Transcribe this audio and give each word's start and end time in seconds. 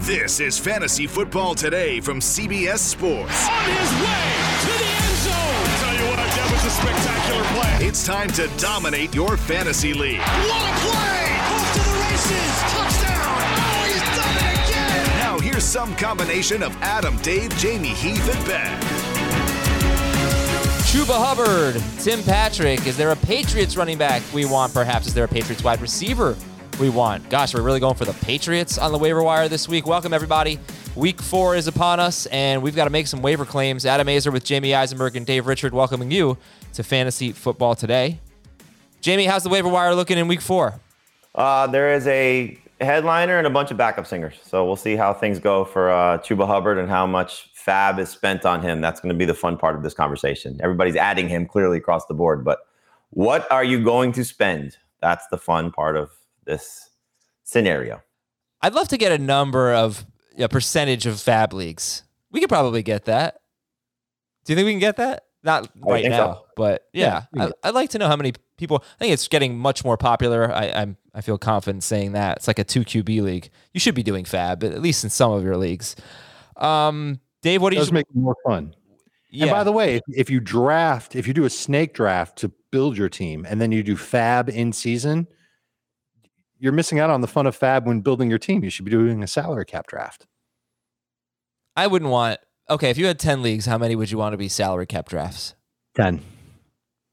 This 0.00 0.40
is 0.40 0.58
Fantasy 0.58 1.06
Football 1.06 1.54
Today 1.54 2.00
from 2.00 2.20
CBS 2.20 2.78
Sports. 2.78 3.46
On 3.46 3.64
his 3.64 3.92
way 4.00 4.24
to 4.62 4.72
the 4.78 4.90
end 4.96 5.16
zone. 5.20 5.66
Tell 5.76 5.94
you 5.94 6.08
what, 6.08 6.16
that 6.16 6.48
was 6.50 6.64
a 6.64 6.70
spectacular 6.70 7.44
play. 7.60 7.86
It's 7.86 8.06
time 8.06 8.28
to 8.30 8.48
dominate 8.56 9.14
your 9.14 9.36
fantasy 9.36 9.92
league. 9.92 10.18
What 10.20 10.62
a 10.62 10.74
play! 10.80 11.20
Off 11.52 11.72
to 11.74 11.80
the 11.84 11.96
races. 12.00 12.52
Touchdown. 12.72 13.44
Oh, 13.60 13.84
he's 13.84 14.00
done 14.16 14.36
it 14.40 14.70
again. 14.70 15.18
Now 15.18 15.38
here's 15.38 15.64
some 15.64 15.94
combination 15.96 16.62
of 16.62 16.74
Adam, 16.80 17.18
Dave, 17.18 17.54
Jamie, 17.58 17.88
Heath, 17.88 18.34
and 18.34 18.46
Ben. 18.46 18.80
Chuba 20.90 21.14
Hubbard, 21.14 21.80
Tim 21.98 22.22
Patrick. 22.22 22.86
Is 22.86 22.96
there 22.96 23.10
a 23.10 23.16
Patriots 23.16 23.76
running 23.76 23.98
back 23.98 24.22
we 24.32 24.46
want? 24.46 24.72
Perhaps 24.72 25.08
is 25.08 25.14
there 25.14 25.24
a 25.24 25.28
Patriots 25.28 25.62
wide 25.62 25.82
receiver 25.82 26.36
we 26.80 26.88
want? 26.88 27.28
Gosh, 27.28 27.54
we're 27.54 27.60
really 27.60 27.78
going 27.78 27.94
for 27.94 28.06
the 28.06 28.14
Patriots 28.24 28.78
on 28.78 28.90
the 28.90 28.98
waiver 28.98 29.22
wire 29.22 29.48
this 29.48 29.68
week. 29.68 29.86
Welcome 29.86 30.14
everybody. 30.14 30.58
Week 30.96 31.20
four 31.20 31.54
is 31.54 31.66
upon 31.66 32.00
us, 32.00 32.24
and 32.26 32.62
we've 32.62 32.74
got 32.74 32.84
to 32.84 32.90
make 32.90 33.06
some 33.06 33.20
waiver 33.20 33.44
claims. 33.44 33.84
Adam 33.84 34.06
Aizer 34.06 34.32
with 34.32 34.44
Jamie 34.44 34.74
Eisenberg 34.74 35.14
and 35.14 35.26
Dave 35.26 35.46
Richard 35.46 35.74
welcoming 35.74 36.10
you 36.10 36.38
to 36.72 36.82
Fantasy 36.82 37.32
Football 37.32 37.74
today. 37.74 38.18
Jamie, 39.02 39.26
how's 39.26 39.42
the 39.42 39.50
waiver 39.50 39.68
wire 39.68 39.94
looking 39.94 40.16
in 40.16 40.26
week 40.26 40.40
four? 40.40 40.80
Uh, 41.34 41.66
there 41.66 41.92
is 41.92 42.06
a 42.06 42.58
headliner 42.80 43.36
and 43.36 43.46
a 43.46 43.50
bunch 43.50 43.70
of 43.70 43.76
backup 43.76 44.06
singers. 44.06 44.34
So 44.42 44.64
we'll 44.64 44.74
see 44.74 44.96
how 44.96 45.12
things 45.12 45.38
go 45.38 45.66
for 45.66 45.90
uh, 45.90 46.18
Chuba 46.18 46.46
Hubbard 46.46 46.78
and 46.78 46.88
how 46.88 47.06
much 47.06 47.50
fab 47.52 47.98
is 47.98 48.08
spent 48.08 48.46
on 48.46 48.62
him. 48.62 48.80
That's 48.80 49.00
going 49.00 49.12
to 49.12 49.18
be 49.18 49.26
the 49.26 49.34
fun 49.34 49.58
part 49.58 49.76
of 49.76 49.82
this 49.82 49.92
conversation. 49.92 50.58
Everybody's 50.62 50.96
adding 50.96 51.28
him 51.28 51.44
clearly 51.44 51.76
across 51.76 52.06
the 52.06 52.14
board, 52.14 52.42
but 52.42 52.60
what 53.10 53.50
are 53.52 53.64
you 53.64 53.84
going 53.84 54.12
to 54.12 54.24
spend? 54.24 54.78
That's 55.02 55.26
the 55.28 55.38
fun 55.38 55.72
part 55.72 55.96
of 55.96 56.10
this 56.44 56.90
scenario. 57.44 58.02
I'd 58.62 58.74
love 58.74 58.88
to 58.88 58.98
get 58.98 59.12
a 59.12 59.18
number 59.18 59.72
of 59.72 60.04
a 60.38 60.48
percentage 60.48 61.06
of 61.06 61.20
fab 61.20 61.52
leagues. 61.52 62.02
We 62.30 62.40
could 62.40 62.48
probably 62.48 62.82
get 62.82 63.06
that. 63.06 63.40
Do 64.44 64.52
you 64.52 64.56
think 64.56 64.66
we 64.66 64.72
can 64.72 64.80
get 64.80 64.96
that? 64.96 65.24
Not 65.42 65.70
right 65.80 66.04
now, 66.04 66.34
so. 66.34 66.46
but 66.54 66.86
yeah, 66.92 67.24
Yeah, 67.32 67.50
I, 67.62 67.68
I'd 67.68 67.74
like 67.74 67.90
to 67.90 67.98
know 67.98 68.08
how 68.08 68.16
many 68.16 68.34
people. 68.58 68.84
I 68.96 68.98
think 68.98 69.14
it's 69.14 69.26
getting 69.26 69.58
much 69.58 69.84
more 69.84 69.96
popular. 69.96 70.52
I, 70.52 70.70
I'm 70.70 70.96
I 71.14 71.22
feel 71.22 71.38
confident 71.38 71.82
saying 71.82 72.12
that 72.12 72.38
it's 72.38 72.46
like 72.46 72.58
a 72.58 72.64
two 72.64 72.84
QB 72.84 73.22
league. 73.22 73.50
You 73.72 73.80
should 73.80 73.94
be 73.94 74.02
doing 74.02 74.24
fab 74.24 74.60
but 74.60 74.72
at 74.72 74.82
least 74.82 75.02
in 75.02 75.10
some 75.10 75.32
of 75.32 75.42
your 75.42 75.56
leagues. 75.56 75.96
Um, 76.56 77.20
Dave, 77.42 77.62
what 77.62 77.70
do 77.70 77.76
you? 77.76 77.80
does 77.80 77.90
make 77.90 78.06
it 78.10 78.16
more 78.16 78.36
fun. 78.46 78.74
yeah. 79.30 79.44
And 79.44 79.50
by 79.50 79.64
the 79.64 79.72
way, 79.72 79.96
if, 79.96 80.02
if 80.08 80.30
you 80.30 80.40
draft, 80.40 81.16
if 81.16 81.26
you 81.26 81.32
do 81.32 81.44
a 81.44 81.50
snake 81.50 81.94
draft 81.94 82.36
to 82.38 82.50
build 82.70 82.98
your 82.98 83.08
team, 83.08 83.46
and 83.48 83.60
then 83.60 83.72
you 83.72 83.82
do 83.82 83.96
fab 83.96 84.50
in 84.50 84.72
season, 84.72 85.26
you're 86.60 86.72
missing 86.72 87.00
out 87.00 87.10
on 87.10 87.22
the 87.22 87.26
fun 87.26 87.46
of 87.46 87.56
fab 87.56 87.86
when 87.86 88.02
building 88.02 88.30
your 88.30 88.38
team. 88.38 88.62
You 88.62 88.70
should 88.70 88.84
be 88.84 88.90
doing 88.90 89.22
a 89.22 89.26
salary 89.26 89.64
cap 89.64 89.86
draft. 89.88 90.26
I 91.74 91.86
wouldn't 91.86 92.10
want. 92.10 92.38
Okay, 92.68 92.90
if 92.90 92.98
you 92.98 93.06
had 93.06 93.18
ten 93.18 93.42
leagues, 93.42 93.66
how 93.66 93.78
many 93.78 93.96
would 93.96 94.10
you 94.10 94.18
want 94.18 94.34
to 94.34 94.36
be 94.36 94.48
salary 94.48 94.86
cap 94.86 95.08
drafts? 95.08 95.54
Ten. 95.96 96.22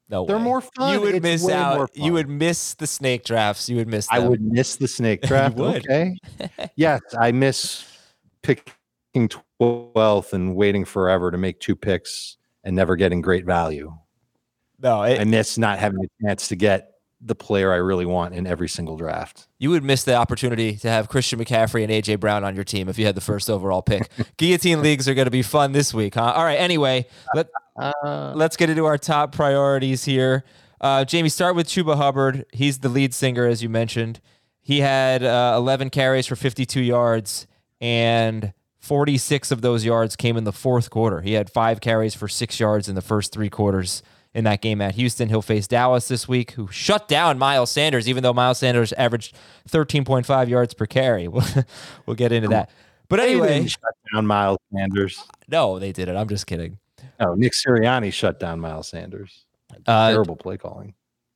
No, 0.09 0.25
They're 0.25 0.37
way. 0.37 0.43
more 0.43 0.61
fun. 0.61 0.93
You 0.93 1.01
would 1.01 1.15
It's 1.15 1.23
miss 1.23 1.49
out. 1.49 1.89
You 1.93 2.13
would 2.13 2.29
miss 2.29 2.75
the 2.75 2.87
snake 2.87 3.25
drafts. 3.25 3.67
You 3.67 3.77
would 3.77 3.87
miss. 3.87 4.07
I 4.11 4.19
would 4.19 4.41
miss 4.41 4.75
the 4.77 4.87
snake 4.87 5.21
draft. 5.23 5.57
Okay. 5.57 6.15
yes, 6.75 7.01
I 7.19 7.31
miss 7.31 7.85
picking 8.43 9.29
twelfth 9.59 10.33
and 10.33 10.55
waiting 10.55 10.85
forever 10.85 11.31
to 11.31 11.37
make 11.37 11.59
two 11.59 11.75
picks 11.75 12.37
and 12.63 12.75
never 12.75 12.95
getting 12.95 13.21
great 13.21 13.45
value. 13.45 13.93
No, 14.79 15.01
it, 15.03 15.19
I 15.19 15.23
miss 15.23 15.57
not 15.57 15.79
having 15.79 16.03
a 16.03 16.23
chance 16.25 16.47
to 16.49 16.55
get 16.55 16.91
the 17.19 17.35
player 17.35 17.73
I 17.73 17.77
really 17.77 18.05
want 18.05 18.35
in 18.35 18.45
every 18.45 18.69
single 18.69 18.95
draft. 18.95 19.47
You 19.57 19.71
would 19.71 19.83
miss 19.83 20.03
the 20.03 20.15
opportunity 20.15 20.75
to 20.77 20.89
have 20.89 21.09
Christian 21.09 21.39
McCaffrey 21.39 21.83
and 21.83 21.91
AJ 21.91 22.19
Brown 22.19 22.43
on 22.43 22.53
your 22.55 22.63
team 22.63 22.89
if 22.89 22.99
you 22.99 23.05
had 23.05 23.15
the 23.15 23.21
first 23.21 23.49
overall 23.49 23.81
pick. 23.81 24.09
Guillotine 24.37 24.81
leagues 24.81 25.09
are 25.09 25.15
going 25.15 25.25
to 25.25 25.31
be 25.31 25.41
fun 25.41 25.71
this 25.71 25.93
week, 25.93 26.15
huh? 26.15 26.33
All 26.35 26.43
right. 26.43 26.57
Anyway, 26.57 27.07
let 27.33 27.47
Uh, 27.75 28.33
let's 28.35 28.57
get 28.57 28.69
into 28.69 28.85
our 28.85 28.97
top 28.97 29.31
priorities 29.31 30.05
here. 30.05 30.43
Uh, 30.81 31.03
Jamie, 31.05 31.29
start 31.29 31.55
with 31.55 31.67
Chuba 31.67 31.95
Hubbard. 31.95 32.45
He's 32.51 32.79
the 32.79 32.89
lead 32.89 33.13
singer, 33.13 33.45
as 33.45 33.63
you 33.63 33.69
mentioned. 33.69 34.19
He 34.61 34.81
had 34.81 35.23
uh, 35.23 35.55
11 35.57 35.89
carries 35.91 36.27
for 36.27 36.35
52 36.35 36.81
yards, 36.81 37.47
and 37.81 38.53
46 38.79 39.51
of 39.51 39.61
those 39.61 39.85
yards 39.85 40.15
came 40.15 40.37
in 40.37 40.43
the 40.43 40.51
fourth 40.51 40.89
quarter. 40.89 41.21
He 41.21 41.33
had 41.33 41.49
five 41.49 41.81
carries 41.81 42.15
for 42.15 42.27
six 42.27 42.59
yards 42.59 42.87
in 42.89 42.95
the 42.95 43.01
first 43.01 43.31
three 43.31 43.49
quarters 43.49 44.01
in 44.37 44.43
that 44.43 44.61
game 44.61 44.81
at 44.81 44.93
Houston. 44.95 45.29
He'll 45.29 45.41
face 45.41 45.67
Dallas 45.67 46.07
this 46.07 46.27
week, 46.27 46.51
who 46.51 46.67
shut 46.67 47.07
down 47.07 47.39
Miles 47.39 47.71
Sanders, 47.71 48.07
even 48.07 48.21
though 48.21 48.33
Miles 48.33 48.59
Sanders 48.59 48.93
averaged 48.93 49.35
13.5 49.69 50.47
yards 50.47 50.73
per 50.73 50.85
carry. 50.85 51.27
We'll, 51.37 51.43
we'll 52.05 52.15
get 52.15 52.31
into 52.31 52.47
that. 52.49 52.69
But 53.09 53.17
they 53.17 53.31
anyway, 53.31 53.47
didn't 53.59 53.71
shut 53.71 53.95
down 54.13 54.27
Miles 54.27 54.59
Sanders. 54.73 55.23
no, 55.47 55.79
they 55.79 55.91
did 55.91 56.07
it. 56.07 56.15
I'm 56.15 56.29
just 56.29 56.45
kidding. 56.45 56.77
No, 57.19 57.33
Nick 57.33 57.53
Sirianni 57.53 58.13
shut 58.13 58.39
down 58.39 58.59
Miles 58.59 58.87
Sanders. 58.89 59.45
Uh, 59.85 60.11
Terrible 60.11 60.35
play 60.35 60.57
calling. 60.57 60.93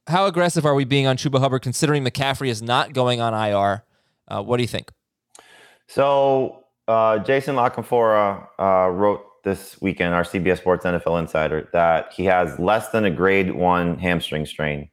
how 0.08 0.26
aggressive 0.28 0.66
are 0.66 0.76
we 0.76 0.86
being 0.86 1.08
on 1.08 1.18
Chuba 1.18 1.40
Hubbard 1.40 1.62
considering 1.64 2.04
McCaffrey 2.06 2.50
is 2.50 2.62
not 2.62 2.94
going 2.94 3.20
on 3.20 3.34
IR? 3.34 3.84
Uh, 4.28 4.44
what 4.44 4.58
do 4.58 4.64
you 4.64 4.68
think? 4.68 4.92
So 5.88 6.66
uh, 6.88 7.20
Jason 7.20 7.56
La 7.56 7.70
Canfora 7.70 8.48
uh, 8.60 8.90
wrote 8.90 9.26
this 9.44 9.82
weekend, 9.82 10.14
our 10.14 10.24
CBS 10.24 10.58
Sports 10.58 10.86
NFL 10.86 11.20
Insider, 11.20 11.70
that 11.74 12.14
he 12.14 12.26
has 12.26 12.58
less 12.60 12.90
than 12.90 13.06
a 13.06 13.12
grade 13.12 13.54
one 13.54 13.98
hamstring 13.98 14.46
strain, 14.46 14.90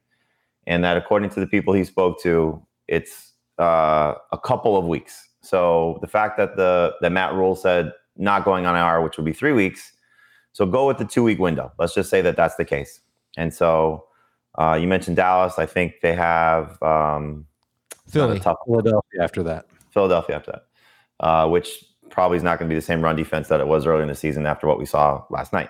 and 0.67 0.83
that 0.83 0.97
according 0.97 1.29
to 1.31 1.39
the 1.39 1.47
people 1.47 1.73
he 1.73 1.83
spoke 1.83 2.21
to, 2.23 2.61
it's 2.87 3.33
uh, 3.59 4.15
a 4.31 4.37
couple 4.37 4.77
of 4.77 4.85
weeks. 4.85 5.27
So 5.41 5.99
the 6.01 6.07
fact 6.07 6.37
that 6.37 6.55
the 6.57 6.95
that 7.01 7.11
Matt 7.11 7.33
Rhule 7.33 7.55
said 7.55 7.91
not 8.17 8.43
going 8.43 8.65
on 8.65 8.75
IR, 8.75 9.03
which 9.03 9.17
would 9.17 9.25
be 9.25 9.33
three 9.33 9.53
weeks, 9.53 9.93
so 10.51 10.65
go 10.65 10.87
with 10.87 10.97
the 10.97 11.05
two 11.05 11.23
week 11.23 11.39
window. 11.39 11.71
Let's 11.79 11.93
just 11.93 12.09
say 12.09 12.21
that 12.21 12.35
that's 12.35 12.55
the 12.55 12.65
case. 12.65 12.99
And 13.37 13.53
so 13.53 14.05
uh, 14.57 14.77
you 14.79 14.87
mentioned 14.87 15.15
Dallas. 15.15 15.57
I 15.57 15.65
think 15.65 15.95
they 16.01 16.13
have 16.13 16.81
um, 16.81 17.45
Philly. 18.07 18.39
tough 18.39 18.57
Philadelphia 18.65 19.23
after 19.23 19.43
that. 19.43 19.65
Philadelphia 19.91 20.35
after 20.35 20.51
that, 20.51 21.25
uh, 21.25 21.47
which 21.47 21.83
probably 22.09 22.37
is 22.37 22.43
not 22.43 22.59
going 22.59 22.69
to 22.69 22.73
be 22.73 22.77
the 22.77 22.85
same 22.85 23.01
run 23.01 23.15
defense 23.15 23.47
that 23.47 23.59
it 23.59 23.67
was 23.67 23.85
early 23.85 24.01
in 24.01 24.07
the 24.07 24.15
season 24.15 24.45
after 24.45 24.67
what 24.67 24.79
we 24.79 24.85
saw 24.85 25.23
last 25.29 25.53
night. 25.53 25.69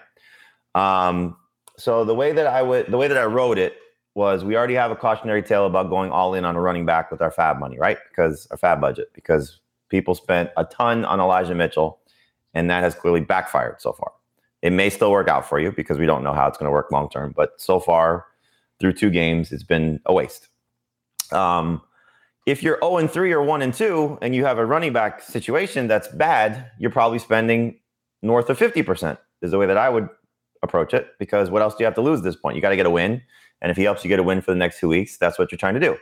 Um, 0.75 1.35
so 1.77 2.03
the 2.03 2.15
way 2.15 2.31
that 2.31 2.47
I 2.47 2.61
would, 2.61 2.87
the 2.87 2.97
way 2.97 3.07
that 3.07 3.17
I 3.17 3.25
wrote 3.25 3.57
it 3.57 3.77
was, 4.15 4.43
we 4.43 4.57
already 4.57 4.73
have 4.73 4.91
a 4.91 4.95
cautionary 4.95 5.41
tale 5.41 5.65
about 5.65 5.89
going 5.89 6.11
all 6.11 6.33
in 6.33 6.45
on 6.45 6.55
a 6.55 6.61
running 6.61 6.85
back 6.85 7.11
with 7.11 7.21
our 7.21 7.31
fab 7.31 7.59
money, 7.59 7.77
right? 7.77 7.97
Because 8.09 8.47
our 8.51 8.57
fab 8.57 8.81
budget, 8.81 9.11
because 9.13 9.59
people 9.89 10.15
spent 10.15 10.49
a 10.57 10.65
ton 10.65 11.05
on 11.05 11.19
Elijah 11.19 11.55
Mitchell, 11.55 11.99
and 12.53 12.69
that 12.69 12.83
has 12.83 12.95
clearly 12.95 13.21
backfired 13.21 13.79
so 13.79 13.93
far. 13.93 14.11
It 14.61 14.73
may 14.73 14.89
still 14.89 15.11
work 15.11 15.29
out 15.29 15.47
for 15.47 15.59
you 15.59 15.71
because 15.71 15.97
we 15.97 16.05
don't 16.05 16.23
know 16.23 16.33
how 16.33 16.47
it's 16.47 16.57
going 16.57 16.67
to 16.67 16.71
work 16.71 16.91
long 16.91 17.09
term, 17.09 17.33
but 17.35 17.59
so 17.61 17.79
far 17.79 18.25
through 18.79 18.93
two 18.93 19.09
games, 19.09 19.51
it's 19.51 19.63
been 19.63 19.99
a 20.05 20.13
waste. 20.13 20.49
Um, 21.31 21.81
if 22.49 22.63
you're 22.63 22.77
0 22.81 22.97
and 22.97 23.11
3 23.11 23.31
or 23.31 23.43
1 23.43 23.61
and 23.61 23.73
2 23.73 24.19
and 24.21 24.35
you 24.35 24.45
have 24.45 24.57
a 24.57 24.65
running 24.65 24.93
back 24.93 25.21
situation 25.21 25.87
that's 25.87 26.07
bad, 26.09 26.71
you're 26.77 26.91
probably 26.91 27.19
spending 27.19 27.79
north 28.21 28.49
of 28.49 28.57
50% 28.57 29.17
is 29.41 29.51
the 29.51 29.57
way 29.57 29.65
that 29.65 29.77
I 29.77 29.89
would 29.89 30.09
approach 30.61 30.93
it 30.93 31.07
because 31.19 31.49
what 31.49 31.61
else 31.61 31.75
do 31.75 31.83
you 31.83 31.85
have 31.85 31.95
to 31.95 32.01
lose 32.01 32.19
at 32.19 32.23
this 32.23 32.35
point? 32.35 32.55
You 32.55 32.61
got 32.61 32.69
to 32.69 32.75
get 32.75 32.85
a 32.85 32.89
win. 32.89 33.21
And 33.61 33.71
if 33.71 33.77
he 33.77 33.83
helps 33.83 34.03
you 34.03 34.09
get 34.09 34.19
a 34.19 34.23
win 34.23 34.41
for 34.41 34.51
the 34.51 34.57
next 34.57 34.79
two 34.79 34.87
weeks, 34.87 35.17
that's 35.17 35.37
what 35.37 35.51
you're 35.51 35.57
trying 35.57 35.73
to 35.73 35.79
do. 35.79 35.97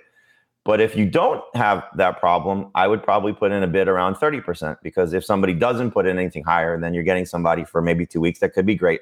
But 0.63 0.81
if 0.81 0.95
you 0.95 1.05
don't 1.05 1.44
have 1.55 1.85
that 1.95 2.19
problem, 2.19 2.71
I 2.75 2.88
would 2.88 3.01
probably 3.01 3.33
put 3.33 3.51
in 3.51 3.63
a 3.63 3.67
bid 3.67 3.88
around 3.88 4.15
30% 4.15 4.77
because 4.83 5.13
if 5.13 5.23
somebody 5.23 5.53
doesn't 5.53 5.91
put 5.91 6.05
in 6.05 6.19
anything 6.19 6.44
higher, 6.44 6.79
then 6.79 6.94
you're 6.94 7.03
getting 7.03 7.25
somebody 7.25 7.63
for 7.63 7.81
maybe 7.81 8.05
two 8.05 8.19
weeks 8.19 8.39
that 8.39 8.53
could 8.53 8.65
be 8.65 8.75
great. 8.75 9.01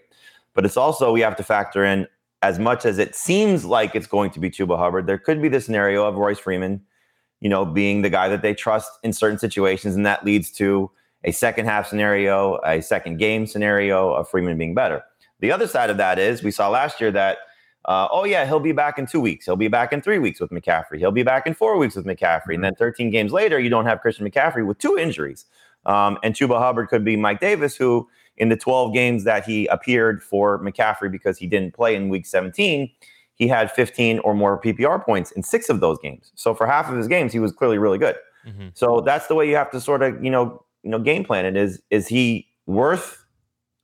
But 0.54 0.64
it's 0.64 0.78
also, 0.78 1.12
we 1.12 1.22
have 1.22 1.36
to 1.38 1.44
factor 1.44 1.84
in 1.84 2.08
as 2.42 2.60
much 2.60 2.86
as 2.86 3.00
it 3.00 3.16
seems 3.16 3.66
like 3.66 3.96
it's 3.96 4.06
going 4.06 4.30
to 4.30 4.40
be 4.40 4.52
Chuba 4.52 4.78
Hubbard, 4.78 5.08
there 5.08 5.18
could 5.18 5.42
be 5.42 5.50
the 5.50 5.60
scenario 5.60 6.06
of 6.06 6.16
Royce 6.16 6.38
Freeman, 6.38 6.82
you 7.42 7.50
know, 7.50 7.66
being 7.66 8.02
the 8.02 8.10
guy 8.10 8.28
that 8.30 8.42
they 8.42 8.54
trust 8.54 8.92
in 9.04 9.14
certain 9.14 9.38
situations. 9.38 9.96
And 9.96 10.06
that 10.06 10.26
leads 10.26 10.52
to 10.54 10.90
a 11.24 11.32
second 11.32 11.66
half 11.66 11.88
scenario, 11.88 12.60
a 12.66 12.82
second 12.82 13.18
game 13.18 13.48
scenario 13.48 14.14
of 14.14 14.30
Freeman 14.30 14.58
being 14.58 14.76
better. 14.76 15.04
The 15.40 15.52
other 15.52 15.68
side 15.68 15.90
of 15.90 15.98
that 15.98 16.18
is 16.20 16.44
we 16.44 16.52
saw 16.52 16.70
last 16.70 17.02
year 17.02 17.12
that 17.12 17.40
uh, 17.86 18.08
oh 18.12 18.24
yeah, 18.24 18.46
he'll 18.46 18.60
be 18.60 18.72
back 18.72 18.98
in 18.98 19.06
two 19.06 19.20
weeks. 19.20 19.46
He'll 19.46 19.56
be 19.56 19.68
back 19.68 19.94
in 19.94 20.02
three 20.02 20.18
weeks 20.18 20.40
with 20.40 20.50
McCaffrey. 20.50 20.98
He'll 20.98 21.12
be 21.12 21.24
back 21.24 21.46
in 21.46 21.54
four 21.54 21.78
weeks 21.78 21.96
with 21.96 22.06
McCaffrey. 22.06 22.56
And 22.56 22.64
then 22.64 22.74
13 22.76 23.12
games 23.12 23.32
later, 23.32 23.60
you 23.60 23.70
don't 23.70 23.86
have 23.86 24.02
Christian 24.02 24.28
McCaffrey 24.28 24.66
with 24.66 24.80
two 24.80 24.98
injuries. 24.98 25.46
Um, 25.86 26.18
and 26.24 26.34
Chuba 26.34 26.58
Hubbard 26.58 26.90
could 26.90 27.06
be 27.06 27.16
Mike 27.16 27.40
Davis, 27.40 27.76
who 27.76 28.10
in 28.38 28.50
the 28.50 28.58
12 28.58 28.94
games 28.94 29.24
that 29.26 29.46
he 29.46 29.68
appeared 29.68 30.24
for 30.24 30.60
McCaffrey 30.60 31.12
because 31.12 31.38
he 31.38 31.46
didn't 31.46 31.76
play 31.76 31.96
in 31.96 32.10
week 32.10 32.26
17, 32.26 32.90
he 33.36 33.48
had 33.48 33.72
15 33.72 34.20
or 34.20 34.34
more 34.34 34.60
PPR 34.60 35.04
points 35.04 35.32
in 35.32 35.44
six 35.44 35.70
of 35.70 35.80
those 35.82 35.98
games. 36.00 36.32
So 36.36 36.54
for 36.54 36.66
half 36.66 36.90
of 36.90 36.98
his 36.98 37.08
games, 37.08 37.34
he 37.34 37.40
was 37.40 37.52
clearly 37.52 37.78
really 37.78 37.98
good. 37.98 38.16
Mm-hmm. 38.48 38.70
So 38.74 39.02
that's 39.02 39.28
the 39.28 39.36
way 39.36 39.48
you 39.48 39.56
have 39.56 39.72
to 39.72 39.82
sort 39.82 40.02
of, 40.02 40.24
you 40.24 40.30
know, 40.30 40.64
you 40.84 40.90
know, 40.90 41.00
game 41.00 41.24
plan 41.24 41.46
it. 41.46 41.58
Is 41.58 41.82
is 41.90 42.08
he 42.08 42.48
worth 42.66 43.26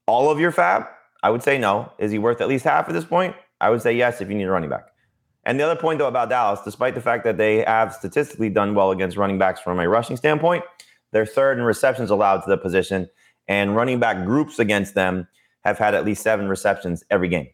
all 0.08 0.30
of 0.30 0.40
your 0.40 0.52
fab? 0.52 0.86
I 1.24 1.30
would 1.30 1.44
say 1.44 1.58
no. 1.58 1.92
Is 2.00 2.12
he 2.12 2.20
worth 2.20 2.42
at 2.42 2.48
least 2.48 2.64
half 2.64 2.88
at 2.88 2.94
this 2.94 3.06
point? 3.06 3.36
I 3.60 3.70
would 3.70 3.82
say 3.82 3.94
yes 3.94 4.22
if 4.22 4.30
you 4.30 4.36
need 4.36 4.46
a 4.46 4.52
running 4.52 4.70
back. 4.70 4.88
And 5.44 5.60
the 5.60 5.64
other 5.64 5.80
point, 5.80 6.00
though, 6.00 6.08
about 6.08 6.30
Dallas, 6.30 6.60
despite 6.64 6.94
the 6.94 7.02
fact 7.02 7.24
that 7.24 7.38
they 7.38 7.64
have 7.64 7.94
statistically 7.94 8.50
done 8.50 8.76
well 8.76 8.92
against 8.92 9.18
running 9.18 9.40
backs 9.40 9.60
from 9.60 9.80
a 9.80 9.90
rushing 9.90 10.16
standpoint, 10.16 10.64
they're 11.12 11.26
third 11.26 11.58
in 11.58 11.64
receptions 11.64 12.10
allowed 12.10 12.42
to 12.42 12.50
the 12.50 12.58
position, 12.58 13.10
and 13.48 13.76
running 13.76 14.00
back 14.00 14.24
groups 14.26 14.60
against 14.60 14.94
them 14.94 15.28
have 15.64 15.78
had 15.78 15.96
at 15.96 16.06
least 16.06 16.22
seven 16.22 16.48
receptions 16.48 17.04
every 17.10 17.28
game. 17.28 17.48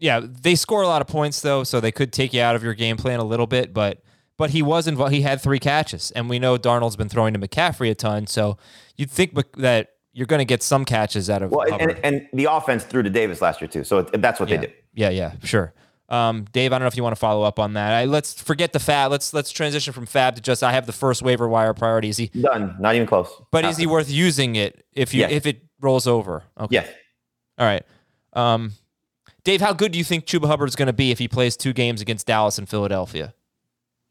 Yeah, 0.00 0.20
they 0.24 0.54
score 0.54 0.82
a 0.82 0.88
lot 0.88 1.02
of 1.02 1.08
points 1.08 1.42
though, 1.42 1.62
so 1.62 1.78
they 1.78 1.92
could 1.92 2.12
take 2.12 2.32
you 2.32 2.40
out 2.40 2.56
of 2.56 2.62
your 2.62 2.74
game 2.74 2.96
plan 2.96 3.20
a 3.20 3.24
little 3.24 3.46
bit, 3.46 3.72
but 3.72 4.02
but 4.38 4.50
he 4.50 4.62
was 4.62 4.88
involved. 4.88 5.12
He 5.12 5.20
had 5.20 5.42
three 5.42 5.58
catches, 5.58 6.10
and 6.12 6.28
we 6.30 6.38
know 6.38 6.56
Darnold's 6.56 6.96
been 6.96 7.10
throwing 7.10 7.34
to 7.34 7.38
McCaffrey 7.38 7.90
a 7.90 7.94
ton, 7.94 8.26
so 8.26 8.56
you'd 8.96 9.10
think 9.10 9.34
that 9.58 9.90
you're 10.14 10.26
going 10.26 10.38
to 10.38 10.46
get 10.46 10.62
some 10.62 10.86
catches 10.86 11.28
out 11.28 11.42
of. 11.42 11.50
Well, 11.50 11.70
and, 11.78 12.00
and, 12.02 12.26
the 12.32 12.46
offense 12.50 12.84
threw 12.84 13.02
to 13.02 13.10
Davis 13.10 13.42
last 13.42 13.60
year 13.60 13.68
too, 13.68 13.84
so 13.84 13.98
it, 13.98 14.22
that's 14.22 14.40
what 14.40 14.48
yeah. 14.48 14.56
they 14.56 14.66
did. 14.66 14.74
Yeah, 14.94 15.10
yeah, 15.10 15.32
sure. 15.44 15.74
Um, 16.08 16.46
Dave, 16.50 16.72
I 16.72 16.78
don't 16.78 16.84
know 16.84 16.88
if 16.88 16.96
you 16.96 17.02
want 17.02 17.14
to 17.14 17.20
follow 17.20 17.42
up 17.42 17.58
on 17.58 17.74
that. 17.74 17.92
I, 17.92 18.04
let's 18.06 18.40
forget 18.40 18.72
the 18.72 18.80
fab. 18.80 19.10
Let's 19.10 19.34
let's 19.34 19.50
transition 19.50 19.92
from 19.92 20.06
fab 20.06 20.34
to 20.36 20.40
just 20.40 20.62
I 20.62 20.72
have 20.72 20.86
the 20.86 20.92
first 20.92 21.22
waiver 21.22 21.46
wire 21.46 21.74
priority. 21.74 22.08
Is 22.08 22.16
he 22.16 22.28
done? 22.28 22.76
Not 22.80 22.94
even 22.94 23.06
close. 23.06 23.30
But 23.52 23.66
is 23.66 23.76
he 23.76 23.86
worth 23.86 24.10
using 24.10 24.56
it 24.56 24.84
if 24.94 25.12
you 25.12 25.20
yes. 25.20 25.32
if 25.32 25.46
it 25.46 25.62
rolls 25.80 26.06
over? 26.06 26.42
Okay. 26.58 26.76
Yes. 26.76 26.88
All 27.58 27.66
right. 27.66 27.84
Um, 28.32 28.72
Dave, 29.50 29.60
how 29.60 29.72
good 29.72 29.90
do 29.90 29.98
you 29.98 30.04
think 30.04 30.26
Chuba 30.26 30.46
Hubbard 30.46 30.68
is 30.68 30.76
going 30.76 30.86
to 30.86 30.92
be 30.92 31.10
if 31.10 31.18
he 31.18 31.26
plays 31.26 31.56
two 31.56 31.72
games 31.72 32.00
against 32.00 32.24
Dallas 32.24 32.56
and 32.56 32.68
Philadelphia? 32.68 33.34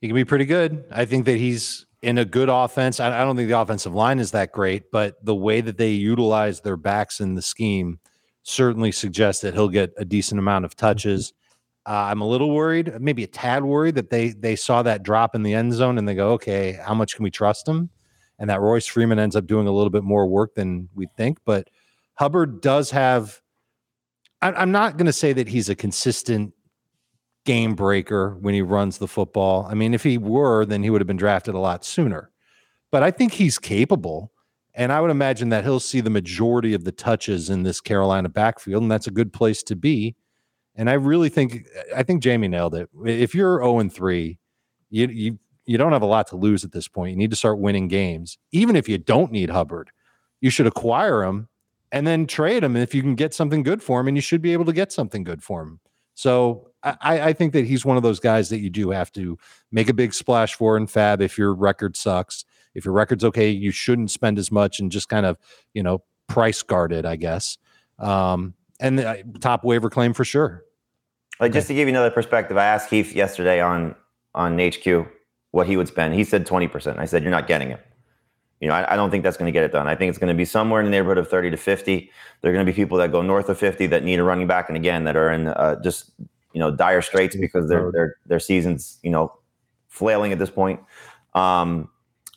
He 0.02 0.08
can 0.08 0.16
be 0.16 0.26
pretty 0.26 0.44
good. 0.44 0.84
I 0.92 1.06
think 1.06 1.24
that 1.28 1.38
he's 1.38 1.86
in 2.02 2.18
a 2.18 2.26
good 2.26 2.50
offense. 2.50 3.00
I, 3.00 3.22
I 3.22 3.24
don't 3.24 3.38
think 3.38 3.48
the 3.48 3.58
offensive 3.58 3.96
line 3.96 4.20
is 4.20 4.32
that 4.32 4.52
great, 4.52 4.92
but 4.92 5.16
the 5.24 5.34
way 5.34 5.62
that 5.62 5.78
they 5.78 5.92
utilize 5.92 6.60
their 6.60 6.76
backs 6.76 7.22
in 7.22 7.36
the 7.36 7.42
scheme 7.42 8.00
certainly 8.44 8.92
suggests 8.92 9.42
that 9.44 9.54
he'll 9.54 9.70
get 9.70 9.94
a 9.96 10.04
decent 10.04 10.40
amount 10.40 10.66
of 10.66 10.76
touches. 10.76 11.32
Uh, 11.86 12.10
I'm 12.12 12.20
a 12.20 12.28
little 12.28 12.54
worried, 12.54 13.00
maybe 13.00 13.24
a 13.24 13.28
tad 13.28 13.64
worried 13.64 13.96
that 13.96 14.10
they 14.10 14.32
they 14.32 14.58
saw 14.58 14.84
that 14.84 15.04
drop 15.04 15.36
in 15.36 15.44
the 15.44 15.54
end 15.54 15.72
zone 15.72 15.98
and 15.98 16.06
they 16.06 16.16
go, 16.16 16.32
okay, 16.34 16.74
how 16.86 16.94
much 16.94 17.16
can 17.16 17.24
we 17.24 17.32
trust 17.32 17.66
him? 17.66 17.92
And 18.40 18.50
that 18.50 18.60
Royce 18.60 18.88
Freeman 18.88 19.20
ends 19.20 19.38
up 19.38 19.48
doing 19.48 19.68
a 19.68 19.72
little 19.72 19.90
bit 19.90 20.04
more 20.04 20.28
work 20.28 20.56
than 20.56 20.90
we 20.94 21.08
think. 21.16 21.38
But 21.46 21.70
Hubbard 22.16 22.60
does 22.60 22.92
have. 22.92 23.40
I'm 24.42 24.72
not 24.72 24.98
going 24.98 25.06
to 25.06 25.14
say 25.14 25.34
that 25.34 25.50
he's 25.50 25.68
a 25.68 25.76
consistent 25.76 26.54
game 27.46 27.76
breaker 27.76 28.38
when 28.40 28.54
he 28.54 28.62
runs 28.62 28.98
the 28.98 29.08
football. 29.08 29.68
I 29.70 29.74
mean, 29.74 29.94
if 29.94 30.04
he 30.04 30.18
were, 30.18 30.66
then 30.66 30.84
he 30.84 30.90
would 30.90 31.02
have 31.02 31.08
been 31.08 31.18
drafted 31.18 31.56
a 31.56 31.60
lot 31.60 31.84
sooner. 31.84 32.32
But 32.92 33.04
I 33.04 33.12
think 33.12 33.34
he's 33.34 33.58
capable. 33.58 34.32
And 34.74 34.94
I 34.94 35.02
would 35.02 35.12
imagine 35.12 35.50
that 35.50 35.66
he'll 35.66 35.82
see 35.82 36.00
the 36.00 36.10
majority 36.10 36.74
of 36.74 36.86
the 36.86 36.92
touches 36.92 37.50
in 37.50 37.64
this 37.64 37.82
Carolina 37.82 38.30
backfield, 38.30 38.82
and 38.82 38.92
that's 38.92 39.08
a 39.08 39.12
good 39.12 39.34
place 39.34 39.62
to 39.64 39.76
be. 39.76 40.16
And 40.76 40.90
I 40.90 40.94
really 40.94 41.28
think 41.28 41.68
I 41.94 42.04
think 42.04 42.24
Jamie 42.24 42.48
nailed 42.48 42.76
it. 42.76 42.90
If 43.06 43.36
you're 43.36 43.60
0 43.60 43.80
and 43.80 43.94
3, 43.94 44.38
you 44.90 45.08
you 45.08 45.40
you 45.66 45.78
don't 45.78 45.92
have 45.92 46.02
a 46.02 46.08
lot 46.08 46.28
to 46.28 46.38
lose 46.38 46.64
at 46.64 46.72
this 46.72 46.88
point. 46.88 47.12
You 47.12 47.18
need 47.18 47.32
to 47.32 47.36
start 47.36 47.60
winning 47.60 47.90
games. 47.90 48.38
Even 48.52 48.78
if 48.78 48.88
you 48.88 48.98
don't 48.98 49.32
need 49.32 49.50
Hubbard, 49.50 49.92
you 50.40 50.50
should 50.50 50.68
acquire 50.68 51.24
him 51.24 51.49
and 51.92 52.06
then 52.06 52.28
trade 52.28 52.64
him. 52.64 52.76
If 52.76 52.94
you 52.94 53.02
can 53.02 53.16
get 53.16 53.34
something 53.34 53.64
good 53.64 53.82
for 53.82 54.00
him, 54.00 54.08
and 54.08 54.18
you 54.18 54.22
should 54.22 54.42
be 54.42 54.54
able 54.54 54.66
to 54.66 54.74
get 54.74 54.92
something 54.92 55.24
good 55.24 55.44
for 55.44 55.62
him. 55.62 55.80
So 56.16 56.72
I, 56.84 57.30
I, 57.30 57.34
think 57.34 57.54
that 57.54 57.66
he's 57.66 57.86
one 57.86 57.96
of 57.96 58.04
those 58.04 58.20
guys 58.20 58.50
that 58.50 58.60
you 58.60 58.70
do 58.70 58.90
have 58.90 59.10
to 59.14 59.38
make 59.72 59.88
a 59.88 59.94
big 59.94 60.14
splash 60.14 60.54
for 60.54 60.76
in 60.76 60.86
fab 60.86 61.22
if 61.22 61.38
your 61.38 61.54
record 61.54 61.96
sucks. 61.96 62.44
If 62.76 62.84
your 62.84 62.94
record's 62.94 63.24
okay, 63.24 63.50
you 63.50 63.72
shouldn't 63.72 64.12
spend 64.12 64.38
as 64.38 64.52
much 64.52 64.82
and 64.82 64.92
just 64.92 65.08
kind 65.08 65.26
of, 65.26 65.38
you 65.74 65.82
know, 65.82 66.04
price 66.28 66.62
guarded, 66.62 67.06
I 67.06 67.16
guess. 67.16 67.58
Um, 68.00 68.54
and 68.80 69.00
the 69.00 69.10
uh, 69.10 69.16
top 69.40 69.64
waiver 69.64 69.90
claim 69.90 70.14
for 70.14 70.26
sure. 70.26 70.64
Like 71.40 71.54
just 71.54 71.68
to 71.68 71.74
give 71.74 71.88
you 71.88 71.94
another 71.94 72.12
perspective, 72.12 72.58
I 72.58 72.66
asked 72.66 72.90
Heath 72.90 73.14
yesterday 73.14 73.62
on 73.62 73.96
on 74.36 74.60
HQ 74.60 75.08
what 75.52 75.68
he 75.68 75.78
would 75.78 75.88
spend. 75.88 76.14
He 76.16 76.24
said 76.24 76.46
twenty 76.46 76.68
percent. 76.68 77.00
I 77.00 77.06
said 77.06 77.24
you're 77.24 77.32
not 77.32 77.48
getting 77.48 77.72
it. 77.72 77.86
You 78.60 78.68
know, 78.68 78.74
I, 78.74 78.94
I 78.94 78.96
don't 78.96 79.10
think 79.10 79.24
that's 79.24 79.38
going 79.38 79.48
to 79.48 79.54
get 79.54 79.64
it 79.64 79.72
done. 79.72 79.88
I 79.88 79.96
think 79.96 80.10
it's 80.10 80.18
going 80.18 80.34
to 80.34 80.38
be 80.38 80.46
somewhere 80.46 80.82
in 80.82 80.86
the 80.86 80.92
neighborhood 80.92 81.18
of 81.18 81.30
thirty 81.30 81.50
to 81.50 81.58
fifty. 81.58 82.12
There 82.42 82.52
are 82.52 82.54
going 82.54 82.66
to 82.66 82.72
be 82.72 82.76
people 82.76 82.98
that 82.98 83.12
go 83.12 83.22
north 83.22 83.48
of 83.50 83.58
fifty 83.58 83.88
that 83.88 84.04
need 84.04 84.20
a 84.20 84.24
running 84.24 84.48
back, 84.48 84.70
and 84.70 84.76
again, 84.76 85.06
that 85.06 85.16
are 85.16 85.32
in 85.32 85.48
uh, 85.48 85.82
just 85.82 86.12
you 86.54 86.60
know 86.60 86.72
dire 86.72 87.02
straits 87.02 87.36
because 87.36 87.70
their 87.70 87.92
their 87.92 88.16
their 88.26 88.40
seasons 88.40 89.00
you 89.02 89.12
know 89.12 89.34
flailing 89.88 90.32
at 90.32 90.40
this 90.40 90.50
point. 90.50 90.80
Um, 91.36 91.90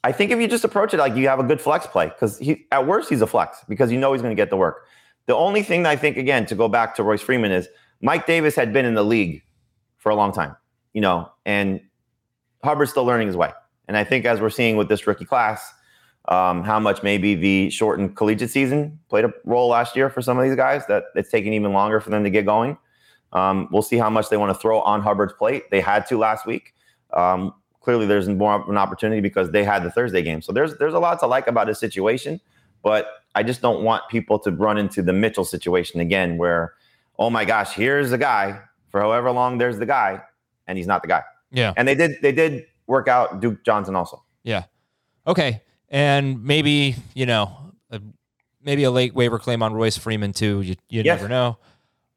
I 0.04 0.12
think 0.12 0.30
if 0.30 0.40
you 0.40 0.48
just 0.48 0.64
approach 0.64 0.92
it 0.94 0.98
like 0.98 1.14
you 1.14 1.28
have 1.28 1.38
a 1.38 1.44
good 1.44 1.60
flex 1.60 1.86
play 1.86 2.08
because 2.08 2.40
at 2.72 2.86
worst 2.86 3.08
he's 3.08 3.20
a 3.20 3.26
flex 3.26 3.58
because 3.68 3.92
you 3.92 3.98
know 3.98 4.12
he's 4.12 4.22
going 4.22 4.34
to 4.34 4.40
get 4.40 4.50
the 4.50 4.56
work. 4.56 4.86
The 5.26 5.34
only 5.34 5.62
thing 5.62 5.84
that 5.84 5.90
I 5.90 5.96
think 5.96 6.16
again 6.16 6.46
to 6.46 6.54
go 6.54 6.68
back 6.68 6.94
to 6.96 7.02
Royce 7.02 7.20
Freeman 7.20 7.52
is 7.52 7.68
Mike 8.00 8.26
Davis 8.26 8.56
had 8.56 8.72
been 8.72 8.84
in 8.84 8.94
the 8.94 9.04
league 9.04 9.42
for 9.98 10.10
a 10.10 10.16
long 10.16 10.32
time, 10.32 10.56
you 10.92 11.00
know, 11.00 11.30
and 11.46 11.80
Hubbard's 12.64 12.90
still 12.90 13.04
learning 13.04 13.28
his 13.28 13.36
way. 13.36 13.52
And 13.86 13.96
I 13.96 14.02
think 14.02 14.24
as 14.24 14.40
we're 14.40 14.50
seeing 14.50 14.76
with 14.76 14.88
this 14.88 15.06
rookie 15.06 15.24
class, 15.24 15.72
um, 16.28 16.62
how 16.62 16.78
much 16.78 17.02
maybe 17.02 17.34
the 17.34 17.70
shortened 17.70 18.16
collegiate 18.16 18.50
season 18.50 18.98
played 19.08 19.24
a 19.24 19.32
role 19.44 19.68
last 19.68 19.96
year 19.96 20.08
for 20.08 20.22
some 20.22 20.38
of 20.38 20.44
these 20.44 20.54
guys 20.54 20.86
that 20.86 21.04
it's 21.14 21.30
taking 21.30 21.52
even 21.52 21.72
longer 21.72 22.00
for 22.00 22.10
them 22.10 22.22
to 22.24 22.30
get 22.30 22.46
going. 22.46 22.78
Um, 23.32 23.68
we'll 23.72 23.82
see 23.82 23.96
how 23.96 24.10
much 24.10 24.28
they 24.28 24.36
want 24.36 24.54
to 24.54 24.60
throw 24.60 24.80
on 24.80 25.00
Hubbard's 25.00 25.32
plate. 25.32 25.70
They 25.70 25.80
had 25.80 26.06
to 26.08 26.18
last 26.18 26.46
week. 26.46 26.74
Um, 27.12 27.54
clearly, 27.80 28.06
there's 28.06 28.28
more 28.28 28.54
of 28.54 28.68
an 28.68 28.76
opportunity 28.76 29.20
because 29.20 29.50
they 29.50 29.64
had 29.64 29.82
the 29.82 29.90
Thursday 29.90 30.22
game. 30.22 30.42
So 30.42 30.52
there's 30.52 30.76
there's 30.78 30.94
a 30.94 30.98
lot 30.98 31.18
to 31.20 31.26
like 31.26 31.46
about 31.48 31.66
this 31.66 31.80
situation, 31.80 32.40
but 32.82 33.08
I 33.34 33.42
just 33.42 33.60
don't 33.62 33.82
want 33.82 34.08
people 34.08 34.38
to 34.40 34.50
run 34.50 34.78
into 34.78 35.02
the 35.02 35.12
Mitchell 35.12 35.44
situation 35.44 36.00
again, 36.00 36.36
where 36.36 36.74
oh 37.18 37.30
my 37.30 37.44
gosh, 37.44 37.72
here's 37.74 38.10
the 38.10 38.18
guy 38.18 38.60
for 38.90 39.00
however 39.00 39.30
long 39.30 39.58
there's 39.58 39.78
the 39.78 39.86
guy, 39.86 40.20
and 40.66 40.78
he's 40.78 40.86
not 40.86 41.02
the 41.02 41.08
guy. 41.08 41.22
Yeah, 41.50 41.72
and 41.76 41.88
they 41.88 41.94
did 41.94 42.16
they 42.22 42.32
did 42.32 42.66
work 42.86 43.08
out 43.08 43.40
Duke 43.40 43.64
Johnson 43.64 43.96
also. 43.96 44.22
Yeah, 44.44 44.64
okay, 45.26 45.62
and 45.92 46.42
maybe 46.42 46.96
you 47.14 47.26
know. 47.26 47.56
A, 47.90 48.00
maybe 48.64 48.84
a 48.84 48.90
late 48.90 49.14
waiver 49.14 49.38
claim 49.38 49.62
on 49.62 49.74
Royce 49.74 49.96
Freeman 49.96 50.32
too. 50.32 50.60
You, 50.62 50.76
you 50.88 51.02
yes. 51.02 51.18
never 51.18 51.28
know. 51.28 51.58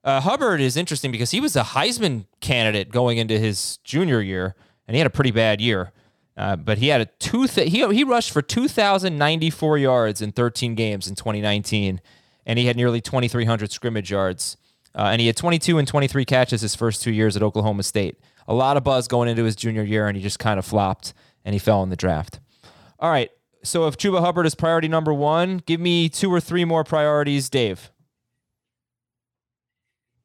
Uh, 0.04 0.22
Hubbard 0.22 0.62
is 0.62 0.78
interesting 0.78 1.12
because 1.12 1.32
he 1.32 1.40
was 1.40 1.56
a 1.56 1.64
Heisman 1.64 2.26
candidate 2.40 2.92
going 2.92 3.18
into 3.18 3.40
his 3.40 3.78
junior 3.84 4.22
year, 4.22 4.56
and 4.88 4.94
he 4.94 5.00
had 5.00 5.08
a 5.08 5.12
pretty 5.12 5.32
bad 5.32 5.60
year. 5.60 5.92
Uh, 6.38 6.56
but 6.56 6.78
he 6.78 6.90
had 6.90 7.02
a 7.02 7.06
two 7.06 7.48
th- 7.48 7.72
he 7.72 7.86
he 7.94 8.04
rushed 8.04 8.32
for 8.32 8.42
2,094 8.42 9.78
yards 9.78 10.22
in 10.22 10.32
13 10.32 10.76
games 10.76 11.08
in 11.08 11.16
2019, 11.16 12.02
and 12.46 12.60
he 12.60 12.66
had 12.66 12.76
nearly 12.76 13.02
2,300 13.02 13.72
scrimmage 13.72 14.12
yards. 14.12 14.58
Uh, 14.94 15.10
and 15.12 15.20
he 15.20 15.28
had 15.28 15.36
22 15.36 15.78
and 15.78 15.88
23 15.88 16.24
catches 16.24 16.62
his 16.62 16.76
first 16.76 17.02
two 17.02 17.12
years 17.12 17.36
at 17.36 17.44
Oklahoma 17.44 17.84
State. 17.84 18.18
A 18.48 18.54
lot 18.54 18.78
of 18.78 18.84
buzz 18.84 19.08
going 19.10 19.28
into 19.28 19.44
his 19.44 19.56
junior 19.56 19.84
year, 19.84 20.08
and 20.08 20.16
he 20.16 20.24
just 20.24 20.40
kind 20.40 20.58
of 20.58 20.66
flopped 20.66 21.14
and 21.44 21.54
he 21.54 21.60
fell 21.60 21.84
in 21.84 21.90
the 21.90 21.96
draft. 21.96 22.40
All 23.00 23.10
right. 23.10 23.30
So 23.66 23.88
if 23.88 23.98
Chuba 23.98 24.22
Hubbard 24.22 24.46
is 24.46 24.56
priority 24.56 24.88
number 24.88 25.14
one, 25.14 25.62
give 25.66 25.80
me 25.80 26.08
two 26.08 26.32
or 26.32 26.40
three 26.40 26.66
more 26.66 26.84
priorities, 26.84 27.50
Dave. 27.50 27.92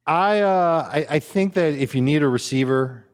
I, 0.07 0.41
uh, 0.41 0.89
I, 0.93 1.07
I 1.09 1.19
think 1.19 1.55
that 1.55 1.75
if 1.75 1.95
you 1.95 2.03
need 2.03 2.23
a 2.23 2.29
receiver, 2.29 3.05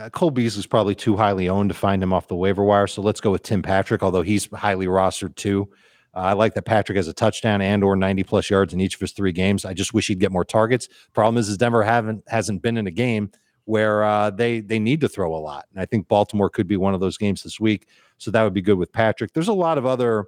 uh, 0.00 0.10
Cole 0.10 0.30
Beasley 0.30 0.60
is 0.60 0.66
probably 0.66 0.94
too 0.94 1.16
highly 1.16 1.48
owned 1.48 1.70
to 1.70 1.74
find 1.74 2.02
him 2.02 2.12
off 2.12 2.28
the 2.28 2.36
waiver 2.36 2.64
wire. 2.64 2.86
So 2.86 3.02
let's 3.02 3.20
go 3.20 3.30
with 3.30 3.42
Tim 3.42 3.62
Patrick, 3.62 4.02
although 4.02 4.22
he's 4.22 4.46
highly 4.50 4.86
rostered 4.86 5.36
too. 5.36 5.68
Uh, 6.14 6.20
I 6.20 6.32
like 6.32 6.54
that 6.54 6.64
Patrick 6.64 6.96
has 6.96 7.08
a 7.08 7.12
touchdown 7.12 7.60
and 7.60 7.84
or 7.84 7.94
90 7.94 8.24
plus 8.24 8.48
yards 8.48 8.72
in 8.72 8.80
each 8.80 8.94
of 8.94 9.00
his 9.00 9.12
three 9.12 9.32
games. 9.32 9.64
I 9.64 9.74
just 9.74 9.92
wish 9.92 10.08
he'd 10.08 10.18
get 10.18 10.32
more 10.32 10.44
targets. 10.44 10.88
Problem 11.12 11.36
is, 11.36 11.48
is 11.48 11.58
Denver 11.58 11.82
haven't 11.82 12.24
hasn't 12.28 12.62
been 12.62 12.78
in 12.78 12.86
a 12.86 12.90
game 12.90 13.30
where 13.66 14.02
uh, 14.04 14.30
they 14.30 14.60
they 14.60 14.78
need 14.78 15.00
to 15.02 15.08
throw 15.08 15.34
a 15.34 15.38
lot. 15.38 15.66
And 15.72 15.80
I 15.80 15.84
think 15.84 16.08
Baltimore 16.08 16.48
could 16.48 16.66
be 16.66 16.76
one 16.76 16.94
of 16.94 17.00
those 17.00 17.18
games 17.18 17.42
this 17.42 17.60
week. 17.60 17.88
So 18.16 18.30
that 18.30 18.42
would 18.42 18.54
be 18.54 18.62
good 18.62 18.78
with 18.78 18.92
Patrick. 18.92 19.32
There's 19.34 19.48
a 19.48 19.52
lot 19.52 19.76
of 19.76 19.84
other 19.84 20.26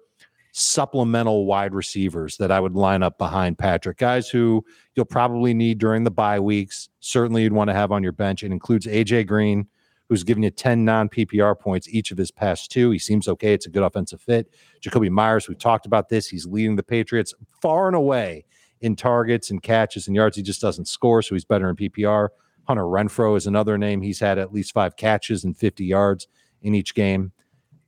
supplemental 0.52 1.46
wide 1.46 1.72
receivers 1.72 2.36
that 2.38 2.50
I 2.50 2.58
would 2.58 2.74
line 2.74 3.02
up 3.02 3.16
behind 3.16 3.58
Patrick. 3.58 3.98
Guys 3.98 4.28
who 4.28 4.64
you'll 4.94 5.06
probably 5.06 5.54
need 5.54 5.78
during 5.78 6.04
the 6.04 6.10
bye 6.10 6.40
weeks. 6.40 6.88
Certainly 7.00 7.44
you'd 7.44 7.52
want 7.52 7.68
to 7.68 7.74
have 7.74 7.92
on 7.92 8.02
your 8.02 8.12
bench. 8.12 8.42
It 8.42 8.50
includes 8.50 8.86
AJ 8.86 9.28
Green, 9.28 9.68
who's 10.08 10.24
given 10.24 10.42
you 10.42 10.50
10 10.50 10.84
non 10.84 11.08
PPR 11.08 11.58
points 11.58 11.88
each 11.88 12.10
of 12.10 12.18
his 12.18 12.32
past 12.32 12.72
two. 12.72 12.90
He 12.90 12.98
seems 12.98 13.28
okay. 13.28 13.54
It's 13.54 13.66
a 13.66 13.70
good 13.70 13.84
offensive 13.84 14.20
fit. 14.20 14.52
Jakobi 14.82 15.10
Meyers, 15.10 15.48
we've 15.48 15.58
talked 15.58 15.86
about 15.86 16.08
this. 16.08 16.26
He's 16.26 16.46
leading 16.46 16.74
the 16.74 16.82
Patriots 16.82 17.34
far 17.62 17.86
and 17.86 17.96
away 17.96 18.44
in 18.80 18.96
targets 18.96 19.50
and 19.50 19.62
catches 19.62 20.08
and 20.08 20.16
yards. 20.16 20.36
He 20.36 20.42
just 20.42 20.60
doesn't 20.60 20.88
score, 20.88 21.22
so 21.22 21.34
he's 21.34 21.44
better 21.44 21.68
in 21.68 21.76
PPR. 21.76 22.28
Hunter 22.68 22.84
Renfrow 22.84 23.34
is 23.34 23.46
another 23.46 23.78
name. 23.78 24.02
He's 24.02 24.20
had 24.20 24.38
at 24.38 24.52
least 24.52 24.72
five 24.72 24.94
catches 24.94 25.42
and 25.42 25.56
50 25.56 25.86
yards 25.86 26.28
in 26.60 26.74
each 26.74 26.94
game. 26.94 27.32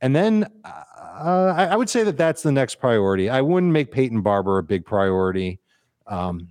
And 0.01 0.15
then 0.15 0.47
uh, 0.65 1.53
I, 1.55 1.67
I, 1.67 1.75
would 1.75 1.89
say 1.89 2.03
that 2.03 2.17
that's 2.17 2.41
the 2.41 2.51
next 2.51 2.75
priority. 2.79 3.29
I 3.29 3.41
wouldn't 3.41 3.71
make 3.71 3.91
Peyton 3.91 4.21
Barber 4.21 4.57
a 4.57 4.63
big 4.63 4.83
priority, 4.83 5.59
um, 6.07 6.49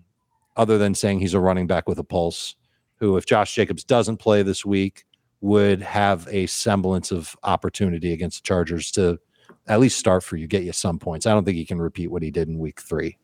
other 0.56 0.78
than 0.78 0.94
saying 0.94 1.18
he's 1.18 1.34
a 1.34 1.40
running 1.40 1.66
back 1.66 1.88
with 1.88 1.98
a 1.98 2.04
pulse. 2.04 2.54
Who, 3.00 3.16
if 3.16 3.26
Josh 3.26 3.52
Jacobs 3.52 3.82
doesn't 3.82 4.18
play 4.18 4.44
this 4.44 4.64
week, 4.64 5.04
would 5.40 5.82
have 5.82 6.28
a 6.30 6.46
semblance 6.46 7.10
of 7.10 7.34
opportunity 7.42 8.12
against 8.12 8.44
the 8.44 8.46
Chargers 8.46 8.92
to 8.92 9.18
at 9.66 9.80
least 9.80 9.98
start 9.98 10.22
for 10.22 10.36
you, 10.36 10.46
get 10.46 10.62
you 10.62 10.72
some 10.72 11.00
points. 11.00 11.26
I 11.26 11.32
don't 11.32 11.44
think 11.44 11.56
he 11.56 11.64
can 11.64 11.80
repeat 11.80 12.08
what 12.12 12.22
he 12.22 12.30
did 12.30 12.46
in 12.46 12.58
week 12.58 12.80
three. 12.80 13.16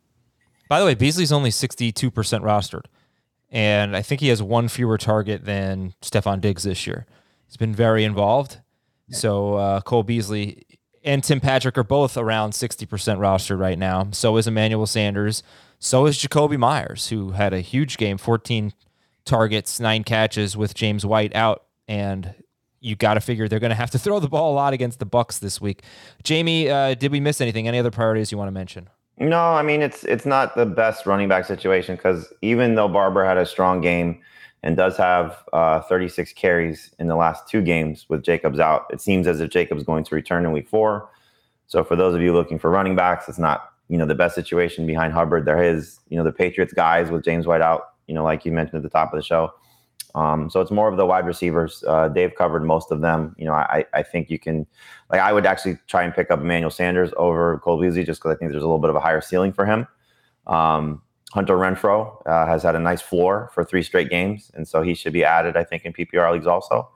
By 0.67 0.79
the 0.79 0.85
way, 0.85 0.95
Beasley's 0.95 1.31
only 1.31 1.51
62% 1.51 2.11
rostered. 2.11 2.85
And 3.49 3.95
I 3.95 4.01
think 4.01 4.21
he 4.21 4.27
has 4.27 4.43
one 4.43 4.67
fewer 4.67 4.97
target 4.97 5.45
than 5.45 5.93
Stefon 6.01 6.41
Diggs 6.41 6.63
this 6.63 6.85
year. 6.85 7.05
He's 7.45 7.57
been 7.57 7.73
very 7.73 8.03
involved. 8.03 8.59
So 9.09 9.55
uh, 9.55 9.81
Cole 9.81 10.03
Beasley 10.03 10.65
and 11.03 11.23
Tim 11.23 11.39
Patrick 11.39 11.77
are 11.77 11.83
both 11.83 12.17
around 12.17 12.51
60% 12.51 13.19
roster 13.19 13.55
right 13.55 13.79
now. 13.79 14.09
So 14.11 14.35
is 14.35 14.47
Emmanuel 14.47 14.85
Sanders. 14.85 15.43
So 15.79 16.05
is 16.05 16.17
Jakobi 16.17 16.57
Meyers, 16.57 17.07
who 17.07 17.31
had 17.31 17.53
a 17.53 17.61
huge 17.61 17.97
game 17.97 18.17
14 18.17 18.73
targets, 19.23 19.79
nine 19.79 20.03
catches 20.03 20.57
with 20.57 20.73
James 20.73 21.05
White 21.05 21.33
out. 21.35 21.63
And 21.87 22.35
you 22.81 22.95
got 22.95 23.13
to 23.13 23.21
figure 23.21 23.47
they're 23.47 23.59
going 23.59 23.69
to 23.69 23.75
have 23.75 23.91
to 23.91 23.99
throw 23.99 24.19
the 24.19 24.27
ball 24.27 24.53
a 24.53 24.55
lot 24.55 24.73
against 24.73 24.99
the 24.99 25.05
Bucs 25.05 25.39
this 25.39 25.61
week. 25.61 25.83
Jamie, 26.23 26.69
uh, 26.69 26.95
did 26.95 27.11
we 27.11 27.21
miss 27.21 27.39
anything? 27.39 27.67
Any 27.67 27.79
other 27.79 27.91
priorities 27.91 28.31
you 28.31 28.37
want 28.37 28.49
to 28.49 28.53
mention? 28.53 28.89
No, 29.19 29.39
I 29.39 29.63
mean 29.63 29.81
it's 29.81 30.03
it's 30.03 30.25
not 30.25 30.55
the 30.55 30.65
best 30.65 31.05
running 31.05 31.27
back 31.27 31.45
situation 31.45 31.95
because 31.95 32.31
even 32.41 32.75
though 32.75 32.87
Barber 32.87 33.25
had 33.25 33.37
a 33.37 33.45
strong 33.45 33.81
game, 33.81 34.21
and 34.63 34.75
does 34.75 34.97
have 34.97 35.43
uh, 35.53 35.81
36 35.81 36.33
carries 36.33 36.91
in 36.99 37.07
the 37.07 37.15
last 37.15 37.47
two 37.47 37.61
games 37.61 38.05
with 38.09 38.23
Jacobs 38.23 38.59
out. 38.59 38.85
It 38.91 39.01
seems 39.01 39.27
as 39.27 39.39
if 39.39 39.49
Jacobs 39.49 39.83
going 39.83 40.03
to 40.03 40.15
return 40.15 40.45
in 40.45 40.51
week 40.51 40.67
four. 40.67 41.09
So 41.67 41.83
for 41.83 41.95
those 41.95 42.15
of 42.15 42.21
you 42.21 42.33
looking 42.33 42.59
for 42.59 42.69
running 42.69 42.95
backs, 42.95 43.29
it's 43.29 43.39
not 43.39 43.71
you 43.89 43.97
know 43.97 44.05
the 44.05 44.15
best 44.15 44.35
situation 44.35 44.85
behind 44.85 45.13
Hubbard. 45.13 45.45
There 45.45 45.63
is 45.63 45.99
you 46.09 46.17
know 46.17 46.23
the 46.23 46.31
Patriots 46.31 46.73
guys 46.73 47.09
with 47.09 47.23
James 47.23 47.47
White 47.47 47.61
out. 47.61 47.93
You 48.07 48.15
know 48.15 48.23
like 48.23 48.45
you 48.45 48.51
mentioned 48.51 48.77
at 48.77 48.83
the 48.83 48.89
top 48.89 49.13
of 49.13 49.17
the 49.17 49.23
show. 49.23 49.53
Um, 50.17 50.49
so 50.49 50.61
it's 50.61 50.71
more 50.71 50.89
of 50.89 50.97
the 50.97 51.05
wide 51.05 51.27
receivers. 51.27 51.83
Uh, 51.87 52.07
Dave 52.07 52.33
covered 52.35 52.63
most 52.65 52.91
of 52.91 53.01
them. 53.01 53.35
You 53.37 53.45
know 53.45 53.53
I 53.53 53.85
I 53.93 54.01
think 54.01 54.31
you 54.31 54.39
can 54.39 54.65
like 55.11 55.21
I 55.21 55.31
would 55.31 55.45
actually 55.45 55.77
try 55.87 56.03
and 56.03 56.13
pick 56.13 56.31
up 56.31 56.41
Emmanuel 56.41 56.71
Sanders 56.71 57.11
over 57.17 57.59
Cole 57.59 57.79
Beasley 57.79 58.03
just 58.03 58.19
because 58.19 58.35
I 58.35 58.37
think 58.37 58.51
there's 58.51 58.63
a 58.63 58.65
little 58.65 58.79
bit 58.79 58.89
of 58.89 58.95
a 58.95 58.99
higher 58.99 59.21
ceiling 59.21 59.53
for 59.53 59.65
him. 59.65 59.87
Um, 60.47 61.01
Hunter 61.33 61.55
Renfrow 61.55 62.25
uh, 62.25 62.47
has 62.47 62.63
had 62.63 62.75
a 62.75 62.79
nice 62.79 63.01
floor 63.01 63.51
for 63.53 63.63
three 63.63 63.83
straight 63.83 64.09
games, 64.09 64.49
and 64.55 64.67
so 64.67 64.81
he 64.81 64.95
should 64.95 65.13
be 65.13 65.23
added, 65.23 65.55
I 65.57 65.63
think, 65.63 65.85
in 65.85 65.93
PPR 65.93 66.31
leagues 66.31 66.47
also. 66.47 66.89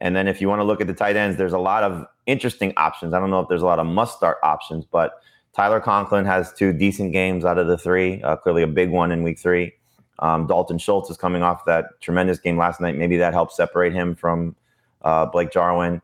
And 0.00 0.16
then 0.16 0.26
if 0.26 0.40
you 0.40 0.48
want 0.48 0.60
to 0.60 0.64
look 0.64 0.80
at 0.80 0.86
the 0.86 0.94
tight 0.94 1.14
ends, 1.14 1.36
there's 1.36 1.52
a 1.52 1.58
lot 1.58 1.84
of 1.84 2.06
interesting 2.26 2.72
options. 2.78 3.12
I 3.12 3.20
don't 3.20 3.30
know 3.30 3.40
if 3.40 3.48
there's 3.48 3.62
a 3.62 3.66
lot 3.66 3.78
of 3.78 3.86
must 3.86 4.16
start 4.16 4.38
options, 4.42 4.86
but 4.86 5.20
Tyler 5.54 5.78
Conklin 5.78 6.24
has 6.24 6.52
two 6.54 6.72
decent 6.72 7.12
games 7.12 7.44
out 7.44 7.58
of 7.58 7.66
the 7.66 7.76
three, 7.76 8.22
uh, 8.22 8.36
clearly 8.36 8.62
a 8.62 8.66
big 8.66 8.90
one 8.90 9.12
in 9.12 9.22
week 9.22 9.38
three. 9.38 9.72
Um, 10.20 10.46
Dalton 10.46 10.78
Schultz 10.78 11.10
is 11.10 11.16
coming 11.16 11.42
off 11.42 11.64
that 11.64 12.00
tremendous 12.00 12.38
game 12.38 12.56
last 12.56 12.80
night. 12.80 12.96
Maybe 12.96 13.16
that 13.16 13.32
helps 13.32 13.56
separate 13.56 13.92
him 13.92 14.14
from 14.14 14.54
uh, 15.02 15.26
Blake 15.26 15.50
Jarwin. 15.50 16.02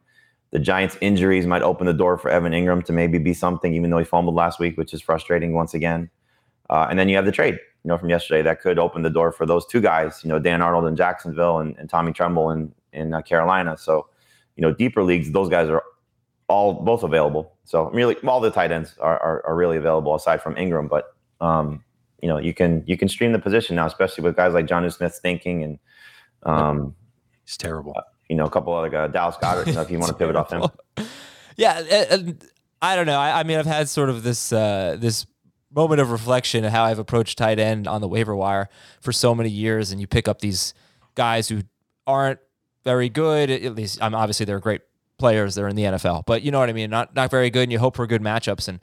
The 0.52 0.58
Giants' 0.58 0.96
injuries 1.00 1.46
might 1.46 1.62
open 1.62 1.86
the 1.86 1.92
door 1.92 2.16
for 2.16 2.30
Evan 2.30 2.52
Engram 2.52 2.82
to 2.84 2.92
maybe 2.92 3.18
be 3.18 3.34
something, 3.34 3.74
even 3.74 3.90
though 3.90 3.98
he 3.98 4.04
fumbled 4.04 4.34
last 4.34 4.58
week, 4.58 4.78
which 4.78 4.94
is 4.94 5.02
frustrating 5.02 5.52
once 5.52 5.74
again. 5.74 6.08
Uh, 6.70 6.86
and 6.88 6.98
then 6.98 7.08
you 7.08 7.16
have 7.16 7.26
the 7.26 7.32
trade, 7.32 7.54
you 7.54 7.88
know, 7.88 7.98
from 7.98 8.08
yesterday 8.08 8.42
that 8.42 8.60
could 8.60 8.78
open 8.78 9.02
the 9.02 9.10
door 9.10 9.32
for 9.32 9.44
those 9.44 9.66
two 9.66 9.80
guys, 9.80 10.20
you 10.24 10.28
know, 10.28 10.38
Dan 10.38 10.62
Arnold 10.62 10.86
in 10.86 10.96
Jacksonville 10.96 11.58
and, 11.58 11.76
and 11.76 11.90
Tommy 11.90 12.12
Tremble 12.12 12.50
in, 12.50 12.72
in 12.92 13.12
uh, 13.12 13.20
Carolina. 13.22 13.76
So, 13.76 14.08
you 14.56 14.62
know, 14.62 14.72
deeper 14.72 15.02
leagues, 15.02 15.30
those 15.30 15.50
guys 15.50 15.68
are 15.68 15.82
all 16.48 16.74
both 16.74 17.02
available. 17.02 17.52
So 17.64 17.90
really, 17.90 18.16
all 18.26 18.40
the 18.40 18.50
tight 18.50 18.72
ends 18.72 18.94
are, 18.98 19.20
are, 19.20 19.46
are 19.46 19.54
really 19.54 19.76
available 19.76 20.14
aside 20.14 20.40
from 20.40 20.54
Engram. 20.54 20.88
But, 20.88 21.14
um, 21.40 21.84
you 22.22 22.28
know, 22.28 22.38
you 22.38 22.54
can 22.54 22.82
you 22.86 22.96
can 22.96 23.08
stream 23.08 23.32
the 23.32 23.38
position 23.38 23.76
now, 23.76 23.86
especially 23.86 24.24
with 24.24 24.36
guys 24.36 24.54
like 24.54 24.66
Jonnu 24.66 24.92
Smith 24.92 25.18
thinking 25.22 25.62
and 25.62 25.78
um, 26.42 26.94
he's 27.44 27.56
terrible. 27.56 27.94
Uh, 27.96 28.02
you 28.28 28.36
know, 28.36 28.44
a 28.44 28.50
couple 28.50 28.72
other 28.74 28.88
guys, 28.88 29.12
Dallas 29.12 29.36
Goedert. 29.36 29.66
You 29.66 29.74
know, 29.74 29.82
if 29.82 29.90
you 29.90 29.98
want 29.98 30.12
to 30.12 30.18
pivot 30.18 30.36
off 30.36 30.50
him. 30.50 30.64
Yeah, 31.56 31.78
and 32.10 32.44
I 32.82 32.96
don't 32.96 33.06
know. 33.06 33.18
I, 33.18 33.40
I 33.40 33.42
mean, 33.42 33.58
I've 33.58 33.66
had 33.66 33.88
sort 33.88 34.10
of 34.10 34.22
this 34.22 34.52
uh, 34.52 34.96
this 34.98 35.26
moment 35.74 36.00
of 36.00 36.10
reflection 36.10 36.64
of 36.64 36.72
how 36.72 36.84
I've 36.84 36.98
approached 36.98 37.38
tight 37.38 37.58
end 37.58 37.86
on 37.86 38.00
the 38.00 38.08
waiver 38.08 38.34
wire 38.34 38.68
for 39.00 39.12
so 39.12 39.34
many 39.34 39.50
years, 39.50 39.92
and 39.92 40.00
you 40.00 40.06
pick 40.06 40.28
up 40.28 40.40
these 40.40 40.74
guys 41.14 41.48
who 41.48 41.62
aren't 42.06 42.40
very 42.84 43.08
good. 43.08 43.50
At 43.50 43.74
least, 43.74 44.02
I'm 44.02 44.14
obviously 44.14 44.46
they're 44.46 44.60
great 44.60 44.82
players. 45.18 45.54
They're 45.54 45.68
in 45.68 45.76
the 45.76 45.84
NFL, 45.84 46.24
but 46.26 46.42
you 46.42 46.50
know 46.50 46.58
what 46.58 46.68
I 46.68 46.72
mean. 46.72 46.90
Not 46.90 47.14
not 47.14 47.30
very 47.30 47.50
good, 47.50 47.64
and 47.64 47.72
you 47.72 47.78
hope 47.78 47.96
for 47.96 48.06
good 48.06 48.22
matchups. 48.22 48.68
And 48.68 48.80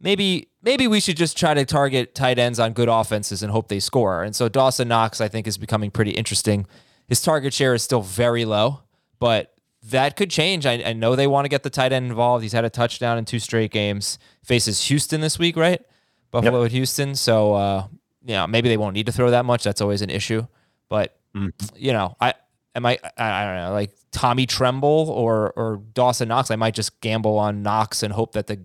maybe 0.00 0.48
maybe 0.62 0.86
we 0.86 1.00
should 1.00 1.16
just 1.16 1.36
try 1.36 1.54
to 1.54 1.64
target 1.64 2.14
tight 2.14 2.38
ends 2.38 2.58
on 2.58 2.72
good 2.72 2.88
offenses 2.88 3.42
and 3.42 3.52
hope 3.52 3.68
they 3.68 3.80
score. 3.80 4.22
And 4.22 4.34
so 4.34 4.48
Dawson 4.48 4.88
Knox, 4.88 5.20
I 5.20 5.28
think, 5.28 5.46
is 5.46 5.58
becoming 5.58 5.90
pretty 5.90 6.12
interesting. 6.12 6.66
His 7.06 7.20
target 7.20 7.52
share 7.52 7.74
is 7.74 7.82
still 7.82 8.02
very 8.02 8.44
low, 8.44 8.80
but 9.18 9.54
that 9.82 10.16
could 10.16 10.30
change. 10.30 10.66
I, 10.66 10.82
I 10.84 10.92
know 10.92 11.16
they 11.16 11.26
want 11.26 11.44
to 11.46 11.48
get 11.48 11.62
the 11.62 11.70
tight 11.70 11.92
end 11.92 12.06
involved. 12.06 12.42
He's 12.42 12.52
had 12.52 12.64
a 12.64 12.70
touchdown 12.70 13.18
in 13.18 13.24
two 13.24 13.38
straight 13.38 13.70
games. 13.70 14.18
Faces 14.44 14.86
Houston 14.88 15.20
this 15.20 15.38
week, 15.38 15.56
right? 15.56 15.82
Buffalo 16.30 16.62
yep. 16.62 16.66
at 16.66 16.72
Houston. 16.72 17.14
So 17.14 17.54
uh, 17.54 17.86
you 18.24 18.34
know, 18.34 18.46
maybe 18.46 18.68
they 18.68 18.76
won't 18.76 18.94
need 18.94 19.06
to 19.06 19.12
throw 19.12 19.30
that 19.30 19.44
much. 19.44 19.64
That's 19.64 19.80
always 19.80 20.02
an 20.02 20.10
issue. 20.10 20.46
But 20.88 21.18
mm. 21.34 21.52
you 21.76 21.92
know, 21.92 22.16
I 22.20 22.34
am 22.74 22.86
I 22.86 22.98
I 23.16 23.44
don't 23.44 23.56
know, 23.56 23.72
like 23.72 23.92
Tommy 24.12 24.46
Tremble 24.46 25.10
or 25.10 25.52
or 25.56 25.80
Dawson 25.94 26.28
Knox. 26.28 26.50
I 26.50 26.56
might 26.56 26.74
just 26.74 27.00
gamble 27.00 27.38
on 27.38 27.62
Knox 27.62 28.02
and 28.02 28.12
hope 28.12 28.32
that 28.32 28.46
the 28.46 28.60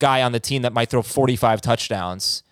guy 0.00 0.22
on 0.22 0.32
the 0.32 0.40
team 0.40 0.62
that 0.62 0.72
might 0.72 0.90
throw 0.90 1.02
45 1.02 1.60
touchdowns. 1.60 2.42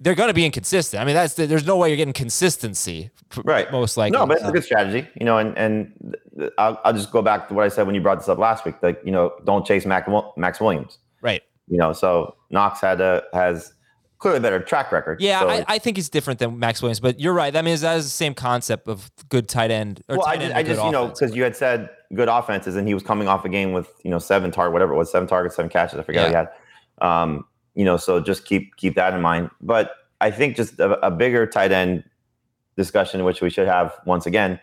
they're 0.00 0.14
going 0.14 0.28
to 0.28 0.34
be 0.34 0.46
inconsistent. 0.46 1.02
I 1.02 1.04
mean, 1.04 1.14
that's 1.14 1.34
there's 1.34 1.66
no 1.66 1.76
way 1.76 1.88
you're 1.88 1.98
getting 1.98 2.14
consistency, 2.14 3.10
right? 3.44 3.70
Most 3.70 3.96
likely. 3.96 4.18
No, 4.18 4.26
but 4.26 4.38
it's 4.38 4.46
a 4.46 4.52
good 4.52 4.64
strategy, 4.64 5.06
you 5.20 5.26
know. 5.26 5.38
And 5.38 5.56
and 5.58 6.16
I'll, 6.56 6.80
I'll 6.84 6.94
just 6.94 7.12
go 7.12 7.20
back 7.20 7.48
to 7.48 7.54
what 7.54 7.64
I 7.64 7.68
said 7.68 7.84
when 7.84 7.94
you 7.94 8.00
brought 8.00 8.18
this 8.18 8.28
up 8.28 8.38
last 8.38 8.64
week. 8.64 8.76
Like, 8.82 9.00
you 9.04 9.12
know, 9.12 9.34
don't 9.44 9.66
chase 9.66 9.84
Mac, 9.84 10.08
Maxx 10.36 10.60
Williams, 10.60 10.98
right? 11.20 11.42
You 11.68 11.76
know, 11.76 11.92
so 11.92 12.34
Knox 12.50 12.80
had 12.80 13.00
a 13.00 13.24
has 13.32 13.74
clearly 14.18 14.40
better 14.40 14.60
track 14.60 14.90
record. 14.92 15.20
Yeah, 15.20 15.40
so 15.40 15.48
I, 15.48 15.64
I, 15.68 15.78
think 15.78 15.96
he's 15.96 16.08
different 16.08 16.40
than 16.40 16.58
Maxx 16.58 16.82
Williams, 16.82 17.00
but 17.00 17.20
you're 17.20 17.32
right. 17.32 17.54
I 17.54 17.62
mean, 17.62 17.78
that 17.78 17.96
is 17.98 18.04
the 18.04 18.10
same 18.10 18.34
concept 18.34 18.88
of 18.88 19.10
good 19.28 19.48
tight 19.48 19.70
end. 19.70 20.02
well, 20.08 20.22
tight 20.22 20.40
I 20.40 20.42
just, 20.42 20.54
I 20.56 20.62
just 20.62 20.84
you 20.84 20.90
know, 20.90 21.08
because 21.08 21.34
you 21.34 21.42
had 21.42 21.56
said 21.56 21.90
good 22.14 22.28
offenses, 22.28 22.76
and 22.76 22.86
he 22.86 22.94
was 22.94 23.02
coming 23.02 23.28
off 23.28 23.44
a 23.44 23.48
game 23.48 23.72
with 23.72 23.88
you 24.02 24.10
know 24.10 24.18
seven 24.18 24.50
target, 24.50 24.72
whatever 24.72 24.92
it 24.92 24.96
was, 24.96 25.10
seven 25.10 25.28
targets, 25.28 25.56
seven 25.56 25.68
catches. 25.68 25.98
I 25.98 26.02
forget 26.02 26.24
yeah. 26.24 26.28
he 26.28 26.34
had. 26.34 26.48
Um, 27.00 27.44
you 27.74 27.84
know, 27.84 27.96
so 27.96 28.20
just 28.20 28.44
keep 28.44 28.76
keep 28.76 28.94
that 28.96 29.14
in 29.14 29.20
mind. 29.20 29.50
But 29.60 29.92
I 30.20 30.30
think 30.30 30.56
just 30.56 30.78
a, 30.80 30.98
a 31.06 31.10
bigger 31.10 31.46
tight 31.46 31.72
end 31.72 32.04
discussion, 32.76 33.24
which 33.24 33.40
we 33.40 33.50
should 33.50 33.68
have 33.68 33.94
once 34.04 34.26
again, 34.26 34.58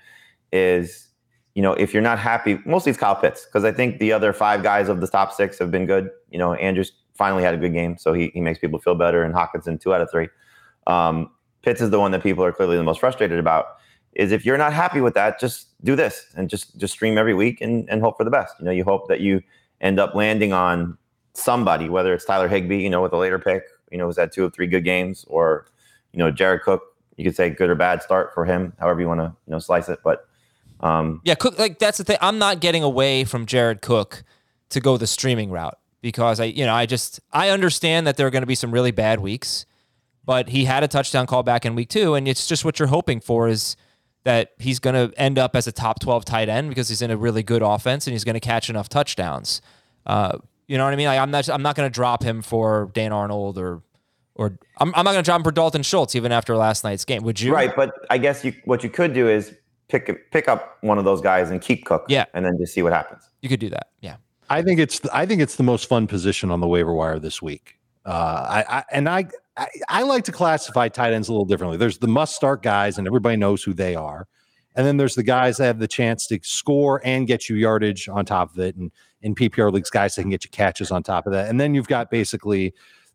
is 0.51 1.07
you 1.53 1.61
know 1.61 1.73
if 1.73 1.93
you're 1.93 2.03
not 2.03 2.19
happy, 2.19 2.59
mostly 2.65 2.89
it's 2.89 2.99
Kyle 2.99 3.15
Pitts 3.15 3.45
because 3.45 3.63
I 3.63 3.71
think 3.71 3.99
the 3.99 4.11
other 4.11 4.33
five 4.33 4.63
guys 4.63 4.89
of 4.89 5.01
the 5.01 5.07
top 5.07 5.31
six 5.31 5.57
have 5.59 5.71
been 5.71 5.85
good. 5.85 6.09
You 6.29 6.39
know, 6.39 6.53
Andrews 6.55 6.91
finally 7.13 7.43
had 7.43 7.53
a 7.53 7.57
good 7.57 7.73
game, 7.73 7.97
so 7.97 8.13
he, 8.13 8.31
he 8.33 8.41
makes 8.41 8.59
people 8.59 8.79
feel 8.79 8.95
better. 8.95 9.23
And 9.23 9.33
Hockenson, 9.33 9.79
two 9.79 9.93
out 9.93 10.01
of 10.01 10.11
three. 10.11 10.27
Um, 10.85 11.31
Pitts 11.61 11.81
is 11.81 11.89
the 11.89 11.99
one 11.99 12.11
that 12.11 12.21
people 12.21 12.43
are 12.43 12.51
clearly 12.51 12.77
the 12.77 12.83
most 12.83 12.99
frustrated 12.99 13.39
about. 13.39 13.77
Is 14.13 14.31
if 14.31 14.45
you're 14.45 14.57
not 14.57 14.71
happy 14.71 15.01
with 15.01 15.13
that, 15.15 15.39
just 15.39 15.67
do 15.83 15.95
this 15.95 16.25
and 16.35 16.49
just 16.49 16.77
just 16.77 16.93
stream 16.93 17.17
every 17.17 17.33
week 17.33 17.61
and, 17.61 17.89
and 17.89 18.01
hope 18.01 18.17
for 18.17 18.23
the 18.23 18.29
best. 18.29 18.55
You 18.59 18.65
know, 18.65 18.71
you 18.71 18.83
hope 18.83 19.07
that 19.07 19.19
you 19.19 19.41
end 19.81 19.99
up 19.99 20.15
landing 20.15 20.53
on 20.53 20.97
somebody, 21.37 21.89
whether 21.89 22.13
it's 22.13 22.25
Tyler 22.25 22.47
Higbee, 22.47 22.81
you 22.81 22.89
know, 22.89 23.01
with 23.01 23.13
a 23.13 23.17
later 23.17 23.39
pick, 23.39 23.63
you 23.91 23.97
know, 23.97 24.05
who's 24.05 24.17
had 24.17 24.31
two 24.31 24.45
or 24.45 24.49
three 24.49 24.67
good 24.67 24.83
games, 24.83 25.25
or 25.27 25.67
you 26.11 26.19
know, 26.19 26.31
Jared 26.31 26.61
Cook. 26.61 26.83
You 27.17 27.23
could 27.23 27.35
say 27.35 27.49
good 27.49 27.69
or 27.69 27.75
bad 27.75 28.03
start 28.03 28.33
for 28.33 28.43
him, 28.43 28.73
however 28.77 28.99
you 28.99 29.07
want 29.07 29.21
to 29.21 29.33
you 29.47 29.51
know 29.51 29.59
slice 29.59 29.87
it. 29.87 29.99
But 30.03 30.27
um, 30.81 31.21
yeah, 31.23 31.35
Cook. 31.35 31.57
Like 31.57 31.79
that's 31.79 31.97
the 31.97 32.03
thing. 32.03 32.17
I'm 32.21 32.37
not 32.37 32.59
getting 32.59 32.83
away 32.83 33.23
from 33.23 33.45
Jared 33.45 33.81
Cook 33.81 34.23
to 34.69 34.79
go 34.79 34.97
the 34.97 35.07
streaming 35.07 35.49
route 35.49 35.77
because 36.01 36.39
I, 36.39 36.45
you 36.45 36.65
know, 36.65 36.73
I 36.73 36.85
just 36.85 37.19
I 37.31 37.49
understand 37.49 38.05
that 38.07 38.17
there 38.17 38.27
are 38.27 38.31
going 38.31 38.43
to 38.43 38.47
be 38.47 38.55
some 38.55 38.71
really 38.71 38.91
bad 38.91 39.21
weeks, 39.21 39.65
but 40.25 40.49
he 40.49 40.65
had 40.65 40.83
a 40.83 40.87
touchdown 40.87 41.25
call 41.25 41.43
back 41.43 41.65
in 41.65 41.75
week 41.75 41.89
two, 41.89 42.15
and 42.15 42.27
it's 42.27 42.47
just 42.47 42.65
what 42.65 42.79
you're 42.79 42.89
hoping 42.89 43.21
for 43.21 43.47
is 43.47 43.77
that 44.25 44.53
he's 44.57 44.79
going 44.79 44.95
to 44.95 45.17
end 45.19 45.37
up 45.39 45.55
as 45.55 45.67
a 45.67 45.71
top 45.71 45.99
12 45.99 46.25
tight 46.25 46.49
end 46.49 46.67
because 46.67 46.89
he's 46.89 47.01
in 47.01 47.11
a 47.11 47.17
really 47.17 47.43
good 47.43 47.61
offense 47.61 48.07
and 48.07 48.13
he's 48.13 48.23
going 48.23 48.33
to 48.33 48.39
catch 48.39 48.69
enough 48.69 48.89
touchdowns. 48.89 49.61
Uh, 50.05 50.39
you 50.67 50.77
know 50.77 50.83
what 50.83 50.93
I 50.93 50.95
mean? 50.95 51.07
Like 51.07 51.19
I'm 51.19 51.31
not 51.31 51.49
I'm 51.49 51.61
not 51.61 51.75
going 51.75 51.89
to 51.89 51.93
drop 51.93 52.23
him 52.23 52.41
for 52.41 52.91
Dan 52.93 53.11
Arnold 53.11 53.57
or 53.57 53.81
or 54.35 54.57
I'm, 54.77 54.93
I'm 54.95 55.05
not 55.05 55.13
going 55.13 55.23
to 55.23 55.27
drop 55.27 55.39
him 55.39 55.43
for 55.43 55.51
Dalton 55.51 55.83
Schultz 55.83 56.15
even 56.15 56.31
after 56.31 56.55
last 56.57 56.83
night's 56.83 57.05
game. 57.05 57.23
Would 57.23 57.39
you? 57.39 57.53
Right, 57.53 57.75
but 57.75 57.93
I 58.09 58.17
guess 58.17 58.43
you 58.43 58.53
what 58.65 58.83
you 58.83 58.89
could 58.89 59.13
do 59.13 59.29
is 59.29 59.53
pick 59.87 60.31
pick 60.31 60.47
up 60.47 60.77
one 60.81 60.97
of 60.97 61.05
those 61.05 61.21
guys 61.21 61.51
and 61.51 61.61
keep 61.61 61.85
Cook. 61.85 62.05
Yeah. 62.07 62.25
and 62.33 62.45
then 62.45 62.57
just 62.59 62.73
see 62.73 62.81
what 62.81 62.93
happens. 62.93 63.29
You 63.41 63.49
could 63.49 63.59
do 63.59 63.69
that. 63.69 63.89
Yeah. 64.01 64.17
I 64.49 64.61
think 64.61 64.79
it's 64.79 65.01
I 65.13 65.25
think 65.25 65.41
it's 65.41 65.55
the 65.55 65.63
most 65.63 65.87
fun 65.87 66.07
position 66.07 66.51
on 66.51 66.59
the 66.59 66.67
waiver 66.67 66.93
wire 66.93 67.19
this 67.19 67.41
week. 67.41 67.79
Uh, 68.05 68.63
I, 68.67 68.77
I 68.77 68.83
and 68.91 69.09
I, 69.09 69.25
I 69.57 69.67
I 69.89 70.01
like 70.03 70.23
to 70.25 70.31
classify 70.31 70.87
tight 70.89 71.13
ends 71.13 71.29
a 71.29 71.31
little 71.31 71.45
differently. 71.45 71.77
There's 71.77 71.97
the 71.97 72.07
must 72.07 72.35
start 72.35 72.61
guys, 72.61 72.97
and 72.97 73.07
everybody 73.07 73.37
knows 73.37 73.63
who 73.63 73.73
they 73.73 73.95
are. 73.95 74.27
And 74.75 74.85
then 74.85 74.97
there's 74.97 75.15
the 75.15 75.23
guys 75.23 75.57
that 75.57 75.65
have 75.65 75.79
the 75.79 75.87
chance 75.87 76.27
to 76.27 76.39
score 76.43 77.01
and 77.05 77.25
get 77.27 77.47
you 77.47 77.55
yardage 77.55 78.09
on 78.09 78.25
top 78.25 78.51
of 78.51 78.59
it. 78.59 78.75
And 78.75 78.91
in 79.25 79.33
PPR 79.33 79.73
leagues, 79.73 79.89
guys 79.89 80.15
that 80.15 80.21
can 80.21 80.29
get 80.29 80.45
you 80.45 80.51
catches 80.51 80.91
on 80.91 81.01
top 81.01 81.25
of 81.25 81.33
that. 81.33 81.49
And 81.49 81.59
then 81.59 81.73
you've 81.73 81.87
got 81.87 82.11
basically 82.11 82.73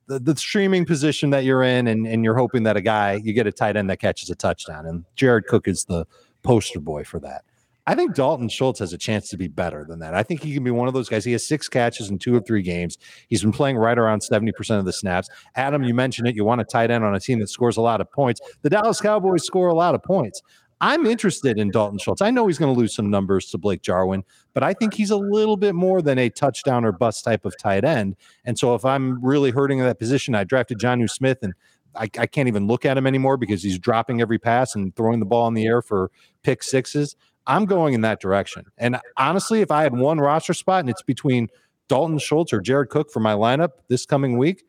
the, 0.08 0.18
the 0.18 0.36
streaming 0.36 0.84
position 0.84 1.30
that 1.30 1.44
you're 1.44 1.62
in, 1.62 1.86
and, 1.86 2.04
and 2.04 2.24
you're 2.24 2.36
hoping 2.36 2.64
that 2.64 2.76
a 2.76 2.80
guy, 2.80 3.20
you 3.22 3.32
get 3.32 3.46
a 3.46 3.52
tight 3.52 3.76
end 3.76 3.88
that 3.90 4.00
catches 4.00 4.28
a 4.28 4.34
touchdown. 4.34 4.86
And 4.86 5.04
Jared 5.14 5.46
Cook 5.46 5.68
is 5.68 5.84
the 5.84 6.04
poster 6.42 6.80
boy 6.80 7.04
for 7.04 7.20
that. 7.20 7.44
I 7.86 7.94
think 7.94 8.14
Dalton 8.14 8.48
Schultz 8.48 8.80
has 8.80 8.92
a 8.92 8.98
chance 8.98 9.28
to 9.30 9.36
be 9.36 9.46
better 9.46 9.86
than 9.88 10.00
that. 10.00 10.14
I 10.14 10.24
think 10.24 10.42
he 10.42 10.52
can 10.52 10.64
be 10.64 10.72
one 10.72 10.88
of 10.88 10.94
those 10.94 11.08
guys. 11.08 11.24
He 11.24 11.32
has 11.32 11.46
six 11.46 11.68
catches 11.68 12.10
in 12.10 12.18
two 12.18 12.34
or 12.34 12.40
three 12.40 12.62
games. 12.62 12.98
He's 13.28 13.42
been 13.42 13.52
playing 13.52 13.78
right 13.78 13.98
around 13.98 14.20
70% 14.20 14.78
of 14.78 14.84
the 14.84 14.92
snaps. 14.92 15.28
Adam, 15.54 15.84
you 15.84 15.94
mentioned 15.94 16.26
it. 16.26 16.34
You 16.34 16.44
want 16.44 16.60
a 16.60 16.64
tight 16.64 16.90
end 16.90 17.04
on 17.04 17.14
a 17.14 17.20
team 17.20 17.38
that 17.38 17.48
scores 17.48 17.76
a 17.76 17.80
lot 17.80 18.00
of 18.00 18.10
points. 18.10 18.40
The 18.62 18.70
Dallas 18.70 19.00
Cowboys 19.00 19.44
score 19.44 19.68
a 19.68 19.74
lot 19.74 19.94
of 19.94 20.02
points. 20.02 20.42
I'm 20.80 21.04
interested 21.04 21.58
in 21.58 21.70
Dalton 21.70 21.98
Schultz. 21.98 22.22
I 22.22 22.30
know 22.30 22.46
he's 22.46 22.58
going 22.58 22.72
to 22.72 22.78
lose 22.78 22.94
some 22.94 23.10
numbers 23.10 23.50
to 23.50 23.58
Blake 23.58 23.82
Jarwin, 23.82 24.24
but 24.54 24.62
I 24.62 24.72
think 24.72 24.94
he's 24.94 25.10
a 25.10 25.16
little 25.16 25.58
bit 25.58 25.74
more 25.74 26.00
than 26.00 26.18
a 26.18 26.30
touchdown 26.30 26.86
or 26.86 26.92
bust 26.92 27.22
type 27.22 27.44
of 27.44 27.54
tight 27.58 27.84
end. 27.84 28.16
And 28.46 28.58
so 28.58 28.74
if 28.74 28.84
I'm 28.84 29.22
really 29.22 29.50
hurting 29.50 29.78
in 29.78 29.84
that 29.84 29.98
position, 29.98 30.34
I 30.34 30.44
drafted 30.44 30.78
Jonnu 30.78 31.10
Smith 31.10 31.38
and 31.42 31.52
I, 31.94 32.08
I, 32.18 32.26
can't 32.26 32.48
even 32.48 32.66
look 32.66 32.86
at 32.86 32.96
him 32.96 33.06
anymore 33.06 33.36
because 33.36 33.62
he's 33.62 33.78
dropping 33.78 34.20
every 34.20 34.38
pass 34.38 34.74
and 34.74 34.94
throwing 34.94 35.18
the 35.20 35.26
ball 35.26 35.48
in 35.48 35.54
the 35.54 35.66
air 35.66 35.82
for 35.82 36.10
pick 36.42 36.62
sixes. 36.62 37.16
I'm 37.46 37.64
going 37.66 37.94
in 37.94 38.00
that 38.02 38.20
direction. 38.20 38.66
And 38.78 38.98
honestly, 39.16 39.60
if 39.60 39.70
I 39.70 39.82
had 39.82 39.96
one 39.96 40.18
roster 40.18 40.54
spot 40.54 40.80
and 40.80 40.88
it's 40.88 41.02
between 41.02 41.48
Dalton 41.88 42.18
Schultz 42.18 42.52
or 42.52 42.60
Jared 42.60 42.90
Cook 42.90 43.10
for 43.10 43.20
my 43.20 43.34
lineup 43.34 43.70
this 43.88 44.06
coming 44.06 44.38
week, 44.38 44.64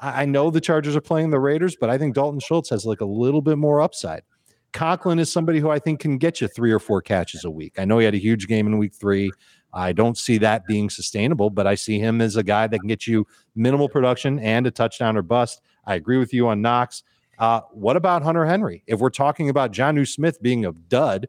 I, 0.00 0.22
I 0.22 0.24
know 0.26 0.50
the 0.50 0.60
Chargers 0.60 0.94
are 0.94 1.00
playing 1.00 1.30
the 1.30 1.40
Raiders, 1.40 1.76
but 1.80 1.88
I 1.90 1.98
think 1.98 2.14
Dalton 2.14 2.40
Schultz 2.40 2.70
has 2.70 2.84
like 2.84 3.00
a 3.00 3.06
little 3.06 3.40
bit 3.40 3.56
more 3.56 3.80
upside. 3.80 4.22
Conklin 4.72 5.18
is 5.18 5.30
somebody 5.30 5.58
who 5.58 5.70
I 5.70 5.78
think 5.78 6.00
can 6.00 6.18
get 6.18 6.40
you 6.40 6.48
three 6.48 6.70
or 6.70 6.78
four 6.78 7.02
catches 7.02 7.44
a 7.44 7.50
week. 7.50 7.74
I 7.78 7.84
know 7.84 7.98
he 7.98 8.04
had 8.04 8.14
a 8.14 8.18
huge 8.18 8.46
game 8.46 8.66
in 8.66 8.78
week 8.78 8.94
three. 8.94 9.30
I 9.72 9.92
don't 9.92 10.18
see 10.18 10.38
that 10.38 10.66
being 10.66 10.90
sustainable, 10.90 11.50
but 11.50 11.66
I 11.66 11.74
see 11.74 11.98
him 11.98 12.20
as 12.20 12.36
a 12.36 12.42
guy 12.42 12.66
that 12.66 12.78
can 12.78 12.88
get 12.88 13.06
you 13.06 13.26
minimal 13.54 13.88
production 13.88 14.38
and 14.40 14.66
a 14.66 14.70
touchdown 14.70 15.16
or 15.16 15.22
bust. 15.22 15.60
I 15.86 15.94
agree 15.94 16.18
with 16.18 16.32
you 16.34 16.48
on 16.48 16.60
Knox. 16.60 17.02
Uh, 17.38 17.60
what 17.72 17.96
about 17.96 18.22
Hunter 18.22 18.44
Henry? 18.44 18.82
If 18.86 19.00
we're 19.00 19.10
talking 19.10 19.48
about 19.48 19.72
Jonnu 19.72 20.06
Smith 20.06 20.42
being 20.42 20.66
a 20.66 20.72
dud, 20.72 21.28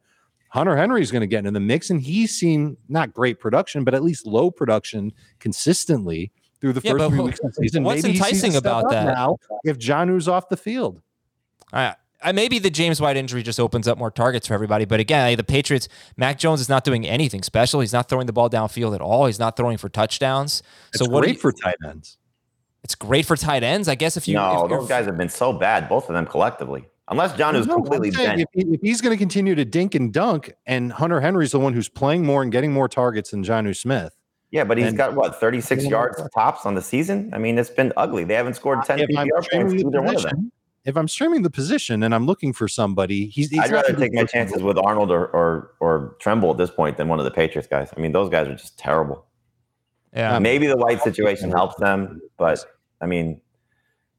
Hunter 0.49 0.75
Henry 0.75 1.01
is 1.01 1.11
going 1.11 1.21
to 1.21 1.27
get 1.27 1.45
in 1.45 1.53
the 1.53 1.59
mix, 1.59 1.89
and 1.89 2.01
he's 2.01 2.31
seen 2.35 2.75
not 2.89 3.13
great 3.13 3.39
production, 3.39 3.83
but 3.83 3.93
at 3.93 4.03
least 4.03 4.25
low 4.25 4.51
production 4.51 5.13
consistently 5.39 6.31
through 6.59 6.73
the 6.73 6.81
Yeah, 6.83 6.91
first 6.93 7.09
three 7.09 7.19
weeks 7.19 7.39
of 7.39 7.53
the 7.55 7.61
season. 7.63 7.83
what's 7.83 8.03
Maybe 8.03 8.17
enticing 8.17 8.55
about 8.55 8.89
that? 8.89 9.05
now 9.05 9.37
if 9.63 9.77
Jonnu's 9.77 10.27
off 10.27 10.49
the 10.49 10.57
field? 10.57 11.01
I, 11.71 11.95
maybe 12.33 12.59
the 12.59 12.69
James 12.69 13.01
White 13.01 13.17
injury 13.17 13.43
just 13.43 13.59
opens 13.59 13.87
up 13.87 13.97
more 13.97 14.11
targets 14.11 14.47
for 14.47 14.53
everybody. 14.53 14.85
But 14.85 14.99
again, 14.99 15.35
the 15.37 15.43
Patriots, 15.43 15.87
Mac 16.17 16.37
Jones 16.37 16.61
is 16.61 16.69
not 16.69 16.83
doing 16.83 17.05
anything 17.07 17.41
special. 17.43 17.79
He's 17.79 17.93
not 17.93 18.09
throwing 18.09 18.27
the 18.27 18.33
ball 18.33 18.49
downfield 18.49 18.93
at 18.95 19.01
all. 19.01 19.25
He's 19.25 19.39
not 19.39 19.57
throwing 19.57 19.77
for 19.77 19.89
touchdowns. 19.89 20.61
It's 20.89 20.99
so 20.99 21.05
what? 21.09 21.21
do 21.21 21.27
great 21.27 21.35
you- 21.35 21.41
for 21.41 21.51
tight 21.51 21.75
ends. 21.87 22.17
it's 22.83 22.95
great 22.95 23.25
for 23.25 23.35
tight 23.35 23.63
ends, 23.63 23.87
I 23.87 23.95
guess. 23.95 24.17
If 24.17 24.27
you 24.27 24.35
no, 24.35 24.65
if- 24.65 24.69
those 24.69 24.87
guys 24.89 25.05
have 25.05 25.17
been 25.17 25.29
so 25.29 25.53
bad, 25.53 25.87
both 25.89 26.09
of 26.09 26.13
them 26.15 26.25
collectively. 26.25 26.85
Unless 27.07 27.35
John 27.37 27.55
is 27.57 27.67
No, 27.67 27.75
completely 27.75 28.11
saying 28.11 28.37
bent. 28.37 28.41
If, 28.41 28.47
he- 28.67 28.73
if 28.75 28.81
he's 28.81 29.01
going 29.01 29.11
to 29.13 29.17
continue 29.17 29.53
to 29.55 29.65
dink 29.65 29.95
and 29.95 30.13
dunk, 30.13 30.53
and 30.65 30.93
Hunter 30.93 31.19
Henry's 31.19 31.51
the 31.51 31.59
one 31.59 31.73
who's 31.73 31.89
playing 31.89 32.25
more 32.25 32.41
and 32.41 32.51
getting 32.51 32.71
more 32.71 32.87
targets 32.87 33.31
than 33.31 33.43
Jonnu 33.43 33.75
Smith. 33.75 34.15
Yeah, 34.51 34.63
but 34.65 34.77
he's 34.77 34.87
and- 34.87 34.97
got 34.97 35.15
what 35.15 35.39
36 35.39 35.85
yards 35.85 36.21
tops 36.33 36.65
on 36.65 36.75
the 36.75 36.81
season. 36.81 37.29
I 37.33 37.37
mean, 37.37 37.57
it's 37.57 37.69
been 37.69 37.91
ugly. 37.97 38.23
They 38.25 38.33
haven't 38.35 38.53
scored 38.55 38.83
10 38.85 38.99
PPR 38.99 39.43
points 39.51 39.73
either 39.73 40.01
one 40.01 40.15
of 40.15 40.21
them. 40.23 40.51
Position, 40.83 40.89
if 40.89 40.97
I'm 40.97 41.07
streaming 41.07 41.41
the 41.43 41.49
position 41.49 42.03
and 42.03 42.13
I'm 42.13 42.25
looking 42.25 42.53
for 42.53 42.67
somebody, 42.67 43.27
he's. 43.27 43.49
he's 43.49 43.59
I'd 43.59 43.71
rather 43.71 43.93
take 43.93 44.13
my 44.13 44.25
chances 44.25 44.59
the 44.59 44.65
with 44.65 44.77
Arnold 44.77 45.11
or, 45.11 45.27
or 45.27 45.73
or 45.79 46.15
Tremble 46.19 46.51
at 46.51 46.57
this 46.57 46.71
point 46.71 46.97
than 46.97 47.07
one 47.07 47.19
of 47.19 47.25
the 47.25 47.31
Patriots 47.31 47.67
guys. 47.67 47.89
I 47.95 47.99
mean, 47.99 48.11
those 48.11 48.29
guys 48.29 48.47
are 48.47 48.55
just 48.55 48.77
terrible. 48.77 49.25
yeah, 50.15 50.35
um, 50.35 50.43
Maybe 50.43 50.67
the 50.67 50.77
White 50.77 51.01
situation 51.01 51.51
helps 51.51 51.75
them, 51.75 52.21
but 52.37 52.59
I 52.99 53.05
mean, 53.05 53.41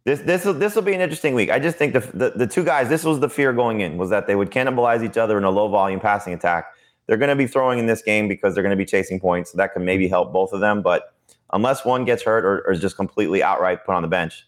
this 0.04 0.20
this 0.20 0.44
will 0.44 0.54
this 0.54 0.74
will 0.74 0.82
be 0.82 0.94
an 0.94 1.00
interesting 1.00 1.34
week. 1.34 1.50
I 1.50 1.58
just 1.58 1.76
think 1.76 1.92
the, 1.92 2.00
the 2.00 2.32
the 2.36 2.46
two 2.46 2.64
guys. 2.64 2.88
This 2.88 3.04
was 3.04 3.20
the 3.20 3.28
fear 3.28 3.52
going 3.52 3.80
in 3.80 3.98
was 3.98 4.10
that 4.10 4.26
they 4.26 4.34
would 4.34 4.50
cannibalize 4.50 5.04
each 5.04 5.16
other 5.16 5.38
in 5.38 5.44
a 5.44 5.50
low 5.50 5.68
volume 5.68 6.00
passing 6.00 6.32
attack. 6.32 6.66
They're 7.06 7.16
going 7.16 7.30
to 7.30 7.36
be 7.36 7.48
throwing 7.48 7.78
in 7.78 7.86
this 7.86 8.00
game 8.00 8.28
because 8.28 8.54
they're 8.54 8.62
going 8.62 8.70
to 8.70 8.76
be 8.76 8.84
chasing 8.84 9.18
points. 9.18 9.50
So 9.50 9.58
that 9.58 9.72
can 9.72 9.84
maybe 9.84 10.06
help 10.08 10.32
both 10.32 10.52
of 10.52 10.60
them, 10.60 10.82
but 10.82 11.12
unless 11.52 11.84
one 11.84 12.04
gets 12.04 12.22
hurt 12.22 12.44
or, 12.44 12.60
or 12.60 12.72
is 12.72 12.80
just 12.80 12.96
completely 12.96 13.42
outright 13.42 13.84
put 13.84 13.94
on 13.94 14.02
the 14.02 14.08
bench, 14.08 14.46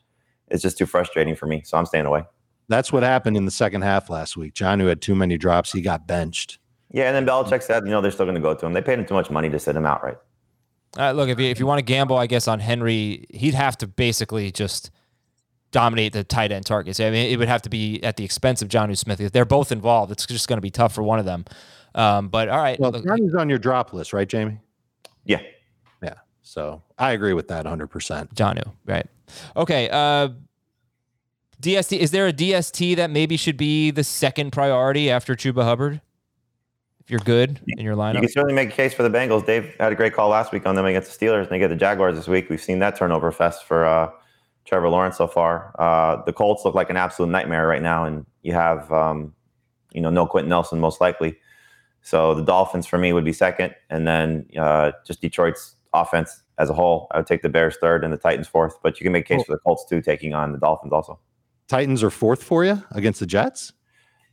it's 0.48 0.62
just 0.62 0.78
too 0.78 0.86
frustrating 0.86 1.34
for 1.34 1.46
me. 1.46 1.62
So 1.64 1.76
I'm 1.78 1.86
staying 1.86 2.06
away. 2.06 2.24
That's 2.68 2.92
what 2.92 3.02
happened 3.02 3.36
in 3.36 3.44
the 3.44 3.50
second 3.50 3.82
half 3.82 4.08
last 4.08 4.36
week. 4.36 4.54
John, 4.54 4.80
who 4.80 4.86
had 4.86 5.02
too 5.02 5.14
many 5.14 5.36
drops, 5.36 5.72
he 5.72 5.80
got 5.80 6.06
benched. 6.06 6.58
Yeah, 6.90 7.08
and 7.08 7.16
then 7.16 7.26
Belichick 7.26 7.62
said, 7.62 7.84
you 7.84 7.90
know, 7.90 8.00
they're 8.00 8.10
still 8.10 8.24
going 8.24 8.36
to 8.36 8.40
go 8.40 8.54
to 8.54 8.66
him. 8.66 8.72
They 8.72 8.80
paid 8.80 8.98
him 8.98 9.06
too 9.06 9.14
much 9.14 9.30
money 9.30 9.50
to 9.50 9.58
sit 9.58 9.76
him 9.76 9.84
outright. 9.84 10.16
Uh, 10.96 11.12
look, 11.12 11.28
if 11.28 11.40
you, 11.40 11.46
if 11.46 11.58
you 11.58 11.66
want 11.66 11.78
to 11.78 11.84
gamble, 11.84 12.16
I 12.16 12.26
guess 12.26 12.46
on 12.46 12.60
Henry, 12.60 13.26
he'd 13.30 13.54
have 13.54 13.76
to 13.78 13.86
basically 13.86 14.52
just 14.52 14.90
dominate 15.72 16.12
the 16.12 16.22
tight 16.22 16.52
end 16.52 16.64
targets. 16.64 17.00
I 17.00 17.10
mean, 17.10 17.30
it 17.30 17.36
would 17.36 17.48
have 17.48 17.62
to 17.62 17.68
be 17.68 18.02
at 18.04 18.16
the 18.16 18.24
expense 18.24 18.62
of 18.62 18.68
Jonnu 18.68 18.96
Smith. 18.96 19.20
If 19.20 19.32
they're 19.32 19.44
both 19.44 19.72
involved, 19.72 20.12
it's 20.12 20.24
just 20.24 20.48
going 20.48 20.58
to 20.58 20.62
be 20.62 20.70
tough 20.70 20.94
for 20.94 21.02
one 21.02 21.18
of 21.18 21.24
them. 21.24 21.44
Um, 21.96 22.28
but 22.28 22.48
all 22.48 22.58
right, 22.58 22.78
Well, 22.78 22.92
look, 22.92 23.04
Johnny's 23.04 23.34
on 23.34 23.48
your 23.48 23.58
drop 23.58 23.92
list, 23.92 24.12
right, 24.12 24.28
Jamie? 24.28 24.60
Yeah. 25.24 25.40
Yeah. 26.00 26.14
So 26.42 26.82
I 26.96 27.12
agree 27.12 27.32
with 27.32 27.48
that 27.48 27.66
100%. 27.66 28.34
Jonnu, 28.34 28.72
right? 28.86 29.06
Okay. 29.56 29.88
Uh, 29.90 30.30
DST. 31.60 31.98
Is 31.98 32.10
there 32.10 32.26
a 32.26 32.32
DST 32.32 32.96
that 32.96 33.10
maybe 33.10 33.36
should 33.36 33.56
be 33.56 33.90
the 33.90 34.04
second 34.04 34.52
priority 34.52 35.10
after 35.10 35.34
Chuba 35.34 35.62
Hubbard? 35.62 36.00
If 37.00 37.10
you're 37.10 37.20
good 37.20 37.60
in 37.66 37.84
your 37.84 37.96
lineup, 37.96 38.14
You 38.14 38.20
can 38.20 38.30
certainly 38.30 38.54
make 38.54 38.70
a 38.70 38.72
case 38.72 38.94
for 38.94 39.02
the 39.02 39.10
Bengals. 39.10 39.44
Dave 39.44 39.74
had 39.78 39.92
a 39.92 39.94
great 39.94 40.14
call 40.14 40.30
last 40.30 40.52
week 40.52 40.64
on 40.64 40.74
them 40.74 40.86
against 40.86 41.18
the 41.18 41.26
Steelers, 41.26 41.42
and 41.42 41.50
they 41.50 41.58
get 41.58 41.68
the 41.68 41.76
Jaguars 41.76 42.16
this 42.16 42.26
week. 42.26 42.48
We've 42.48 42.62
seen 42.62 42.78
that 42.78 42.96
turnover 42.96 43.30
fest 43.30 43.64
for 43.64 43.84
uh, 43.84 44.10
Trevor 44.64 44.88
Lawrence 44.88 45.18
so 45.18 45.26
far. 45.26 45.74
Uh, 45.78 46.22
the 46.24 46.32
Colts 46.32 46.64
look 46.64 46.74
like 46.74 46.88
an 46.88 46.96
absolute 46.96 47.28
nightmare 47.28 47.66
right 47.66 47.82
now, 47.82 48.06
and 48.06 48.24
you 48.42 48.54
have, 48.54 48.90
um, 48.90 49.34
you 49.92 50.00
know, 50.00 50.08
no 50.08 50.26
Quenton 50.26 50.48
Nelson 50.48 50.80
most 50.80 50.98
likely. 50.98 51.36
So 52.00 52.34
the 52.34 52.42
Dolphins 52.42 52.86
for 52.86 52.96
me 52.96 53.12
would 53.12 53.24
be 53.24 53.34
second, 53.34 53.74
and 53.90 54.08
then 54.08 54.46
uh, 54.58 54.92
just 55.06 55.20
Detroit's 55.20 55.76
offense 55.92 56.42
as 56.58 56.70
a 56.70 56.72
whole. 56.74 57.08
I 57.10 57.18
would 57.18 57.26
take 57.26 57.42
the 57.42 57.48
Bears 57.48 57.76
third 57.80 58.04
and 58.04 58.12
the 58.12 58.16
Titans 58.16 58.48
fourth, 58.48 58.76
but 58.82 59.00
you 59.00 59.04
can 59.04 59.12
make 59.12 59.30
a 59.30 59.36
case 59.36 59.44
for 59.44 59.52
the 59.52 59.58
Colts 59.58 59.84
too, 59.88 60.00
taking 60.00 60.34
on 60.34 60.52
the 60.52 60.58
Dolphins 60.58 60.92
also. 60.92 61.18
Titans 61.68 62.02
are 62.02 62.10
fourth 62.10 62.42
for 62.42 62.64
you 62.64 62.82
against 62.92 63.20
the 63.20 63.26
Jets. 63.26 63.72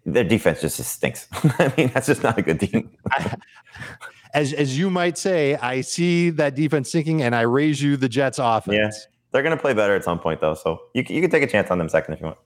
Their 0.05 0.23
defense 0.23 0.61
just 0.61 0.77
stinks. 0.77 1.27
I 1.59 1.73
mean, 1.77 1.91
that's 1.93 2.07
just 2.07 2.23
not 2.23 2.37
a 2.37 2.41
good 2.41 2.59
team. 2.59 2.89
As 4.33 4.53
as 4.53 4.77
you 4.77 4.89
might 4.89 5.17
say, 5.17 5.55
I 5.55 5.81
see 5.81 6.29
that 6.31 6.55
defense 6.55 6.89
sinking 6.89 7.21
and 7.21 7.35
I 7.35 7.41
raise 7.41 7.81
you 7.81 7.97
the 7.97 8.07
Jets 8.07 8.39
offense. 8.39 8.75
Yeah. 8.77 8.89
They're 9.31 9.43
going 9.43 9.55
to 9.55 9.61
play 9.61 9.73
better 9.73 9.93
at 9.95 10.03
some 10.05 10.19
point, 10.19 10.39
though. 10.39 10.53
So 10.55 10.79
you, 10.93 11.03
c- 11.05 11.13
you 11.15 11.21
can 11.21 11.29
take 11.29 11.43
a 11.43 11.47
chance 11.47 11.69
on 11.69 11.77
them 11.77 11.89
second 11.89 12.13
if 12.13 12.21
you 12.21 12.27
want. 12.27 12.37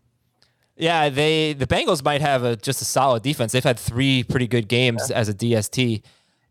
yeah, 0.78 1.10
they 1.10 1.54
the 1.54 1.68
Bengals 1.68 2.04
might 2.04 2.22
have 2.22 2.44
a 2.44 2.56
just 2.56 2.82
a 2.82 2.86
solid 2.86 3.22
defense. 3.22 3.52
They've 3.52 3.64
had 3.64 3.78
three 3.80 4.24
pretty 4.24 4.48
good 4.48 4.68
games 4.68 5.12
as 5.12 5.30
a 5.30 5.34
DST. 5.36 6.02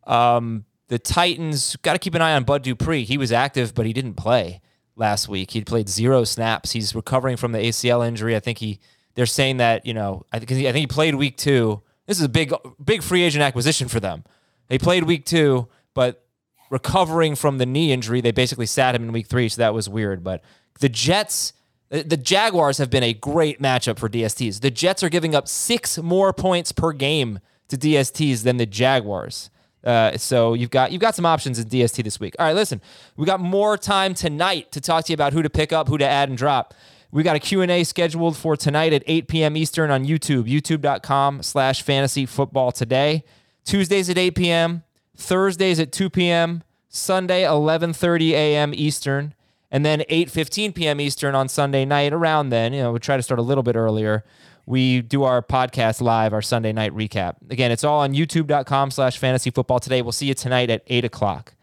Um, 0.07 0.65
the 0.88 0.99
Titans 0.99 1.77
got 1.77 1.94
to 1.94 1.99
keep 1.99 2.14
an 2.14 2.23
eye 2.23 2.35
on 2.35 2.44
Bud 2.44 2.62
Dupree. 2.62 3.05
He 3.05 3.16
was 3.16 3.33
active, 3.33 3.75
but 3.75 3.87
he 3.87 3.92
didn't 3.92 4.14
play 4.14 4.61
last 4.97 5.29
week. 5.29 5.53
He 5.53 5.62
played 5.62 5.88
zero 5.88 6.25
snaps. 6.25 6.73
He's 6.73 6.94
recovering 6.94 7.37
from 7.37 7.53
the 7.53 7.59
ACL 7.59 8.07
injury. 8.07 8.37
I 8.37 8.40
think 8.40 8.59
he. 8.59 8.81
They're 9.14 9.27
saying 9.27 9.59
that 9.59 9.87
you 9.87 9.94
know. 9.94 10.25
I 10.33 10.38
think 10.38 10.51
I 10.51 10.73
think 10.73 10.77
he 10.77 10.87
played 10.87 11.14
week 11.14 11.37
two. 11.37 11.83
This 12.07 12.18
is 12.18 12.25
a 12.25 12.29
big 12.29 12.53
big 12.83 13.03
free 13.03 13.23
agent 13.23 13.42
acquisition 13.42 13.88
for 13.88 14.01
them. 14.01 14.25
They 14.68 14.79
played 14.79 15.05
week 15.05 15.25
two, 15.25 15.68
but 15.94 16.25
recovering 16.70 17.35
from 17.37 17.59
the 17.59 17.66
knee 17.66 17.92
injury, 17.92 18.20
they 18.20 18.33
basically 18.33 18.66
sat 18.66 18.94
him 18.94 19.05
in 19.05 19.12
week 19.12 19.27
three. 19.27 19.49
So 19.49 19.61
that 19.62 19.75
was 19.75 19.88
weird. 19.88 20.23
But 20.23 20.42
the 20.81 20.88
Jets. 20.88 21.53
The 21.90 22.03
the 22.03 22.16
Jaguars 22.16 22.79
have 22.79 22.90
been 22.90 23.03
a 23.03 23.12
great 23.12 23.61
matchup 23.61 23.99
for 23.99 24.09
DSTs. 24.09 24.61
The 24.61 24.70
Jets 24.70 25.03
are 25.03 25.11
giving 25.11 25.35
up 25.35 25.47
six 25.47 25.99
more 25.99 26.33
points 26.33 26.73
per 26.73 26.92
game 26.92 27.40
to 27.68 27.77
DSTs 27.77 28.42
than 28.42 28.57
the 28.57 28.66
Jaguars. 28.66 29.51
Uh, 29.85 30.16
so 30.16 30.55
you've 30.55 30.70
got 30.70 30.92
you've 30.92 31.01
got 31.01 31.14
some 31.14 31.27
options 31.27 31.59
in 31.59 31.68
DST 31.68 32.03
this 32.03 32.18
week. 32.18 32.35
All 32.38 32.47
right, 32.47 32.55
listen, 32.55 32.81
we 33.16 33.27
got 33.27 33.40
more 33.40 33.77
time 33.77 34.14
tonight 34.14 34.73
to 34.73 34.81
talk 34.81 35.05
to 35.07 35.12
you 35.12 35.14
about 35.14 35.33
who 35.33 35.42
to 35.42 35.51
pick 35.51 35.73
up, 35.73 35.88
who 35.88 35.99
to 35.99 36.07
add 36.07 36.29
and 36.29 36.38
drop. 36.38 36.75
We 37.11 37.23
got 37.23 37.37
a 37.37 37.38
Q&A 37.38 37.85
scheduled 37.85 38.37
for 38.37 38.57
tonight 38.57 38.92
at 38.92 39.05
8 39.07 39.29
p.m. 39.29 39.57
Eastern 39.57 39.92
on 39.92 40.05
YouTube, 40.05 40.51
youtube.com 40.51 41.44
slash 41.44 41.83
fantasy 41.83 42.27
football 42.27 42.73
today. 42.73 43.23
Tuesdays 43.64 44.11
at 44.11 44.18
8 44.18 44.35
p.m., 44.35 44.83
Thursdays 45.16 45.79
at 45.79 45.92
2 45.92 46.11
p.m., 46.11 46.64
Sunday 46.88 47.42
11:30 47.42 48.31
a.m. 48.31 48.73
Eastern, 48.75 49.35
and 49.70 49.85
then 49.85 50.01
8:15 50.11 50.75
p.m. 50.75 51.01
Eastern 51.01 51.35
on 51.35 51.49
Sunday 51.49 51.85
night. 51.85 52.12
Around 52.12 52.51
then, 52.51 52.73
you 52.73 52.83
know, 52.83 52.92
we 52.92 52.99
try 53.01 53.16
to 53.16 53.23
start 53.23 53.40
a 53.40 53.42
little 53.42 53.62
bit 53.64 53.77
earlier. 53.77 54.25
We 54.66 55.03
do 55.03 55.24
our 55.24 55.42
podcast 55.42 56.00
live, 56.00 56.33
our 56.33 56.42
Sunday 56.42 56.72
night 56.72 56.92
recap. 56.92 57.37
Again, 57.50 57.70
it's 57.70 57.85
all 57.85 58.00
on 58.00 58.14
youtube.com 58.14 58.90
slash 58.90 59.18
fantasy 59.18 59.50
football 59.50 59.79
today. 59.79 60.00
We'll 60.00 60.12
see 60.12 60.27
you 60.27 60.35
tonight 60.35 60.70
at 60.70 60.83
8 60.87 61.05
o'clock. 61.05 61.55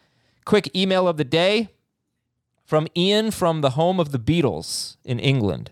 Quick 0.46 0.76
email 0.76 1.08
of 1.08 1.18
the 1.18 1.24
day 1.24 1.70
from 2.64 2.88
Ian 2.96 3.32
from 3.32 3.62
the 3.62 3.72
home 3.72 4.00
of 4.00 4.12
the 4.12 4.20
Beatles 4.20 4.98
in 5.04 5.20
England. 5.20 5.72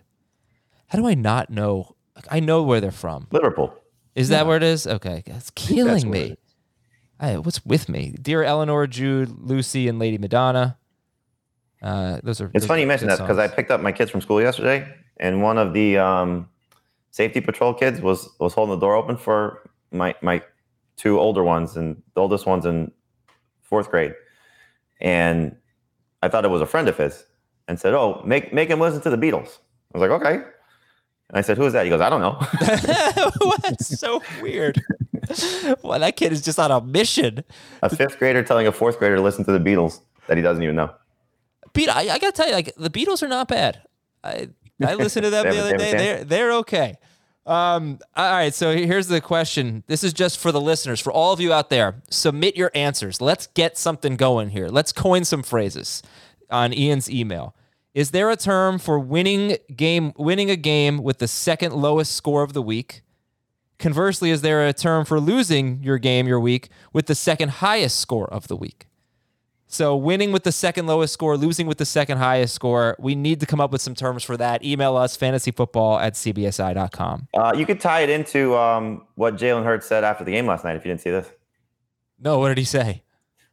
How 0.87 0.99
do 0.99 1.07
I 1.07 1.13
not 1.13 1.49
know? 1.49 1.95
I 2.31 2.39
know 2.39 2.63
where 2.63 2.81
they're 2.81 2.91
from. 2.91 3.27
Liverpool. 3.31 3.73
Is 4.15 4.29
that 4.29 4.47
where 4.47 4.57
it 4.57 4.63
is? 4.63 4.87
Okay, 4.87 5.23
That's 5.25 5.51
killing 5.51 6.09
where 6.09 6.21
me. 6.21 6.31
it 6.31 6.39
I, 7.19 7.37
what's 7.37 7.65
with 7.65 7.89
me? 7.89 8.15
Dear 8.21 8.43
Eleanor, 8.43 8.87
Jude, 8.87 9.29
Lucy, 9.39 9.87
and 9.87 9.99
Lady 9.99 10.17
Madonna. 10.17 10.77
Uh, 11.81 12.19
those 12.23 12.41
are. 12.41 12.45
It's 12.53 12.63
those 12.63 12.65
funny 12.65 12.81
are 12.81 12.83
you 12.83 12.87
mentioned 12.87 13.11
that 13.11 13.19
because 13.19 13.37
I 13.37 13.47
picked 13.47 13.71
up 13.71 13.81
my 13.81 13.91
kids 13.91 14.09
from 14.09 14.21
school 14.21 14.41
yesterday, 14.41 14.87
and 15.17 15.41
one 15.41 15.57
of 15.57 15.73
the 15.73 15.97
um, 15.97 16.49
safety 17.12 17.41
patrol 17.41 17.74
kids 17.74 18.02
was 18.02 18.30
was 18.39 18.54
holding 18.54 18.76
the 18.76 18.80
door 18.80 18.95
open 18.95 19.17
for 19.17 19.69
my 19.91 20.15
my 20.22 20.41
two 20.98 21.19
older 21.19 21.43
ones, 21.43 21.76
and 21.78 22.02
the 22.13 22.22
oldest 22.22 22.45
one's 22.45 22.65
in 22.65 22.91
fourth 23.62 23.89
grade, 23.89 24.13
and 25.00 25.56
I 26.22 26.28
thought 26.28 26.45
it 26.45 26.50
was 26.50 26.62
a 26.62 26.65
friend 26.65 26.88
of 26.88 26.98
his, 26.98 27.26
and 27.67 27.80
said, 27.80 27.93
"Oh, 27.93 28.22
make 28.26 28.54
make 28.54 28.69
him 28.69 28.80
listen 28.80 29.02
to 29.02 29.10
the 29.10 29.17
Beatles." 29.17 29.60
I 29.93 29.98
was 29.98 30.02
like, 30.02 30.22
"Okay," 30.22 30.36
and 30.36 31.34
I 31.34 31.41
said, 31.41 31.58
"Who 31.58 31.65
is 31.65 31.74
that?" 31.74 31.84
He 31.86 31.89
goes, 31.89 32.02
"I 32.02 32.10
don't 32.10 32.22
know." 32.22 32.38
That's 33.63 34.00
so 34.00 34.22
weird. 34.41 34.82
well, 35.84 36.00
that 36.00 36.15
kid 36.15 36.32
is 36.32 36.41
just 36.41 36.60
on 36.60 36.72
a 36.72 36.82
mission. 36.82 37.43
a 37.82 37.95
fifth 37.95 38.17
grader 38.17 38.43
telling 38.43 38.67
a 38.67 38.72
fourth 38.72 39.00
grader 39.00 39.15
to 39.15 39.22
listen 39.22 39.45
to 39.45 39.52
the 39.52 39.60
Beatles 39.60 40.02
that 40.28 40.38
he 40.38 40.43
doesn't 40.43 40.63
even 40.63 40.76
know. 40.76 40.93
Pete, 41.74 41.89
I, 41.89 42.02
I 42.10 42.19
gotta 42.19 42.32
tell 42.32 42.48
you, 42.48 42.54
like 42.54 42.74
the 42.78 42.89
Beatles 42.89 43.22
are 43.24 43.28
not 43.28 43.48
bad. 43.48 43.82
I 44.24 44.50
I 44.85 44.95
listened 44.95 45.23
to 45.23 45.29
them 45.29 45.43
the 45.49 45.59
other 45.59 45.77
day. 45.77 45.91
They're 45.91 46.23
they're 46.23 46.51
okay. 46.53 46.97
Um, 47.45 47.99
all 48.15 48.31
right, 48.31 48.53
so 48.53 48.75
here's 48.75 49.07
the 49.07 49.21
question. 49.21 49.83
This 49.87 50.03
is 50.03 50.13
just 50.13 50.37
for 50.37 50.51
the 50.51 50.61
listeners, 50.61 50.99
for 50.99 51.11
all 51.11 51.33
of 51.33 51.39
you 51.39 51.51
out 51.51 51.71
there. 51.71 52.01
Submit 52.11 52.55
your 52.55 52.69
answers. 52.75 53.21
Let's 53.21 53.47
get 53.47 53.75
something 53.75 54.17
going 54.17 54.49
here. 54.49 54.67
Let's 54.67 54.91
coin 54.91 55.25
some 55.25 55.41
phrases 55.41 56.03
on 56.51 56.73
Ian's 56.73 57.09
email. 57.09 57.55
Is 57.95 58.11
there 58.11 58.29
a 58.29 58.35
term 58.35 58.77
for 58.77 58.99
winning 58.99 59.57
game 59.75 60.13
winning 60.15 60.51
a 60.51 60.55
game 60.55 61.01
with 61.01 61.17
the 61.17 61.27
second 61.27 61.73
lowest 61.73 62.13
score 62.13 62.43
of 62.43 62.53
the 62.53 62.61
week? 62.61 63.01
Conversely, 63.79 64.29
is 64.29 64.41
there 64.41 64.67
a 64.67 64.73
term 64.73 65.05
for 65.05 65.19
losing 65.19 65.81
your 65.81 65.97
game 65.97 66.27
your 66.27 66.39
week 66.39 66.69
with 66.93 67.07
the 67.07 67.15
second 67.15 67.49
highest 67.49 67.99
score 67.99 68.31
of 68.31 68.47
the 68.47 68.55
week? 68.55 68.88
So 69.71 69.95
winning 69.95 70.32
with 70.32 70.43
the 70.43 70.51
second 70.51 70.88
lowest 70.88 71.13
score, 71.13 71.38
losing 71.38 71.67
with 71.67 71.77
the 71.77 71.86
second 71.86 72.17
highest 72.17 72.55
score. 72.55 72.95
We 72.97 73.13
need 73.13 73.39
to 73.41 73.45
come 73.45 73.62
up 73.62 73.71
with 73.71 73.82
some 73.82 73.93
terms 73.93 74.23
for 74.23 74.36
that. 74.36 74.65
Email 74.65 74.97
us 74.97 75.15
fantasyfootball 75.15 76.01
at 76.01 76.13
cbsi.com. 76.15 77.27
Uh, 77.36 77.53
you 77.55 77.67
could 77.67 77.79
tie 77.79 78.01
it 78.01 78.10
into 78.10 78.58
um, 78.58 79.05
what 79.13 79.36
Jalen 79.36 79.63
Hurts 79.63 79.86
said 79.86 80.03
after 80.03 80.23
the 80.23 80.32
game 80.32 80.47
last 80.47 80.63
night. 80.63 80.75
If 80.75 80.84
you 80.84 80.89
didn't 80.89 81.01
see 81.01 81.12
this. 81.12 81.29
No, 82.19 82.39
what 82.39 82.49
did 82.49 82.58
he 82.58 82.63
say? 82.63 83.03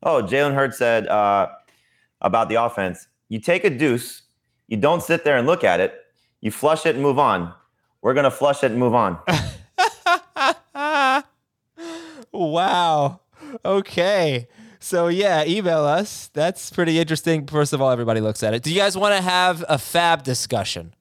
Oh, 0.03 0.23
Jalen 0.23 0.55
Hurts 0.55 0.79
said 0.79 1.07
uh, 1.07 1.49
about 2.23 2.49
the 2.49 2.55
offense: 2.55 3.07
you 3.29 3.39
take 3.39 3.65
a 3.65 3.71
deuce, 3.71 4.23
you 4.69 4.79
don't 4.79 5.03
sit 5.03 5.23
there 5.23 5.37
and 5.37 5.47
look 5.47 5.65
at 5.65 5.81
it, 5.81 5.95
you 6.41 6.51
flush 6.51 6.87
it 6.87 6.95
and 6.95 7.03
move 7.03 7.19
on. 7.19 7.53
We're 8.01 8.15
gonna 8.15 8.31
flush 8.31 8.65
it 8.65 8.71
and 8.71 8.81
move 8.81 8.95
on. 8.95 9.19
Wow. 12.37 13.21
Okay. 13.65 14.49
So 14.81 15.09
yeah, 15.09 15.45
email 15.47 15.85
us. 15.85 16.29
That's 16.33 16.71
pretty 16.71 16.99
interesting. 16.99 17.47
First 17.47 17.73
of 17.73 17.81
all, 17.83 17.91
everybody 17.91 18.21
looks 18.21 18.43
at 18.43 18.55
it. 18.55 18.63
Do 18.63 18.73
you 18.73 18.81
guys 18.81 18.97
want 18.97 19.15
to 19.15 19.23
have 19.23 19.65
a 19.69 19.79
fab 19.79 20.23
discussion? 20.23 20.95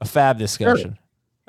A 0.00 0.06
fab 0.06 0.38
discussion. 0.38 0.98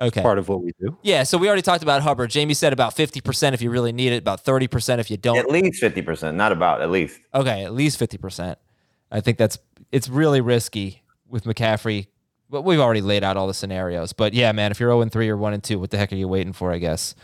Okay. 0.01 0.21
Part 0.21 0.39
of 0.39 0.49
what 0.49 0.63
we 0.63 0.71
do. 0.79 0.97
Yeah, 1.03 1.23
so 1.23 1.37
we 1.37 1.47
already 1.47 1.61
talked 1.61 1.83
about 1.83 2.01
Hubbard. 2.01 2.31
Jamie 2.31 2.55
said 2.55 2.73
about 2.73 2.95
50% 2.95 3.53
if 3.53 3.61
you 3.61 3.69
really 3.69 3.91
need 3.91 4.11
it, 4.13 4.17
about 4.17 4.43
30% 4.43 4.97
if 4.97 5.11
you 5.11 5.17
don't. 5.17 5.37
at 5.37 5.47
least 5.47 5.79
fifty 5.79 6.01
percent, 6.01 6.35
not 6.35 6.51
about 6.51 6.81
at 6.81 6.89
least. 6.89 7.19
Okay, 7.35 7.63
at 7.63 7.73
least 7.73 7.99
50%. 7.99 8.55
I 9.11 9.21
think 9.21 9.37
that's 9.37 9.59
it's 9.91 10.09
really 10.09 10.41
risky 10.41 11.03
with 11.27 11.43
McCaffrey. 11.43 12.07
But 12.49 12.63
we've 12.63 12.79
already 12.79 13.01
laid 13.01 13.23
out 13.23 13.37
all 13.37 13.47
the 13.47 13.53
scenarios. 13.53 14.11
But 14.11 14.33
yeah, 14.33 14.51
man, 14.51 14.71
if 14.71 14.79
you're 14.79 14.89
0 14.89 15.05
3 15.07 15.29
or 15.29 15.37
1 15.37 15.53
and 15.53 15.63
2, 15.63 15.79
what 15.79 15.91
the 15.91 15.97
heck 15.97 16.11
are 16.11 16.17
you 16.17 16.27
waiting 16.27 16.51
for, 16.51 16.73
I 16.73 16.79
guess? 16.79 17.15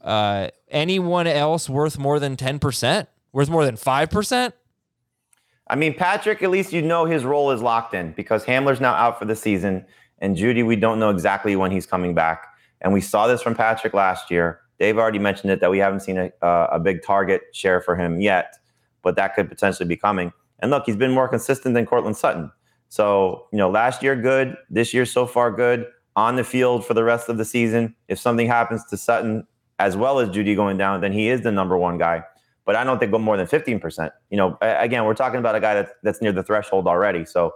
Uh, 0.00 0.48
anyone 0.68 1.26
else 1.26 1.68
worth 1.68 1.98
more 1.98 2.18
than 2.18 2.36
10%? 2.36 3.06
Worth 3.32 3.50
more 3.50 3.64
than 3.64 3.76
5%? 3.76 4.52
I 5.68 5.76
mean, 5.76 5.94
Patrick, 5.94 6.42
at 6.42 6.50
least 6.50 6.72
you 6.72 6.82
know 6.82 7.04
his 7.04 7.24
role 7.24 7.52
is 7.52 7.62
locked 7.62 7.94
in 7.94 8.12
because 8.12 8.44
Hamler's 8.44 8.80
now 8.80 8.94
out 8.94 9.18
for 9.18 9.24
the 9.24 9.36
season, 9.36 9.86
and 10.18 10.36
Jeudy, 10.36 10.66
we 10.66 10.74
don't 10.74 10.98
know 10.98 11.10
exactly 11.10 11.54
when 11.54 11.70
he's 11.70 11.86
coming 11.86 12.14
back. 12.14 12.46
And 12.80 12.92
we 12.92 13.00
saw 13.00 13.26
this 13.26 13.40
from 13.40 13.54
Patrick 13.54 13.94
last 13.94 14.30
year. 14.30 14.60
Dave 14.78 14.98
already 14.98 15.18
mentioned 15.18 15.52
it 15.52 15.60
that 15.60 15.70
we 15.70 15.78
haven't 15.78 16.00
seen 16.00 16.18
a, 16.18 16.32
uh, 16.42 16.68
a 16.72 16.80
big 16.80 17.02
target 17.02 17.42
share 17.52 17.80
for 17.80 17.94
him 17.94 18.20
yet, 18.20 18.56
but 19.02 19.14
that 19.16 19.34
could 19.34 19.48
potentially 19.48 19.86
be 19.86 19.96
coming. 19.96 20.32
And 20.58 20.70
look, 20.70 20.84
he's 20.86 20.96
been 20.96 21.12
more 21.12 21.28
consistent 21.28 21.74
than 21.74 21.86
Courtland 21.86 22.16
Sutton. 22.16 22.50
So, 22.88 23.46
you 23.52 23.58
know, 23.58 23.70
last 23.70 24.02
year 24.02 24.16
good, 24.16 24.56
this 24.70 24.92
year 24.92 25.06
so 25.06 25.26
far 25.26 25.52
good, 25.52 25.86
on 26.16 26.36
the 26.36 26.44
field 26.44 26.84
for 26.84 26.94
the 26.94 27.04
rest 27.04 27.28
of 27.28 27.38
the 27.38 27.44
season. 27.44 27.94
If 28.08 28.18
something 28.18 28.46
happens 28.46 28.84
to 28.86 28.96
Sutton 28.96 29.46
as 29.80 29.96
well 29.96 30.20
as 30.20 30.28
Jeudy 30.28 30.54
going 30.54 30.76
down, 30.76 31.00
then 31.00 31.12
he 31.12 31.28
is 31.28 31.40
the 31.42 31.50
number 31.50 31.76
one 31.76 31.98
guy 31.98 32.22
but 32.70 32.76
I 32.76 32.84
don't 32.84 33.00
think 33.00 33.10
go 33.10 33.18
more 33.18 33.36
than 33.36 33.48
15%. 33.48 34.12
You 34.30 34.36
know, 34.36 34.56
again, 34.60 35.04
we're 35.04 35.14
talking 35.14 35.40
about 35.40 35.56
a 35.56 35.60
guy 35.60 35.74
that, 35.74 35.88
that's 36.04 36.22
near 36.22 36.30
the 36.30 36.44
threshold 36.44 36.86
already. 36.86 37.24
So 37.24 37.54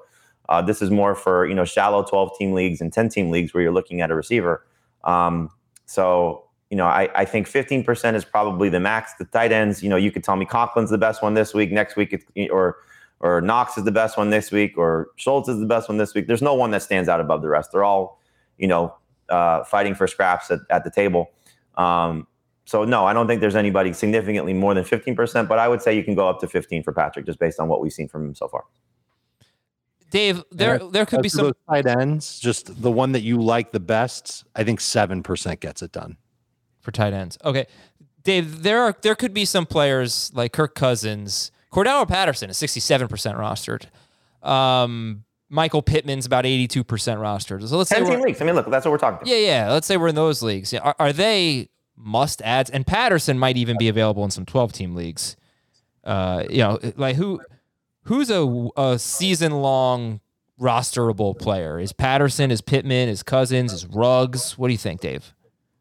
uh, 0.48 0.60
this 0.60 0.82
is 0.82 0.90
more 0.90 1.14
for, 1.14 1.46
you 1.46 1.54
know, 1.54 1.64
shallow 1.64 2.02
12 2.02 2.36
team 2.36 2.52
leagues 2.52 2.80
and 2.80 2.92
10 2.92 3.10
team 3.10 3.30
leagues 3.30 3.54
where 3.54 3.62
you're 3.62 3.72
looking 3.72 4.00
at 4.00 4.10
a 4.10 4.14
receiver. 4.16 4.66
Um, 5.04 5.50
so, 5.86 6.46
you 6.68 6.76
know, 6.76 6.86
I, 6.86 7.08
I 7.14 7.24
think 7.26 7.48
15% 7.48 8.14
is 8.14 8.24
probably 8.24 8.68
the 8.68 8.80
max. 8.80 9.12
The 9.16 9.26
tight 9.26 9.52
ends, 9.52 9.84
you 9.84 9.88
know, 9.88 9.96
you 9.96 10.10
could 10.10 10.24
tell 10.24 10.34
me 10.34 10.46
Conklin's 10.46 10.90
the 10.90 10.98
best 10.98 11.22
one 11.22 11.34
this 11.34 11.54
week, 11.54 11.70
next 11.70 11.94
week, 11.94 12.20
or, 12.50 12.78
or 13.20 13.40
Knox 13.40 13.78
is 13.78 13.84
the 13.84 13.92
best 13.92 14.16
one 14.16 14.30
this 14.30 14.50
week, 14.50 14.76
or 14.76 15.10
Schultz 15.14 15.48
is 15.48 15.60
the 15.60 15.66
best 15.66 15.88
one 15.88 15.98
this 15.98 16.12
week. 16.14 16.26
There's 16.26 16.42
no 16.42 16.54
one 16.54 16.72
that 16.72 16.82
stands 16.82 17.08
out 17.08 17.20
above 17.20 17.40
the 17.40 17.48
rest. 17.48 17.70
They're 17.70 17.84
all, 17.84 18.20
you 18.58 18.66
know, 18.66 18.96
uh, 19.28 19.62
fighting 19.62 19.94
for 19.94 20.08
scraps 20.08 20.50
at, 20.50 20.58
at 20.70 20.82
the 20.82 20.90
table. 20.90 21.30
Um, 21.76 22.26
so 22.64 22.84
no, 22.84 23.04
I 23.04 23.12
don't 23.12 23.26
think 23.26 23.40
there's 23.40 23.56
anybody 23.56 23.92
significantly 23.92 24.54
more 24.54 24.74
than 24.74 24.84
15%, 24.84 25.48
but 25.48 25.58
I 25.58 25.68
would 25.68 25.82
say 25.82 25.94
you 25.94 26.02
can 26.02 26.14
go 26.14 26.28
up 26.28 26.40
to 26.40 26.48
15 26.48 26.82
for 26.82 26.92
Patrick 26.92 27.26
just 27.26 27.38
based 27.38 27.60
on 27.60 27.68
what 27.68 27.80
we've 27.80 27.92
seen 27.92 28.08
from 28.08 28.26
him 28.26 28.34
so 28.34 28.48
far. 28.48 28.64
Dave, 30.10 30.44
there 30.52 30.76
And 30.76 30.92
there 30.92 31.04
could 31.04 31.22
be 31.22 31.28
some 31.28 31.52
tight 31.68 31.86
ends, 31.86 32.38
just 32.38 32.80
the 32.80 32.90
one 32.90 33.12
that 33.12 33.22
you 33.22 33.42
like 33.42 33.72
the 33.72 33.80
best. 33.80 34.44
I 34.54 34.62
think 34.62 34.80
seven 34.80 35.24
percent 35.24 35.58
gets 35.58 35.82
it 35.82 35.90
done. 35.90 36.16
for 36.80 36.92
tight 36.92 37.12
ends. 37.12 37.36
Okay. 37.44 37.66
Dave, 38.22 38.62
there 38.62 38.80
are 38.82 38.94
there 39.02 39.16
could 39.16 39.34
be 39.34 39.44
some 39.44 39.66
players 39.66 40.30
like 40.32 40.52
Kirk 40.52 40.76
Cousins. 40.76 41.50
Cordarrelle 41.72 42.06
Patterson 42.06 42.48
is 42.48 42.56
67% 42.56 43.08
rostered. 43.36 44.48
Um, 44.48 45.24
Michael 45.54 45.82
Pittman's 45.82 46.26
about 46.26 46.44
82% 46.44 46.84
rostered. 46.84 47.66
So 47.68 47.78
let's 47.78 47.88
say 47.88 47.96
10 47.96 48.04
team 48.06 48.18
we're, 48.18 48.26
leagues. 48.26 48.42
I 48.42 48.44
mean, 48.44 48.56
look, 48.56 48.68
that's 48.68 48.84
what 48.84 48.90
we're 48.90 48.98
talking 48.98 49.18
about. 49.18 49.28
Yeah, 49.28 49.36
yeah. 49.36 49.70
Let's 49.70 49.86
say 49.86 49.96
we're 49.96 50.08
in 50.08 50.16
those 50.16 50.42
leagues. 50.42 50.72
Yeah, 50.72 50.80
Are, 50.80 50.96
are 50.98 51.12
they 51.12 51.68
must 51.96 52.42
adds? 52.42 52.70
And 52.70 52.84
Patterson 52.84 53.38
might 53.38 53.56
even 53.56 53.78
be 53.78 53.88
available 53.88 54.24
in 54.24 54.32
some 54.32 54.44
12 54.44 54.72
team 54.72 54.96
leagues. 54.96 55.36
Uh, 56.02 56.42
you 56.50 56.58
know, 56.58 56.80
like 56.96 57.14
who 57.14 57.40
who's 58.02 58.30
a, 58.30 58.68
a 58.76 58.98
season 58.98 59.52
long 59.52 60.20
rosterable 60.60 61.38
player? 61.38 61.78
Is 61.78 61.92
Patterson, 61.92 62.50
is 62.50 62.60
Pittman, 62.60 63.08
is 63.08 63.22
Cousins, 63.22 63.72
is 63.72 63.86
Ruggs? 63.86 64.58
What 64.58 64.66
do 64.66 64.72
you 64.72 64.78
think, 64.78 65.00
Dave? 65.00 65.34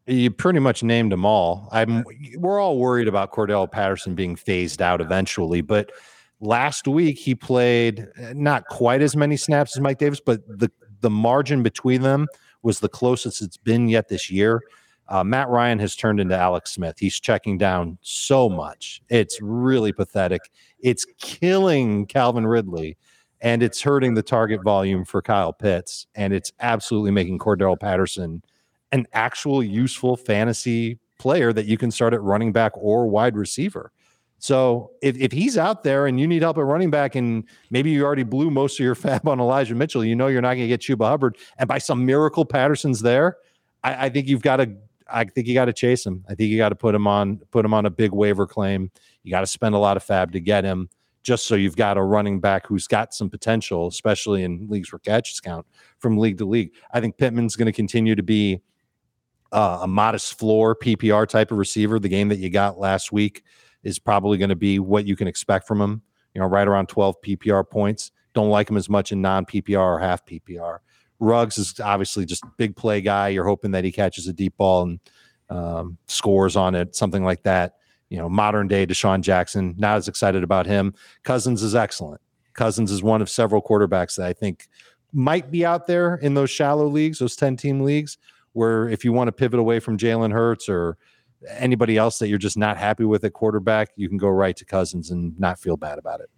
You 0.06 0.30
pretty 0.30 0.60
much 0.60 0.84
named 0.84 1.10
them 1.10 1.24
all. 1.24 1.68
I'm. 1.72 2.04
We're 2.36 2.60
all 2.60 2.78
worried 2.78 3.08
about 3.08 3.32
Cordarrelle 3.32 3.70
Patterson 3.70 4.14
being 4.14 4.36
phased 4.36 4.80
out 4.80 5.00
eventually, 5.00 5.62
but 5.62 5.90
last 6.40 6.86
week 6.88 7.18
he 7.18 7.34
played 7.34 8.08
uh, 8.20 8.32
not 8.34 8.66
quite 8.66 9.02
as 9.02 9.16
many 9.16 9.36
snaps 9.36 9.76
as 9.76 9.80
Mike 9.80 9.98
Davis, 9.98 10.20
but 10.24 10.46
the 10.46 10.70
the 11.00 11.10
margin 11.10 11.62
between 11.62 12.02
them 12.02 12.26
was 12.62 12.80
the 12.80 12.88
closest 12.88 13.42
it's 13.42 13.58
been 13.58 13.88
yet 13.88 14.08
this 14.08 14.30
year. 14.30 14.62
Uh, 15.08 15.22
Matt 15.22 15.50
Ryan 15.50 15.78
has 15.80 15.94
turned 15.94 16.18
into 16.18 16.36
Alex 16.36 16.72
Smith. 16.72 16.96
He's 16.98 17.20
checking 17.20 17.58
down 17.58 17.98
so 18.00 18.48
much. 18.48 19.02
It's 19.10 19.38
really 19.42 19.92
pathetic. 19.92 20.40
It's 20.80 21.04
killing 21.18 22.06
Calvin 22.06 22.46
Ridley, 22.46 22.96
and 23.42 23.62
it's 23.62 23.82
hurting 23.82 24.14
the 24.14 24.22
target 24.22 24.62
volume 24.62 25.04
for 25.04 25.20
Kyle 25.20 25.52
Pitts, 25.52 26.06
and 26.14 26.32
it's 26.32 26.52
absolutely 26.60 27.10
making 27.10 27.38
Cordarrelle 27.38 27.78
Patterson 27.78 28.42
an 28.92 29.06
actual 29.12 29.62
useful 29.62 30.16
fantasy 30.16 30.98
player 31.18 31.52
that 31.52 31.66
you 31.66 31.76
can 31.76 31.90
start 31.90 32.14
at 32.14 32.22
running 32.22 32.52
back 32.52 32.72
or 32.76 33.06
wide 33.08 33.36
receiver. 33.36 33.92
So 34.38 34.90
if, 35.00 35.16
if 35.16 35.32
he's 35.32 35.56
out 35.56 35.84
there 35.84 36.06
and 36.06 36.20
you 36.20 36.26
need 36.26 36.42
help 36.42 36.58
at 36.58 36.64
running 36.64 36.90
back, 36.90 37.14
and 37.14 37.44
maybe 37.70 37.90
you 37.90 38.04
already 38.04 38.24
blew 38.24 38.50
most 38.50 38.78
of 38.78 38.84
your 38.84 38.94
fab 38.94 39.26
on 39.26 39.40
Elijah 39.40 39.74
Mitchell, 39.74 40.04
you 40.04 40.14
know 40.14 40.26
you're 40.26 40.42
not 40.42 40.54
going 40.54 40.68
to 40.68 40.76
get 40.76 40.80
Chuba 40.80 41.08
Hubbard, 41.08 41.38
and 41.58 41.68
by 41.68 41.78
some 41.78 42.04
miracle 42.04 42.44
Patterson's 42.44 43.00
there, 43.00 43.38
I, 43.82 44.06
I 44.06 44.08
think 44.10 44.28
you've 44.28 44.42
got 44.42 44.56
to. 44.56 44.74
I 45.06 45.24
think 45.24 45.46
you 45.46 45.52
got 45.52 45.66
to 45.66 45.72
chase 45.72 46.04
him. 46.04 46.24
I 46.30 46.34
think 46.34 46.50
you 46.50 46.56
got 46.56 46.70
to 46.70 46.74
put 46.74 46.94
him 46.94 47.06
on 47.06 47.36
put 47.50 47.64
him 47.64 47.74
on 47.74 47.84
a 47.84 47.90
big 47.90 48.12
waiver 48.12 48.46
claim. 48.46 48.90
You 49.22 49.30
got 49.30 49.40
to 49.40 49.46
spend 49.46 49.74
a 49.74 49.78
lot 49.78 49.96
of 49.98 50.02
fab 50.02 50.32
to 50.32 50.40
get 50.40 50.64
him, 50.64 50.88
just 51.22 51.46
so 51.46 51.54
you've 51.54 51.76
got 51.76 51.96
a 51.98 52.02
running 52.02 52.40
back 52.40 52.66
who's 52.66 52.86
got 52.86 53.12
some 53.14 53.28
potential, 53.28 53.86
especially 53.86 54.44
in 54.44 54.66
leagues 54.68 54.92
where 54.92 54.98
catches 54.98 55.40
count 55.40 55.66
from 55.98 56.16
league 56.16 56.38
to 56.38 56.44
league. 56.46 56.72
I 56.92 57.00
think 57.00 57.18
Pittman's 57.18 57.54
going 57.56 57.66
to 57.66 57.72
continue 57.72 58.14
to 58.14 58.22
be 58.22 58.62
uh, 59.52 59.80
a 59.82 59.86
modest 59.86 60.38
floor 60.38 60.74
PPR 60.74 61.28
type 61.28 61.50
of 61.50 61.58
receiver. 61.58 61.98
The 61.98 62.08
game 62.08 62.28
that 62.28 62.38
you 62.38 62.50
got 62.50 62.78
last 62.78 63.12
week 63.12 63.42
is 63.84 63.98
probably 63.98 64.38
going 64.38 64.48
to 64.48 64.56
be 64.56 64.78
what 64.78 65.06
you 65.06 65.14
can 65.14 65.28
expect 65.28 65.66
from 65.66 65.80
him. 65.80 66.02
You 66.34 66.40
know, 66.40 66.48
right 66.48 66.66
around 66.66 66.88
12 66.88 67.20
PPR 67.22 67.68
points. 67.68 68.10
Don't 68.32 68.50
like 68.50 68.68
him 68.68 68.76
as 68.76 68.88
much 68.88 69.12
in 69.12 69.22
non 69.22 69.46
PPR 69.46 69.78
or 69.78 70.00
half 70.00 70.26
PPR. 70.26 70.78
Ruggs 71.20 71.58
is 71.58 71.78
obviously 71.78 72.24
just 72.24 72.42
big 72.56 72.74
play 72.74 73.00
guy. 73.00 73.28
You're 73.28 73.46
hoping 73.46 73.70
that 73.70 73.84
he 73.84 73.92
catches 73.92 74.26
a 74.26 74.32
deep 74.32 74.56
ball 74.56 74.82
and 74.82 75.00
um, 75.48 75.98
scores 76.06 76.56
on 76.56 76.74
it, 76.74 76.96
something 76.96 77.24
like 77.24 77.44
that. 77.44 77.76
You 78.08 78.18
know, 78.18 78.28
modern 78.28 78.66
day 78.66 78.86
DeSean 78.86 79.20
Jackson, 79.20 79.74
not 79.78 79.96
as 79.96 80.08
excited 80.08 80.42
about 80.42 80.66
him. 80.66 80.94
Cousins 81.22 81.62
is 81.62 81.74
excellent. 81.74 82.20
Cousins 82.52 82.90
is 82.90 83.02
one 83.02 83.22
of 83.22 83.30
several 83.30 83.62
quarterbacks 83.62 84.16
that 84.16 84.26
I 84.26 84.32
think 84.32 84.68
might 85.12 85.50
be 85.50 85.64
out 85.64 85.86
there 85.86 86.16
in 86.16 86.34
those 86.34 86.50
shallow 86.50 86.86
leagues, 86.86 87.18
those 87.18 87.36
10 87.36 87.56
team 87.56 87.80
leagues, 87.80 88.18
where 88.52 88.88
if 88.88 89.04
you 89.04 89.12
want 89.12 89.28
to 89.28 89.32
pivot 89.32 89.60
away 89.60 89.80
from 89.80 89.96
Jalen 89.96 90.32
Hurts 90.32 90.68
or 90.68 90.96
anybody 91.48 91.96
else 91.96 92.18
that 92.18 92.28
you're 92.28 92.38
just 92.38 92.56
not 92.56 92.76
happy 92.76 93.04
with 93.04 93.24
at 93.24 93.32
quarterback, 93.32 93.90
you 93.96 94.08
can 94.08 94.18
go 94.18 94.28
right 94.28 94.56
to 94.56 94.64
Cousins 94.64 95.10
and 95.10 95.38
not 95.38 95.58
feel 95.58 95.76
bad 95.76 95.98
about 95.98 96.20
it. 96.20 96.30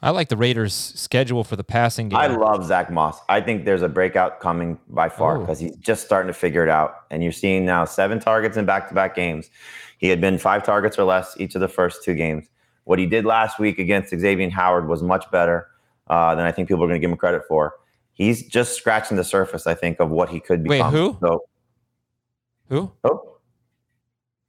I 0.00 0.10
like 0.10 0.28
the 0.28 0.36
Raiders' 0.36 0.74
schedule 0.74 1.42
for 1.42 1.56
the 1.56 1.64
passing 1.64 2.08
game. 2.08 2.20
I 2.20 2.28
love 2.28 2.64
Zack 2.64 2.88
Moss. 2.88 3.18
I 3.28 3.40
think 3.40 3.64
there's 3.64 3.82
a 3.82 3.88
breakout 3.88 4.38
coming 4.38 4.78
by 4.88 5.08
far 5.08 5.36
Oh. 5.36 5.40
because 5.40 5.58
he's 5.58 5.76
just 5.76 6.04
starting 6.04 6.28
to 6.28 6.32
figure 6.38 6.62
it 6.62 6.68
out. 6.68 6.94
And 7.10 7.20
you're 7.22 7.32
seeing 7.32 7.64
now 7.64 7.84
seven 7.84 8.20
targets 8.20 8.56
in 8.56 8.64
back 8.64 8.88
to 8.90 8.94
back 8.94 9.16
games. 9.16 9.50
He 9.98 10.08
had 10.08 10.20
been 10.20 10.38
five 10.38 10.62
targets 10.62 10.98
or 11.00 11.04
less 11.04 11.34
each 11.40 11.56
of 11.56 11.60
the 11.60 11.66
first 11.68 12.04
two 12.04 12.14
games. 12.14 12.46
What 12.84 13.00
he 13.00 13.06
did 13.06 13.24
last 13.24 13.58
week 13.58 13.80
against 13.80 14.12
Xavien 14.12 14.52
Howard 14.52 14.86
was 14.88 15.02
much 15.02 15.28
better 15.32 15.66
uh, 16.06 16.36
than 16.36 16.46
I 16.46 16.52
think 16.52 16.68
people 16.68 16.84
are 16.84 16.86
going 16.86 17.00
to 17.00 17.04
give 17.04 17.10
him 17.10 17.16
credit 17.16 17.42
for. 17.48 17.74
He's 18.12 18.46
just 18.46 18.74
scratching 18.76 19.16
the 19.16 19.24
surface, 19.24 19.66
I 19.66 19.74
think, 19.74 19.98
of 19.98 20.10
what 20.10 20.28
he 20.28 20.38
could 20.38 20.62
become. 20.62 20.92
Wait, 20.92 20.98
who? 20.98 21.16
So, 21.20 21.44
Who? 22.68 22.92
oh, 23.04 23.37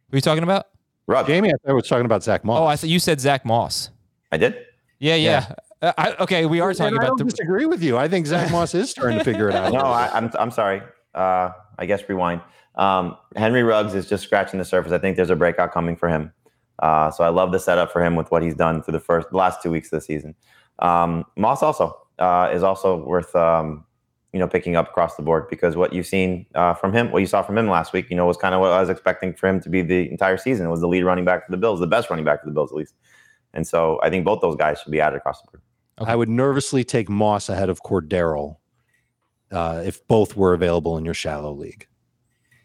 Who 0.09 0.15
are 0.15 0.17
you 0.17 0.21
talking 0.21 0.43
about? 0.43 0.67
Rob. 1.07 1.27
Jamie, 1.27 1.49
I 1.49 1.53
thought 1.65 1.75
was 1.75 1.87
talking 1.87 2.05
about 2.05 2.23
Zack 2.23 2.43
Moss. 2.43 2.59
Oh, 2.59 2.65
I 2.65 2.75
thought 2.75 2.89
you 2.89 2.99
said 2.99 3.19
Zack 3.19 3.45
Moss. 3.45 3.89
I 4.31 4.37
did. 4.37 4.57
Yeah, 4.99 5.15
yeah. 5.15 5.53
Uh, 5.81 5.93
I, 5.97 6.13
okay, 6.19 6.45
we 6.45 6.59
are 6.59 6.69
And 6.69 6.77
talking 6.77 6.93
I 6.95 6.97
about 6.97 7.17
don't 7.17 7.27
the. 7.27 7.31
disagree 7.31 7.65
with 7.65 7.81
you. 7.81 7.97
I 7.97 8.07
think 8.07 8.27
Zack 8.27 8.51
Moss 8.51 8.75
is 8.75 8.89
starting 8.89 9.17
to 9.17 9.23
figure 9.23 9.49
it 9.49 9.55
out. 9.55 9.71
No, 9.73 9.79
I, 9.79 10.09
I'm 10.13 10.29
I'm 10.37 10.51
sorry. 10.51 10.81
Uh, 11.15 11.51
I 11.77 11.85
guess 11.85 12.07
rewind. 12.07 12.41
Um, 12.75 13.17
Henry 13.35 13.63
Ruggs 13.63 13.93
is 13.95 14.07
just 14.07 14.23
scratching 14.23 14.59
the 14.59 14.65
surface. 14.65 14.91
I 14.91 14.97
think 14.99 15.15
there's 15.15 15.29
a 15.29 15.35
breakout 15.35 15.71
coming 15.71 15.95
for 15.95 16.09
him. 16.09 16.31
Uh, 16.79 17.11
so 17.11 17.23
I 17.23 17.29
love 17.29 17.51
the 17.51 17.59
setup 17.59 17.91
for 17.91 18.03
him 18.03 18.15
with 18.15 18.29
what 18.31 18.41
he's 18.43 18.55
done 18.55 18.81
through 18.83 18.93
the 18.93 18.99
first 18.99 19.27
last 19.33 19.61
two 19.61 19.71
weeks 19.71 19.87
of 19.91 19.99
the 19.99 20.01
season. 20.05 20.35
Um, 20.79 21.25
Moss 21.37 21.61
also 21.63 21.97
uh, 22.19 22.49
is 22.53 22.63
also 22.63 23.03
worth 23.05 23.35
um, 23.35 23.85
you 24.33 24.39
know 24.39 24.47
picking 24.47 24.75
up 24.75 24.89
across 24.89 25.15
the 25.15 25.23
board 25.23 25.47
because 25.49 25.75
what 25.75 25.93
you've 25.93 26.05
seen 26.05 26.45
uh, 26.55 26.73
from 26.73 26.93
him, 26.93 27.11
what 27.11 27.19
you 27.19 27.25
saw 27.25 27.41
from 27.41 27.57
him 27.57 27.67
last 27.67 27.93
week, 27.93 28.09
you 28.09 28.15
know, 28.15 28.25
was 28.25 28.37
kind 28.37 28.53
of 28.53 28.61
what 28.61 28.71
I 28.71 28.79
was 28.79 28.89
expecting 28.89 29.33
for 29.33 29.47
him 29.47 29.59
to 29.61 29.69
be 29.69 29.81
the 29.81 30.09
entire 30.11 30.37
season. 30.37 30.67
It 30.67 30.69
was 30.69 30.81
the 30.81 30.87
lead 30.87 31.03
running 31.03 31.25
back 31.25 31.45
for 31.45 31.51
the 31.51 31.57
Bills, 31.57 31.79
the 31.79 31.87
best 31.87 32.09
running 32.09 32.25
back 32.25 32.41
for 32.41 32.47
the 32.47 32.53
Bills 32.53 32.71
at 32.71 32.77
least. 32.77 32.93
And 33.53 33.67
so 33.67 33.99
I 34.03 34.09
think 34.09 34.25
both 34.25 34.41
those 34.41 34.55
guys 34.55 34.79
should 34.79 34.91
be 34.91 35.01
added 35.01 35.17
across 35.17 35.41
the 35.41 35.47
board. 35.51 35.61
I 36.07 36.15
would 36.15 36.29
nervously 36.29 36.83
take 36.83 37.09
Moss 37.09 37.49
ahead 37.49 37.69
of 37.69 37.81
Cordarrelle 37.83 38.57
uh, 39.51 39.81
if 39.85 40.05
both 40.07 40.37
were 40.37 40.53
available 40.53 40.97
in 40.97 41.03
your 41.03 41.13
shallow 41.13 41.51
league. 41.51 41.87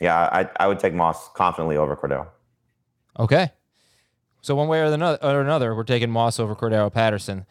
Yeah, 0.00 0.28
I, 0.32 0.48
I 0.56 0.68
would 0.68 0.78
take 0.78 0.94
Moss 0.94 1.30
confidently 1.34 1.76
over 1.76 1.96
Cordarrelle. 1.96 2.28
Okay. 3.18 3.50
So 4.42 4.54
one 4.54 4.68
way 4.68 4.80
or 4.80 4.84
another, 4.84 5.18
or 5.22 5.40
another, 5.40 5.74
we're 5.74 5.84
taking 5.84 6.10
Moss 6.10 6.38
over 6.38 6.54
Cordarrelle 6.54 6.92
Patterson. 6.92 7.46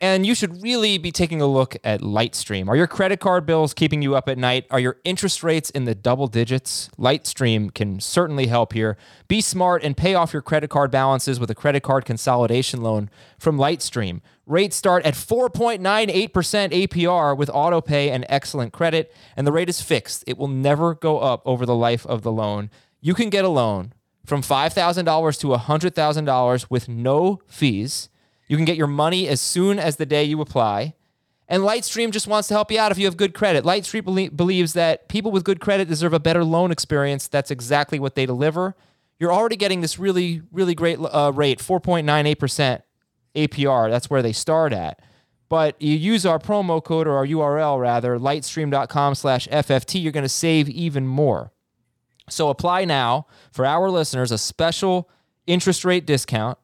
And 0.00 0.26
you 0.26 0.34
should 0.34 0.62
really 0.62 0.98
be 0.98 1.12
taking 1.12 1.40
a 1.40 1.46
look 1.46 1.76
at 1.84 2.00
Lightstream. 2.00 2.68
Are 2.68 2.76
your 2.76 2.86
credit 2.86 3.20
card 3.20 3.46
bills 3.46 3.72
keeping 3.72 4.02
you 4.02 4.16
up 4.16 4.28
at 4.28 4.36
night? 4.36 4.66
Are 4.70 4.80
your 4.80 4.98
interest 5.04 5.42
rates 5.42 5.70
in 5.70 5.84
the 5.84 5.94
double 5.94 6.26
digits? 6.26 6.90
Lightstream 6.98 7.72
can 7.72 8.00
certainly 8.00 8.48
help 8.48 8.72
here. 8.72 8.96
Be 9.28 9.40
smart 9.40 9.82
and 9.82 9.96
pay 9.96 10.14
off 10.14 10.32
your 10.32 10.42
credit 10.42 10.68
card 10.68 10.90
balances 10.90 11.38
with 11.40 11.50
a 11.50 11.54
credit 11.54 11.82
card 11.82 12.04
consolidation 12.04 12.82
loan 12.82 13.08
from 13.38 13.56
Lightstream. 13.56 14.20
Rates 14.46 14.76
start 14.76 15.06
at 15.06 15.14
4.98% 15.14 15.80
APR 15.80 17.36
with 17.36 17.48
auto 17.48 17.80
pay 17.80 18.10
and 18.10 18.26
excellent 18.28 18.72
credit, 18.72 19.14
and 19.36 19.46
the 19.46 19.52
rate 19.52 19.70
is 19.70 19.80
fixed. 19.80 20.24
It 20.26 20.36
will 20.36 20.48
never 20.48 20.94
go 20.94 21.20
up 21.20 21.40
over 21.46 21.64
the 21.64 21.74
life 21.74 22.04
of 22.06 22.22
the 22.22 22.32
loan. 22.32 22.68
You 23.00 23.14
can 23.14 23.30
get 23.30 23.44
a 23.44 23.48
loan 23.48 23.94
from 24.26 24.42
$5,000 24.42 25.40
to 25.40 25.46
$100,000 25.46 26.66
with 26.68 26.88
no 26.88 27.40
fees. 27.46 28.10
You 28.54 28.58
can 28.58 28.66
get 28.66 28.76
your 28.76 28.86
money 28.86 29.26
as 29.26 29.40
soon 29.40 29.80
as 29.80 29.96
the 29.96 30.06
day 30.06 30.22
you 30.22 30.40
apply. 30.40 30.94
And 31.48 31.64
Lightstream 31.64 32.12
just 32.12 32.28
wants 32.28 32.46
to 32.46 32.54
help 32.54 32.70
you 32.70 32.78
out 32.78 32.92
if 32.92 32.98
you 32.98 33.04
have 33.06 33.16
good 33.16 33.34
credit. 33.34 33.64
Lightstream 33.64 34.04
belie- 34.04 34.28
believes 34.28 34.74
that 34.74 35.08
people 35.08 35.32
with 35.32 35.42
good 35.42 35.58
credit 35.58 35.88
deserve 35.88 36.12
a 36.12 36.20
better 36.20 36.44
loan 36.44 36.70
experience. 36.70 37.26
That's 37.26 37.50
exactly 37.50 37.98
what 37.98 38.14
they 38.14 38.26
deliver. 38.26 38.76
You're 39.18 39.32
already 39.32 39.56
getting 39.56 39.80
this 39.80 39.98
really, 39.98 40.42
really 40.52 40.76
great 40.76 41.00
uh, 41.00 41.32
rate, 41.34 41.58
4.98% 41.58 42.82
APR. 43.34 43.90
That's 43.90 44.08
where 44.08 44.22
they 44.22 44.32
start 44.32 44.72
at. 44.72 45.00
But 45.48 45.82
you 45.82 45.96
use 45.96 46.24
our 46.24 46.38
promo 46.38 46.82
code 46.82 47.08
or 47.08 47.16
our 47.16 47.26
URL 47.26 47.80
rather, 47.80 48.20
lightstream.com 48.20 49.16
slash 49.16 49.48
FFT, 49.48 50.00
you're 50.00 50.12
going 50.12 50.22
to 50.22 50.28
save 50.28 50.68
even 50.68 51.08
more. 51.08 51.50
So 52.30 52.50
apply 52.50 52.84
now 52.84 53.26
for 53.50 53.66
our 53.66 53.90
listeners 53.90 54.30
a 54.30 54.38
special 54.38 55.10
interest 55.48 55.84
rate 55.84 56.06
discount 56.06 56.56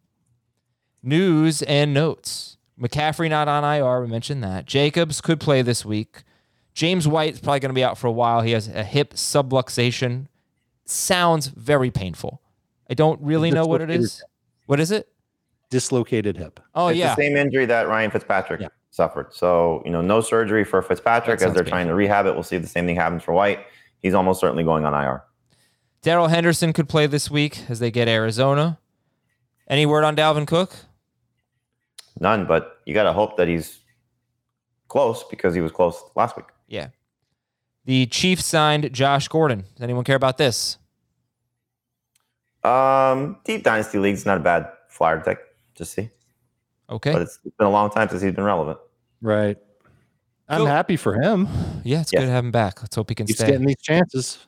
News 1.09 1.63
and 1.63 1.95
notes. 1.95 2.59
McCaffrey 2.79 3.31
not 3.31 3.49
on 3.49 3.65
IR. 3.65 4.03
We 4.03 4.09
mentioned 4.09 4.45
that. 4.45 4.67
Jacobs 4.67 5.21
could 5.21 5.41
play 5.41 5.63
this 5.63 5.85
week. 5.85 6.23
James 6.75 7.09
White 7.09 7.33
is 7.35 7.41
probably 7.41 7.61
going 7.61 7.71
to 7.71 7.75
be 7.75 7.83
out 7.83 7.99
for 7.99 8.07
a 8.07 8.13
while. 8.13 8.43
He 8.43 8.53
has 8.53 8.69
a 8.69 8.85
hip 8.85 9.15
subluxation. 9.15 10.27
Sounds 10.85 11.49
very 11.49 11.91
painful. 11.91 12.41
I 12.89 12.95
don't 12.95 13.21
really 13.23 13.51
know 13.51 13.67
what 13.67 13.81
it 13.81 13.91
is. 13.91 14.23
What 14.67 14.81
is 14.81 14.91
it? 14.91 15.09
Dislocated 15.71 16.37
hip. 16.37 16.61
Oh 16.75 16.89
it's 16.89 16.99
yeah. 16.99 17.15
the 17.15 17.23
same 17.23 17.37
injury 17.37 17.67
that 17.67 17.89
Ryan 17.89 18.11
Fitzpatrick 18.11 18.61
Yeah. 18.61 18.69
suffered. 18.91 19.35
So, 19.35 19.83
you 19.85 19.91
know, 19.91 20.01
no 20.01 20.21
surgery 20.21 20.65
for 20.65 20.81
Fitzpatrick 20.83 21.37
as 21.37 21.53
they're 21.53 21.57
sounds 21.57 21.69
trying 21.69 21.87
to 21.89 21.95
rehab 21.95 22.27
it. 22.27 22.35
We'll 22.35 22.43
see 22.43 22.57
if 22.57 22.63
the 22.63 22.69
same 22.69 22.87
thing 22.87 22.97
happens 22.97 23.23
for 23.23 23.33
White. 23.33 23.61
He's 24.01 24.15
almost 24.15 24.41
certainly 24.41 24.63
going 24.63 24.85
on 24.85 24.95
IR. 24.95 25.25
Darrell 26.03 26.29
Henderson 26.29 26.73
could 26.73 26.89
play 26.89 27.07
this 27.07 27.31
week 27.31 27.63
as 27.69 27.81
they 27.81 27.91
get 27.91 28.09
Arizona. 28.09 28.79
Any 29.67 29.85
word 29.85 30.05
on 30.05 30.15
Dalvin 30.15 30.47
Cook? 30.47 30.75
None, 32.21 32.47
but 32.47 32.79
you 32.87 32.95
got 32.95 33.05
to 33.05 33.13
hope 33.13 33.37
that 33.37 33.49
he's 33.49 33.79
close 34.89 35.25
because 35.25 35.55
he 35.55 35.61
was 35.61 35.73
close 35.73 36.03
last 36.17 36.37
week. 36.37 36.47
Yeah. 36.67 36.89
The 37.85 38.07
Chiefs 38.07 38.45
signed 38.45 38.93
Josh 38.93 39.29
Gordon. 39.29 39.65
Does 39.75 39.83
anyone 39.83 40.05
care 40.05 40.17
about 40.17 40.37
this? 40.39 40.79
Um, 42.65 43.39
deep 43.45 43.63
dynasty 43.63 43.99
league's 43.99 44.27
not 44.27 44.37
a 44.39 44.41
bad 44.41 44.69
flyer 44.89 45.21
tech 45.21 45.39
to 45.77 45.85
see, 45.85 46.11
Okay. 46.91 47.13
but 47.13 47.23
it's 47.23 47.39
been 47.39 47.67
a 47.67 47.71
long 47.71 47.91
time 47.91 48.09
since 48.09 48.21
he's 48.21 48.33
been 48.35 48.45
relevant. 48.45 48.79
Right. 49.23 49.57
I'm 50.49 50.59
Cool. 50.59 50.67
happy 50.67 50.97
for 50.97 51.15
him. 51.21 51.47
Yeah, 51.85 52.01
it's 52.01 52.13
Yeah. 52.13 52.21
good 52.21 52.27
to 52.27 52.33
have 52.33 52.45
him 52.45 52.51
back. 52.51 52.83
Let's 52.83 52.97
hope 52.97 53.11
he 53.11 53.15
can 53.15 53.27
He's 53.27 53.37
stay. 53.37 53.47
getting 53.47 53.67
these 53.67 53.81
chances. 53.81 54.39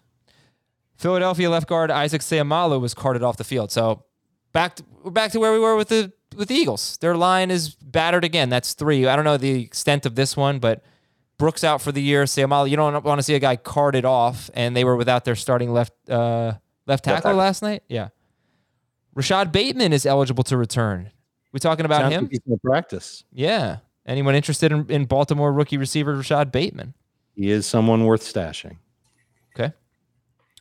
Philadelphia 0.97 1.49
left 1.49 1.69
guard 1.69 1.91
Isaac 1.91 2.21
Seumalo 2.23 2.81
was 2.81 2.95
carted 2.95 3.23
off 3.23 3.37
the 3.37 3.45
field. 3.45 3.71
So 3.71 4.05
back 4.53 4.77
to, 4.77 4.85
we're 5.03 5.11
back 5.13 5.31
to 5.33 5.41
where 5.41 5.53
we 5.53 5.59
were 5.59 5.77
with 5.77 5.89
the 5.89 6.13
with 6.37 6.49
the 6.49 6.55
Eagles. 6.55 6.97
Their 6.99 7.17
line 7.17 7.51
is 7.51 7.75
battered 7.75 8.25
again. 8.25 8.49
That's 8.49 8.75
three. 8.75 9.07
I 9.07 9.17
don't 9.17 9.25
know 9.25 9.37
the 9.37 9.63
extent 9.63 10.07
of 10.07 10.15
this 10.15 10.37
one, 10.37 10.59
but 10.59 10.83
Brooks 11.39 11.65
out 11.65 11.81
for 11.81 11.93
the 11.93 12.03
year. 12.03 12.25
Seumalo, 12.25 12.69
you 12.69 12.77
don't 12.77 13.03
want 13.05 13.19
to 13.19 13.23
see 13.23 13.35
a 13.35 13.39
guy 13.39 13.57
carted 13.57 14.05
off, 14.05 14.51
and 14.55 14.77
they 14.77 14.85
were 14.85 14.97
without 14.97 15.25
their 15.25 15.37
starting 15.37 15.73
left 15.73 15.93
uh, 16.09 16.55
left 16.87 17.05
tackle 17.05 17.23
tackle. 17.23 17.39
last 17.39 17.63
night. 17.63 17.83
Yeah. 17.89 18.09
Rashod 19.15 19.51
Bateman 19.51 19.93
is 19.93 20.07
eligible 20.07 20.45
to 20.45 20.57
return. 20.57 21.11
We 21.53 21.59
talking 21.59 21.85
about 21.85 22.03
Sounds 22.03 22.15
him? 22.15 22.25
like 22.25 22.31
he's 22.33 22.41
gonna 22.41 22.59
practice. 22.59 23.25
Yeah. 23.33 23.79
Anyone 24.07 24.35
interested 24.35 24.73
in, 24.73 24.87
in 24.89 25.05
Baltimore 25.05 25.53
rookie 25.53 25.77
receiver 25.77 26.15
Rashod 26.15 26.53
Bateman? 26.53 26.95
He 27.35 27.51
is 27.51 27.67
someone 27.67 28.05
worth 28.05 28.23
stashing. 28.23 28.77
Okay. 29.55 29.73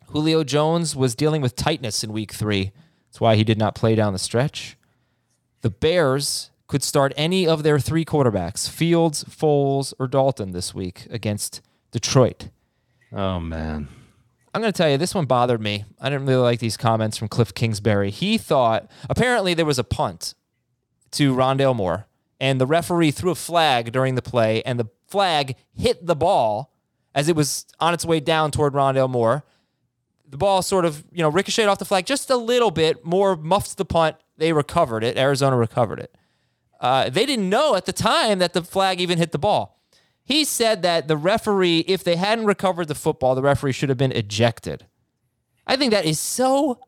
Julio 0.07 0.43
Jones 0.43 0.95
was 0.95 1.13
dealing 1.15 1.41
with 1.41 1.55
tightness 1.55 2.03
in 2.03 2.11
week 2.11 2.31
three. 2.31 2.71
That's 3.07 3.21
why 3.21 3.35
he 3.35 3.43
did 3.43 3.57
not 3.57 3.75
play 3.75 3.95
down 3.95 4.13
the 4.13 4.19
stretch. 4.19 4.77
The 5.61 5.69
Bears 5.69 6.51
could 6.67 6.83
start 6.83 7.13
any 7.17 7.47
of 7.47 7.63
their 7.63 7.79
three 7.79 8.05
quarterbacks, 8.05 8.69
Fields, 8.69 9.23
Foles, 9.25 9.93
or 9.99 10.07
Dalton, 10.07 10.51
this 10.51 10.73
week 10.73 11.07
against 11.09 11.61
Detroit. 11.91 12.49
Oh 13.11 13.39
man. 13.39 13.87
I'm 14.53 14.61
going 14.61 14.73
to 14.73 14.77
tell 14.77 14.89
you, 14.89 14.97
this 14.97 15.13
one 15.13 15.25
bothered 15.25 15.61
me. 15.61 15.85
I 16.01 16.09
didn't 16.09 16.25
really 16.25 16.41
like 16.41 16.59
these 16.59 16.77
comments 16.77 17.17
from 17.17 17.27
Cliff 17.27 17.53
Kingsbury. 17.53 18.09
He 18.09 18.37
thought, 18.37 18.89
apparently, 19.09 19.53
there 19.53 19.65
was 19.65 19.77
a 19.77 19.83
punt 19.83 20.33
to 21.11 21.35
Rondale 21.35 21.75
Moore, 21.75 22.07
and 22.39 22.59
the 22.59 22.65
referee 22.65 23.11
threw 23.11 23.31
a 23.31 23.35
flag 23.35 23.91
during 23.91 24.15
the 24.15 24.21
play, 24.21 24.63
and 24.63 24.79
the 24.79 24.87
flag 25.07 25.55
hit 25.75 26.05
the 26.05 26.15
ball 26.15 26.73
as 27.13 27.29
it 27.29 27.35
was 27.35 27.65
on 27.79 27.93
its 27.93 28.05
way 28.05 28.19
down 28.19 28.49
toward 28.49 28.73
Rondale 28.73 29.09
Moore. 29.09 29.43
The 30.27 30.37
ball 30.37 30.61
sort 30.61 30.85
of, 30.85 31.03
you 31.11 31.21
know, 31.21 31.29
ricocheted 31.29 31.69
off 31.69 31.79
the 31.79 31.85
flag 31.85 32.05
just 32.05 32.29
a 32.29 32.37
little 32.37 32.71
bit. 32.71 33.03
Moore 33.05 33.35
muffs 33.35 33.73
the 33.73 33.85
punt. 33.85 34.15
They 34.39 34.53
recovered 34.53 35.03
it. 35.03 35.17
Arizona 35.17 35.57
recovered 35.57 35.99
it. 35.99 36.15
Uh, 36.79 37.09
they 37.09 37.25
didn't 37.25 37.49
know 37.49 37.75
at 37.75 37.85
the 37.85 37.93
time 37.93 38.39
that 38.39 38.53
the 38.53 38.63
flag 38.63 39.01
even 39.01 39.17
hit 39.17 39.31
the 39.31 39.39
ball. 39.39 39.79
He 40.23 40.45
said 40.45 40.81
that 40.83 41.07
the 41.07 41.17
referee, 41.17 41.79
if 41.79 42.03
they 42.03 42.15
hadn't 42.15 42.45
recovered 42.45 42.87
the 42.87 42.95
football, 42.95 43.35
the 43.35 43.41
referee 43.41 43.73
should 43.73 43.89
have 43.89 43.97
been 43.97 44.11
ejected. 44.11 44.85
I 45.67 45.75
think 45.75 45.91
that 45.91 46.05
is 46.05 46.19
so 46.19 46.79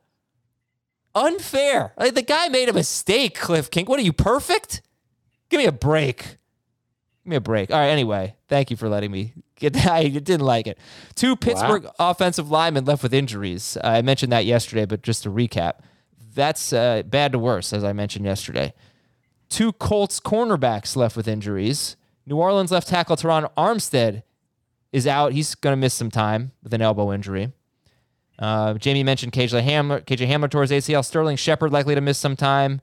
unfair. 1.14 1.94
Like 1.98 2.14
the 2.14 2.22
guy 2.22 2.48
made 2.48 2.70
a 2.70 2.74
mistake, 2.74 3.38
Cliff 3.38 3.70
King. 3.70 3.86
What 3.86 4.00
are 4.00 4.04
you 4.04 4.14
perfect? 4.14 4.82
Give 5.50 5.58
me 5.58 5.66
a 5.66 5.72
break. 5.72 6.38
Give 7.24 7.30
me 7.32 7.36
a 7.36 7.42
break. 7.42 7.72
All 7.72 7.80
right, 7.80 7.90
anyway, 7.90 8.36
thank 8.48 8.72
you 8.72 8.78
for 8.78 8.88
letting 8.88 9.12
me 9.12 9.34
get 9.56 9.74
that. 9.74 9.88
I 9.92 10.08
didn't 10.08 10.42
like 10.42 10.68
it. 10.68 10.78
Two 11.16 11.36
Pittsburgh 11.36 11.88
offensive 12.00 12.50
linemen 12.50 12.86
left 12.86 13.04
with 13.04 13.14
injuries. 13.14 13.78
I 13.84 14.02
mentioned 14.02 14.32
that 14.32 14.46
yesterday, 14.46 14.86
but 14.86 15.02
just 15.02 15.24
to 15.24 15.30
recap, 15.30 15.80
that's 16.34 16.74
uh, 16.74 17.04
bad 17.06 17.32
to 17.34 17.40
worse, 17.40 17.74
as 17.74 17.84
I 17.84 17.94
mentioned 17.94 18.26
yesterday. 18.26 18.74
Two 19.50 19.74
Colts 19.74 20.20
cornerbacks 20.20 20.96
left 20.96 21.18
with 21.18 21.28
injuries. 21.28 21.98
New 22.26 22.38
Orleans 22.38 22.72
left 22.72 22.88
tackle 22.88 23.18
Terron 23.18 23.52
Armstead 23.58 24.24
is 24.92 25.08
out. 25.08 25.34
He's 25.34 25.56
going 25.56 25.74
to 25.74 25.78
miss 25.78 25.94
some 25.94 26.12
time 26.12 26.52
with 26.64 26.74
an 26.74 26.82
elbow 26.82 27.12
injury. 27.12 27.52
Uh, 28.40 28.74
Jamie 28.76 29.04
mentioned 29.04 29.34
KJ 29.34 29.64
Hamler, 29.64 30.04
KJ 30.04 30.28
Hamler 30.28 30.62
his 30.62 30.72
ACL. 30.72 31.06
Sterling 31.06 31.36
Shepard 31.36 31.72
likely 31.72 31.96
to 31.96 32.02
miss 32.02 32.18
some 32.18 32.36
time. 32.36 32.82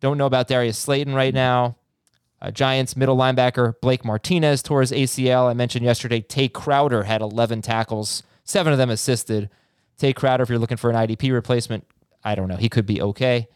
Don't 0.00 0.18
know 0.18 0.26
about 0.26 0.48
Darius 0.48 0.78
Slayton 0.78 1.14
right 1.14 1.34
now. 1.34 1.76
Uh, 2.42 2.50
Giants 2.50 2.96
middle 2.96 3.16
linebacker 3.16 3.74
Blake 3.82 4.04
Martinez 4.04 4.62
his 4.62 4.92
ACL. 4.92 5.48
I 5.48 5.52
mentioned 5.52 5.84
yesterday 5.84 6.20
Tae 6.22 6.48
Crowder 6.48 7.02
had 7.04 7.20
11 7.20 7.60
tackles, 7.62 8.22
seven 8.44 8.72
of 8.72 8.78
them 8.78 8.90
assisted. 8.90 9.50
Tae 9.98 10.14
Crowder, 10.14 10.42
if 10.42 10.48
you're 10.48 10.58
looking 10.58 10.78
for 10.78 10.88
an 10.90 10.96
IDP 10.96 11.32
replacement, 11.32 11.84
I 12.24 12.34
don't 12.34 12.48
know. 12.48 12.56
He 12.56 12.68
could 12.68 12.86
be 12.86 13.00
okay. 13.00 13.48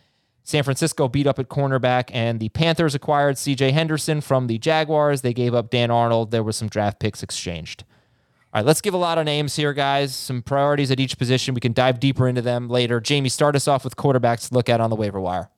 San 0.42 0.62
Francisco 0.62 1.08
beat 1.08 1.26
up 1.26 1.38
at 1.38 1.48
cornerback, 1.48 2.10
and 2.12 2.38
the 2.38 2.50
Panthers 2.50 2.94
acquired 2.94 3.36
CJ 3.36 3.72
Henderson 3.72 4.20
from 4.20 4.46
the 4.46 4.58
Jaguars. 4.58 5.22
They 5.22 5.32
gave 5.32 5.54
up 5.54 5.70
Dan 5.70 5.90
Arnold. 5.90 6.30
There 6.30 6.42
was 6.42 6.56
some 6.56 6.68
draft 6.68 7.00
picks 7.00 7.22
exchanged. 7.22 7.84
All 8.52 8.60
right, 8.60 8.66
let's 8.66 8.82
give 8.82 8.94
a 8.94 8.98
lot 8.98 9.16
of 9.16 9.24
names 9.24 9.56
here, 9.56 9.72
guys. 9.72 10.14
Some 10.14 10.42
priorities 10.42 10.90
at 10.90 11.00
each 11.00 11.18
position. 11.18 11.54
We 11.54 11.60
can 11.60 11.72
dive 11.72 11.98
deeper 11.98 12.28
into 12.28 12.42
them 12.42 12.68
later. 12.68 13.00
Jamie, 13.00 13.30
start 13.30 13.56
us 13.56 13.66
off 13.66 13.84
with 13.84 13.96
quarterbacks 13.96 14.48
to 14.48 14.54
look 14.54 14.68
at 14.68 14.80
on 14.80 14.90
the 14.90 14.96
waiver 14.96 15.18
wire. 15.18 15.48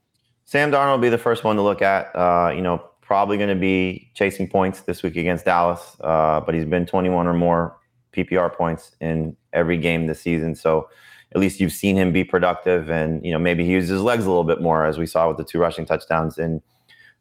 Sam 0.45 0.71
Darnold 0.71 0.92
will 0.92 0.99
be 1.03 1.09
the 1.09 1.19
first 1.19 1.42
one 1.42 1.57
to 1.57 1.62
look 1.62 1.83
at. 1.83 2.14
Uh, 2.14 2.53
you 2.55 2.62
know, 2.62 2.83
probably 3.03 3.37
going 3.37 3.49
to 3.49 3.55
be 3.57 4.11
chasing 4.14 4.49
points 4.49 4.81
this 4.83 5.03
week 5.03 5.16
against 5.16 5.45
Dallas, 5.45 5.97
uh, 6.01 6.40
but 6.40 6.55
he's 6.55 6.64
been 6.64 6.87
21 6.87 7.27
or 7.27 7.35
more 7.35 7.77
PPR 8.12 8.55
points 8.55 8.92
in 9.01 9.37
every 9.53 9.77
game 9.77 10.07
this 10.07 10.21
season. 10.21 10.55
So 10.55 10.88
at 11.37 11.40
least 11.40 11.61
you've 11.61 11.72
seen 11.72 11.96
him 11.96 12.12
be 12.12 12.25
productive, 12.25 12.88
and 12.88 13.22
you 13.22 13.31
know 13.31 13.38
maybe 13.38 13.62
he 13.62 13.72
uses 13.72 13.90
his 13.90 14.01
legs 14.01 14.25
a 14.25 14.29
little 14.29 14.42
bit 14.42 14.62
more, 14.62 14.87
as 14.87 14.96
we 14.96 15.05
saw 15.05 15.29
with 15.29 15.37
the 15.37 15.44
two 15.44 15.59
rushing 15.59 15.85
touchdowns 15.85 16.38
in 16.38 16.62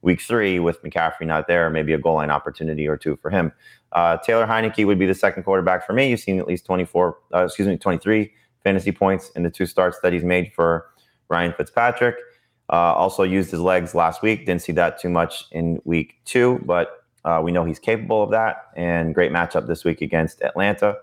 week 0.02 0.22
three 0.22 0.58
with 0.58 0.82
McCaffrey 0.84 1.26
not 1.26 1.48
there. 1.48 1.70
Maybe 1.70 1.92
a 1.92 1.98
goal 1.98 2.16
line 2.16 2.30
opportunity 2.30 2.88
or 2.88 2.96
two 2.96 3.18
for 3.18 3.30
him. 3.30 3.52
Uh, 3.92 4.16
Taylor 4.18 4.48
Heinicke 4.48 4.86
would 4.86 4.98
be 4.98 5.06
the 5.06 5.14
second 5.14 5.44
quarterback 5.44 5.86
for 5.86 5.92
me. 5.92 6.10
You've 6.10 6.22
seen 6.22 6.40
at 6.40 6.48
least 6.48 6.66
24, 6.66 7.18
uh, 7.34 7.44
excuse 7.44 7.68
me, 7.68 7.78
23 7.78 8.32
fantasy 8.64 8.94
points 8.94 9.32
in 9.32 9.44
the 9.44 9.50
two 9.50 9.66
starts 9.66 10.00
that 10.02 10.14
he's 10.14 10.24
made 10.24 10.54
for 10.54 10.86
Ryan 11.28 11.54
Fitzpatrick. 11.58 12.16
Uh, 12.72 12.94
also 12.94 13.24
used 13.24 13.52
his 13.52 13.60
legs 13.60 13.94
last 13.94 14.22
week. 14.22 14.46
Didn't 14.46 14.62
see 14.62 14.72
that 14.74 14.98
too 14.98 15.10
much 15.10 15.44
in 15.52 15.82
week 15.84 16.16
two, 16.24 16.62
but 16.66 17.04
uh, 17.26 17.42
we 17.44 17.52
know 17.52 17.66
he's 17.66 17.80
capable 17.80 18.24
of 18.24 18.32
that. 18.32 18.68
And 18.78 19.14
great 19.14 19.34
matchup 19.34 19.68
this 19.68 19.84
week 19.84 20.02
against 20.02 20.42
Atlanta. 20.42 20.96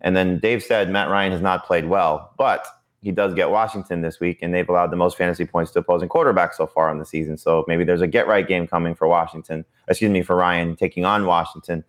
And 0.00 0.16
then 0.16 0.38
Dave 0.38 0.62
said 0.62 0.90
Matt 0.90 1.08
Ryan 1.08 1.32
has 1.32 1.40
not 1.40 1.66
played 1.66 1.86
well, 1.86 2.32
but 2.38 2.66
he 3.00 3.12
does 3.12 3.34
get 3.34 3.50
Washington 3.50 4.02
this 4.02 4.18
week, 4.20 4.38
and 4.42 4.52
they've 4.52 4.68
allowed 4.68 4.90
the 4.90 4.96
most 4.96 5.16
fantasy 5.16 5.44
points 5.44 5.70
to 5.72 5.78
opposing 5.78 6.08
quarterbacks 6.08 6.54
so 6.54 6.66
far 6.66 6.90
in 6.90 6.98
the 6.98 7.04
season. 7.04 7.36
So 7.36 7.64
maybe 7.68 7.84
there's 7.84 8.00
a 8.00 8.06
get 8.06 8.26
right 8.26 8.46
game 8.46 8.66
coming 8.66 8.94
for 8.94 9.06
Washington. 9.06 9.64
Excuse 9.88 10.10
me, 10.10 10.22
for 10.22 10.36
Ryan 10.36 10.76
taking 10.76 11.04
on 11.04 11.24
Washington. 11.26 11.84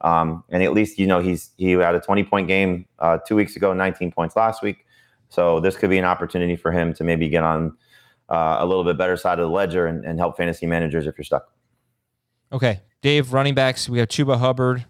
Um, 0.00 0.44
and 0.50 0.62
at 0.62 0.72
least 0.72 0.98
you 0.98 1.06
know 1.06 1.20
he's 1.20 1.50
he 1.56 1.72
had 1.72 1.94
a 1.94 2.00
20 2.00 2.24
point 2.24 2.48
game 2.48 2.86
uh, 2.98 3.18
two 3.26 3.36
weeks 3.36 3.56
ago, 3.56 3.72
19 3.72 4.12
points 4.12 4.36
last 4.36 4.62
week. 4.62 4.86
So 5.28 5.60
this 5.60 5.76
could 5.76 5.90
be 5.90 5.98
an 5.98 6.04
opportunity 6.04 6.56
for 6.56 6.72
him 6.72 6.92
to 6.94 7.04
maybe 7.04 7.28
get 7.28 7.42
on 7.42 7.76
uh, 8.28 8.56
a 8.60 8.66
little 8.66 8.84
bit 8.84 8.96
better 8.96 9.16
side 9.16 9.38
of 9.38 9.48
the 9.48 9.54
ledger 9.54 9.86
and, 9.86 10.04
and 10.04 10.18
help 10.18 10.36
fantasy 10.36 10.66
managers 10.66 11.06
if 11.06 11.16
you're 11.18 11.24
stuck. 11.24 11.50
Okay, 12.52 12.80
Dave, 13.02 13.32
running 13.32 13.54
backs. 13.54 13.88
We 13.88 13.98
have 13.98 14.08
Chuba 14.08 14.38
Hubbard. 14.38 14.86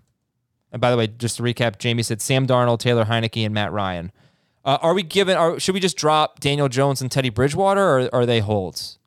And 0.74 0.80
by 0.80 0.90
the 0.90 0.96
way, 0.96 1.06
just 1.06 1.36
to 1.36 1.44
recap, 1.44 1.78
Jamie 1.78 2.02
said 2.02 2.20
Sam 2.20 2.48
Darnold, 2.48 2.80
Taylor 2.80 3.04
Heinicke, 3.04 3.44
and 3.46 3.54
Matt 3.54 3.70
Ryan. 3.70 4.10
Uh, 4.64 4.76
are 4.82 4.92
we 4.92 5.04
given? 5.04 5.36
Are, 5.36 5.60
should 5.60 5.72
we 5.72 5.78
just 5.78 5.96
drop 5.96 6.40
Daniel 6.40 6.68
Jones 6.68 7.00
and 7.00 7.12
Teddy 7.12 7.30
Bridgewater, 7.30 8.00
or 8.00 8.12
are 8.12 8.26
they 8.26 8.40
holds? 8.40 8.98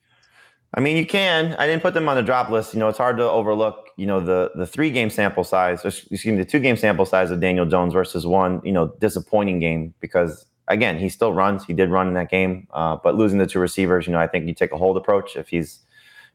I 0.73 0.79
mean, 0.79 0.95
you 0.95 1.05
can. 1.05 1.55
I 1.55 1.67
didn't 1.67 1.81
put 1.81 1.93
them 1.93 2.07
on 2.07 2.15
the 2.15 2.23
drop 2.23 2.49
list. 2.49 2.73
You 2.73 2.79
know, 2.79 2.87
it's 2.87 2.97
hard 2.97 3.17
to 3.17 3.29
overlook. 3.29 3.89
You 3.97 4.05
know, 4.05 4.21
the 4.21 4.51
the 4.55 4.65
three 4.65 4.91
game 4.91 5.09
sample 5.09 5.43
size, 5.43 5.83
excuse 5.83 6.25
me, 6.25 6.37
the 6.37 6.45
two 6.45 6.59
game 6.59 6.77
sample 6.77 7.05
size 7.05 7.31
of 7.31 7.41
Daniel 7.41 7.65
Jones 7.65 7.91
versus 7.91 8.25
one, 8.25 8.61
you 8.63 8.71
know, 8.71 8.87
disappointing 8.99 9.59
game 9.59 9.93
because 9.99 10.45
again, 10.69 10.97
he 10.97 11.09
still 11.09 11.33
runs. 11.33 11.65
He 11.65 11.73
did 11.73 11.89
run 11.89 12.07
in 12.07 12.13
that 12.13 12.29
game, 12.29 12.67
uh, 12.71 12.95
but 13.03 13.15
losing 13.15 13.39
the 13.39 13.47
two 13.47 13.59
receivers, 13.59 14.07
you 14.07 14.13
know, 14.13 14.19
I 14.19 14.27
think 14.27 14.47
you 14.47 14.53
take 14.53 14.71
a 14.71 14.77
hold 14.77 14.95
approach 14.95 15.35
if 15.35 15.49
he's, 15.49 15.79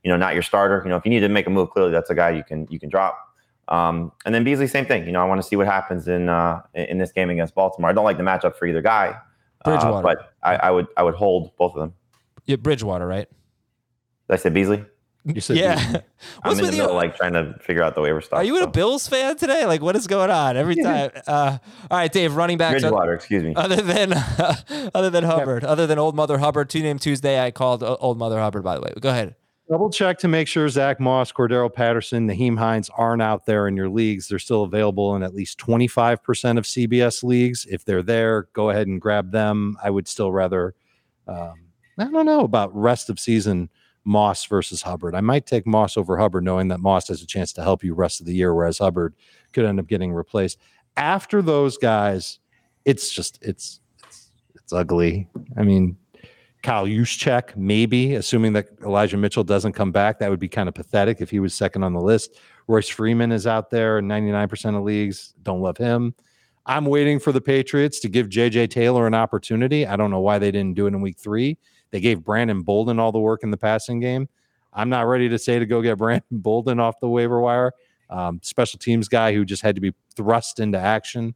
you 0.05 0.11
know, 0.11 0.19
not 0.19 0.35
your 0.35 0.43
starter. 0.43 0.83
You 0.85 0.91
know, 0.91 0.97
if 0.97 1.07
you 1.07 1.11
need 1.11 1.21
to 1.21 1.31
make 1.31 1.47
a 1.47 1.51
move, 1.51 1.71
clearly 1.71 1.91
that's 1.91 2.11
a 2.11 2.15
guy 2.15 2.31
you 2.31 2.45
can 2.45 2.67
you 2.69 2.79
can 2.79 2.91
drop. 2.91 3.32
Um, 3.73 4.13
and 4.27 4.35
then 4.35 4.45
Beasley, 4.45 4.67
same 4.67 4.85
thing. 4.85 5.07
You 5.07 5.13
know, 5.13 5.23
I 5.23 5.25
want 5.25 5.41
to 5.41 5.49
see 5.49 5.57
what 5.57 5.67
happens 5.67 6.07
in 6.07 6.29
uh, 6.29 6.61
in 6.75 6.99
this 6.99 7.11
game 7.11 7.31
against 7.31 7.55
Baltimore. 7.55 7.89
I 7.89 7.95
don't 7.95 8.05
like 8.05 8.19
the 8.19 8.23
matchup 8.23 8.55
for 8.55 8.67
either 8.67 8.83
guy, 8.83 9.17
uh, 9.65 10.03
but 10.03 10.35
I, 10.43 10.57
I 10.57 10.71
would 10.71 10.87
I 10.97 11.03
would 11.03 11.15
hold 11.15 11.57
both 11.57 11.73
of 11.73 11.81
them. 11.81 11.95
Yeah, 12.45 12.57
Bridgewater, 12.57 13.07
right? 13.07 13.29
Did 14.29 14.35
I 14.35 14.37
say 14.37 14.51
Beasley? 14.51 14.85
You 15.25 15.41
said 15.41 15.57
yeah. 15.57 15.79
I'm 16.43 16.57
What's 16.57 16.59
in 16.59 16.67
the 16.67 16.71
with 16.73 16.75
you? 16.75 16.93
like 16.93 17.17
trying 17.17 17.33
to 17.33 17.55
figure 17.61 17.83
out 17.83 17.95
the 17.95 18.03
waiver 18.03 18.21
stuff. 18.21 18.41
Are 18.41 18.45
starting. 18.45 18.53
Are 18.53 18.59
you 18.59 18.65
a. 18.65 18.71
Bills 18.71 19.09
fan 19.09 19.37
today? 19.37 19.65
Like, 19.65 19.81
what 19.81 19.97
is 19.97 20.07
going 20.07 20.31
on 20.31 20.57
every 20.57 20.77
time? 20.77 21.11
Uh, 21.27 21.59
all 21.91 21.97
right, 21.97 22.13
Dave, 22.13 22.35
running 22.35 22.59
back. 22.59 22.73
Bridgewater? 22.73 23.15
Excuse 23.15 23.43
me. 23.43 23.55
Other 23.55 23.77
than 23.77 24.13
other 24.95 25.09
than 25.09 25.25
Hubbard, 25.25 25.65
other 25.65 25.87
than 25.87 25.99
Old 25.99 26.15
Mother 26.17 26.39
Hubbard, 26.39 26.69
two 26.69 26.83
name 26.83 26.99
Tuesday. 26.99 27.43
I 27.43 27.53
called 27.53 27.83
uh, 27.83 27.97
Old 28.01 28.19
Mother 28.19 28.39
Hubbard. 28.39 28.65
By 28.65 28.75
the 28.75 28.83
way, 28.83 28.93
go 29.01 29.09
ahead. 29.09 29.37
Double 29.71 29.91
check 29.91 30.19
to 30.19 30.29
make 30.29 30.49
sure 30.49 30.69
Zack 30.69 30.99
Moss, 30.99 31.33
Cordero 31.33 31.73
Patterson, 31.73 32.29
Nyheim 32.29 32.59
Hines 32.59 32.91
aren't 32.91 33.23
out 33.23 33.47
there 33.47 33.69
in 33.69 33.77
your 33.77 33.89
leagues. 33.89 34.29
They're 34.29 34.39
still 34.39 34.65
available 34.65 35.15
in 35.17 35.23
at 35.23 35.35
least 35.35 35.59
25% 35.59 36.59
of 36.59 36.65
CBS 36.65 37.23
leagues. 37.23 37.65
If 37.71 37.85
they're 37.85 38.03
there, 38.03 38.49
go 38.53 38.71
ahead 38.71 38.89
and 38.89 39.01
grab 39.01 39.31
them. 39.31 39.77
I 39.83 39.89
would 39.91 40.09
still 40.09 40.33
rather, 40.33 40.75
um, 41.29 41.55
I 41.97 42.05
don't 42.05 42.27
know 42.27 42.41
about 42.41 42.75
rest 42.77 43.09
of 43.09 43.21
season 43.21 43.71
Moss 44.05 44.45
versus 44.47 44.83
Hubbard. 44.83 45.15
I 45.15 45.21
might 45.21 45.47
take 45.47 45.67
Moss 45.67 45.97
over 45.97 46.19
Hubbard, 46.19 46.45
knowing 46.45 46.69
that 46.69 46.81
Moss 46.81 47.09
has 47.09 47.23
a 47.23 47.27
chance 47.27 47.53
to 47.55 47.63
help 47.63 47.85
you 47.85 47.95
rest 47.95 48.21
of 48.21 48.27
the 48.27 48.35
year, 48.35 48.55
whereas 48.55 48.79
Hubbard 48.79 49.15
could 49.53 49.65
end 49.65 49.79
up 49.79 49.87
getting 49.87 50.13
replaced. 50.13 50.59
After 50.97 51.41
those 51.41 51.79
guys, 51.79 52.41
it's 52.85 53.13
just 53.13 53.39
it's 53.43 53.81
it's, 54.05 54.31
it's 54.55 54.73
ugly. 54.73 55.29
I 55.57 55.63
mean, 55.63 55.97
Kyle 56.63 56.87
Juszczyk, 56.87 57.57
maybe, 57.57 58.15
assuming 58.15 58.53
that 58.53 58.69
Elijah 58.85 59.17
Mitchell 59.17 59.45
doesn't 59.45 59.73
come 59.73 59.91
back, 59.91 60.19
that 60.19 60.31
would 60.31 60.39
be 60.39 60.49
kind 60.49 60.69
of 60.69 60.75
pathetic 60.75 61.21
if 61.21 61.31
he 61.31 61.41
was 61.41 61.55
second 61.55 61.83
on 61.83 61.93
the 61.93 62.01
list. 62.01 62.39
Royce 62.69 62.89
Freeman 62.89 63.33
is 63.33 63.47
out 63.47 63.71
there 63.71 63.99
in 63.99 64.07
99% 64.07 64.77
of 64.77 64.85
leagues. 64.85 65.35
Don't 65.43 65.61
love 65.61 65.77
him. 65.77 66.15
I'm 66.65 66.87
waiting 66.87 67.19
for 67.19 67.33
the 67.33 67.41
Patriots 67.41 67.99
to 68.01 68.09
give 68.09 68.29
JJ 68.29 68.71
Taylor 68.71 69.07
an 69.09 69.15
opportunity. 69.15 69.87
I 69.87 69.97
don't 69.97 70.13
know 70.13 70.21
why 70.21 70.39
they 70.39 70.53
didn't 70.53 70.75
do 70.75 70.87
it 70.87 70.95
in 70.95 71.01
week 71.01 71.19
three. 71.19 71.59
They 71.91 72.01
gave 72.01 72.23
Brandon 72.23 72.63
Bolden 72.63 73.01
all 73.01 73.11
the 73.11 73.19
work 73.19 73.43
in 73.43 73.51
the 73.51 73.57
passing 73.57 73.99
game. 73.99 74.29
I'm 74.73 74.89
not 74.89 75.03
ready 75.03 75.29
to 75.29 75.39
say 75.39 75.59
to 75.59 75.67
go 75.67 75.83
get 75.83 75.99
Brandon 75.99 76.25
Bolden 76.31 76.79
off 76.79 77.01
the 77.01 77.09
waiver 77.09 77.41
wire. 77.41 77.73
Um, 78.09 78.41
special 78.43 78.79
teams 78.79 79.09
guy 79.09 79.33
who 79.33 79.45
just 79.45 79.63
had 79.63 79.75
to 79.75 79.81
be 79.81 79.93
thrust 80.15 80.61
into 80.61 80.79
action. 80.79 81.35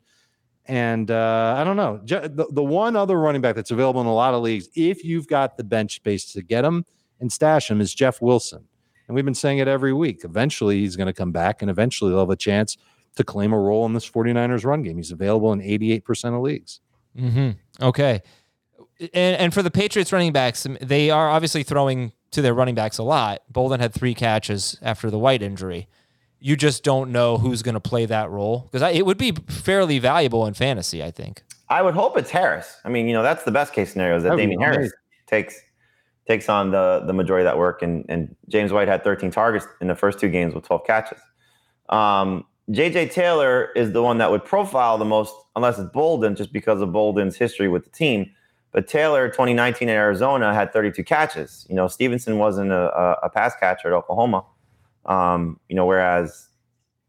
And 0.68 1.10
uh, 1.10 1.54
I 1.56 1.64
don't 1.64 1.76
know. 1.76 2.00
The, 2.04 2.48
the 2.50 2.64
one 2.64 2.96
other 2.96 3.18
running 3.18 3.40
back 3.40 3.54
that's 3.54 3.70
available 3.70 4.00
in 4.00 4.06
a 4.06 4.14
lot 4.14 4.34
of 4.34 4.42
leagues, 4.42 4.68
if 4.74 5.04
you've 5.04 5.28
got 5.28 5.56
the 5.56 5.64
bench 5.64 5.94
space 5.94 6.32
to 6.32 6.42
get 6.42 6.64
him 6.64 6.84
and 7.20 7.32
stash 7.32 7.70
him, 7.70 7.80
is 7.80 7.94
Jeff 7.94 8.20
Wilson. 8.20 8.66
And 9.06 9.14
we've 9.14 9.24
been 9.24 9.34
saying 9.34 9.58
it 9.58 9.68
every 9.68 9.92
week. 9.92 10.24
Eventually, 10.24 10.80
he's 10.80 10.96
going 10.96 11.06
to 11.06 11.12
come 11.12 11.30
back 11.30 11.62
and 11.62 11.70
eventually 11.70 12.10
they'll 12.10 12.20
have 12.20 12.30
a 12.30 12.36
chance 12.36 12.76
to 13.14 13.24
claim 13.24 13.52
a 13.52 13.58
role 13.58 13.86
in 13.86 13.92
this 13.92 14.08
49ers 14.08 14.64
run 14.64 14.82
game. 14.82 14.96
He's 14.96 15.12
available 15.12 15.52
in 15.52 15.60
88% 15.60 16.36
of 16.36 16.42
leagues. 16.42 16.80
Mm-hmm. 17.18 17.50
Okay. 17.84 18.22
And, 19.00 19.36
and 19.36 19.54
for 19.54 19.62
the 19.62 19.70
Patriots 19.70 20.12
running 20.12 20.32
backs, 20.32 20.66
they 20.80 21.10
are 21.10 21.28
obviously 21.28 21.62
throwing 21.62 22.12
to 22.32 22.42
their 22.42 22.54
running 22.54 22.74
backs 22.74 22.98
a 22.98 23.02
lot. 23.02 23.42
Bolden 23.48 23.80
had 23.80 23.94
three 23.94 24.14
catches 24.14 24.78
after 24.82 25.10
the 25.10 25.18
White 25.18 25.42
injury. 25.42 25.88
You 26.46 26.54
just 26.54 26.84
don't 26.84 27.10
know 27.10 27.38
who's 27.38 27.62
going 27.62 27.74
to 27.74 27.80
play 27.80 28.06
that 28.06 28.30
role 28.30 28.68
because 28.70 28.80
it 28.94 29.04
would 29.04 29.18
be 29.18 29.32
fairly 29.48 29.98
valuable 29.98 30.46
in 30.46 30.54
fantasy, 30.54 31.02
I 31.02 31.10
think. 31.10 31.42
I 31.68 31.82
would 31.82 31.94
hope 31.94 32.16
it's 32.16 32.30
Harris. 32.30 32.78
I 32.84 32.88
mean, 32.88 33.08
you 33.08 33.14
know, 33.14 33.24
that's 33.24 33.42
the 33.42 33.50
best 33.50 33.72
case 33.72 33.90
scenario 33.90 34.16
is 34.16 34.22
that 34.22 34.36
Damien 34.36 34.60
Harris 34.60 34.92
takes 35.26 35.60
takes 36.28 36.48
on 36.48 36.70
the 36.70 37.02
the 37.04 37.12
majority 37.12 37.44
of 37.44 37.52
that 37.52 37.58
work. 37.58 37.82
And 37.82 38.04
and 38.08 38.36
James 38.48 38.72
White 38.72 38.86
had 38.86 39.02
13 39.02 39.32
targets 39.32 39.66
in 39.80 39.88
the 39.88 39.96
first 39.96 40.20
two 40.20 40.28
games 40.28 40.54
with 40.54 40.64
12 40.64 40.86
catches. 40.86 41.18
Um, 41.88 42.44
JJ 42.70 43.10
Taylor 43.10 43.72
is 43.74 43.90
the 43.90 44.04
one 44.04 44.18
that 44.18 44.30
would 44.30 44.44
profile 44.44 44.98
the 44.98 45.04
most, 45.04 45.34
unless 45.56 45.80
it's 45.80 45.90
Bolden, 45.90 46.36
just 46.36 46.52
because 46.52 46.80
of 46.80 46.92
Bolden's 46.92 47.34
history 47.34 47.66
with 47.66 47.82
the 47.82 47.90
team. 47.90 48.30
But 48.70 48.86
Taylor, 48.86 49.26
2019 49.28 49.88
in 49.88 49.94
Arizona, 49.96 50.54
had 50.54 50.72
32 50.72 51.02
catches. 51.02 51.66
You 51.68 51.74
know, 51.74 51.88
Stevenson 51.88 52.38
wasn't 52.38 52.70
a, 52.70 53.16
a 53.20 53.30
pass 53.30 53.56
catcher 53.56 53.88
at 53.88 53.94
Oklahoma. 53.94 54.44
Um, 55.06 55.58
you 55.68 55.76
know, 55.76 55.86
whereas, 55.86 56.48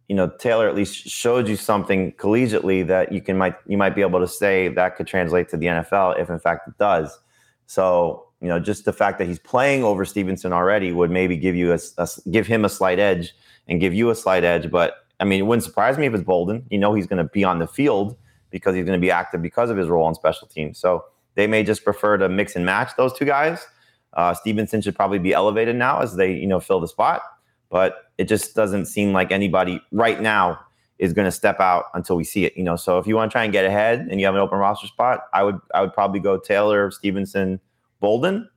you 0.07 0.15
know, 0.15 0.31
Taylor 0.39 0.69
at 0.69 0.75
least 0.75 1.07
showed 1.07 1.47
you 1.47 1.55
something 1.55 2.13
collegiately 2.13 2.85
that 2.87 3.11
you 3.11 3.21
can 3.21 3.37
might 3.37 3.55
you 3.67 3.77
might 3.77 3.95
be 3.95 4.01
able 4.01 4.19
to 4.19 4.27
say 4.27 4.69
that 4.69 4.95
could 4.95 5.07
translate 5.07 5.49
to 5.49 5.57
the 5.57 5.65
NFL 5.65 6.19
if 6.19 6.29
in 6.29 6.39
fact 6.39 6.67
it 6.67 6.77
does. 6.77 7.19
So 7.65 8.27
you 8.41 8.47
know, 8.47 8.59
just 8.59 8.85
the 8.85 8.93
fact 8.93 9.17
that 9.17 9.27
he's 9.27 9.39
playing 9.39 9.83
over 9.83 10.05
Stevenson 10.05 10.53
already 10.53 10.91
would 10.91 11.09
maybe 11.09 11.37
give 11.37 11.55
you 11.55 11.73
a, 11.73 11.79
a, 11.97 12.07
give 12.29 12.45
him 12.45 12.65
a 12.65 12.69
slight 12.69 12.99
edge 12.99 13.33
and 13.67 13.81
give 13.81 13.93
you 13.93 14.09
a 14.09 14.15
slight 14.15 14.43
edge. 14.43 14.69
But 14.69 14.95
I 15.19 15.25
mean, 15.25 15.39
it 15.39 15.43
wouldn't 15.43 15.63
surprise 15.63 15.97
me 15.97 16.05
if 16.05 16.13
it's 16.13 16.23
Bolden. 16.23 16.65
You 16.69 16.77
know, 16.77 16.93
he's 16.93 17.07
going 17.07 17.17
to 17.17 17.29
be 17.31 17.43
on 17.43 17.59
the 17.59 17.67
field 17.67 18.15
because 18.51 18.75
he's 18.75 18.85
going 18.85 18.99
to 18.99 19.01
be 19.01 19.11
active 19.11 19.41
because 19.41 19.69
of 19.69 19.77
his 19.77 19.87
role 19.87 20.05
on 20.05 20.13
special 20.13 20.47
teams. 20.47 20.77
So 20.77 21.05
they 21.35 21.47
may 21.47 21.63
just 21.63 21.83
prefer 21.83 22.17
to 22.17 22.29
mix 22.29 22.55
and 22.55 22.65
match 22.65 22.91
those 22.95 23.13
two 23.13 23.25
guys. 23.25 23.65
Uh, 24.13 24.33
Stevenson 24.33 24.81
should 24.81 24.95
probably 24.95 25.19
be 25.19 25.33
elevated 25.33 25.75
now 25.75 25.99
as 25.99 26.15
they 26.15 26.33
you 26.33 26.47
know 26.47 26.59
fill 26.59 26.79
the 26.79 26.87
spot, 26.87 27.21
but 27.69 28.11
it 28.17 28.27
just 28.27 28.55
doesn't 28.55 28.85
seem 28.85 29.13
like 29.13 29.31
anybody 29.31 29.81
right 29.91 30.21
now 30.21 30.59
is 30.99 31.13
going 31.13 31.25
to 31.25 31.31
step 31.31 31.59
out 31.59 31.85
until 31.93 32.15
we 32.15 32.23
see 32.23 32.45
it. 32.45 32.55
You 32.57 32.63
know, 32.63 32.75
so 32.75 32.97
if 32.97 33.07
you 33.07 33.15
want 33.15 33.31
to 33.31 33.33
try 33.33 33.43
and 33.43 33.53
get 33.53 33.65
ahead 33.65 34.07
and 34.09 34.19
you 34.19 34.25
have 34.25 34.35
an 34.35 34.41
open 34.41 34.57
roster 34.57 34.87
spot, 34.87 35.21
I 35.33 35.43
would 35.43 35.59
I 35.73 35.81
would 35.81 35.93
probably 35.93 36.19
go 36.19 36.37
Taylor, 36.37 36.91
Stevenson, 36.91 37.59
Bolden. 37.99 38.49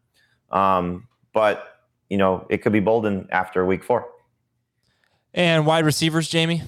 Um, 0.51 1.07
but 1.33 1.81
you 2.09 2.17
know, 2.17 2.47
it 2.51 2.59
could 2.59 2.73
be 2.73 2.81
Bolden 2.81 3.29
after 3.31 3.65
week 3.65 3.85
four. 3.85 4.09
And 5.33 5.67
wide 5.67 5.85
receivers, 5.85 6.29
Jamie. 6.29 6.63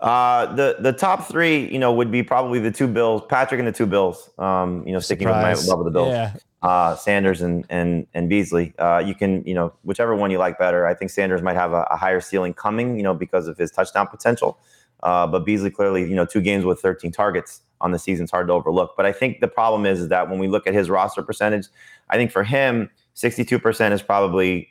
Uh, 0.00 0.54
the 0.54 0.76
the 0.78 0.92
top 0.92 1.28
three, 1.28 1.70
you 1.70 1.78
know, 1.78 1.92
would 1.92 2.10
be 2.10 2.22
probably 2.22 2.60
the 2.60 2.70
two 2.70 2.86
Bills, 2.86 3.22
Patrick 3.28 3.58
and 3.58 3.66
the 3.66 3.72
two 3.72 3.86
Bills. 3.86 4.30
Um, 4.38 4.86
you 4.86 4.92
know, 4.92 5.00
sticking 5.00 5.26
Surprise. 5.26 5.58
with 5.58 5.66
my 5.66 5.70
love 5.70 5.80
of 5.80 5.84
the 5.84 5.90
Bills. 5.90 6.08
Yeah. 6.08 6.32
Uh, 6.60 6.96
Sanders 6.96 7.40
and 7.40 7.64
and 7.70 8.06
and 8.14 8.28
Beasley. 8.28 8.74
Uh, 8.78 8.98
you 8.98 9.14
can, 9.14 9.44
you 9.44 9.54
know, 9.54 9.72
whichever 9.84 10.16
one 10.16 10.30
you 10.30 10.38
like 10.38 10.58
better. 10.58 10.86
I 10.86 10.94
think 10.94 11.10
Sanders 11.10 11.40
might 11.40 11.54
have 11.54 11.72
a, 11.72 11.86
a 11.90 11.96
higher 11.96 12.20
ceiling 12.20 12.52
coming, 12.52 12.96
you 12.96 13.02
know, 13.04 13.14
because 13.14 13.46
of 13.46 13.56
his 13.56 13.70
touchdown 13.70 14.08
potential. 14.08 14.58
Uh, 15.02 15.26
but 15.26 15.44
Beasley 15.44 15.70
clearly, 15.70 16.02
you 16.02 16.16
know, 16.16 16.24
two 16.24 16.40
games 16.40 16.64
with 16.64 16.80
13 16.80 17.12
targets 17.12 17.60
on 17.80 17.92
the 17.92 17.98
season 17.98 18.24
is 18.24 18.30
hard 18.30 18.48
to 18.48 18.52
overlook. 18.52 18.94
But 18.96 19.06
I 19.06 19.12
think 19.12 19.40
the 19.40 19.48
problem 19.48 19.86
is, 19.86 20.00
is 20.00 20.08
that 20.08 20.28
when 20.28 20.40
we 20.40 20.48
look 20.48 20.66
at 20.66 20.74
his 20.74 20.90
roster 20.90 21.22
percentage, 21.22 21.68
I 22.10 22.16
think 22.16 22.32
for 22.32 22.42
him, 22.42 22.90
62% 23.14 23.92
is 23.92 24.02
probably 24.02 24.68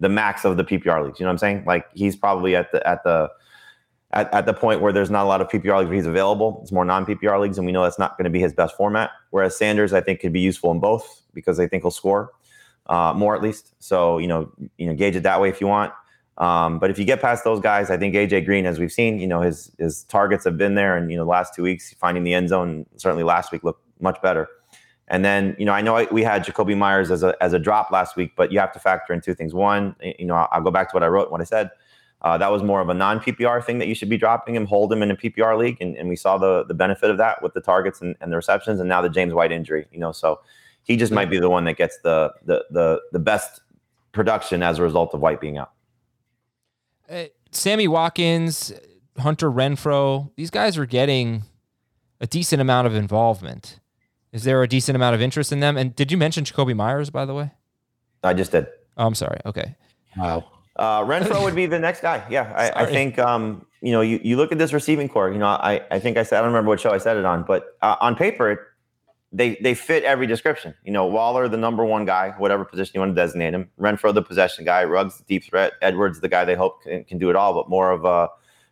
the 0.00 0.08
max 0.08 0.44
of 0.44 0.56
the 0.56 0.64
PPR 0.64 1.04
leagues. 1.04 1.20
You 1.20 1.24
know 1.24 1.28
what 1.28 1.34
I'm 1.34 1.38
saying? 1.38 1.64
Like 1.66 1.86
he's 1.94 2.16
probably 2.16 2.56
at 2.56 2.72
the 2.72 2.86
at 2.86 3.02
the 3.04 3.30
at, 4.16 4.32
at 4.32 4.46
the 4.46 4.54
point 4.54 4.80
where 4.80 4.92
there's 4.92 5.10
not 5.10 5.24
a 5.24 5.28
lot 5.28 5.40
of 5.40 5.48
PPR 5.48 5.78
leagues 5.78 5.88
where 5.88 5.94
he's 5.94 6.06
available. 6.06 6.60
It's 6.62 6.72
more 6.72 6.84
non-PPR 6.84 7.40
leagues, 7.40 7.58
and 7.58 7.66
we 7.66 7.72
know 7.72 7.82
that's 7.82 7.98
not 7.98 8.16
going 8.16 8.24
to 8.24 8.30
be 8.30 8.40
his 8.40 8.54
best 8.54 8.74
format. 8.76 9.10
Whereas 9.30 9.56
Sanders, 9.56 9.92
I 9.92 10.00
think, 10.00 10.20
could 10.20 10.32
be 10.32 10.40
useful 10.40 10.70
in 10.72 10.80
both 10.80 11.22
because 11.34 11.60
I 11.60 11.66
think 11.66 11.82
he'll 11.82 11.90
score 11.90 12.32
uh, 12.86 13.12
more 13.14 13.36
at 13.36 13.42
least. 13.42 13.74
So 13.78 14.18
you 14.18 14.26
know, 14.26 14.50
you 14.78 14.86
know, 14.86 14.94
gauge 14.94 15.16
it 15.16 15.22
that 15.24 15.40
way 15.40 15.50
if 15.50 15.60
you 15.60 15.66
want. 15.66 15.92
Um, 16.38 16.78
but 16.78 16.90
if 16.90 16.98
you 16.98 17.04
get 17.04 17.20
past 17.20 17.44
those 17.44 17.60
guys, 17.60 17.90
I 17.90 17.96
think 17.96 18.14
AJ 18.14 18.44
Green, 18.46 18.66
as 18.66 18.78
we've 18.78 18.92
seen, 18.92 19.18
you 19.20 19.26
know, 19.26 19.42
his 19.42 19.70
his 19.78 20.04
targets 20.04 20.44
have 20.44 20.56
been 20.56 20.74
there, 20.74 20.96
and 20.96 21.10
you 21.10 21.16
know, 21.18 21.24
last 21.24 21.54
two 21.54 21.62
weeks 21.62 21.94
finding 21.94 22.24
the 22.24 22.32
end 22.32 22.48
zone, 22.48 22.86
certainly 22.96 23.22
last 23.22 23.52
week 23.52 23.64
looked 23.64 23.82
much 24.00 24.20
better. 24.22 24.48
And 25.08 25.24
then, 25.24 25.54
you 25.56 25.64
know, 25.64 25.72
I 25.72 25.82
know 25.82 26.04
we 26.10 26.24
had 26.24 26.44
Jakobi 26.44 26.76
Meyers 26.76 27.10
as 27.10 27.22
a 27.22 27.34
as 27.40 27.52
a 27.52 27.58
drop 27.58 27.90
last 27.90 28.16
week, 28.16 28.32
but 28.34 28.50
you 28.50 28.58
have 28.58 28.72
to 28.72 28.78
factor 28.78 29.12
in 29.12 29.20
two 29.20 29.34
things. 29.34 29.54
One, 29.54 29.94
you 30.00 30.26
know, 30.26 30.34
I'll 30.50 30.62
go 30.62 30.70
back 30.70 30.90
to 30.90 30.96
what 30.96 31.02
I 31.02 31.08
wrote, 31.08 31.30
what 31.30 31.40
I 31.40 31.44
said. 31.44 31.70
Uh, 32.26 32.36
that 32.36 32.50
was 32.50 32.60
more 32.60 32.80
of 32.80 32.88
a 32.88 32.94
non 32.94 33.20
PPR 33.20 33.64
thing 33.64 33.78
that 33.78 33.86
you 33.86 33.94
should 33.94 34.08
be 34.08 34.18
dropping 34.18 34.56
him, 34.56 34.66
hold 34.66 34.92
him 34.92 35.00
in 35.00 35.12
a 35.12 35.16
PPR 35.16 35.56
league, 35.56 35.76
and, 35.80 35.96
and 35.96 36.08
we 36.08 36.16
saw 36.16 36.36
the 36.36 36.64
the 36.64 36.74
benefit 36.74 37.08
of 37.08 37.18
that 37.18 37.40
with 37.40 37.54
the 37.54 37.60
targets 37.60 38.00
and, 38.00 38.16
and 38.20 38.32
the 38.32 38.36
receptions, 38.36 38.80
and 38.80 38.88
now 38.88 39.00
the 39.00 39.08
James 39.08 39.32
White 39.32 39.52
injury. 39.52 39.86
You 39.92 40.00
know, 40.00 40.10
so 40.10 40.40
he 40.82 40.96
just 40.96 41.12
might 41.12 41.30
be 41.30 41.38
the 41.38 41.48
one 41.48 41.62
that 41.66 41.76
gets 41.76 41.98
the 42.02 42.32
the 42.44 42.64
the 42.70 43.00
the 43.12 43.20
best 43.20 43.60
production 44.10 44.64
as 44.64 44.80
a 44.80 44.82
result 44.82 45.14
of 45.14 45.20
White 45.20 45.40
being 45.40 45.56
out. 45.56 45.70
Uh, 47.08 47.26
Sammy 47.52 47.86
Watkins, 47.86 48.72
Hunter 49.20 49.48
Renfrow, 49.48 50.28
these 50.34 50.50
guys 50.50 50.76
are 50.76 50.86
getting 50.86 51.44
a 52.20 52.26
decent 52.26 52.60
amount 52.60 52.88
of 52.88 52.96
involvement. 52.96 53.78
Is 54.32 54.42
there 54.42 54.60
a 54.64 54.66
decent 54.66 54.96
amount 54.96 55.14
of 55.14 55.22
interest 55.22 55.52
in 55.52 55.60
them? 55.60 55.76
And 55.76 55.94
did 55.94 56.10
you 56.10 56.18
mention 56.18 56.42
Jakobi 56.42 56.74
Meyers, 56.74 57.08
by 57.08 57.24
the 57.24 57.34
way? 57.34 57.52
I 58.24 58.34
just 58.34 58.50
did. 58.50 58.66
Oh, 58.96 59.06
I'm 59.06 59.14
sorry. 59.14 59.38
Okay. 59.46 59.76
Wow. 60.16 60.55
Uh, 60.78 61.00
Renfrow 61.00 61.42
would 61.42 61.54
be 61.54 61.66
the 61.66 61.78
next 61.78 62.02
guy. 62.02 62.24
Yeah, 62.28 62.52
I, 62.54 62.82
I, 62.82 62.86
think 62.86 63.18
um, 63.18 63.64
you 63.80 63.92
know 63.92 64.02
you, 64.02 64.20
you 64.22 64.36
look 64.36 64.52
at 64.52 64.58
this 64.58 64.72
receiving 64.72 65.08
corps. 65.08 65.30
You 65.30 65.38
know, 65.38 65.46
I, 65.46 65.80
I 65.90 65.98
think 65.98 66.18
I 66.18 66.22
said 66.22 66.38
I 66.38 66.42
don't 66.42 66.52
remember 66.52 66.68
what 66.68 66.80
show 66.80 66.90
I 66.90 66.98
said 66.98 67.16
it 67.16 67.24
on, 67.24 67.44
but 67.44 67.76
uh, 67.80 67.96
on 68.00 68.14
paper 68.14 68.76
they 69.32 69.56
they 69.56 69.74
fit 69.74 70.04
every 70.04 70.26
description. 70.26 70.74
You 70.84 70.92
know, 70.92 71.06
Waller 71.06 71.48
the 71.48 71.56
number 71.56 71.84
one 71.84 72.04
guy, 72.04 72.34
whatever 72.38 72.64
position 72.64 72.92
you 72.94 73.00
want 73.00 73.16
to 73.16 73.20
designate 73.20 73.54
him. 73.54 73.70
Renfrow 73.78 74.14
the 74.14 74.22
possession 74.22 74.64
guy. 74.64 74.84
Ruggs 74.84 75.18
the 75.18 75.24
deep 75.24 75.44
threat. 75.44 75.72
Edwards 75.82 76.20
the 76.20 76.28
guy 76.28 76.44
they 76.44 76.54
hope 76.54 76.82
can, 76.82 77.04
can 77.04 77.18
do 77.18 77.30
it 77.30 77.36
all, 77.36 77.54
but 77.54 77.68
more 77.68 77.90
of 77.90 78.04
a 78.04 78.28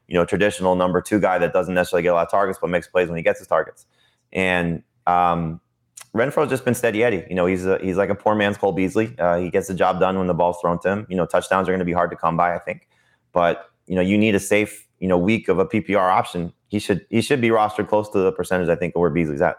you 0.06 0.14
know 0.14 0.24
traditional 0.24 0.76
number 0.76 1.00
two 1.00 1.20
guy 1.20 1.38
that 1.38 1.52
doesn't 1.52 1.74
necessarily 1.74 2.02
get 2.02 2.10
a 2.10 2.14
lot 2.14 2.26
of 2.26 2.30
targets, 2.30 2.58
but 2.60 2.68
makes 2.68 2.86
plays 2.86 3.08
when 3.08 3.16
he 3.16 3.22
gets 3.22 3.38
his 3.38 3.48
targets. 3.48 3.86
And 4.32 4.82
um, 5.06 5.60
Renfrow's 6.14 6.48
just 6.48 6.64
been 6.64 6.74
steady 6.74 7.02
Eddie. 7.02 7.24
You 7.28 7.34
know, 7.34 7.46
he's 7.46 7.66
a, 7.66 7.78
he's 7.78 7.96
like 7.96 8.08
a 8.08 8.14
poor 8.14 8.34
man's 8.34 8.56
Cole 8.56 8.72
Beasley. 8.72 9.14
Uh, 9.18 9.38
he 9.38 9.50
gets 9.50 9.68
the 9.68 9.74
job 9.74 9.98
done 9.98 10.16
when 10.16 10.28
the 10.28 10.34
ball's 10.34 10.58
thrown 10.60 10.78
to 10.80 10.88
him. 10.88 11.06
You 11.08 11.16
know, 11.16 11.26
touchdowns 11.26 11.68
are 11.68 11.72
going 11.72 11.80
to 11.80 11.84
be 11.84 11.92
hard 11.92 12.10
to 12.10 12.16
come 12.16 12.36
by, 12.36 12.54
I 12.54 12.58
think. 12.58 12.88
But 13.32 13.70
you 13.86 13.96
know, 13.96 14.02
you 14.02 14.16
need 14.16 14.34
a 14.34 14.40
safe 14.40 14.86
you 15.00 15.08
know 15.08 15.18
week 15.18 15.48
of 15.48 15.58
a 15.58 15.66
PPR 15.66 16.10
option. 16.12 16.52
He 16.68 16.78
should 16.78 17.04
he 17.10 17.20
should 17.20 17.40
be 17.40 17.48
rostered 17.48 17.88
close 17.88 18.08
to 18.10 18.18
the 18.18 18.32
percentage 18.32 18.68
I 18.68 18.76
think 18.76 18.94
of 18.94 19.00
where 19.00 19.10
Beasley's 19.10 19.42
at. 19.42 19.56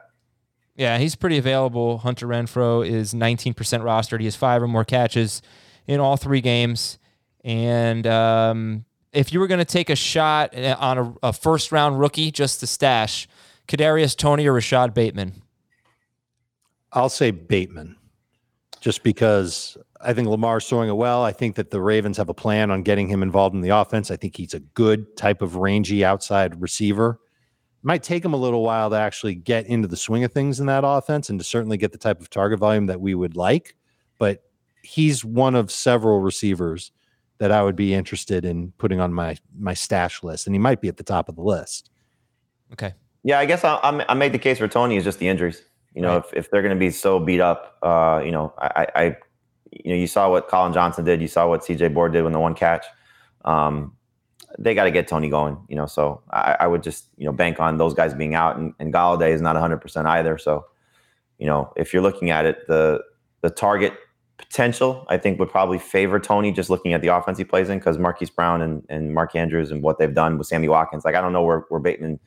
Yeah, 0.75 0.97
he's 0.97 1.15
pretty 1.15 1.37
available. 1.37 1.99
Hunter 1.99 2.27
Renfrow 2.27 2.85
is 2.85 3.13
19% 3.13 3.53
rostered. 3.55 4.19
He 4.19 4.25
has 4.25 4.35
five 4.35 4.61
or 4.61 4.67
more 4.67 4.83
catches 4.83 5.41
in 5.87 6.01
all 6.01 6.17
three 6.17 6.41
games. 6.41 6.99
And 7.45 8.05
um, 8.05 8.85
if 9.13 9.31
you 9.31 9.39
were 9.39 9.47
going 9.47 9.59
to 9.59 9.65
take 9.65 9.89
a 9.89 9.95
shot 9.95 10.57
uh, 10.57 10.75
on 10.77 10.97
a, 10.97 11.13
a, 11.27 11.33
first 11.33 11.71
round 11.71 11.99
rookie 11.99 12.29
just 12.29 12.59
to 12.59 12.67
stash, 12.67 13.25
Kadarius 13.69 14.17
Toney 14.17 14.47
or 14.47 14.53
Rashod 14.53 14.93
Bateman? 14.93 15.41
I'll 16.95 17.09
say 17.09 17.31
Bateman, 17.31 17.97
just 18.79 19.03
because 19.03 19.77
I 20.01 20.13
think 20.13 20.29
Lamar's 20.29 20.67
throwing 20.67 20.89
it 20.89 20.95
well. 20.95 21.23
I 21.23 21.33
think 21.33 21.55
that 21.57 21.69
the 21.69 21.81
Ravens 21.81 22.17
have 22.17 22.29
a 22.29 22.33
plan 22.33 22.71
on 22.71 22.83
getting 22.83 23.09
him 23.09 23.21
involved 23.21 23.53
in 23.53 23.61
the 23.61 23.69
offense. 23.69 24.09
I 24.11 24.15
think 24.15 24.37
he's 24.37 24.53
a 24.53 24.59
good 24.59 25.17
type 25.17 25.41
of 25.41 25.57
rangy 25.57 26.05
outside 26.05 26.61
receiver 26.61 27.19
It 27.83 27.85
might 27.85 28.01
take 28.01 28.23
him 28.23 28.33
a 28.33 28.37
little 28.37 28.63
while 28.63 28.89
to 28.89 28.95
actually 28.95 29.35
get 29.35 29.65
into 29.65 29.89
the 29.89 29.97
swing 29.97 30.23
of 30.23 30.31
things 30.31 30.59
in 30.59 30.67
that 30.67 30.83
offense 30.85 31.29
and 31.29 31.37
to 31.39 31.43
certainly 31.43 31.77
get 31.77 31.91
the 31.91 31.97
type 31.97 32.21
of 32.21 32.29
target 32.29 32.59
volume 32.59 32.85
that 32.85 33.01
we 33.01 33.13
would 33.13 33.35
like. 33.35 33.75
But 34.17 34.43
he's 34.83 35.25
one 35.25 35.55
of 35.55 35.71
several 35.71 36.21
receivers 36.21 36.91
that 37.39 37.51
I 37.51 37.61
would 37.61 37.75
be 37.75 37.93
interested 37.93 38.45
in 38.45 38.71
putting 38.77 39.01
on 39.01 39.13
my 39.13 39.37
my 39.57 39.73
stash 39.73 40.23
list, 40.23 40.47
and 40.47 40.55
he 40.55 40.59
might 40.59 40.79
be 40.79 40.87
at 40.87 40.95
the 40.95 41.03
top 41.03 41.27
of 41.27 41.35
the 41.35 41.41
list. 41.41 41.89
Okay. 42.71 42.93
Yeah, 43.23 43.39
I 43.39 43.45
guess 43.45 43.63
I, 43.65 44.05
I 44.07 44.13
made 44.13 44.31
the 44.31 44.39
case 44.39 44.59
for 44.59 44.67
Toney 44.67 44.95
is 44.95 45.03
just 45.03 45.19
the 45.19 45.27
injuries. 45.27 45.61
You 45.95 46.01
know, 46.01 46.17
if, 46.17 46.33
if 46.33 46.51
they're 46.51 46.61
going 46.61 46.75
to 46.75 46.79
be 46.79 46.91
so 46.91 47.19
beat 47.19 47.39
up, 47.39 47.77
uh, 47.81 48.21
you 48.23 48.31
know, 48.31 48.53
I, 48.57 48.87
I, 48.95 49.03
you 49.71 49.91
know, 49.91 49.95
you 49.95 50.07
saw 50.07 50.29
what 50.29 50.49
Collin 50.49 50.73
Johnson 50.73 51.05
did. 51.05 51.21
You 51.21 51.27
saw 51.29 51.47
what 51.47 51.63
C.J. 51.63 51.87
Board 51.89 52.11
did 52.11 52.23
when 52.23 52.33
the 52.33 52.39
one 52.39 52.53
catch. 52.53 52.85
Um, 53.45 53.93
they 54.59 54.73
got 54.75 54.83
to 54.83 54.91
get 54.91 55.07
Toney 55.07 55.29
going, 55.29 55.57
you 55.69 55.75
know. 55.75 55.85
So 55.85 56.21
I, 56.31 56.57
I, 56.61 56.67
would 56.67 56.83
just, 56.83 57.05
you 57.17 57.25
know, 57.25 57.31
bank 57.31 57.61
on 57.61 57.77
those 57.77 57.93
guys 57.93 58.13
being 58.13 58.35
out, 58.35 58.57
and, 58.57 58.73
and 58.79 58.93
Golladay 58.93 59.31
is 59.31 59.41
not 59.41 59.55
100 59.55 59.77
percent 59.77 60.07
either. 60.07 60.37
So, 60.37 60.65
you 61.37 61.47
know, 61.47 61.71
if 61.77 61.93
you're 61.93 62.03
looking 62.03 62.29
at 62.29 62.45
it, 62.45 62.67
the 62.67 63.01
the 63.41 63.49
target 63.49 63.93
potential, 64.37 65.05
I 65.07 65.17
think, 65.17 65.39
would 65.39 65.49
probably 65.49 65.79
favor 65.79 66.19
Toney 66.19 66.51
just 66.51 66.69
looking 66.69 66.93
at 66.93 67.01
the 67.01 67.07
offense 67.07 67.37
he 67.37 67.45
plays 67.45 67.69
in 67.69 67.79
because 67.79 67.97
Marquise 67.97 68.29
Brown 68.29 68.61
and, 68.61 68.83
and 68.89 69.13
Mark 69.13 69.35
Andrews 69.35 69.71
and 69.71 69.81
what 69.81 69.97
they've 69.97 70.13
done 70.13 70.37
with 70.37 70.47
Sammy 70.47 70.67
Watkins. 70.67 71.05
Like 71.05 71.15
I 71.15 71.21
don't 71.21 71.31
know 71.31 71.43
where, 71.43 71.59
where 71.69 71.79
Bateman 71.79 72.19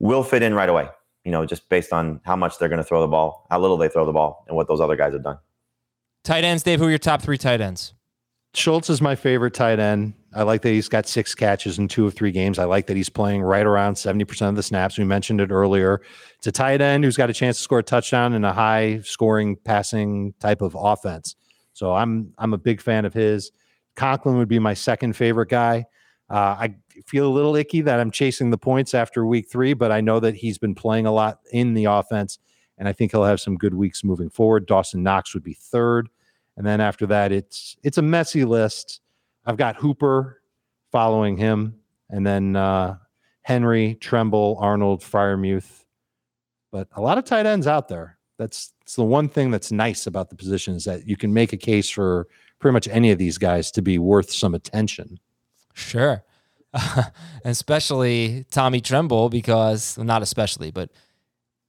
will 0.00 0.22
fit 0.22 0.42
in 0.42 0.54
right 0.54 0.68
away. 0.68 0.88
You 1.24 1.30
know, 1.30 1.44
just 1.44 1.68
based 1.68 1.92
on 1.92 2.20
how 2.24 2.36
much 2.36 2.58
they're 2.58 2.68
going 2.68 2.78
to 2.78 2.84
throw 2.84 3.00
the 3.00 3.08
ball, 3.08 3.46
how 3.50 3.60
little 3.60 3.76
they 3.76 3.88
throw 3.88 4.06
the 4.06 4.12
ball, 4.12 4.44
and 4.48 4.56
what 4.56 4.68
those 4.68 4.80
other 4.80 4.96
guys 4.96 5.12
have 5.12 5.22
done. 5.22 5.38
Tight 6.24 6.44
ends, 6.44 6.62
Dave. 6.62 6.78
Who 6.80 6.86
are 6.86 6.90
your 6.90 6.98
top 6.98 7.22
three 7.22 7.38
tight 7.38 7.60
ends? 7.60 7.94
Schultz 8.54 8.90
is 8.90 9.00
my 9.00 9.14
favorite 9.14 9.54
tight 9.54 9.78
end. 9.78 10.14
I 10.34 10.42
like 10.42 10.62
that 10.62 10.70
he's 10.70 10.88
got 10.88 11.06
six 11.06 11.34
catches 11.34 11.78
in 11.78 11.88
two 11.88 12.06
of 12.06 12.14
three 12.14 12.32
games. 12.32 12.58
I 12.58 12.64
like 12.64 12.86
that 12.86 12.96
he's 12.96 13.08
playing 13.08 13.42
right 13.42 13.64
around 13.64 13.94
70% 13.94 14.48
of 14.48 14.56
the 14.56 14.62
snaps. 14.62 14.98
We 14.98 15.04
mentioned 15.04 15.40
it 15.40 15.50
earlier. 15.50 16.00
It's 16.36 16.46
a 16.46 16.52
tight 16.52 16.80
end 16.80 17.04
who's 17.04 17.16
got 17.16 17.30
a 17.30 17.32
chance 17.32 17.58
to 17.58 17.62
score 17.62 17.78
a 17.78 17.82
touchdown 17.82 18.34
in 18.34 18.44
a 18.44 18.52
high 18.52 19.00
scoring 19.02 19.56
passing 19.64 20.34
type 20.40 20.62
of 20.62 20.76
offense. 20.78 21.36
So 21.72 21.94
I'm 21.94 22.32
I'm 22.38 22.52
a 22.52 22.58
big 22.58 22.80
fan 22.80 23.04
of 23.04 23.14
his. 23.14 23.52
Conklin 23.94 24.36
would 24.38 24.48
be 24.48 24.58
my 24.58 24.74
second 24.74 25.14
favorite 25.14 25.48
guy. 25.48 25.86
Uh, 26.28 26.56
I 26.58 26.74
feel 27.06 27.26
a 27.26 27.32
little 27.32 27.56
icky 27.56 27.80
that 27.82 28.00
I'm 28.00 28.10
chasing 28.10 28.50
the 28.50 28.58
points 28.58 28.94
after 28.94 29.26
week 29.26 29.48
three, 29.50 29.74
but 29.74 29.92
I 29.92 30.00
know 30.00 30.20
that 30.20 30.34
he's 30.34 30.58
been 30.58 30.74
playing 30.74 31.06
a 31.06 31.12
lot 31.12 31.40
in 31.52 31.74
the 31.74 31.86
offense, 31.86 32.38
and 32.78 32.88
I 32.88 32.92
think 32.92 33.12
he'll 33.12 33.24
have 33.24 33.40
some 33.40 33.56
good 33.56 33.74
weeks 33.74 34.04
moving 34.04 34.30
forward. 34.30 34.66
Dawson 34.66 35.02
Knox 35.02 35.34
would 35.34 35.42
be 35.42 35.54
third. 35.54 36.08
And 36.56 36.66
then 36.66 36.80
after 36.80 37.06
that, 37.06 37.32
it's 37.32 37.76
it's 37.82 37.98
a 37.98 38.02
messy 38.02 38.44
list. 38.44 39.00
I've 39.46 39.56
got 39.56 39.76
Hooper 39.76 40.42
following 40.92 41.36
him, 41.36 41.76
and 42.10 42.26
then 42.26 42.56
uh, 42.56 42.96
Henry, 43.42 43.94
Tremble, 43.94 44.56
Arnold, 44.60 45.00
Freiermuth. 45.00 45.84
But 46.70 46.88
a 46.92 47.00
lot 47.00 47.18
of 47.18 47.24
tight 47.24 47.46
ends 47.46 47.66
out 47.66 47.88
there. 47.88 48.18
That's, 48.38 48.72
that's 48.80 48.96
the 48.96 49.04
one 49.04 49.28
thing 49.28 49.50
that's 49.50 49.72
nice 49.72 50.06
about 50.06 50.30
the 50.30 50.36
position 50.36 50.74
is 50.74 50.84
that 50.84 51.06
you 51.06 51.16
can 51.16 51.32
make 51.32 51.52
a 51.52 51.56
case 51.56 51.90
for 51.90 52.26
pretty 52.58 52.72
much 52.72 52.88
any 52.88 53.10
of 53.10 53.18
these 53.18 53.38
guys 53.38 53.70
to 53.72 53.82
be 53.82 53.98
worth 53.98 54.30
some 54.30 54.54
attention. 54.54 55.18
Sure. 55.74 56.22
Especially 57.44 58.46
Tommy 58.50 58.80
Tremble, 58.80 59.28
because 59.28 59.96
well, 59.96 60.06
not 60.06 60.22
especially, 60.22 60.70
but 60.70 60.90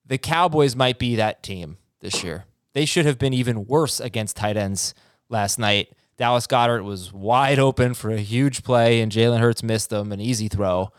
the 0.06 0.18
Cowboys 0.18 0.76
might 0.76 1.00
be 1.00 1.16
that 1.16 1.44
team 1.44 1.78
this 2.02 2.24
year. 2.24 2.46
They 2.74 2.86
should 2.86 3.06
have 3.06 3.18
been 3.18 3.34
even 3.34 3.66
worse 3.66 4.00
against 4.00 4.38
tight 4.38 4.58
ends 4.58 4.94
last 5.30 5.60
night. 5.60 5.94
Dallas 6.18 6.48
Goedert 6.48 6.84
was 6.84 7.12
wide 7.12 7.60
open 7.60 7.94
for 7.94 8.12
a 8.12 8.20
huge 8.20 8.64
play, 8.64 9.02
and 9.02 9.12
Jalen 9.12 9.40
Hurts 9.40 9.64
missed 9.64 9.90
them, 9.90 10.12
an 10.12 10.22
easy 10.22 10.48
throw. 10.48 10.92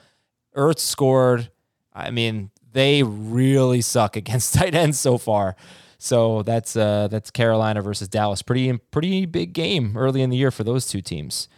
Ertz 0.56 0.80
scored. 0.80 1.50
I 1.92 2.10
mean, 2.10 2.50
they 2.72 3.02
really 3.02 3.82
suck 3.82 4.16
against 4.16 4.54
tight 4.54 4.74
ends 4.74 4.98
so 4.98 5.18
far. 5.18 5.56
So 5.98 6.42
that's 6.42 6.74
uh, 6.74 7.06
that's 7.08 7.30
Carolina 7.30 7.80
versus 7.80 8.08
Dallas. 8.08 8.42
Pretty 8.42 8.76
pretty 8.76 9.24
big 9.24 9.52
game 9.52 9.96
early 9.96 10.22
in 10.22 10.30
the 10.30 10.36
year 10.36 10.50
for 10.50 10.64
those 10.64 10.88
two 10.88 11.00
teams. 11.00 11.48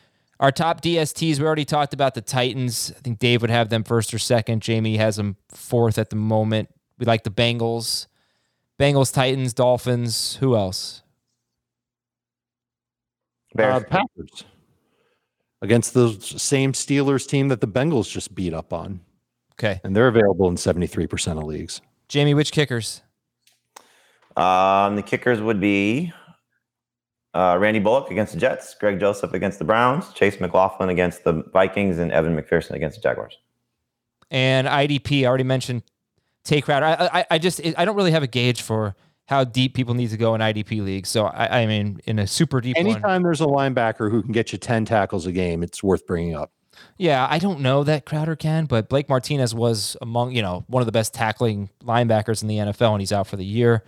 Our 0.40 0.50
top 0.50 0.80
DSTs, 0.80 1.38
we 1.38 1.46
already 1.46 1.64
talked 1.64 1.94
about 1.94 2.14
the 2.14 2.20
Titans. 2.20 2.92
I 2.96 3.00
think 3.00 3.18
Dave 3.18 3.40
would 3.40 3.50
have 3.50 3.68
them 3.68 3.84
first 3.84 4.12
or 4.12 4.18
second. 4.18 4.62
Jamie 4.62 4.96
has 4.96 5.16
them 5.16 5.36
fourth 5.48 5.98
at 5.98 6.10
the 6.10 6.16
moment. 6.16 6.68
We 6.98 7.06
like 7.06 7.22
the 7.22 7.30
Bengals. 7.30 8.08
Bengals, 8.78 9.12
Titans, 9.12 9.52
Dolphins. 9.52 10.36
Who 10.36 10.56
else? 10.56 11.02
Uh, 13.56 13.80
Packers 13.88 14.44
against 15.62 15.94
the 15.94 16.12
same 16.20 16.72
Steelers 16.72 17.26
team 17.26 17.48
that 17.48 17.60
the 17.60 17.68
Bengals 17.68 18.10
just 18.10 18.34
beat 18.34 18.52
up 18.52 18.72
on. 18.72 19.00
Okay. 19.52 19.80
And 19.84 19.94
they're 19.94 20.08
available 20.08 20.48
in 20.48 20.56
73% 20.56 21.38
of 21.38 21.44
leagues. 21.44 21.80
Jamie, 22.08 22.34
which 22.34 22.52
kickers? 22.52 23.02
Um, 24.36 24.96
the 24.96 25.02
kickers 25.02 25.40
would 25.40 25.60
be 25.60 26.12
uh, 27.34 27.56
Randy 27.60 27.80
Bullock 27.80 28.10
against 28.10 28.32
the 28.32 28.38
Jets, 28.38 28.74
Greg 28.74 29.00
Joseph 29.00 29.32
against 29.32 29.58
the 29.58 29.64
Browns, 29.64 30.12
Chase 30.12 30.40
McLaughlin 30.40 30.88
against 30.88 31.24
the 31.24 31.42
Vikings, 31.52 31.98
and 31.98 32.12
Evan 32.12 32.36
McPherson 32.36 32.72
against 32.72 32.96
the 32.96 33.02
Jaguars. 33.02 33.38
And 34.30 34.66
IDP, 34.66 35.22
I 35.22 35.26
already 35.26 35.44
mentioned 35.44 35.82
Tae 36.44 36.60
Crowder. 36.60 36.86
I, 36.86 37.20
I, 37.20 37.26
I 37.32 37.38
just 37.38 37.60
I 37.76 37.84
don't 37.84 37.96
really 37.96 38.12
have 38.12 38.22
a 38.22 38.28
gauge 38.28 38.62
for 38.62 38.94
how 39.26 39.42
deep 39.42 39.74
people 39.74 39.94
need 39.94 40.10
to 40.10 40.16
go 40.16 40.34
in 40.34 40.40
IDP 40.40 40.84
leagues. 40.84 41.08
So 41.08 41.26
I, 41.26 41.62
I 41.62 41.66
mean, 41.66 42.00
in 42.04 42.18
a 42.18 42.26
super 42.26 42.60
deep 42.60 42.76
anytime 42.76 43.02
one, 43.02 43.22
there's 43.22 43.40
a 43.40 43.46
linebacker 43.46 44.10
who 44.10 44.22
can 44.22 44.32
get 44.32 44.52
you 44.52 44.58
ten 44.58 44.84
tackles 44.84 45.26
a 45.26 45.32
game, 45.32 45.62
it's 45.62 45.82
worth 45.82 46.06
bringing 46.06 46.36
up. 46.36 46.52
Yeah, 46.98 47.26
I 47.30 47.38
don't 47.38 47.60
know 47.60 47.84
that 47.84 48.04
Crowder 48.04 48.34
can, 48.36 48.66
but 48.66 48.88
Blake 48.88 49.08
Martinez 49.08 49.54
was 49.54 49.96
among 50.00 50.32
you 50.32 50.42
know 50.42 50.64
one 50.68 50.82
of 50.82 50.86
the 50.86 50.92
best 50.92 51.14
tackling 51.14 51.70
linebackers 51.82 52.42
in 52.42 52.48
the 52.48 52.58
NFL, 52.58 52.92
and 52.92 53.00
he's 53.00 53.12
out 53.12 53.26
for 53.26 53.36
the 53.36 53.44
year. 53.44 53.82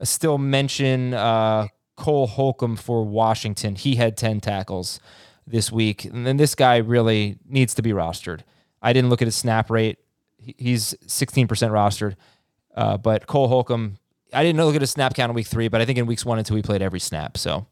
I 0.00 0.04
still 0.04 0.36
mention 0.38 1.14
uh, 1.14 1.68
Cole 1.96 2.26
Holcomb 2.26 2.76
for 2.76 3.04
Washington. 3.04 3.74
He 3.74 3.96
had 3.96 4.16
ten 4.16 4.40
tackles 4.40 5.00
this 5.46 5.72
week, 5.72 6.04
and 6.04 6.26
then 6.26 6.36
this 6.36 6.54
guy 6.54 6.76
really 6.76 7.38
needs 7.48 7.74
to 7.74 7.82
be 7.82 7.90
rostered. 7.90 8.40
I 8.82 8.92
didn't 8.92 9.10
look 9.10 9.22
at 9.22 9.26
his 9.26 9.36
snap 9.36 9.70
rate 9.70 9.98
he's 10.56 10.94
16% 11.06 11.46
rostered. 11.48 12.16
Uh, 12.74 12.96
but 12.96 13.26
Cole 13.26 13.48
Holcomb, 13.48 13.98
I 14.32 14.42
didn't 14.42 14.62
look 14.64 14.74
at 14.74 14.80
his 14.80 14.90
snap 14.90 15.14
count 15.14 15.30
in 15.30 15.34
week 15.34 15.46
three, 15.46 15.68
but 15.68 15.80
I 15.80 15.84
think 15.84 15.98
in 15.98 16.06
weeks 16.06 16.24
one 16.24 16.38
and 16.38 16.46
two 16.46 16.54
he 16.54 16.62
played 16.62 16.82
every 16.82 17.00
snap. 17.00 17.38
So 17.38 17.66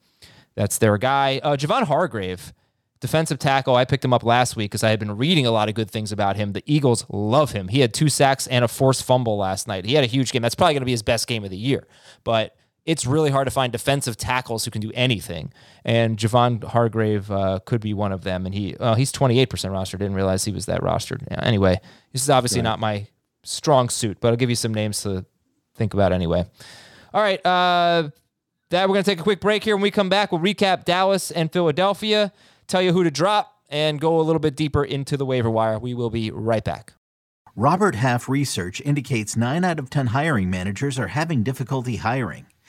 that's 0.54 0.78
their 0.78 0.96
guy. 0.98 1.40
Uh, 1.42 1.56
Javon 1.56 1.82
Hargrave, 1.82 2.52
defensive 3.00 3.38
tackle. 3.38 3.76
I 3.76 3.84
picked 3.84 4.04
him 4.04 4.14
up 4.14 4.24
last 4.24 4.56
week 4.56 4.70
because 4.70 4.82
I 4.82 4.90
had 4.90 4.98
been 4.98 5.16
reading 5.16 5.46
a 5.46 5.50
lot 5.50 5.68
of 5.68 5.74
good 5.74 5.90
things 5.90 6.10
about 6.10 6.36
him. 6.36 6.52
The 6.52 6.62
Eagles 6.66 7.04
love 7.10 7.52
him. 7.52 7.68
He 7.68 7.80
had 7.80 7.92
two 7.92 8.08
sacks 8.08 8.46
and 8.46 8.64
a 8.64 8.68
forced 8.68 9.04
fumble 9.04 9.36
last 9.36 9.68
night. 9.68 9.84
He 9.84 9.94
had 9.94 10.04
a 10.04 10.08
huge 10.08 10.32
game. 10.32 10.42
That's 10.42 10.54
probably 10.54 10.74
going 10.74 10.82
to 10.82 10.86
be 10.86 10.92
his 10.92 11.02
best 11.02 11.26
game 11.26 11.44
of 11.44 11.50
the 11.50 11.56
year. 11.56 11.86
But 12.24 12.56
it's 12.87 13.07
really 13.07 13.30
hard 13.30 13.47
to 13.47 13.51
find 13.51 13.72
defensive 13.72 14.16
tackles 14.16 14.64
who 14.64 14.70
can 14.70 14.80
do 14.80 14.93
anything. 14.95 15.53
And 15.85 16.18
Javon 16.18 16.62
Hargrave 16.62 17.30
uh, 17.30 17.61
could 17.64 17.80
be 17.80 17.95
one 17.95 18.12
of 18.12 18.24
them. 18.24 18.45
And 18.47 18.55
he 18.55 18.76
uh, 18.76 18.95
he's 18.95 19.11
28% 19.12 19.70
roster. 19.72 19.97
Didn't 19.97 20.14
realize 20.14 20.45
he 20.45 20.53
was 20.53 20.66
that 20.66 20.82
rostered. 20.82 21.22
Yeah, 21.30 21.41
anyway, 21.43 21.80
this 22.12 22.22
is 22.22 22.30
obviously 22.30 22.59
right. 22.59 22.64
not 22.64 22.80
my 22.80 23.09
strong 23.43 23.89
suit, 23.89 24.18
but 24.20 24.28
I'll 24.28 24.37
give 24.37 24.51
you 24.51 24.57
some 24.57 24.74
names 24.74 25.03
to 25.03 25.24
think 25.74 25.95
about 25.95 26.12
anyway. 26.12 26.45
All 27.12 27.22
right. 27.22 27.45
Uh, 27.45 28.11
that 28.70 28.89
we're 28.89 28.95
going 28.95 29.05
to 29.05 29.11
take 29.11 29.20
a 29.20 29.22
quick 29.22 29.41
break 29.41 29.62
here. 29.62 29.76
When 29.76 29.82
we 29.82 29.91
come 29.91 30.09
back, 30.09 30.32
we'll 30.32 30.41
recap 30.41 30.85
Dallas 30.85 31.30
and 31.30 31.53
Philadelphia, 31.53 32.32
tell 32.66 32.82
you 32.82 32.93
who 32.93 33.05
to 33.05 33.11
drop, 33.11 33.62
and 33.68 34.01
go 34.01 34.18
a 34.18 34.22
little 34.22 34.41
bit 34.41 34.57
deeper 34.57 34.85
into 34.85 35.16
the 35.16 35.24
waiver 35.24 35.51
wire. 35.51 35.78
We 35.78 35.95
will 35.95 36.11
be 36.11 36.30
right 36.30 36.64
back. 36.64 36.95
Robert 37.57 37.95
Half 37.95 38.28
research 38.28 38.80
indicates 38.80 39.37
9 39.37 39.62
out 39.62 39.78
of 39.78 39.91
10 39.91 40.09
hiring 40.09 40.51
managers 40.51 40.99
are 40.99 41.09
having 41.09 41.45
difficulty 41.45 41.97
hiring. 41.97 42.47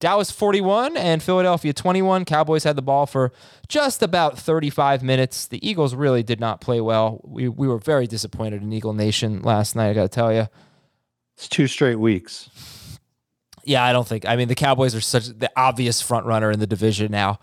Dallas 0.00 0.30
41 0.30 0.96
and 0.96 1.22
Philadelphia 1.22 1.74
21. 1.74 2.24
Cowboys 2.24 2.64
had 2.64 2.74
the 2.74 2.82
ball 2.82 3.04
for 3.04 3.32
just 3.68 4.02
about 4.02 4.38
35 4.38 5.02
minutes. 5.02 5.46
The 5.46 5.66
Eagles 5.66 5.94
really 5.94 6.22
did 6.22 6.40
not 6.40 6.62
play 6.62 6.80
well. 6.80 7.20
We, 7.22 7.48
we 7.48 7.68
were 7.68 7.78
very 7.78 8.06
disappointed 8.06 8.62
in 8.62 8.72
Eagle 8.72 8.94
Nation 8.94 9.42
last 9.42 9.76
night, 9.76 9.90
I 9.90 9.94
got 9.94 10.02
to 10.02 10.08
tell 10.08 10.32
you. 10.32 10.48
It's 11.36 11.48
two 11.48 11.66
straight 11.66 11.98
weeks. 11.98 12.48
Yeah, 13.64 13.84
I 13.84 13.92
don't 13.92 14.08
think. 14.08 14.26
I 14.26 14.36
mean, 14.36 14.48
the 14.48 14.54
Cowboys 14.54 14.94
are 14.94 15.02
such 15.02 15.26
the 15.26 15.50
obvious 15.54 16.00
front 16.00 16.24
runner 16.24 16.50
in 16.50 16.60
the 16.60 16.66
division 16.66 17.12
now. 17.12 17.38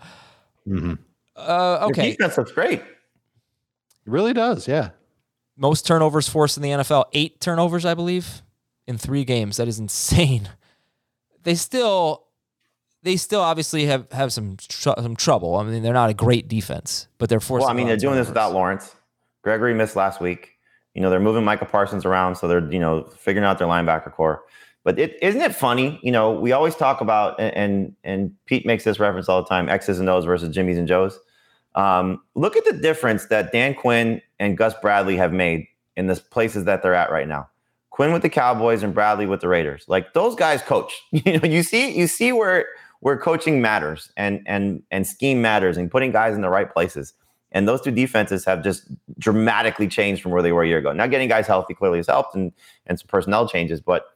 Mm-hmm. 0.66 0.94
Uh, 1.36 1.86
okay. 1.90 2.10
defense 2.10 2.36
looks 2.36 2.50
great. 2.50 2.80
It 2.80 2.86
really 4.04 4.32
does, 4.32 4.66
yeah. 4.66 4.90
Most 5.56 5.86
turnovers 5.86 6.28
forced 6.28 6.56
in 6.56 6.64
the 6.64 6.70
NFL, 6.70 7.04
eight 7.12 7.40
turnovers, 7.40 7.84
I 7.84 7.94
believe, 7.94 8.42
in 8.88 8.98
three 8.98 9.24
games. 9.24 9.58
That 9.58 9.68
is 9.68 9.78
insane. 9.78 10.48
They 11.44 11.54
still 11.54 12.27
they 13.08 13.16
still 13.16 13.40
obviously 13.40 13.86
have 13.86 14.10
have 14.12 14.34
some 14.34 14.58
tr- 14.58 14.90
some 14.98 15.16
trouble. 15.16 15.56
I 15.56 15.64
mean, 15.64 15.82
they're 15.82 15.94
not 15.94 16.10
a 16.10 16.14
great 16.14 16.46
defense, 16.46 17.08
but 17.16 17.30
they're 17.30 17.40
forcing. 17.40 17.64
Well, 17.64 17.70
I 17.70 17.74
mean, 17.74 17.86
they're 17.86 17.96
doing 17.96 18.16
this 18.16 18.28
without 18.28 18.52
Lawrence. 18.52 18.94
Gregory 19.42 19.72
missed 19.72 19.96
last 19.96 20.20
week. 20.20 20.50
You 20.92 21.00
know, 21.00 21.08
they're 21.08 21.18
moving 21.18 21.42
Michael 21.42 21.68
Parsons 21.68 22.04
around, 22.04 22.36
so 22.36 22.46
they're 22.46 22.70
you 22.70 22.78
know 22.78 23.04
figuring 23.04 23.46
out 23.46 23.58
their 23.58 23.66
linebacker 23.66 24.12
corps. 24.12 24.42
But 24.84 24.98
it 24.98 25.16
isn't 25.22 25.40
it 25.40 25.54
funny? 25.54 25.98
You 26.02 26.12
know, 26.12 26.32
we 26.32 26.52
always 26.52 26.74
talk 26.74 27.00
about 27.00 27.40
and 27.40 27.96
and 28.04 28.34
Pete 28.44 28.66
makes 28.66 28.84
this 28.84 29.00
reference 29.00 29.26
all 29.28 29.42
the 29.42 29.48
time: 29.48 29.70
X's 29.70 29.98
and 29.98 30.08
O's 30.10 30.26
versus 30.26 30.54
Jimmys 30.54 30.76
and 30.76 30.86
Joes. 30.86 31.18
Um, 31.74 32.20
look 32.34 32.56
at 32.56 32.66
the 32.66 32.74
difference 32.74 33.26
that 33.26 33.52
Dan 33.52 33.74
Quinn 33.74 34.20
and 34.38 34.58
Gus 34.58 34.74
Bradley 34.82 35.16
have 35.16 35.32
made 35.32 35.66
in 35.96 36.08
the 36.08 36.16
places 36.16 36.64
that 36.64 36.82
they're 36.82 36.94
at 36.94 37.10
right 37.10 37.28
now. 37.28 37.48
Quinn 37.90 38.12
with 38.12 38.22
the 38.22 38.28
Cowboys 38.28 38.82
and 38.82 38.94
Bradley 38.94 39.26
with 39.26 39.40
the 39.40 39.48
Raiders. 39.48 39.84
Like 39.88 40.12
those 40.12 40.34
guys 40.34 40.62
coach. 40.62 40.92
You 41.10 41.38
know, 41.38 41.48
you 41.48 41.62
see 41.62 41.96
you 41.96 42.06
see 42.06 42.32
where 42.32 42.66
where 43.00 43.16
coaching 43.16 43.60
matters 43.60 44.10
and 44.16 44.42
and 44.46 44.82
and 44.90 45.06
scheme 45.06 45.40
matters 45.40 45.76
and 45.76 45.90
putting 45.90 46.12
guys 46.12 46.34
in 46.34 46.40
the 46.40 46.48
right 46.48 46.72
places. 46.72 47.14
And 47.50 47.66
those 47.66 47.80
two 47.80 47.90
defenses 47.90 48.44
have 48.44 48.62
just 48.62 48.84
dramatically 49.18 49.88
changed 49.88 50.22
from 50.22 50.32
where 50.32 50.42
they 50.42 50.52
were 50.52 50.64
a 50.64 50.68
year 50.68 50.78
ago. 50.78 50.92
Now 50.92 51.06
getting 51.06 51.28
guys 51.28 51.46
healthy 51.46 51.74
clearly 51.74 51.98
has 51.98 52.06
helped 52.06 52.34
and 52.34 52.52
and 52.86 52.98
some 52.98 53.08
personnel 53.08 53.48
changes, 53.48 53.80
but 53.80 54.06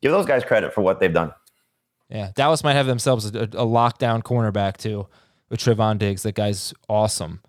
give 0.00 0.12
those 0.12 0.26
guys 0.26 0.44
credit 0.44 0.72
for 0.72 0.80
what 0.82 1.00
they've 1.00 1.12
done. 1.12 1.32
Yeah, 2.08 2.30
Dallas 2.34 2.64
might 2.64 2.74
have 2.74 2.86
themselves 2.86 3.26
a, 3.26 3.42
a 3.42 3.66
lockdown 3.66 4.22
cornerback 4.22 4.76
too 4.76 5.06
with 5.48 5.60
Trevon 5.60 5.98
Diggs. 5.98 6.24
That 6.24 6.34
guy's 6.34 6.74
awesome, 6.88 7.40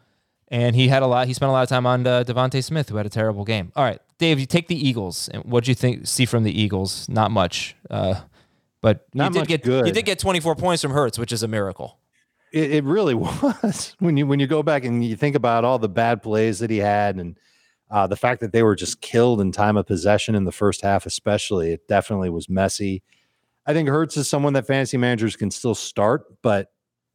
and 0.49 0.75
he 0.75 0.87
had 0.87 1.01
a 1.01 1.07
lot. 1.07 1.27
He 1.27 1.33
spent 1.33 1.49
a 1.49 1.53
lot 1.53 1.63
of 1.63 1.69
time 1.69 1.85
on 1.87 2.05
uh, 2.05 2.23
DeVonta 2.23 2.63
Smith, 2.63 2.89
who 2.89 2.97
had 2.97 3.05
a 3.05 3.09
terrible 3.09 3.43
game. 3.43 3.71
All 3.75 3.83
right, 3.83 3.99
Dave, 4.19 4.39
you 4.39 4.45
take 4.45 4.67
the 4.67 4.87
Eagles, 4.87 5.29
and 5.29 5.43
what 5.45 5.63
do 5.63 5.71
you 5.71 5.75
think? 5.75 6.05
See 6.05 6.25
from 6.25 6.43
the 6.43 6.61
Eagles? 6.61 7.09
Not 7.09 7.31
much, 7.31 7.75
uh, 7.89 8.21
but 8.81 9.05
Not 9.13 9.25
you 9.25 9.29
did 9.31 9.39
much 9.39 9.47
get 9.47 9.63
good. 9.63 9.87
you 9.87 9.93
did 9.93 10.05
get 10.05 10.19
24 10.19 10.55
points 10.55 10.81
from 10.81 10.91
Hurts, 10.91 11.17
which 11.17 11.31
is 11.31 11.43
a 11.43 11.47
miracle. 11.47 11.99
It, 12.51 12.71
it 12.71 12.83
really 12.83 13.13
was 13.15 13.95
when 13.99 14.17
you 14.17 14.27
when 14.27 14.39
you 14.39 14.47
go 14.47 14.63
back 14.63 14.83
and 14.83 15.03
you 15.03 15.15
think 15.15 15.35
about 15.35 15.63
all 15.63 15.79
the 15.79 15.89
bad 15.89 16.21
plays 16.21 16.59
that 16.59 16.69
he 16.69 16.77
had 16.77 17.15
and 17.15 17.37
uh, 17.89 18.07
the 18.07 18.15
fact 18.15 18.39
that 18.39 18.53
they 18.53 18.63
were 18.63 18.75
just 18.75 19.01
killed 19.01 19.41
in 19.41 19.51
time 19.51 19.75
of 19.75 19.85
possession 19.85 20.33
in 20.33 20.45
the 20.45 20.51
first 20.51 20.81
half, 20.81 21.05
especially. 21.05 21.73
It 21.73 21.87
definitely 21.87 22.29
was 22.29 22.49
messy. 22.49 23.03
I 23.65 23.73
think 23.73 23.89
Hurts 23.89 24.17
is 24.17 24.29
someone 24.29 24.53
that 24.53 24.65
fantasy 24.65 24.97
managers 24.97 25.35
can 25.35 25.51
still 25.51 25.75
start, 25.75 26.41
but 26.41 26.71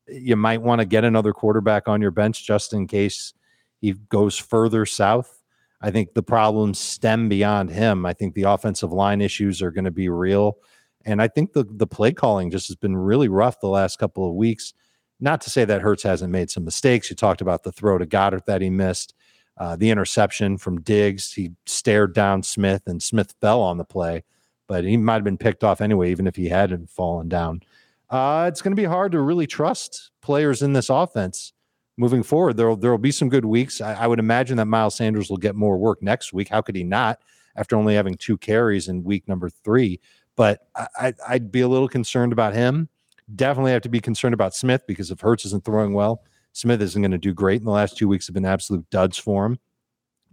you 0.07 0.37
might 0.37 0.63
want 0.63 0.81
to 0.81 0.85
get 0.85 1.03
another 1.03 1.33
quarterback 1.33 1.89
on 1.89 2.01
your 2.01 2.11
bench 2.11 2.47
just 2.47 2.73
in 2.73 2.87
case 2.87 3.33
he 3.81 3.93
goes 3.93 4.39
further 4.39 4.87
south. 4.87 5.43
I 5.81 5.91
think 5.91 6.15
the 6.15 6.23
problems 6.23 6.79
stem 6.79 7.29
beyond 7.29 7.71
him. 7.71 8.07
I 8.07 8.13
think 8.13 8.35
the 8.35 8.45
offensive 8.45 8.93
line 8.93 9.21
issues 9.21 9.63
are 9.63 9.71
going 9.71 9.85
to 9.85 9.91
be 9.91 10.09
real. 10.09 10.59
And 11.07 11.23
I 11.23 11.29
think 11.29 11.53
the 11.53 11.65
the 11.65 11.87
play 11.87 12.13
calling 12.13 12.51
just 12.51 12.67
has 12.67 12.77
been 12.77 12.97
really 12.97 13.29
rough 13.29 13.61
the 13.61 13.69
last 13.69 13.99
couple 13.99 14.29
of 14.29 14.35
weeks. 14.35 14.75
Not 15.21 15.41
to 15.43 15.51
say 15.51 15.65
that 15.65 15.81
Hurts 15.81 16.03
hasn't 16.03 16.33
made 16.33 16.51
some 16.51 16.65
mistakes. 16.65 17.09
You 17.09 17.17
talked 17.17 17.41
about 17.41 17.63
the 17.63 17.73
throw 17.73 17.97
to 17.97 18.05
Goedert 18.05 18.45
that 18.47 18.61
he 18.61 18.69
missed, 18.69 19.15
uh, 19.57 19.77
the 19.77 19.89
interception 19.89 20.59
from 20.59 20.83
Diggs. 20.83 21.33
He 21.33 21.53
stared 21.65 22.13
down 22.13 22.43
Smith, 22.43 22.83
and 22.87 23.03
Smith 23.03 23.35
fell 23.41 23.63
on 23.63 23.79
the 23.79 23.85
play, 23.85 24.25
but 24.67 24.85
he 24.85 24.99
might 24.99 25.15
have 25.15 25.25
been 25.25 25.39
picked 25.39 25.65
off 25.65 25.81
anyway, 25.81 26.11
even 26.11 26.27
if 26.27 26.37
he 26.37 26.49
hadn't 26.49 26.91
fallen 26.91 27.29
down. 27.29 27.63
Uh, 28.11 28.47
it's 28.49 28.61
going 28.61 28.77
to 28.77 28.81
be 28.81 28.85
hard 28.85 29.13
to 29.13 29.21
really 29.21 29.47
trust 29.47 30.11
players 30.21 30.61
in 30.61 30.75
this 30.75 30.91
offense 30.91 31.53
moving 31.97 32.23
forward. 32.23 32.57
There 32.57 32.77
there 32.77 32.91
will 32.91 32.99
be 32.99 33.13
some 33.13 33.29
good 33.29 33.45
weeks. 33.45 33.81
I, 33.81 33.95
I 33.95 34.07
would 34.07 34.19
imagine 34.19 34.57
that 34.59 34.67
Miles 34.67 34.97
Sanders 34.97 35.31
will 35.31 35.39
get 35.39 35.55
more 35.55 35.79
work 35.79 36.03
next 36.03 36.33
week. 36.33 36.49
How 36.49 36.61
could 36.61 36.77
he 36.77 36.85
not 36.85 37.21
after 37.57 37.77
only 37.77 37.95
having 37.95 38.17
two 38.17 38.37
carries 38.37 38.89
in 38.89 39.05
week 39.05 39.27
number 39.27 39.49
three? 39.49 40.01
But 40.37 40.69
I, 40.75 41.15
I'd 41.27 41.51
be 41.51 41.63
a 41.63 41.69
little 41.69 41.89
concerned 41.89 42.33
about 42.33 42.55
him. 42.55 42.89
Definitely 43.35 43.73
have 43.73 43.83
to 43.83 43.89
be 43.89 44.01
concerned 44.01 44.35
about 44.35 44.55
Smith 44.55 44.83
because 44.87 45.11
if 45.11 45.21
Hurts 45.21 45.47
isn't 45.47 45.65
throwing 45.65 45.95
well, 45.95 46.23
Smith 46.53 46.81
isn't 46.81 47.03
going 47.03 47.11
to 47.11 47.19
do 47.19 47.35
great. 47.35 47.61
In 47.61 47.65
the 47.65 47.71
last 47.71 47.97
two 47.97 48.09
weeks 48.09 48.27
have 48.27 48.35
been 48.35 48.45
absolute 48.45 48.89
duds 48.91 49.19
for 49.19 49.47
him. 49.47 49.59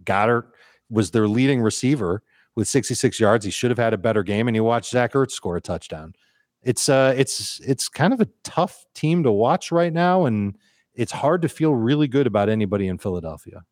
Goedert 0.04 0.44
was 0.90 1.10
their 1.10 1.26
leading 1.26 1.60
receiver 1.60 2.22
with 2.54 2.68
66 2.68 3.18
yards. 3.18 3.44
He 3.44 3.50
should 3.50 3.70
have 3.70 3.78
had 3.78 3.94
a 3.94 3.98
better 3.98 4.22
game, 4.22 4.48
and 4.48 4.54
you 4.54 4.62
watched 4.62 4.90
Zach 4.90 5.12
Ertz 5.12 5.32
score 5.32 5.56
a 5.56 5.60
touchdown. 5.60 6.14
It's 6.62 6.88
uh, 6.88 7.14
it's 7.16 7.60
it's 7.60 7.88
kind 7.88 8.14
of 8.14 8.20
a 8.20 8.28
tough 8.42 8.86
team 8.94 9.22
to 9.24 9.32
watch 9.32 9.70
right 9.70 9.92
now, 9.92 10.24
and 10.24 10.56
it's 10.94 11.12
hard 11.12 11.42
to 11.42 11.48
feel 11.48 11.74
really 11.74 12.08
good 12.08 12.26
about 12.26 12.48
anybody 12.48 12.88
in 12.88 12.96
Philadelphia. 12.96 13.64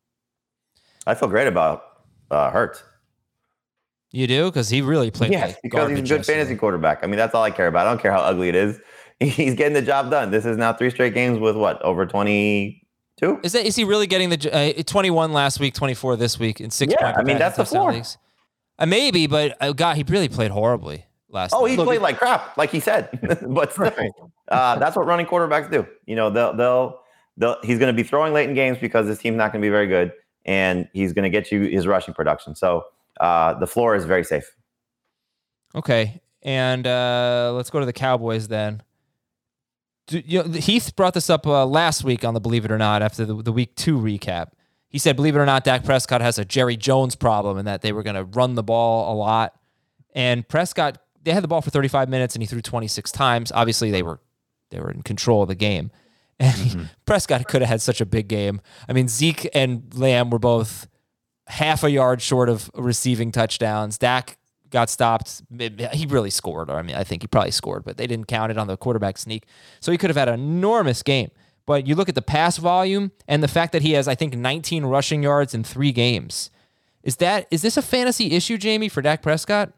I 1.07 1.15
feel 1.15 1.27
great 1.27 1.47
about 1.47 1.83
uh, 2.29 2.51
Hurts. 2.51 2.83
You 4.13 4.27
do 4.27 4.45
because 4.45 4.69
he 4.69 4.83
really 4.83 5.09
played. 5.09 5.31
Yes, 5.31 5.49
like 5.49 5.59
because 5.63 5.89
he's 5.89 5.97
a 5.97 6.01
good 6.01 6.09
yesterday. 6.09 6.37
fantasy 6.37 6.55
quarterback. 6.55 7.03
I 7.03 7.07
mean, 7.07 7.17
that's 7.17 7.33
all 7.33 7.43
I 7.43 7.49
care 7.49 7.65
about. 7.65 7.87
I 7.87 7.89
don't 7.89 7.99
care 7.99 8.11
how 8.11 8.21
ugly 8.21 8.47
it 8.47 8.55
is. 8.55 8.79
He's 9.19 9.55
getting 9.55 9.73
the 9.73 9.81
job 9.81 10.11
done. 10.11 10.31
This 10.31 10.45
is 10.45 10.57
now 10.57 10.73
three 10.73 10.89
straight 10.89 11.13
games 11.13 11.39
with 11.39 11.55
what 11.55 11.81
over 11.81 12.05
twenty 12.05 12.85
two. 13.17 13.39
Is 13.41 13.53
that 13.53 13.65
is 13.65 13.75
he 13.75 13.83
really 13.83 14.05
getting 14.05 14.29
the 14.29 14.79
uh, 14.79 14.83
21 14.83 15.33
last 15.33 15.59
week, 15.59 15.73
24 15.73 16.17
this 16.17 16.37
week 16.37 16.61
in 16.61 16.69
six? 16.69 16.93
Yeah, 16.99 17.13
I 17.15 17.23
mean, 17.23 17.39
that's 17.39 17.57
the 17.57 17.63
touchdown 17.63 17.81
floor. 17.81 17.93
leagues? 17.93 18.17
Uh, 18.77 18.85
maybe, 18.85 19.25
but 19.25 19.57
uh, 19.61 19.71
God, 19.71 19.97
he 19.97 20.03
really 20.03 20.29
played 20.29 20.51
horribly 20.51 21.05
last. 21.29 21.53
Oh, 21.53 21.65
night. 21.65 21.71
he 21.71 21.75
played 21.77 22.01
like 22.01 22.17
crap, 22.17 22.55
like 22.55 22.69
he 22.69 22.79
said. 22.79 23.09
but 23.47 23.71
still, 23.71 24.31
uh, 24.49 24.77
that's 24.77 24.95
what 24.95 25.07
running 25.07 25.25
quarterbacks 25.25 25.71
do. 25.71 25.87
You 26.05 26.15
know, 26.15 26.29
they'll 26.29 26.55
they'll 26.55 26.99
they'll 27.37 27.57
he's 27.63 27.79
going 27.79 27.95
to 27.95 27.99
be 27.99 28.07
throwing 28.07 28.33
late 28.33 28.47
in 28.47 28.53
games 28.53 28.77
because 28.77 29.07
his 29.07 29.17
team's 29.17 29.37
not 29.37 29.51
going 29.51 29.61
to 29.61 29.65
be 29.65 29.71
very 29.71 29.87
good, 29.87 30.11
and 30.45 30.87
he's 30.93 31.13
going 31.13 31.23
to 31.23 31.29
get 31.29 31.51
you 31.51 31.61
his 31.61 31.87
rushing 31.87 32.13
production. 32.13 32.55
So 32.55 32.85
uh, 33.19 33.53
the 33.55 33.67
floor 33.67 33.95
is 33.95 34.05
very 34.05 34.23
safe. 34.23 34.45
Okay, 35.75 36.21
and 36.41 36.85
uh, 36.85 37.51
let's 37.55 37.69
go 37.69 37.79
to 37.79 37.85
the 37.85 37.93
Cowboys 37.93 38.47
then. 38.47 38.81
Do, 40.07 40.21
you 40.25 40.43
know, 40.43 40.49
Heath 40.51 40.95
brought 40.95 41.13
this 41.13 41.29
up 41.29 41.47
uh, 41.47 41.65
last 41.65 42.03
week 42.03 42.25
on 42.25 42.33
the 42.33 42.41
Believe 42.41 42.65
It 42.65 42.71
or 42.71 42.77
Not 42.77 43.01
after 43.01 43.25
the, 43.25 43.41
the 43.41 43.51
week 43.51 43.75
two 43.75 43.97
recap. 43.97 44.49
He 44.89 44.99
said, 44.99 45.15
"Believe 45.15 45.35
it 45.35 45.39
or 45.39 45.45
not, 45.45 45.63
Dak 45.63 45.83
Prescott 45.83 46.21
has 46.21 46.37
a 46.37 46.45
Jerry 46.45 46.77
Jones 46.77 47.15
problem, 47.15 47.57
and 47.57 47.67
that 47.67 47.81
they 47.81 47.91
were 47.91 48.03
going 48.03 48.15
to 48.15 48.25
run 48.25 48.55
the 48.55 48.63
ball 48.63 49.11
a 49.11 49.15
lot." 49.15 49.55
And 50.13 50.47
Prescott, 50.47 50.99
they 51.23 51.31
had 51.31 51.43
the 51.43 51.47
ball 51.47 51.61
for 51.61 51.71
35 51.71 52.09
minutes, 52.09 52.35
and 52.35 52.43
he 52.43 52.47
threw 52.47 52.61
26 52.61 53.11
times. 53.11 53.51
Obviously, 53.51 53.89
they 53.89 54.03
were 54.03 54.19
they 54.69 54.79
were 54.79 54.91
in 54.91 55.01
control 55.01 55.41
of 55.41 55.47
the 55.47 55.55
game. 55.55 55.89
And 56.39 56.55
he- 56.55 56.85
Prescott 57.05 57.47
could 57.47 57.61
have 57.61 57.69
had 57.69 57.81
such 57.81 58.01
a 58.01 58.05
big 58.05 58.27
game. 58.27 58.61
I 58.87 58.93
mean, 58.93 59.07
Zeke 59.07 59.49
and 59.55 59.91
Lamb 59.95 60.29
were 60.29 60.39
both 60.39 60.87
half 61.53 61.83
a 61.83 61.91
yard 61.91 62.21
short 62.21 62.49
of 62.49 62.71
receiving 62.73 63.31
touchdowns. 63.31 63.99
Dak 63.99 64.37
got 64.71 64.89
stopped. 64.89 65.43
He 65.93 66.07
really 66.07 66.31
scored. 66.31 66.69
Or 66.69 66.77
I 66.79 66.81
mean, 66.81 66.95
I 66.95 67.03
think 67.03 67.21
he 67.21 67.27
probably 67.27 67.51
scored, 67.51 67.85
but 67.85 67.97
they 67.97 68.07
didn't 68.07 68.25
count 68.25 68.51
it 68.51 68.57
on 68.57 68.65
the 68.65 68.75
quarterback 68.75 69.19
sneak. 69.19 69.45
So 69.79 69.91
he 69.91 69.97
could 69.97 70.09
have 70.09 70.17
had 70.17 70.27
an 70.27 70.39
enormous 70.39 71.03
game. 71.03 71.29
But 71.65 71.87
you 71.87 71.95
look 71.95 72.09
at 72.09 72.15
the 72.15 72.23
pass 72.23 72.57
volume 72.57 73.11
and 73.27 73.43
the 73.43 73.47
fact 73.47 73.71
that 73.71 73.83
he 73.83 73.93
has, 73.93 74.07
I 74.07 74.15
think, 74.15 74.35
19 74.35 74.85
rushing 74.85 75.21
yards 75.21 75.53
in 75.53 75.63
three 75.63 75.91
games. 75.91 76.49
Is 77.03 77.17
that 77.17 77.47
is 77.51 77.61
this 77.61 77.77
a 77.77 77.81
fantasy 77.81 78.31
issue, 78.31 78.57
Jamie, 78.57 78.89
for 78.89 79.01
Dak 79.01 79.21
Prescott? 79.21 79.71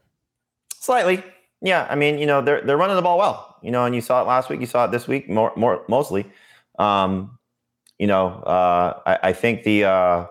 Slightly, 0.74 1.22
yeah. 1.60 1.86
I 1.90 1.94
mean, 1.94 2.18
you 2.18 2.26
know, 2.26 2.40
they're 2.40 2.62
they're 2.62 2.76
running 2.76 2.96
the 2.96 3.02
ball 3.02 3.18
well. 3.18 3.56
You 3.62 3.70
know, 3.70 3.84
and 3.84 3.94
you 3.94 4.00
saw 4.00 4.22
it 4.22 4.26
last 4.26 4.48
week. 4.48 4.60
You 4.60 4.66
saw 4.66 4.84
it 4.86 4.92
this 4.92 5.06
week, 5.08 5.28
more 5.28 5.52
more 5.56 5.82
mostly. 5.88 6.24
Um, 6.78 7.38
you 7.98 8.06
know, 8.06 8.28
uh, 8.28 9.00
I, 9.04 9.18
I 9.28 9.32
think 9.32 9.64
the 9.64 9.84
uh, 9.84 10.26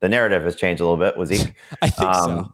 the 0.00 0.08
narrative 0.08 0.42
has 0.44 0.56
changed 0.56 0.80
a 0.80 0.84
little 0.84 0.96
bit 0.98 1.16
with 1.16 1.28
Zeke. 1.28 1.54
I 1.82 1.88
think 1.88 2.08
Um, 2.08 2.52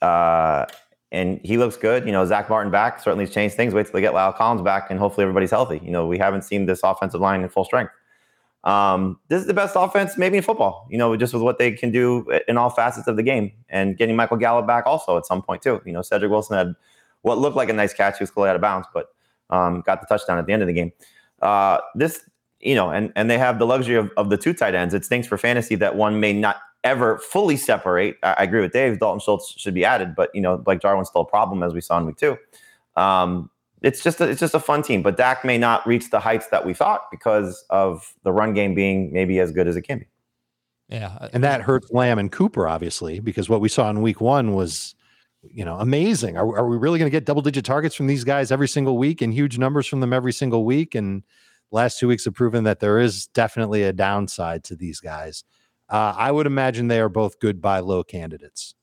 uh, 0.00 0.66
and 1.12 1.40
he 1.44 1.58
looks 1.58 1.76
good. 1.76 2.06
You 2.06 2.12
know, 2.12 2.24
Zack 2.24 2.48
Martin 2.48 2.72
back 2.72 3.00
certainly 3.00 3.26
has 3.26 3.34
changed 3.34 3.54
things. 3.54 3.74
Wait 3.74 3.84
till 3.84 3.92
they 3.92 4.00
get 4.00 4.14
La'el 4.14 4.34
Collins 4.34 4.62
back, 4.62 4.90
and 4.90 4.98
hopefully 4.98 5.24
everybody's 5.24 5.50
healthy. 5.50 5.80
You 5.84 5.90
know, 5.90 6.06
we 6.06 6.18
haven't 6.18 6.42
seen 6.42 6.66
this 6.66 6.80
offensive 6.82 7.20
line 7.20 7.42
in 7.42 7.48
full 7.50 7.64
strength. 7.64 7.92
Um, 8.64 9.18
this 9.28 9.40
is 9.40 9.46
the 9.46 9.54
best 9.54 9.74
offense 9.76 10.16
maybe 10.16 10.38
in 10.38 10.42
football. 10.42 10.86
You 10.90 10.96
know, 10.96 11.14
just 11.16 11.34
with 11.34 11.42
what 11.42 11.58
they 11.58 11.72
can 11.72 11.90
do 11.90 12.26
in 12.48 12.56
all 12.56 12.70
facets 12.70 13.06
of 13.06 13.16
the 13.16 13.22
game, 13.22 13.52
and 13.68 13.96
getting 13.96 14.16
Michael 14.16 14.38
Gallup 14.38 14.66
back 14.66 14.86
also 14.86 15.18
at 15.18 15.26
some 15.26 15.42
point 15.42 15.62
too. 15.62 15.80
You 15.84 15.92
know, 15.92 16.02
Cedric 16.02 16.30
Wilson 16.30 16.56
had 16.56 16.74
what 17.20 17.38
looked 17.38 17.56
like 17.56 17.68
a 17.68 17.74
nice 17.74 17.92
catch. 17.92 18.18
He 18.18 18.22
was 18.22 18.30
clearly 18.30 18.50
out 18.50 18.56
of 18.56 18.62
bounds, 18.62 18.88
but 18.94 19.08
um, 19.50 19.82
got 19.82 20.00
the 20.00 20.06
touchdown 20.06 20.38
at 20.38 20.46
the 20.46 20.52
end 20.52 20.62
of 20.62 20.68
the 20.68 20.74
game. 20.74 20.92
Uh, 21.42 21.78
this, 21.94 22.20
you 22.60 22.74
know, 22.74 22.90
and 22.90 23.12
and 23.16 23.28
they 23.30 23.36
have 23.36 23.58
the 23.58 23.66
luxury 23.66 23.96
of, 23.96 24.10
of 24.16 24.30
the 24.30 24.38
two 24.38 24.54
tight 24.54 24.74
ends. 24.74 24.94
It 24.94 25.04
stinks 25.04 25.28
for 25.28 25.36
fantasy 25.36 25.74
that 25.74 25.96
one 25.96 26.20
may 26.20 26.32
not 26.32 26.56
ever 26.84 27.18
fully 27.18 27.56
separate. 27.56 28.16
I, 28.22 28.32
I 28.32 28.42
agree 28.44 28.60
with 28.60 28.72
Dave. 28.72 28.98
Dalton 28.98 29.20
Schultz 29.20 29.54
should 29.56 29.74
be 29.74 29.84
added, 29.84 30.14
but 30.14 30.30
you 30.34 30.40
know, 30.40 30.62
like 30.66 30.80
Jarwin's 30.80 31.08
still 31.08 31.22
a 31.22 31.26
problem 31.26 31.62
as 31.62 31.74
we 31.74 31.80
saw 31.80 31.98
in 31.98 32.06
week 32.06 32.16
two. 32.16 32.36
Um, 32.96 33.50
it's 33.82 34.02
just 34.02 34.20
a, 34.20 34.28
it's 34.28 34.40
just 34.40 34.54
a 34.54 34.60
fun 34.60 34.82
team, 34.82 35.02
but 35.02 35.16
Dak 35.16 35.44
may 35.44 35.58
not 35.58 35.86
reach 35.86 36.10
the 36.10 36.20
heights 36.20 36.46
that 36.48 36.64
we 36.64 36.72
thought 36.72 37.10
because 37.10 37.64
of 37.70 38.14
the 38.22 38.32
run 38.32 38.54
game 38.54 38.74
being 38.74 39.12
maybe 39.12 39.40
as 39.40 39.50
good 39.50 39.66
as 39.66 39.76
it 39.76 39.82
can 39.82 39.98
be. 39.98 40.06
yeah, 40.88 41.28
And 41.32 41.42
that 41.42 41.62
hurts 41.62 41.90
Lamb 41.90 42.18
and 42.18 42.30
Cooper, 42.30 42.68
obviously, 42.68 43.18
because 43.18 43.48
what 43.48 43.60
we 43.60 43.68
saw 43.68 43.90
in 43.90 44.00
week 44.02 44.20
one 44.20 44.54
was, 44.54 44.94
you 45.42 45.64
know, 45.64 45.76
amazing. 45.78 46.36
Are, 46.36 46.46
are 46.56 46.68
we 46.68 46.76
really 46.76 46.98
going 46.98 47.10
to 47.10 47.14
get 47.14 47.24
double 47.24 47.42
digit 47.42 47.64
targets 47.64 47.96
from 47.96 48.06
these 48.06 48.22
guys 48.22 48.52
every 48.52 48.68
single 48.68 48.98
week 48.98 49.20
and 49.20 49.34
huge 49.34 49.58
numbers 49.58 49.88
from 49.88 50.00
them 50.00 50.12
every 50.12 50.32
single 50.32 50.64
week? 50.64 50.94
And 50.94 51.24
last 51.72 51.98
two 51.98 52.06
weeks 52.06 52.24
have 52.26 52.34
proven 52.34 52.62
that 52.64 52.78
there 52.78 53.00
is 53.00 53.26
definitely 53.28 53.82
a 53.82 53.92
downside 53.92 54.62
to 54.64 54.76
these 54.76 55.00
guys. 55.00 55.42
Uh, 55.92 56.14
I 56.16 56.32
would 56.32 56.46
imagine 56.46 56.88
they 56.88 57.00
are 57.00 57.08
both 57.10 57.38
good 57.38 57.60
buy 57.60 57.80
low 57.80 58.02
candidates. 58.02 58.74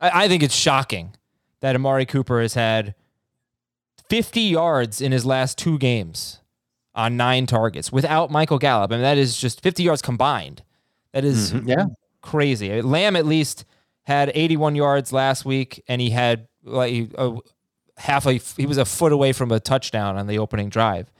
I, 0.00 0.24
I 0.24 0.28
think 0.28 0.42
it's 0.42 0.54
shocking 0.56 1.14
that 1.60 1.74
Amari 1.76 2.04
Cooper 2.04 2.40
has 2.42 2.54
had 2.54 2.94
50 4.08 4.40
yards 4.40 5.00
in 5.00 5.12
his 5.12 5.24
last 5.24 5.56
two 5.56 5.78
games 5.78 6.40
on 6.94 7.16
nine 7.16 7.46
targets 7.46 7.92
without 7.92 8.30
Michael 8.30 8.58
Gallup. 8.58 8.90
I 8.90 8.96
mean, 8.96 9.02
that 9.02 9.18
is 9.18 9.36
just 9.38 9.62
50 9.62 9.82
yards 9.82 10.02
combined. 10.02 10.62
That 11.12 11.24
is 11.24 11.52
Yeah. 11.64 11.86
crazy. 12.22 12.82
Lamb 12.82 13.16
at 13.16 13.24
least 13.26 13.64
had 14.02 14.30
81 14.34 14.74
yards 14.76 15.12
last 15.12 15.44
week, 15.44 15.82
and 15.88 16.00
he 16.00 16.10
had 16.10 16.48
like 16.64 17.10
a, 17.16 17.36
half 17.98 18.26
a 18.26 18.34
he 18.34 18.66
was 18.66 18.78
a 18.78 18.84
foot 18.84 19.12
away 19.12 19.32
from 19.32 19.50
a 19.52 19.60
touchdown 19.60 20.16
on 20.16 20.26
the 20.26 20.38
opening 20.38 20.68
drive. 20.68 21.10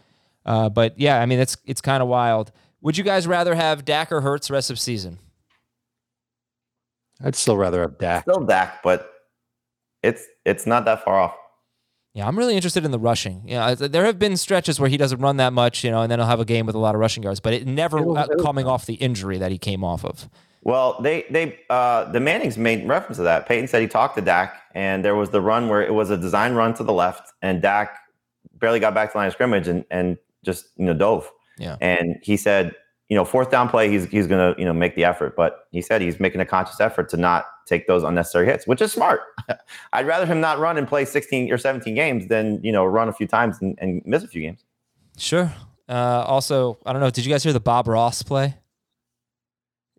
Uh, 0.44 0.68
but 0.68 0.98
yeah, 0.98 1.20
I 1.20 1.26
mean 1.26 1.38
it's 1.38 1.56
it's 1.64 1.80
kind 1.80 2.02
of 2.02 2.08
wild. 2.08 2.52
Would 2.86 2.96
you 2.96 3.02
guys 3.02 3.26
rather 3.26 3.56
have 3.56 3.84
Dak 3.84 4.12
or 4.12 4.20
Hurts 4.20 4.48
rest 4.48 4.70
of 4.70 4.78
season? 4.78 5.18
I'd 7.20 7.34
still 7.34 7.56
rather 7.56 7.80
have 7.80 7.98
Dak. 7.98 8.22
Still 8.22 8.44
Dak, 8.44 8.80
but 8.84 9.10
it's 10.04 10.24
it's 10.44 10.68
not 10.68 10.84
that 10.84 11.02
far 11.04 11.18
off. 11.18 11.34
Yeah, 12.14 12.28
I'm 12.28 12.38
really 12.38 12.54
interested 12.54 12.84
in 12.84 12.92
the 12.92 12.98
rushing. 13.00 13.42
You 13.44 13.56
know, 13.56 13.74
there 13.74 14.04
have 14.04 14.20
been 14.20 14.36
stretches 14.36 14.78
where 14.78 14.88
he 14.88 14.96
doesn't 14.96 15.18
run 15.18 15.38
that 15.38 15.52
much, 15.52 15.82
you 15.82 15.90
know, 15.90 16.02
and 16.02 16.12
then 16.12 16.20
he'll 16.20 16.28
have 16.28 16.38
a 16.38 16.44
game 16.44 16.64
with 16.64 16.76
a 16.76 16.78
lot 16.78 16.94
of 16.94 17.00
rushing 17.00 17.24
yards, 17.24 17.40
but 17.40 17.52
it 17.54 17.66
never 17.66 17.98
It'll- 17.98 18.16
uh, 18.16 18.28
it'll 18.30 18.44
coming 18.44 18.68
off 18.68 18.86
the 18.86 18.94
injury 18.94 19.38
that 19.38 19.50
he 19.50 19.58
came 19.58 19.82
off 19.82 20.04
of. 20.04 20.28
Well, 20.62 21.00
they 21.02 21.24
they 21.28 21.58
uh, 21.68 22.04
the 22.12 22.20
Mannings 22.20 22.56
made 22.56 22.86
reference 22.86 23.16
to 23.16 23.24
that. 23.24 23.48
Peyton 23.48 23.66
said 23.66 23.82
he 23.82 23.88
talked 23.88 24.14
to 24.14 24.22
Dak, 24.22 24.62
and 24.76 25.04
there 25.04 25.16
was 25.16 25.30
the 25.30 25.40
run 25.40 25.68
where 25.68 25.82
it 25.82 25.92
was 25.92 26.10
a 26.10 26.16
design 26.16 26.54
run 26.54 26.72
to 26.74 26.84
the 26.84 26.92
left, 26.92 27.32
and 27.42 27.60
Dak 27.60 27.98
barely 28.60 28.78
got 28.78 28.94
back 28.94 29.08
to 29.08 29.14
the 29.14 29.18
line 29.18 29.26
of 29.26 29.32
scrimmage 29.32 29.66
and 29.66 29.84
and 29.90 30.18
just 30.44 30.66
you 30.76 30.84
know 30.84 30.94
dove. 30.94 31.28
Yeah. 31.58 31.76
And 31.80 32.16
he 32.22 32.36
said, 32.36 32.74
you 33.08 33.16
know, 33.16 33.24
fourth 33.24 33.50
down 33.50 33.68
play, 33.68 33.88
he's 33.90 34.04
he's 34.06 34.26
gonna 34.26 34.54
you 34.58 34.64
know 34.64 34.72
make 34.72 34.94
the 34.96 35.04
effort, 35.04 35.36
but 35.36 35.66
he 35.70 35.80
said 35.80 36.00
he's 36.02 36.18
making 36.18 36.40
a 36.40 36.44
conscious 36.46 36.80
effort 36.80 37.08
to 37.10 37.16
not 37.16 37.46
take 37.66 37.86
those 37.86 38.02
unnecessary 38.02 38.46
hits, 38.46 38.66
which 38.66 38.80
is 38.82 38.92
smart. 38.92 39.20
I'd 39.92 40.06
rather 40.06 40.26
him 40.26 40.40
not 40.40 40.58
run 40.58 40.76
and 40.76 40.86
play 40.88 41.04
16 41.04 41.52
or 41.52 41.58
17 41.58 41.94
games 41.94 42.26
than 42.28 42.60
you 42.64 42.72
know 42.72 42.84
run 42.84 43.08
a 43.08 43.12
few 43.12 43.26
times 43.26 43.58
and, 43.60 43.76
and 43.80 44.02
miss 44.04 44.22
a 44.24 44.28
few 44.28 44.42
games. 44.42 44.64
Sure. 45.16 45.52
Uh, 45.88 46.24
also, 46.26 46.78
I 46.84 46.92
don't 46.92 47.00
know. 47.00 47.10
Did 47.10 47.24
you 47.24 47.32
guys 47.32 47.44
hear 47.44 47.52
the 47.52 47.60
Bob 47.60 47.86
Ross 47.86 48.22
play? 48.24 48.56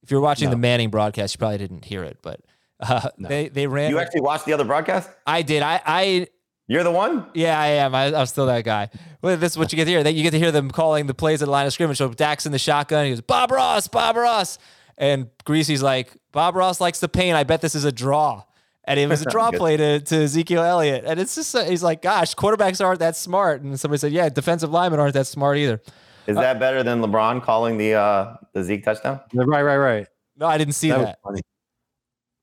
If 0.04 0.12
you're 0.12 0.22
watching 0.22 0.46
No. 0.48 0.52
the 0.52 0.58
Manning 0.58 0.90
broadcast, 0.90 1.34
you 1.36 1.40
probably 1.40 1.58
didn't 1.58 1.86
hear 1.86 2.04
it, 2.04 2.18
but 2.22 2.42
uh, 2.82 3.10
No. 3.18 3.30
they 3.30 3.48
they 3.50 3.68
ran. 3.68 3.90
You 3.90 4.00
actually 4.00 4.22
watched 4.22 4.46
the 4.46 4.54
other 4.54 4.66
broadcast? 4.66 5.10
I 5.26 5.42
did. 5.42 5.64
I 5.64 5.82
I 5.86 6.28
You're 6.68 6.84
the 6.84 6.92
one. 6.92 7.26
yeah, 7.34 7.60
I 7.60 7.68
am. 7.68 7.96
I, 7.96 8.14
I'm 8.14 8.26
still 8.26 8.46
that 8.48 8.64
guy. 8.66 8.90
Well, 9.22 9.38
this 9.38 9.54
is 9.54 9.58
what 9.58 9.72
you 9.72 9.78
get 9.78 9.86
to 9.86 9.92
hear. 9.92 10.04
That 10.04 10.14
you 10.14 10.24
get 10.24 10.32
to 10.32 10.40
hear 10.40 10.52
them 10.52 10.70
calling 10.70 11.08
the 11.08 11.14
plays 11.14 11.42
at 11.42 11.46
the 11.46 11.52
line 11.52 11.66
of 11.66 11.72
scrimmage. 11.74 11.98
So 11.98 12.10
Dak's 12.10 12.46
in 12.46 12.52
the 12.52 12.60
shotgun. 12.60 13.06
He 13.06 13.12
goes, 13.12 13.22
Bob 13.22 13.52
Ross, 13.52 13.88
Bob 13.88 14.18
Ross. 14.18 14.60
And 14.98 15.30
Greasy's 15.46 15.82
like, 15.82 16.12
Bob 16.32 16.56
Ross 16.56 16.82
likes 16.82 17.00
the 17.00 17.08
pain. 17.08 17.36
I 17.36 17.44
bet 17.46 17.62
this 17.62 17.74
is 17.76 17.86
a 17.86 17.92
draw. 17.92 18.44
And 18.84 19.00
it 19.00 19.08
was 19.08 19.22
a 19.22 19.26
draw 19.30 19.52
play 19.52 19.78
to, 19.78 20.00
to 20.02 20.16
Ezekiel 20.24 20.62
Elliott. 20.64 21.04
And 21.06 21.20
it's 21.20 21.36
just, 21.36 21.58
he's 21.58 21.84
like, 21.84 22.02
gosh, 22.02 22.36
quarterbacks 22.36 22.84
aren't 22.84 23.00
that 23.00 23.16
smart. 23.16 23.62
And 23.62 23.80
somebody 23.80 24.00
said, 24.00 24.12
yeah, 24.12 24.28
defensive 24.30 24.70
linemen 24.72 25.00
aren't 25.00 25.14
that 25.14 25.28
smart 25.28 25.58
either. 25.58 25.82
Is 26.26 26.36
that 26.36 26.60
better 26.60 26.84
than 26.84 27.00
LeBron 27.02 27.42
calling 27.44 27.78
the 27.78 27.94
uh 27.94 28.36
the 28.52 28.62
Zeke 28.62 28.84
touchdown? 28.84 29.22
Right, 29.34 29.62
right, 29.62 29.78
right. 29.78 30.08
No, 30.36 30.46
I 30.48 30.58
didn't 30.58 30.74
see 30.74 30.90
That 30.90 30.98
that. 31.00 31.20
was 31.24 31.32
funny. 31.32 31.42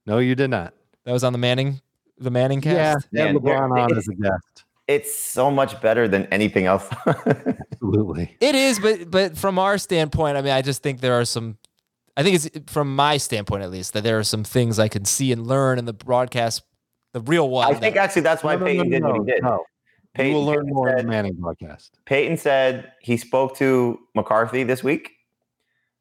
No, 0.06 0.18
you 0.18 0.34
did 0.34 0.48
not. 0.48 0.72
That 1.04 1.12
was 1.12 1.22
on 1.22 1.32
the 1.34 1.38
Manning, 1.38 1.82
the 2.18 2.30
Manning 2.30 2.60
cast. 2.60 3.06
yeah. 3.12 3.24
Man, 3.26 3.38
LeBron 3.38 3.78
on 3.78 3.96
as 3.96 4.08
a 4.08 4.14
guest. 4.14 4.64
It's 4.86 5.14
so 5.14 5.50
much 5.50 5.80
better 5.80 6.06
than 6.08 6.26
anything 6.26 6.66
else. 6.66 6.86
Absolutely. 7.06 8.36
It 8.40 8.54
is, 8.54 8.78
but 8.78 9.10
but 9.10 9.36
from 9.36 9.58
our 9.58 9.78
standpoint, 9.78 10.36
I 10.36 10.42
mean, 10.42 10.52
I 10.52 10.62
just 10.62 10.82
think 10.82 11.00
there 11.00 11.14
are 11.14 11.24
some. 11.24 11.58
I 12.16 12.22
think 12.22 12.36
it's 12.36 12.72
from 12.72 12.94
my 12.94 13.16
standpoint 13.16 13.62
at 13.64 13.70
least 13.70 13.92
that 13.94 14.04
there 14.04 14.18
are 14.18 14.24
some 14.24 14.44
things 14.44 14.78
I 14.78 14.88
can 14.88 15.04
see 15.04 15.32
and 15.32 15.46
learn 15.46 15.78
in 15.78 15.84
the 15.84 15.92
broadcast, 15.92 16.62
the 17.12 17.20
real 17.20 17.48
one. 17.48 17.66
I 17.66 17.72
that- 17.72 17.80
think 17.80 17.96
actually 17.96 18.22
that's 18.22 18.44
why 18.44 18.54
No, 18.56 18.60
no, 18.60 18.66
no, 18.66 18.72
Peyton 18.72 18.90
did 18.90 19.02
no, 19.02 19.08
what 19.10 19.20
he 19.26 19.32
did. 19.32 19.42
no. 19.42 19.64
Peyton, 20.14 20.30
you 20.30 20.36
will 20.36 20.44
learn 20.44 20.58
Peyton 20.58 20.74
more 20.74 20.88
in 20.90 20.96
said- 20.98 21.04
the 21.06 21.08
Manning 21.10 21.34
broadcast. 21.34 21.98
Peyton 22.04 22.36
said 22.36 22.92
he 23.00 23.16
spoke 23.16 23.56
to 23.56 23.98
McCarthy 24.14 24.62
this 24.62 24.84
week, 24.84 25.10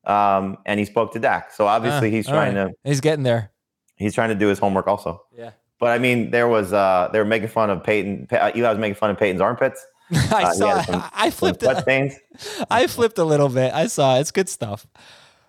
um, 0.05 0.57
and 0.66 0.80
he 0.80 0.86
spoke 0.86 1.14
to 1.14 1.20
Dak. 1.20 1.51
So 1.51 1.66
obviously 1.68 2.09
Ah, 2.09 2.11
he's 2.11 2.28
trying 2.28 2.55
right. 2.55 2.68
to 2.68 2.74
he's 2.84 3.01
getting 3.01 3.24
there. 3.24 3.51
he's 3.95 4.14
trying 4.14 4.30
to 4.30 4.36
do 4.36 4.47
his 4.49 4.59
homework 4.59 4.88
also. 4.88 5.22
Yeah, 5.36 5.51
But 5.80 5.92
I 5.92 5.98
mean, 6.00 6.32
there 6.32 6.48
was 6.48 6.72
uh, 6.74 7.10
they 7.12 7.20
were 7.20 7.26
making 7.26 7.50
fun 7.50 7.70
of 7.70 7.84
Peyton. 7.84 8.28
Uh, 8.32 8.52
Eli 8.56 8.70
was 8.70 8.80
making 8.80 8.96
fun 8.96 9.10
of 9.10 9.18
Peyton's 9.20 9.42
armpits. 9.42 9.86
I 10.12 10.44
Uh, 10.46 10.54
saw. 10.54 10.82
some- 10.84 11.04
I 11.14 11.30
flipped. 11.30 11.62
sweat 11.62 11.78
it. 11.80 11.82
stains. 11.82 12.14
I 12.70 12.88
flipped 12.88 13.18
a 13.18 13.24
little 13.24 13.50
bit. 13.50 13.74
I 13.74 13.88
saw. 13.88 14.18
it. 14.18 14.22
It's 14.22 14.32
good 14.32 14.50
stuff. 14.50 14.88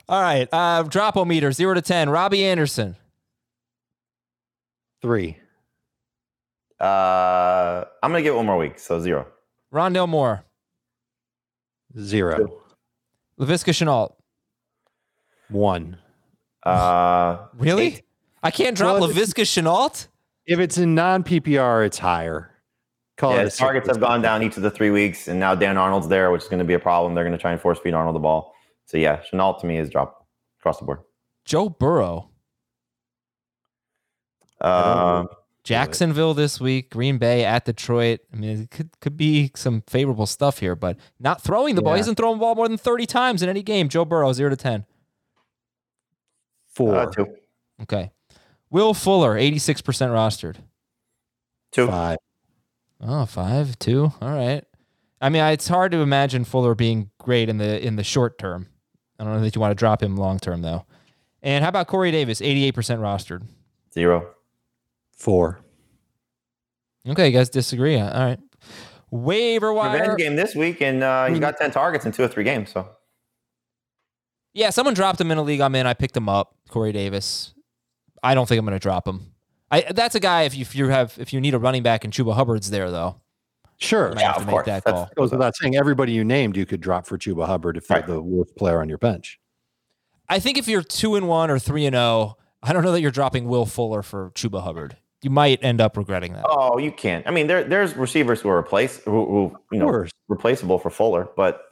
All 0.09 0.21
right, 0.21 0.49
uh, 0.53 0.83
drop-o-meter 0.83 1.51
zero 1.53 1.73
to 1.75 1.81
ten. 1.83 2.11
Robbie 2.11 2.45
Anderson. 2.45 2.97
Three. 5.03 5.39
Uh, 6.81 7.85
I'm 8.03 8.11
gonna 8.11 8.23
give 8.23 8.35
it 8.35 8.37
one 8.37 8.47
more 8.47 8.59
week, 8.59 8.79
so 8.79 9.01
zero. 9.01 9.27
Rondale 9.73 10.09
Moore. 10.09 10.45
Zero. 11.99 12.61
Laviska 13.39 13.73
Shenault. 13.73 14.15
One. 15.49 15.99
Uh, 16.63 17.47
Really? 17.57 17.87
eight. 17.87 18.03
I 18.43 18.51
can't 18.51 18.77
drop 18.77 19.01
Well, 19.01 19.09
Laviska 19.09 19.43
Shenault. 19.45 20.09
If 20.47 20.59
it's 20.59 20.79
in 20.79 20.95
non 20.95 21.25
PPR, 21.25 21.87
it's 21.87 21.99
higher. 21.99 22.51
Call 23.17 23.35
Yeah, 23.35 23.43
it 23.43 23.55
targets 23.55 23.87
have 23.89 24.01
gone 24.01 24.23
down 24.23 24.43
each 24.43 24.57
of 24.57 24.63
the 24.63 24.71
three 24.71 24.91
weeks, 24.91 25.29
and 25.29 25.39
now 25.39 25.55
Dan 25.55 25.79
Arnold's 25.79 26.09
there, 26.09 26.31
which 26.31 26.43
is 26.43 26.49
going 26.49 26.59
to 26.59 26.65
be 26.65 26.75
a 26.75 26.79
problem. 26.79 27.15
They're 27.15 27.25
going 27.25 27.37
to 27.37 27.41
try 27.41 27.53
and 27.53 27.61
force 27.61 27.79
feed 27.79 27.95
Arnold 27.95 28.17
the 28.17 28.21
ball. 28.21 28.55
So 28.87 28.99
yeah, 28.99 29.23
Shenault 29.33 29.61
to 29.61 29.67
me 29.67 29.79
is 29.79 29.89
drop 29.89 30.27
across 30.61 30.79
the 30.79 30.85
board. 30.85 31.01
Joe 31.45 31.69
Burrow. 31.69 32.31
Um, 34.61 35.29
Jacksonville 35.63 36.35
this 36.35 36.61
week, 36.61 36.91
Green 36.91 37.19
Bay 37.19 37.45
at 37.45 37.65
Detroit. 37.65 38.21
I 38.33 38.37
mean, 38.37 38.63
it 38.63 38.71
could 38.71 38.91
could 39.01 39.17
be 39.17 39.51
some 39.55 39.83
favorable 39.87 40.27
stuff 40.27 40.59
here, 40.59 40.75
but 40.75 40.99
not 41.21 41.41
throwing 41.41 41.75
the 41.75 41.83
ball. 41.83 41.95
He 41.95 41.99
hasn't 41.99 42.17
thrown 42.17 42.37
the 42.37 42.41
ball 42.41 42.55
more 42.55 42.69
than 42.69 42.77
30 42.77 43.07
times 43.07 43.43
in 43.43 43.49
any 43.49 43.63
game. 43.63 43.89
Joe 43.89 44.05
Burrow, 44.05 44.33
0 44.33 44.51
to 44.51 44.57
10. 44.57 44.85
Four. 46.67 46.97
uh, 46.97 47.07
two, 47.07 47.27
Okay. 47.83 48.11
Will 48.75 48.93
Fuller, 48.93 49.37
86% 49.37 49.85
rostered. 50.11 50.57
two. 51.71 51.87
Five. 51.87 52.19
Oh, 53.01 53.25
five, 53.25 53.79
two. 53.79 54.13
All 54.21 54.35
right. 54.35 54.65
I 55.21 55.29
mean, 55.29 55.45
it's 55.45 55.69
hard 55.69 55.93
to 55.93 55.99
imagine 55.99 56.45
Fuller 56.45 56.75
being 56.75 57.11
great 57.21 57.49
in 57.49 57.59
the 57.59 57.81
in 57.87 57.95
the 57.95 58.03
short 58.03 58.37
term. 58.37 58.67
I 59.17 59.23
don't 59.23 59.35
know 59.35 59.41
that 59.43 59.55
you 59.55 59.61
want 59.61 59.71
to 59.71 59.77
drop 59.77 60.03
him 60.03 60.17
long 60.17 60.41
term 60.41 60.63
though. 60.63 60.87
And 61.41 61.63
how 61.63 61.69
about 61.69 61.87
Corey 61.87 62.11
Davis, 62.11 62.41
88% 62.41 62.73
rostered? 62.99 63.47
zero. 63.93 64.35
Four. 65.13 65.61
Okay, 67.09 67.29
you 67.29 67.33
guys 67.33 67.51
disagree. 67.51 67.97
All 67.97 68.11
right. 68.11 68.41
Waiver 69.13 69.73
wire. 69.73 70.01
Revenge 70.01 70.19
game 70.19 70.35
this 70.35 70.57
week, 70.57 70.83
and 70.83 71.05
uh, 71.05 71.27
he's 71.27 71.39
got 71.39 71.59
ten 71.59 71.71
targets 71.71 72.07
in 72.07 72.11
two 72.11 72.25
or 72.25 72.29
three 72.29 72.43
games. 72.43 72.73
So 72.73 72.89
Yeah, 74.53 74.71
someone 74.71 74.95
dropped 74.95 75.21
him 75.21 75.31
in 75.31 75.39
a 75.39 75.43
league 75.45 75.61
I'm 75.61 75.77
in. 75.77 75.87
I 75.87 75.95
picked 75.95 76.17
him 76.17 76.29
up, 76.29 76.57
Corey 76.69 76.91
Davis. 76.91 77.54
I 78.25 78.35
don't 78.35 78.49
think 78.49 78.59
I'm 78.59 78.65
going 78.65 78.75
to 78.75 78.81
drop 78.81 79.07
him. 79.07 79.33
I 79.71 79.83
that's 79.93 80.15
a 80.15 80.21
guy 80.21 80.43
if 80.43 80.57
you, 80.57 80.63
if 80.63 80.75
you 80.75 80.89
have 80.89 81.15
if 81.19 81.33
you 81.33 81.41
need 81.41 81.55
a 81.55 81.59
running 81.59 81.83
back 81.83 82.05
and 82.05 82.13
Chuba 82.13 82.35
Hubbard's 82.35 82.71
there 82.71 82.91
though. 82.91 83.21
Sure. 83.79 84.15
might 84.15 84.23
have 84.23 84.39
to 84.39 84.47
make 84.47 84.65
that 84.65 84.85
call. 84.85 85.11
Goes 85.17 85.33
without 85.33 85.55
saying, 85.57 85.77
everybody 85.77 86.13
you 86.13 86.25
named, 86.25 86.57
you 86.57 86.65
could 86.65 86.81
drop 86.81 87.07
for 87.07 87.19
Chuba 87.19 87.47
Hubbard 87.47 87.77
if 87.77 87.91
Right. 87.91 88.07
they're 88.07 88.17
the 88.17 88.23
worst 88.23 88.55
player 88.57 88.81
on 88.81 88.89
your 88.89 88.99
bench. 88.99 89.41
I 90.29 90.39
think 90.39 90.59
if 90.59 90.69
you're 90.69 90.83
two 90.83 91.17
and 91.17 91.29
one 91.29 91.51
or 91.51 91.59
three 91.59 91.85
and 91.85 91.95
zero, 91.95 92.37
I 92.63 92.73
don't 92.73 92.83
know 92.83 92.93
that 92.93 93.01
you're 93.01 93.11
dropping 93.11 93.47
Will 93.47 93.67
Fuller 93.67 94.03
for 94.03 94.31
Chuba 94.31 94.63
Hubbard. 94.63 94.97
You 95.23 95.31
might 95.31 95.63
end 95.63 95.81
up 95.81 95.97
regretting 95.97 96.35
that. 96.35 96.45
Oh, 96.49 96.79
you 96.79 96.93
can't. 96.93 97.27
I 97.27 97.31
mean, 97.31 97.47
there 97.47 97.65
there's 97.65 97.97
receivers 97.97 98.41
who 98.41 98.49
are 98.49 98.59
replace 98.59 98.99
who, 99.05 99.27
who 99.27 99.59
you 99.73 99.79
know 99.81 100.07
replaceable 100.29 100.79
for 100.79 100.91
Fuller, 100.91 101.29
but 101.37 101.63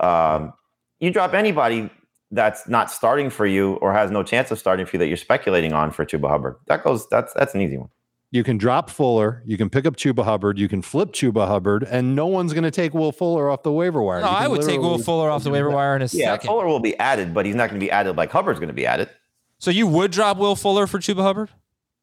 um, 0.00 0.52
you 1.00 1.10
drop 1.10 1.32
anybody 1.32 1.90
that's 2.32 2.66
not 2.66 2.90
starting 2.90 3.30
for 3.30 3.46
you 3.46 3.74
or 3.74 3.92
has 3.92 4.10
no 4.10 4.22
chance 4.22 4.50
of 4.50 4.58
starting 4.58 4.86
for 4.86 4.96
you 4.96 4.98
that 4.98 5.06
you're 5.08 5.16
speculating 5.16 5.72
on 5.72 5.90
for 5.92 6.04
Chuba 6.04 6.28
Hubbard. 6.28 6.56
That 6.66 6.82
goes. 6.82 7.08
That's 7.08 7.32
that's 7.34 7.54
an 7.54 7.60
easy 7.60 7.76
one. 7.76 7.90
You 8.30 8.42
can 8.42 8.56
drop 8.56 8.88
Fuller, 8.88 9.42
you 9.44 9.58
can 9.58 9.68
pick 9.68 9.84
up 9.84 9.94
Chuba 9.96 10.24
Hubbard, 10.24 10.58
you 10.58 10.66
can 10.66 10.80
flip 10.80 11.12
Chuba 11.12 11.46
Hubbard, 11.46 11.82
and 11.82 12.16
no 12.16 12.26
one's 12.26 12.54
going 12.54 12.64
to 12.64 12.70
take 12.70 12.94
Will 12.94 13.12
Fuller 13.12 13.50
off 13.50 13.62
the 13.62 13.70
waiver 13.70 14.00
wire. 14.02 14.22
No, 14.22 14.28
I 14.28 14.48
would 14.48 14.62
take 14.62 14.80
Will 14.80 14.96
Fuller 14.96 15.30
off 15.30 15.44
the 15.44 15.50
waiver 15.50 15.68
wire 15.70 15.94
in 15.96 16.00
a 16.00 16.06
Yeah, 16.06 16.32
second. 16.32 16.46
Fuller 16.48 16.66
will 16.66 16.80
be 16.80 16.98
added, 16.98 17.34
but 17.34 17.44
he's 17.44 17.54
not 17.54 17.68
going 17.68 17.78
to 17.78 17.84
be 17.84 17.90
added 17.90 18.16
like 18.16 18.30
Hubbard's 18.32 18.58
going 18.58 18.68
to 18.68 18.74
be 18.74 18.86
added. 18.86 19.10
So 19.58 19.70
you 19.70 19.86
would 19.86 20.12
drop 20.12 20.38
Will 20.38 20.56
Fuller 20.56 20.86
for 20.86 20.98
Chuba 20.98 21.20
Hubbard? 21.20 21.50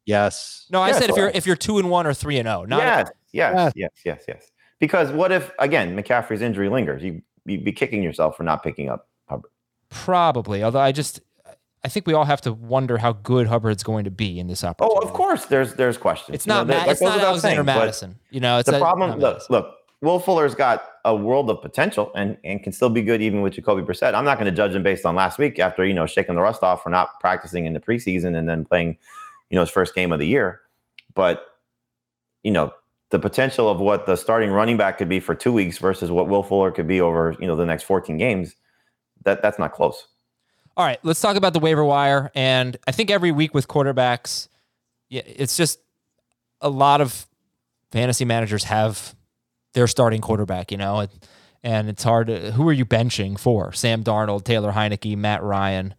Yes. 0.06 0.66
No, 0.70 0.80
I 0.80 0.88
Yes, 0.88 0.98
said 0.98 1.10
if 1.10 1.16
you're 1.16 1.28
if 1.30 1.46
you're 1.46 1.56
two 1.56 1.78
and 1.78 1.90
one 1.90 2.06
or 2.06 2.14
three 2.14 2.38
and 2.38 2.46
zero. 2.46 2.64
Not 2.64 2.78
yes, 2.80 3.10
yes, 3.32 3.54
Yes. 3.54 3.72
yes, 3.76 3.90
yes, 4.04 4.24
yes. 4.28 4.50
Because 4.78 5.10
what 5.10 5.30
if 5.32 5.50
again 5.58 5.96
McCaffrey's 5.96 6.42
injury 6.42 6.68
lingers? 6.68 7.02
You 7.02 7.22
you'd 7.44 7.64
be 7.64 7.72
kicking 7.72 8.02
yourself 8.02 8.36
for 8.36 8.44
not 8.44 8.62
picking 8.62 8.88
up 8.88 9.00
Hubbard. 9.00 9.09
Probably. 9.90 10.62
Although 10.62 10.80
I 10.80 10.92
just 10.92 11.20
I 11.84 11.88
think 11.88 12.06
we 12.06 12.14
all 12.14 12.24
have 12.24 12.40
to 12.42 12.52
wonder 12.52 12.98
how 12.98 13.12
good 13.12 13.46
Hubbard's 13.46 13.82
going 13.82 14.04
to 14.04 14.10
be 14.10 14.38
in 14.38 14.46
this 14.46 14.64
operation. 14.64 14.96
Oh, 14.98 15.06
of 15.06 15.12
course. 15.12 15.46
There's 15.46 15.74
there's 15.74 15.98
questions. 15.98 16.34
It's 16.34 16.46
You 16.46 16.50
know, 16.52 16.58
not. 16.58 16.66
Ma- 16.66 16.72
that 16.74 16.88
it's 16.88 17.00
not 17.00 17.20
Alexander 17.20 17.56
saying, 17.56 17.66
Madison. 17.66 18.18
You 18.30 18.40
know, 18.40 18.58
it's 18.58 18.68
The 18.70 18.76
a- 18.76 18.80
problem. 18.80 19.10
Look, 19.12 19.20
Madison. 19.20 19.46
look. 19.54 19.76
Will 20.02 20.18
Fuller's 20.18 20.54
got 20.54 20.82
a 21.04 21.14
world 21.14 21.50
of 21.50 21.60
potential 21.60 22.10
and 22.14 22.38
and 22.42 22.62
can 22.62 22.72
still 22.72 22.88
be 22.88 23.02
good 23.02 23.20
even 23.20 23.42
with 23.42 23.52
Jacoby 23.52 23.82
Brissett. 23.82 24.14
I'm 24.14 24.24
not 24.24 24.38
going 24.38 24.50
to 24.50 24.56
judge 24.56 24.74
him 24.74 24.82
based 24.82 25.04
on 25.04 25.14
last 25.14 25.38
week 25.38 25.58
after 25.58 25.84
you 25.84 25.92
know 25.92 26.06
shaking 26.06 26.36
the 26.36 26.40
rust 26.40 26.62
off 26.62 26.82
for 26.82 26.88
not 26.88 27.20
practicing 27.20 27.66
in 27.66 27.74
the 27.74 27.80
preseason 27.80 28.34
and 28.34 28.48
then 28.48 28.64
playing, 28.64 28.96
you 29.50 29.56
know, 29.56 29.60
his 29.60 29.68
first 29.68 29.94
game 29.94 30.10
of 30.10 30.18
the 30.18 30.26
year. 30.26 30.60
But 31.14 31.44
you 32.42 32.50
know 32.50 32.72
the 33.10 33.18
potential 33.18 33.68
of 33.68 33.78
what 33.80 34.06
the 34.06 34.16
starting 34.16 34.50
running 34.50 34.78
back 34.78 34.96
could 34.96 35.08
be 35.08 35.20
for 35.20 35.34
two 35.34 35.52
weeks 35.52 35.76
versus 35.76 36.10
what 36.10 36.28
Will 36.28 36.42
Fuller 36.44 36.70
could 36.70 36.86
be 36.86 37.00
over 37.02 37.36
you 37.38 37.46
know 37.46 37.56
the 37.56 37.66
next 37.66 37.82
14 37.82 38.16
games. 38.16 38.54
That 39.24 39.42
that's 39.42 39.58
not 39.58 39.72
close. 39.72 40.06
All 40.76 40.86
right, 40.86 40.98
let's 41.02 41.20
talk 41.20 41.36
about 41.36 41.52
the 41.52 41.58
waiver 41.58 41.84
wire. 41.84 42.30
And 42.34 42.76
I 42.86 42.92
think 42.92 43.10
every 43.10 43.32
week 43.32 43.54
with 43.54 43.68
quarterbacks, 43.68 44.48
yeah, 45.08 45.22
it's 45.26 45.56
just 45.56 45.80
a 46.60 46.70
lot 46.70 47.00
of 47.00 47.26
fantasy 47.90 48.24
managers 48.24 48.64
have 48.64 49.14
their 49.74 49.86
starting 49.86 50.20
quarterback, 50.20 50.70
you 50.70 50.78
know, 50.78 51.00
and, 51.00 51.10
and 51.62 51.88
it's 51.88 52.02
hard. 52.02 52.28
To, 52.28 52.52
who 52.52 52.68
are 52.68 52.72
you 52.72 52.86
benching 52.86 53.38
for? 53.38 53.72
Sam 53.72 54.02
Darnold, 54.02 54.44
Taylor 54.44 54.72
Heinicke, 54.72 55.16
Matt 55.16 55.42
Ryan, 55.42 55.94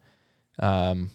um, 0.60 1.12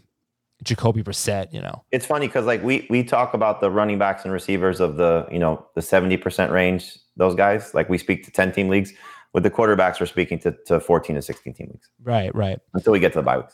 Jacoby 0.63 1.03
Brissett. 1.03 1.53
You 1.53 1.63
know, 1.63 1.83
it's 1.91 2.07
funny 2.07 2.29
because 2.29 2.47
like 2.47 2.63
we 2.63 2.87
we 2.89 3.03
talk 3.03 3.35
about 3.35 3.61
the 3.61 3.71
running 3.71 3.99
backs 3.99 4.25
and 4.25 4.33
receivers 4.33 4.81
of 4.81 4.97
the 4.97 5.27
you 5.31 5.39
know 5.39 5.67
the 5.75 5.81
70% 5.81 6.51
range 6.51 6.99
those 7.17 7.35
guys 7.35 7.75
like 7.75 7.89
we 7.89 7.99
speak 7.99 8.25
to 8.25 8.31
10 8.31 8.53
team 8.53 8.69
leagues 8.69 8.93
with 9.37 9.43
the 9.43 9.51
quarterbacks 9.51 10.01
we're 10.01 10.07
speaking 10.07 10.39
to, 10.39 10.53
to 10.65 10.81
14 10.81 11.15
to 11.15 11.21
16 11.21 11.53
team 11.53 11.69
weeks. 11.71 11.91
right, 12.03 12.35
right. 12.35 12.59
until 12.73 12.91
we 12.91 12.99
get 12.99 13.13
to 13.13 13.19
the 13.19 13.23
bye 13.23 13.37
weeks 13.37 13.53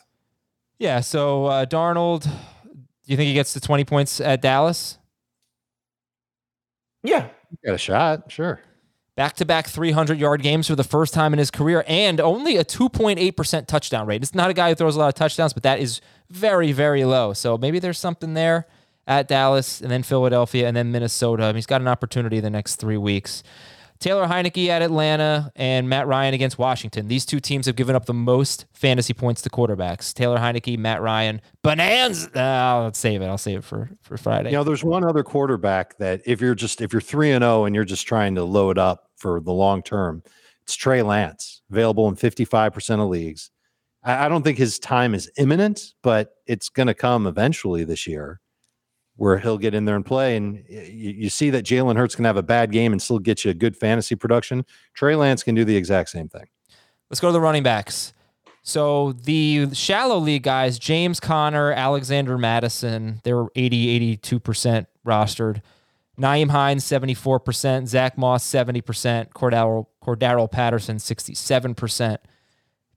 Yeah. 0.79 1.01
So 1.01 1.47
uh, 1.47 1.65
Darnold, 1.65 2.23
do 2.23 2.29
you 3.07 3.17
think 3.17 3.27
he 3.27 3.33
gets 3.33 3.51
to 3.51 3.59
twenty 3.59 3.83
points 3.83 4.21
at 4.21 4.41
Dallas? 4.41 4.97
yeah 7.03 7.27
Got 7.65 7.75
a 7.75 7.77
shot. 7.77 8.31
Sure. 8.31 8.61
back 9.17 9.35
to 9.35 9.45
back 9.45 9.67
300 9.67 10.17
yard 10.17 10.41
games 10.41 10.67
for 10.67 10.75
the 10.77 10.85
first 10.85 11.13
time 11.13 11.33
in 11.33 11.39
his 11.39 11.51
career, 11.51 11.83
and 11.85 12.21
only 12.21 12.55
a 12.55 12.63
2.8% 12.63 13.67
touchdown 13.67 14.07
rate. 14.07 14.23
It's 14.23 14.33
not 14.33 14.49
a 14.49 14.53
guy 14.53 14.69
who 14.69 14.75
throws 14.75 14.95
a 14.95 14.99
lot 14.99 15.09
of 15.09 15.15
touchdowns, 15.15 15.51
but 15.51 15.63
that 15.63 15.79
is 15.79 15.99
very, 16.29 16.71
very 16.71 17.03
low. 17.03 17.33
So 17.33 17.57
maybe 17.57 17.79
there's 17.79 17.99
something 17.99 18.35
there 18.35 18.67
at 19.05 19.27
Dallas 19.27 19.81
and 19.81 19.91
then 19.91 20.01
Philadelphia 20.01 20.65
and 20.65 20.77
then 20.77 20.93
Minnesota. 20.93 21.43
I 21.43 21.47
mean, 21.47 21.55
he's 21.55 21.65
got 21.65 21.81
an 21.81 21.89
opportunity 21.89 22.39
the 22.39 22.49
next 22.49 22.77
three 22.77 22.97
weeks. 22.97 23.43
Taylor 24.03 24.27
Heinicke 24.27 24.67
at 24.67 24.81
Atlanta 24.81 25.49
and 25.55 25.87
Matt 25.87 26.07
Ryan 26.07 26.33
against 26.33 26.57
Washington. 26.57 27.07
These 27.07 27.25
two 27.25 27.39
teams 27.39 27.67
have 27.67 27.77
given 27.77 27.95
up 27.95 28.05
the 28.05 28.13
most 28.13 28.65
fantasy 28.73 29.13
points 29.13 29.41
to 29.43 29.49
quarterbacks. 29.49 30.13
Taylor 30.13 30.37
Heinicke, 30.39 30.77
Matt 30.77 31.01
Ryan, 31.01 31.39
bonanza. 31.61 32.37
Uh, 32.37 32.83
let's 32.83 32.99
save 32.99 33.21
it. 33.21 33.27
I'll 33.27 33.37
save 33.37 33.59
it 33.59 33.63
for 33.63 33.89
for 34.01 34.17
Friday. 34.17 34.49
You 34.49 34.57
know, 34.57 34.65
there's 34.65 34.83
one 34.83 35.05
other 35.05 35.23
quarterback 35.23 35.97
that 35.99 36.21
if 36.25 36.41
you're 36.41 36.53
just 36.53 36.81
if 36.81 36.91
you're 36.91 37.01
three 37.01 37.31
and 37.31 37.43
zero 37.43 37.63
and 37.63 37.73
you're 37.73 37.85
just 37.85 38.05
trying 38.05 38.35
to 38.35 38.43
load 38.43 38.77
up 38.77 39.09
for 39.15 39.39
the 39.39 39.53
long 39.53 39.81
term, 39.81 40.21
it's 40.63 40.75
Trey 40.75 41.01
Lance, 41.01 41.61
available 41.71 42.09
in 42.09 42.17
55 42.17 42.73
percent 42.73 43.01
of 43.01 43.07
leagues. 43.07 43.51
I, 44.03 44.25
I 44.25 44.27
don't 44.27 44.43
think 44.43 44.57
his 44.57 44.79
time 44.79 45.15
is 45.15 45.31
imminent, 45.37 45.93
but 46.03 46.33
it's 46.45 46.67
going 46.67 46.87
to 46.87 46.93
come 46.93 47.25
eventually 47.25 47.85
this 47.85 48.05
year 48.05 48.41
where 49.15 49.37
he'll 49.37 49.57
get 49.57 49.73
in 49.73 49.85
there 49.85 49.95
and 49.95 50.05
play. 50.05 50.35
And 50.35 50.63
you, 50.67 51.11
you 51.11 51.29
see 51.29 51.49
that 51.51 51.65
Jalen 51.65 51.97
Hurts 51.97 52.15
can 52.15 52.25
have 52.25 52.37
a 52.37 52.43
bad 52.43 52.71
game 52.71 52.91
and 52.91 53.01
still 53.01 53.19
get 53.19 53.45
you 53.45 53.51
a 53.51 53.53
good 53.53 53.77
fantasy 53.77 54.15
production. 54.15 54.65
Trey 54.93 55.15
Lance 55.15 55.43
can 55.43 55.55
do 55.55 55.63
the 55.63 55.75
exact 55.75 56.09
same 56.09 56.27
thing. 56.27 56.45
Let's 57.09 57.19
go 57.19 57.27
to 57.27 57.33
the 57.33 57.41
running 57.41 57.63
backs. 57.63 58.13
So 58.63 59.11
the 59.11 59.73
shallow 59.73 60.17
league 60.17 60.43
guys, 60.43 60.79
James 60.79 61.19
Conner, 61.19 61.73
Alexander 61.73 62.37
Mattison, 62.37 63.19
they 63.23 63.33
were 63.33 63.51
80, 63.55 64.17
82% 64.17 64.87
rostered. 65.05 65.61
Nyheim 66.17 66.49
Hines, 66.49 66.85
74%. 66.85 67.87
Zack 67.87 68.17
Moss, 68.17 68.45
70%. 68.45 69.29
Cordaro, 69.29 69.87
Cordarrelle 70.01 70.49
Patterson, 70.49 70.97
67%. 70.97 72.17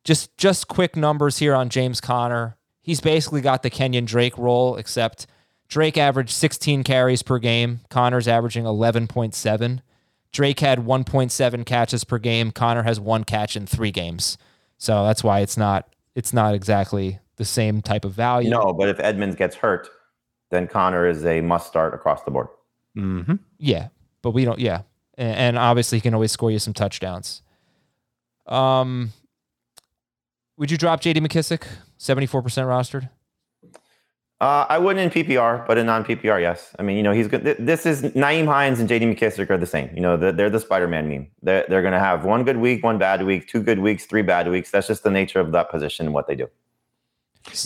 Just 0.05 0.37
just 0.37 0.69
quick 0.69 0.95
numbers 0.95 1.39
here 1.39 1.55
on 1.55 1.69
James 1.69 2.01
Conner. 2.01 2.57
He's 2.81 3.01
basically 3.01 3.41
got 3.41 3.64
the 3.64 3.71
Kenyon 3.71 4.05
Drake 4.05 4.39
role, 4.39 4.77
except 4.77 5.27
Drake 5.69 5.99
averaged 5.99 6.31
16 6.31 6.85
carries 6.85 7.23
per 7.23 7.39
game. 7.39 7.81
Conner's 7.91 8.29
averaging 8.29 8.64
11.7. 8.64 9.81
Drake 10.33 10.61
had 10.61 10.81
1.7 10.81 11.67
catches 11.67 12.05
per 12.05 12.19
game. 12.19 12.51
Conner 12.51 12.83
has 12.83 13.01
one 13.01 13.25
catch 13.25 13.57
in 13.57 13.67
three 13.67 13.91
games. 13.91 14.39
So 14.79 15.05
that's 15.05 15.25
why 15.25 15.41
it's 15.41 15.57
not 15.57 15.89
it's 16.14 16.33
not 16.33 16.55
exactly 16.55 17.19
the 17.37 17.45
same 17.45 17.83
type 17.83 18.05
of 18.05 18.12
value. 18.12 18.51
No, 18.51 18.73
but 18.73 18.89
if 18.89 19.01
Edmonds 19.01 19.37
gets 19.37 19.57
hurt, 19.57 19.89
then 20.51 20.67
Conner 20.67 21.07
is 21.07 21.25
a 21.25 21.41
must 21.41 21.67
start 21.67 21.95
across 21.95 22.23
the 22.23 22.31
board. 22.31 22.49
Mm-hmm. 22.97 23.37
Yeah, 23.59 23.89
but 24.23 24.31
we 24.31 24.45
don't. 24.45 24.59
Yeah, 24.59 24.83
and, 25.17 25.37
and 25.37 25.59
obviously 25.59 25.99
he 25.99 26.03
can 26.03 26.14
always 26.14 26.33
score 26.33 26.51
you 26.51 26.59
some 26.59 26.75
touchdowns. 26.75 27.43
Um, 28.47 29.12
would 30.57 30.71
you 30.71 30.79
drop 30.79 31.01
J.D. 31.01 31.21
McKissick, 31.21 31.67
seventy 31.99 32.27
four 32.27 32.43
percent 32.43 32.69
rostered? 32.69 33.11
Uh, 34.39 34.66
I 34.68 34.76
wouldn't 34.76 35.14
in 35.14 35.24
PPR, 35.24 35.66
but 35.66 35.78
in 35.78 35.87
non 35.87 36.05
PPR, 36.05 36.41
yes. 36.41 36.74
I 36.78 36.82
mean, 36.82 36.99
you 36.99 37.03
know, 37.03 37.12
he's 37.12 37.26
good. 37.26 37.57
This 37.59 37.87
is 37.87 38.03
Nyheim 38.03 38.45
Hines 38.45 38.80
and 38.80 38.89
JD 38.89 39.16
McKissick 39.16 39.49
are 39.49 39.57
the 39.57 39.66
same. 39.66 39.91
You 39.95 40.03
know, 40.03 40.18
they're, 40.18 40.32
they're 40.32 40.51
the 40.51 40.61
Spider 40.61 40.87
Man 40.87 41.09
meme. 41.09 41.28
They're, 41.43 41.64
they're 41.68 41.80
going 41.80 41.95
to 41.95 41.99
have 41.99 42.26
one 42.26 42.45
good 42.45 42.59
week, 42.59 42.84
one 42.84 42.99
bad 42.99 43.24
week, 43.24 43.49
two 43.49 43.62
good 43.62 43.78
weeks, 43.78 44.05
three 44.05 44.20
bad 44.20 44.51
weeks. 44.51 44.70
That's 44.70 44.89
just 44.89 45.05
the 45.05 45.11
nature 45.11 45.41
of 45.41 45.53
that 45.53 45.70
position 45.70 46.05
and 46.05 46.14
what 46.14 46.26
they 46.26 46.34
do. 46.34 46.49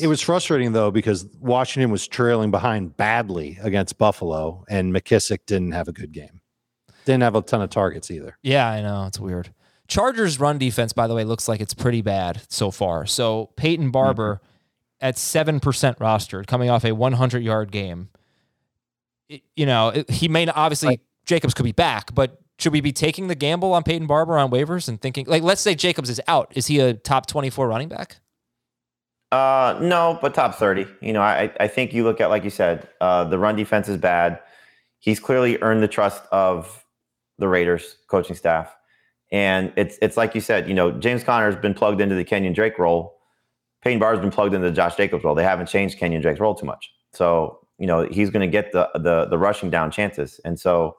It 0.00 0.06
was 0.06 0.20
frustrating 0.20 0.72
though 0.72 0.90
because 0.90 1.26
Washington 1.40 1.90
was 1.90 2.06
trailing 2.06 2.50
behind 2.50 2.96
badly 2.96 3.58
against 3.62 3.98
Buffalo, 3.98 4.64
and 4.68 4.94
McKissick 4.94 5.46
didn't 5.46 5.72
have 5.72 5.88
a 5.88 5.92
good 5.92 6.12
game. 6.12 6.40
Didn't 7.04 7.22
have 7.22 7.34
a 7.34 7.42
ton 7.42 7.62
of 7.62 7.70
targets 7.70 8.10
either. 8.10 8.36
Yeah, 8.42 8.68
I 8.68 8.82
know 8.82 9.06
it's 9.06 9.18
weird. 9.18 9.52
Chargers 9.88 10.38
run 10.38 10.58
defense, 10.58 10.92
by 10.92 11.08
the 11.08 11.14
way, 11.14 11.24
looks 11.24 11.48
like 11.48 11.60
it's 11.60 11.74
pretty 11.74 12.02
bad 12.02 12.42
so 12.48 12.70
far. 12.70 13.06
So 13.06 13.50
Peyton 13.56 13.90
Barber. 13.90 14.34
Mm-hmm 14.36 14.46
at 15.00 15.16
7% 15.16 15.60
rostered 15.60 16.46
coming 16.46 16.70
off 16.70 16.84
a 16.84 16.92
100 16.92 17.42
yard 17.42 17.70
game. 17.70 18.08
It, 19.28 19.42
you 19.56 19.66
know, 19.66 19.88
it, 19.90 20.10
he 20.10 20.28
may 20.28 20.44
not, 20.44 20.56
obviously, 20.56 20.88
right. 20.88 21.00
Jacobs 21.24 21.54
could 21.54 21.64
be 21.64 21.72
back, 21.72 22.14
but 22.14 22.40
should 22.58 22.72
we 22.72 22.80
be 22.80 22.92
taking 22.92 23.28
the 23.28 23.34
gamble 23.34 23.72
on 23.72 23.82
Peyton 23.82 24.06
Barber 24.06 24.36
on 24.36 24.50
waivers 24.50 24.88
and 24.88 25.00
thinking, 25.00 25.26
like, 25.26 25.42
let's 25.42 25.60
say 25.60 25.74
Jacobs 25.74 26.10
is 26.10 26.20
out. 26.28 26.52
Is 26.54 26.66
he 26.66 26.80
a 26.80 26.94
top 26.94 27.26
24 27.26 27.68
running 27.68 27.88
back? 27.88 28.16
Uh, 29.32 29.78
no, 29.80 30.18
but 30.20 30.34
top 30.34 30.56
30. 30.56 30.86
You 31.00 31.12
know, 31.12 31.22
I, 31.22 31.52
I 31.60 31.68
think 31.68 31.92
you 31.92 32.04
look 32.04 32.20
at, 32.20 32.30
like 32.30 32.44
you 32.44 32.50
said, 32.50 32.88
uh, 33.00 33.24
the 33.24 33.38
run 33.38 33.56
defense 33.56 33.88
is 33.88 33.96
bad. 33.96 34.40
He's 34.98 35.20
clearly 35.20 35.56
earned 35.62 35.82
the 35.82 35.88
trust 35.88 36.22
of 36.32 36.84
the 37.38 37.48
Raiders 37.48 37.96
coaching 38.08 38.36
staff. 38.36 38.74
And 39.32 39.72
it's 39.76 39.96
it's 40.02 40.16
like 40.16 40.34
you 40.34 40.40
said, 40.40 40.68
you 40.68 40.74
know, 40.74 40.90
James 40.90 41.22
Conner 41.22 41.46
has 41.46 41.54
been 41.54 41.72
plugged 41.72 42.00
into 42.00 42.16
the 42.16 42.24
Kenyon 42.24 42.52
Drake 42.52 42.78
role 42.78 43.19
Peyton 43.82 43.98
Barber's 43.98 44.20
been 44.20 44.30
plugged 44.30 44.54
into 44.54 44.70
Josh 44.70 44.96
Jacobs 44.96 45.24
role. 45.24 45.34
They 45.34 45.44
haven't 45.44 45.66
changed 45.66 45.98
Kenyon 45.98 46.22
Drake's 46.22 46.40
role 46.40 46.54
too 46.54 46.66
much. 46.66 46.92
So, 47.12 47.60
you 47.78 47.86
know, 47.86 48.06
he's 48.10 48.30
going 48.30 48.48
to 48.48 48.50
get 48.50 48.72
the, 48.72 48.88
the, 48.94 49.26
the 49.26 49.38
rushing 49.38 49.70
down 49.70 49.90
chances. 49.90 50.40
And 50.44 50.60
so, 50.60 50.96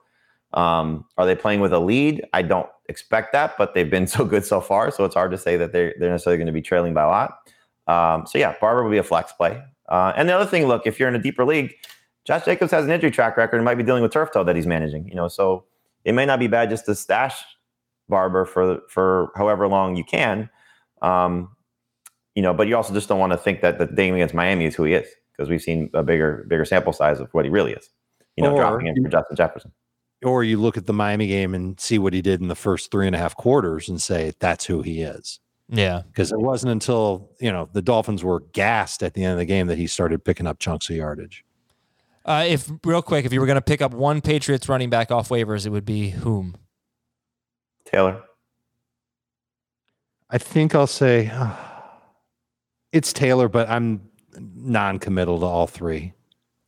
um, 0.54 1.06
are 1.18 1.26
they 1.26 1.36
playing 1.36 1.62
with 1.62 1.74
a 1.74 1.80
lead? 1.80 2.26
I 2.34 2.42
don't 2.42 2.68
expect 2.90 3.32
that, 3.34 3.58
but 3.58 3.74
they've 3.74 3.90
been 3.90 4.08
so 4.16 4.26
good 4.26 4.46
so 4.46 4.62
far. 4.62 4.92
So 4.92 5.06
it's 5.06 5.16
hard 5.16 5.32
to 5.32 5.38
say 5.38 5.58
that 5.58 5.72
they're, 5.72 5.94
they're 6.00 6.10
necessarily 6.12 6.38
going 6.38 6.48
to 6.48 6.54
be 6.54 6.62
trailing 6.62 6.94
by 6.94 7.04
a 7.04 7.08
lot. 7.08 7.38
Um, 7.88 8.26
so 8.26 8.38
yeah, 8.38 8.56
Barber 8.60 8.84
will 8.84 8.92
be 8.92 8.98
a 8.98 9.04
flex 9.04 9.32
play. 9.34 9.62
Uh, 9.90 10.14
and 10.16 10.30
the 10.30 10.34
other 10.34 10.46
thing, 10.46 10.68
look, 10.68 10.88
if 10.88 11.00
you're 11.00 11.10
in 11.10 11.16
a 11.16 11.22
deeper 11.22 11.46
league, 11.46 11.74
Josh 12.26 12.46
Jacobs 12.46 12.72
has 12.72 12.86
an 12.86 12.92
injury 12.92 13.12
track 13.12 13.36
record 13.36 13.58
and 13.58 13.66
might 13.66 13.76
be 13.76 13.84
dealing 13.84 14.04
with 14.04 14.12
turf 14.12 14.32
toe 14.32 14.44
that 14.44 14.56
he's 14.56 14.68
managing, 14.68 15.08
you 15.08 15.16
know, 15.16 15.28
so 15.28 15.66
it 16.06 16.14
may 16.14 16.26
not 16.26 16.40
be 16.40 16.48
bad 16.48 16.70
just 16.70 16.86
to 16.86 16.96
stash 16.96 17.44
Barber 18.08 18.46
for, 18.46 18.82
for 18.90 19.32
however 19.36 19.68
long 19.68 19.96
you 19.96 20.04
can. 20.04 20.50
Um, 21.02 21.50
you 22.36 22.42
know, 22.42 22.54
but 22.54 22.68
you 22.68 22.76
also 22.76 22.94
just 22.94 23.10
don't 23.10 23.20
want 23.20 23.34
to 23.34 23.38
think 23.38 23.62
that 23.62 23.78
the 23.78 23.88
game 23.88 24.16
against 24.16 24.34
Miami 24.34 24.66
is 24.66 24.76
who 24.76 24.84
he 24.84 24.94
is 24.94 25.08
because 25.32 25.50
we've 25.50 25.62
seen 25.62 25.90
a 25.94 26.04
bigger 26.04 26.46
bigger 26.48 26.66
sample 26.66 26.94
size 26.94 27.20
of 27.20 27.30
what 27.34 27.46
he 27.46 27.52
really 27.52 27.74
is. 27.74 27.90
You 28.38 28.44
know, 28.44 28.54
or, 28.54 28.58
dropping 28.58 28.88
in 28.88 29.04
for 29.04 29.10
Justin 29.10 29.36
Jefferson. 29.36 29.72
Or 30.24 30.44
you 30.44 30.60
look 30.60 30.78
at 30.78 30.86
the 30.86 30.94
Miami 30.94 31.28
game 31.28 31.54
and 31.54 31.80
see 31.80 32.00
what 32.00 32.14
he 32.14 32.22
did 32.22 32.42
in 32.42 32.48
the 32.48 32.56
first 32.56 32.92
three 32.92 33.08
and 33.08 33.16
a 33.16 33.20
half 33.20 33.36
quarters 33.36 33.90
and 33.90 34.02
say 34.02 34.34
that's 34.40 34.66
who 34.66 34.82
he 34.82 35.02
is. 35.02 35.40
Yeah, 35.68 36.02
because 36.08 36.32
it 36.32 36.40
wasn't 36.40 36.72
until 36.72 37.30
you 37.40 37.52
know 37.52 37.70
the 37.72 37.82
Dolphins 37.82 38.24
were 38.24 38.42
gassed 38.54 39.04
at 39.04 39.14
the 39.14 39.24
end 39.24 39.34
of 39.34 39.40
the 39.40 39.46
game 39.46 39.68
that 39.68 39.78
he 39.78 39.88
started 39.88 40.24
picking 40.24 40.48
up 40.48 40.60
chunks 40.60 40.90
of 40.90 40.96
yardage. 40.96 41.44
Uh, 42.24 42.46
if 42.48 42.70
real 42.84 43.02
quick, 43.02 43.26
if 43.26 43.34
you 43.34 43.40
were 43.40 43.48
going 43.48 43.56
to 43.56 43.62
pick 43.62 43.82
up 43.82 43.94
one 43.94 44.22
Patriots 44.22 44.70
running 44.70 44.90
back 44.90 45.12
off 45.12 45.30
waivers, 45.30 45.66
it 45.66 45.70
would 45.70 45.86
be 45.86 46.12
whom? 46.12 46.56
Taylor. 47.86 48.22
I 50.30 50.38
think 50.38 50.76
I'll 50.76 50.88
say. 50.88 51.28
Uh, 51.28 51.56
it's 52.92 53.14
Taylor, 53.14 53.48
but 53.48 53.70
I'm 53.70 54.02
non-committal 54.38 55.40
to 55.40 55.46
all 55.46 55.68
three. 55.68 56.14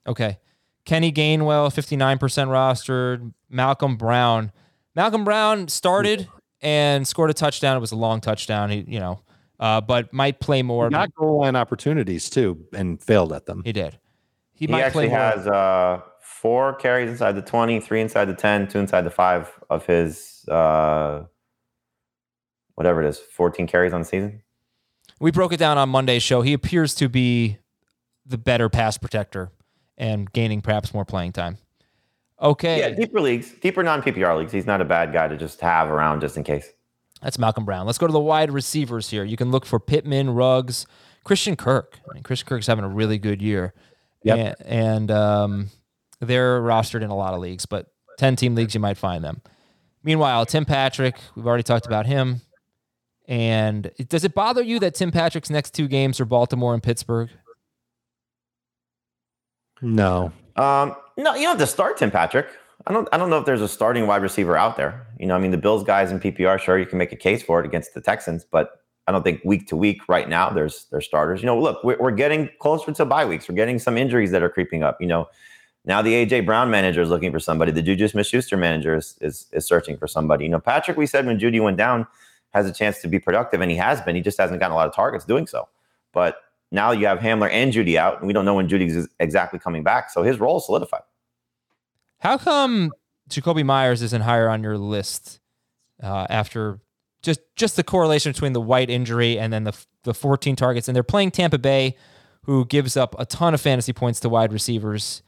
Okay. 0.07 0.39
Kenny 0.85 1.11
Gainwell, 1.11 1.73
59% 1.73 2.19
rostered. 2.19 3.33
Malcolm 3.49 3.95
Brown. 3.95 4.51
Malcolm 4.95 5.23
Brown 5.23 5.67
started 5.67 6.27
and 6.61 7.07
scored 7.07 7.29
a 7.29 7.33
touchdown. 7.33 7.77
It 7.77 7.79
was 7.79 7.91
a 7.91 7.95
long 7.95 8.21
touchdown. 8.21 8.69
He, 8.69 8.85
you 8.87 8.99
know, 8.99 9.21
uh, 9.59 9.81
but 9.81 10.11
might 10.13 10.39
play 10.39 10.61
more. 10.61 10.89
Not 10.89 11.13
goal 11.15 11.41
line 11.41 11.55
opportunities 11.55 12.29
too, 12.29 12.65
and 12.73 13.01
failed 13.01 13.31
at 13.31 13.45
them. 13.45 13.61
He 13.63 13.71
did. 13.71 13.99
He, 14.53 14.65
he 14.65 14.71
might 14.71 14.81
actually 14.81 15.07
play 15.07 15.15
has 15.15 15.47
uh, 15.47 16.01
four 16.21 16.75
carries 16.75 17.09
inside 17.09 17.33
the 17.33 17.41
20, 17.41 17.79
three 17.79 18.01
inside 18.01 18.25
the 18.25 18.33
10, 18.33 18.67
two 18.67 18.79
inside 18.79 19.01
the 19.01 19.09
five 19.09 19.51
of 19.69 19.85
his 19.85 20.45
uh, 20.49 21.23
whatever 22.75 23.03
it 23.03 23.07
is, 23.07 23.19
14 23.19 23.67
carries 23.67 23.93
on 23.93 24.01
the 24.01 24.05
season 24.05 24.41
we 25.23 25.31
broke 25.31 25.53
it 25.53 25.57
down 25.57 25.77
on 25.77 25.87
Monday's 25.87 26.21
show. 26.21 26.41
He 26.41 26.51
appears 26.51 26.93
to 26.95 27.07
be 27.07 27.57
the 28.25 28.37
better 28.37 28.67
pass 28.67 28.97
protector 28.97 29.51
and 29.97 30.29
gaining 30.33 30.61
perhaps 30.61 30.93
more 30.93 31.05
playing 31.05 31.31
time. 31.31 31.57
Okay. 32.41 32.79
Yeah, 32.79 32.89
deeper 32.89 33.21
leagues, 33.21 33.53
deeper 33.61 33.83
non 33.83 34.01
PPR 34.01 34.37
leagues. 34.37 34.51
He's 34.51 34.65
not 34.65 34.81
a 34.81 34.85
bad 34.85 35.13
guy 35.13 35.29
to 35.29 35.37
just 35.37 35.61
have 35.61 35.89
around 35.89 36.19
just 36.19 36.35
in 36.35 36.43
case. 36.43 36.67
That's 37.21 37.39
Malcolm 37.39 37.63
Brown. 37.63 37.85
Let's 37.85 37.97
go 37.97 38.05
to 38.05 38.11
the 38.11 38.19
wide 38.19 38.51
receivers 38.51 39.11
here. 39.11 39.23
You 39.23 39.37
can 39.37 39.49
look 39.49 39.65
for 39.65 39.79
Pittman, 39.79 40.31
Ruggs, 40.31 40.85
Christian 41.23 41.55
Kirk. 41.55 41.99
I 42.09 42.15
mean, 42.15 42.23
Christian 42.23 42.49
Kirk's 42.49 42.67
having 42.67 42.83
a 42.83 42.89
really 42.89 43.17
good 43.17 43.41
year. 43.41 43.73
Yep. 44.23 44.37
And, 44.37 44.55
and 44.67 45.11
um, 45.11 45.69
they're 46.19 46.59
rostered 46.59 47.01
in 47.01 47.11
a 47.11 47.15
lot 47.15 47.33
of 47.33 47.39
leagues, 47.39 47.65
but 47.65 47.87
10 48.17 48.35
team 48.35 48.55
leagues, 48.55 48.73
you 48.73 48.81
might 48.81 48.97
find 48.97 49.23
them. 49.23 49.41
Meanwhile, 50.03 50.47
Tim 50.47 50.65
Patrick, 50.65 51.15
we've 51.33 51.47
already 51.47 51.63
talked 51.63 51.85
about 51.85 52.07
him. 52.07 52.41
And 53.27 53.91
does 54.09 54.23
it 54.23 54.33
bother 54.33 54.61
you 54.61 54.79
that 54.79 54.95
Tim 54.95 55.11
Patrick's 55.11 55.49
next 55.49 55.73
two 55.73 55.87
games 55.87 56.19
are 56.19 56.25
Baltimore 56.25 56.73
and 56.73 56.83
Pittsburgh? 56.83 57.29
No. 59.81 60.31
Um, 60.55 60.95
no, 61.17 61.33
you 61.35 61.43
don't 61.43 61.51
have 61.51 61.57
to 61.59 61.67
start 61.67 61.97
Tim 61.97 62.11
Patrick. 62.11 62.47
I 62.85 62.91
don't. 62.91 63.07
I 63.13 63.17
don't 63.17 63.29
know 63.29 63.37
if 63.37 63.45
there's 63.45 63.61
a 63.61 63.67
starting 63.67 64.07
wide 64.07 64.21
receiver 64.21 64.57
out 64.57 64.75
there. 64.75 65.07
You 65.19 65.25
know, 65.25 65.35
I 65.35 65.39
mean, 65.39 65.51
the 65.51 65.57
Bills 65.57 65.83
guys 65.83 66.11
in 66.11 66.19
PPR, 66.19 66.59
sure, 66.59 66.77
you 66.77 66.85
can 66.85 66.97
make 66.97 67.13
a 67.13 67.17
case 67.17 67.41
for 67.41 67.59
it 67.61 67.65
against 67.65 67.93
the 67.93 68.01
Texans, 68.01 68.45
but 68.49 68.81
I 69.07 69.11
don't 69.11 69.23
think 69.23 69.41
week 69.45 69.67
to 69.67 69.75
week 69.75 70.01
right 70.09 70.27
now 70.27 70.49
there's 70.49 70.87
there's 70.91 71.05
starters. 71.05 71.41
You 71.41 71.45
know, 71.45 71.59
look, 71.59 71.83
we're, 71.83 71.97
we're 71.97 72.11
getting 72.11 72.49
closer 72.59 72.91
to 72.91 73.05
bye 73.05 73.25
weeks. 73.25 73.47
We're 73.47 73.55
getting 73.55 73.79
some 73.79 73.97
injuries 73.97 74.31
that 74.31 74.43
are 74.43 74.49
creeping 74.49 74.83
up. 74.83 74.99
You 74.99 75.07
know, 75.07 75.29
Now 75.85 76.01
the 76.01 76.13
AJ 76.13 76.45
Brown 76.45 76.69
manager 76.69 77.01
is 77.01 77.09
looking 77.09 77.31
for 77.31 77.39
somebody. 77.39 77.71
The 77.71 77.81
Juju 77.81 78.07
Smith-Schuster 78.09 78.57
manager 78.57 78.95
is, 78.95 79.17
is 79.21 79.47
is 79.51 79.65
searching 79.65 79.97
for 79.97 80.07
somebody. 80.07 80.45
You 80.45 80.51
know, 80.51 80.59
Patrick, 80.59 80.97
we 80.97 81.05
said 81.05 81.25
when 81.25 81.39
Jeudy 81.39 81.61
went 81.61 81.77
down, 81.77 82.07
has 82.53 82.67
a 82.67 82.73
chance 82.73 83.01
to 83.01 83.07
be 83.07 83.19
productive, 83.19 83.61
and 83.61 83.71
he 83.71 83.77
has 83.77 84.01
been. 84.01 84.15
He 84.15 84.21
just 84.21 84.37
hasn't 84.37 84.59
gotten 84.59 84.73
a 84.73 84.75
lot 84.75 84.87
of 84.87 84.95
targets 84.95 85.25
doing 85.25 85.47
so. 85.47 85.67
But 86.11 86.37
now 86.71 86.91
you 86.91 87.07
have 87.07 87.19
Hamler 87.19 87.49
and 87.51 87.73
Jeudy 87.73 87.97
out, 87.97 88.19
and 88.19 88.27
we 88.27 88.33
don't 88.33 88.45
know 88.45 88.53
when 88.53 88.67
Jeudy's 88.67 89.07
exactly 89.19 89.59
coming 89.59 89.83
back. 89.83 90.09
So 90.09 90.23
his 90.23 90.39
role 90.39 90.57
is 90.57 90.65
solidified. 90.65 91.01
How 92.19 92.37
come 92.37 92.91
Jakobi 93.29 93.65
Meyers 93.65 94.01
isn't 94.01 94.21
higher 94.21 94.49
on 94.49 94.63
your 94.63 94.77
list 94.77 95.39
uh, 96.01 96.27
after 96.29 96.79
just 97.21 97.39
just 97.55 97.75
the 97.75 97.83
correlation 97.83 98.31
between 98.31 98.53
the 98.53 98.61
White 98.61 98.89
injury 98.89 99.39
and 99.39 99.51
then 99.51 99.63
the 99.63 99.77
the 100.03 100.13
14 100.13 100.55
targets, 100.55 100.87
and 100.87 100.95
they're 100.95 101.03
playing 101.03 101.31
Tampa 101.31 101.57
Bay, 101.57 101.95
who 102.43 102.65
gives 102.65 102.97
up 102.97 103.15
a 103.17 103.25
ton 103.25 103.53
of 103.53 103.61
fantasy 103.61 103.93
points 103.93 104.19
to 104.19 104.29
wide 104.29 104.53
receivers. 104.53 105.23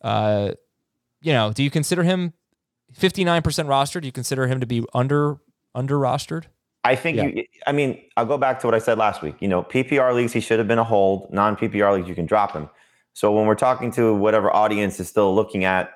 Uh, 0.00 0.52
you 1.20 1.32
know, 1.32 1.52
do 1.52 1.62
you 1.62 1.70
consider 1.70 2.02
him 2.02 2.32
59% 2.98 3.42
rostered? 3.42 4.02
Do 4.02 4.06
you 4.06 4.12
consider 4.12 4.46
him 4.46 4.60
to 4.60 4.66
be 4.66 4.84
under 4.94 5.38
under 5.74 5.96
rostered? 5.96 6.44
I 6.84 6.94
think 6.96 7.16
Yeah. 7.18 7.24
you, 7.26 7.44
I 7.66 7.72
mean, 7.72 8.00
I'll 8.16 8.26
go 8.26 8.38
back 8.38 8.60
to 8.60 8.66
what 8.66 8.74
I 8.74 8.78
said 8.78 8.96
last 8.98 9.22
week. 9.22 9.36
You 9.40 9.48
know, 9.48 9.62
PPR 9.62 10.14
leagues, 10.14 10.32
he 10.32 10.40
should 10.40 10.58
have 10.58 10.68
been 10.68 10.78
a 10.78 10.84
hold. 10.84 11.32
Non 11.32 11.56
PPR 11.56 11.94
leagues, 11.94 12.08
you 12.08 12.14
can 12.14 12.26
drop 12.26 12.52
him. 12.52 12.68
So 13.12 13.32
when 13.32 13.46
we're 13.46 13.54
talking 13.54 13.90
to 13.92 14.14
whatever 14.14 14.54
audience 14.54 14.98
is 15.00 15.08
still 15.08 15.34
looking 15.34 15.64
at 15.64 15.90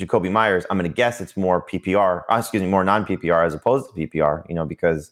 Jakobi 0.00 0.30
Meyers, 0.30 0.64
I'm 0.70 0.78
going 0.78 0.88
to 0.90 0.94
guess 0.94 1.20
it's 1.20 1.36
more 1.36 1.66
PPR, 1.66 2.22
uh, 2.30 2.36
excuse 2.36 2.62
me, 2.62 2.68
more 2.68 2.84
non 2.84 3.04
PPR 3.04 3.44
as 3.44 3.54
opposed 3.54 3.92
to 3.92 4.06
PPR, 4.06 4.44
you 4.48 4.54
know, 4.54 4.64
because 4.64 5.10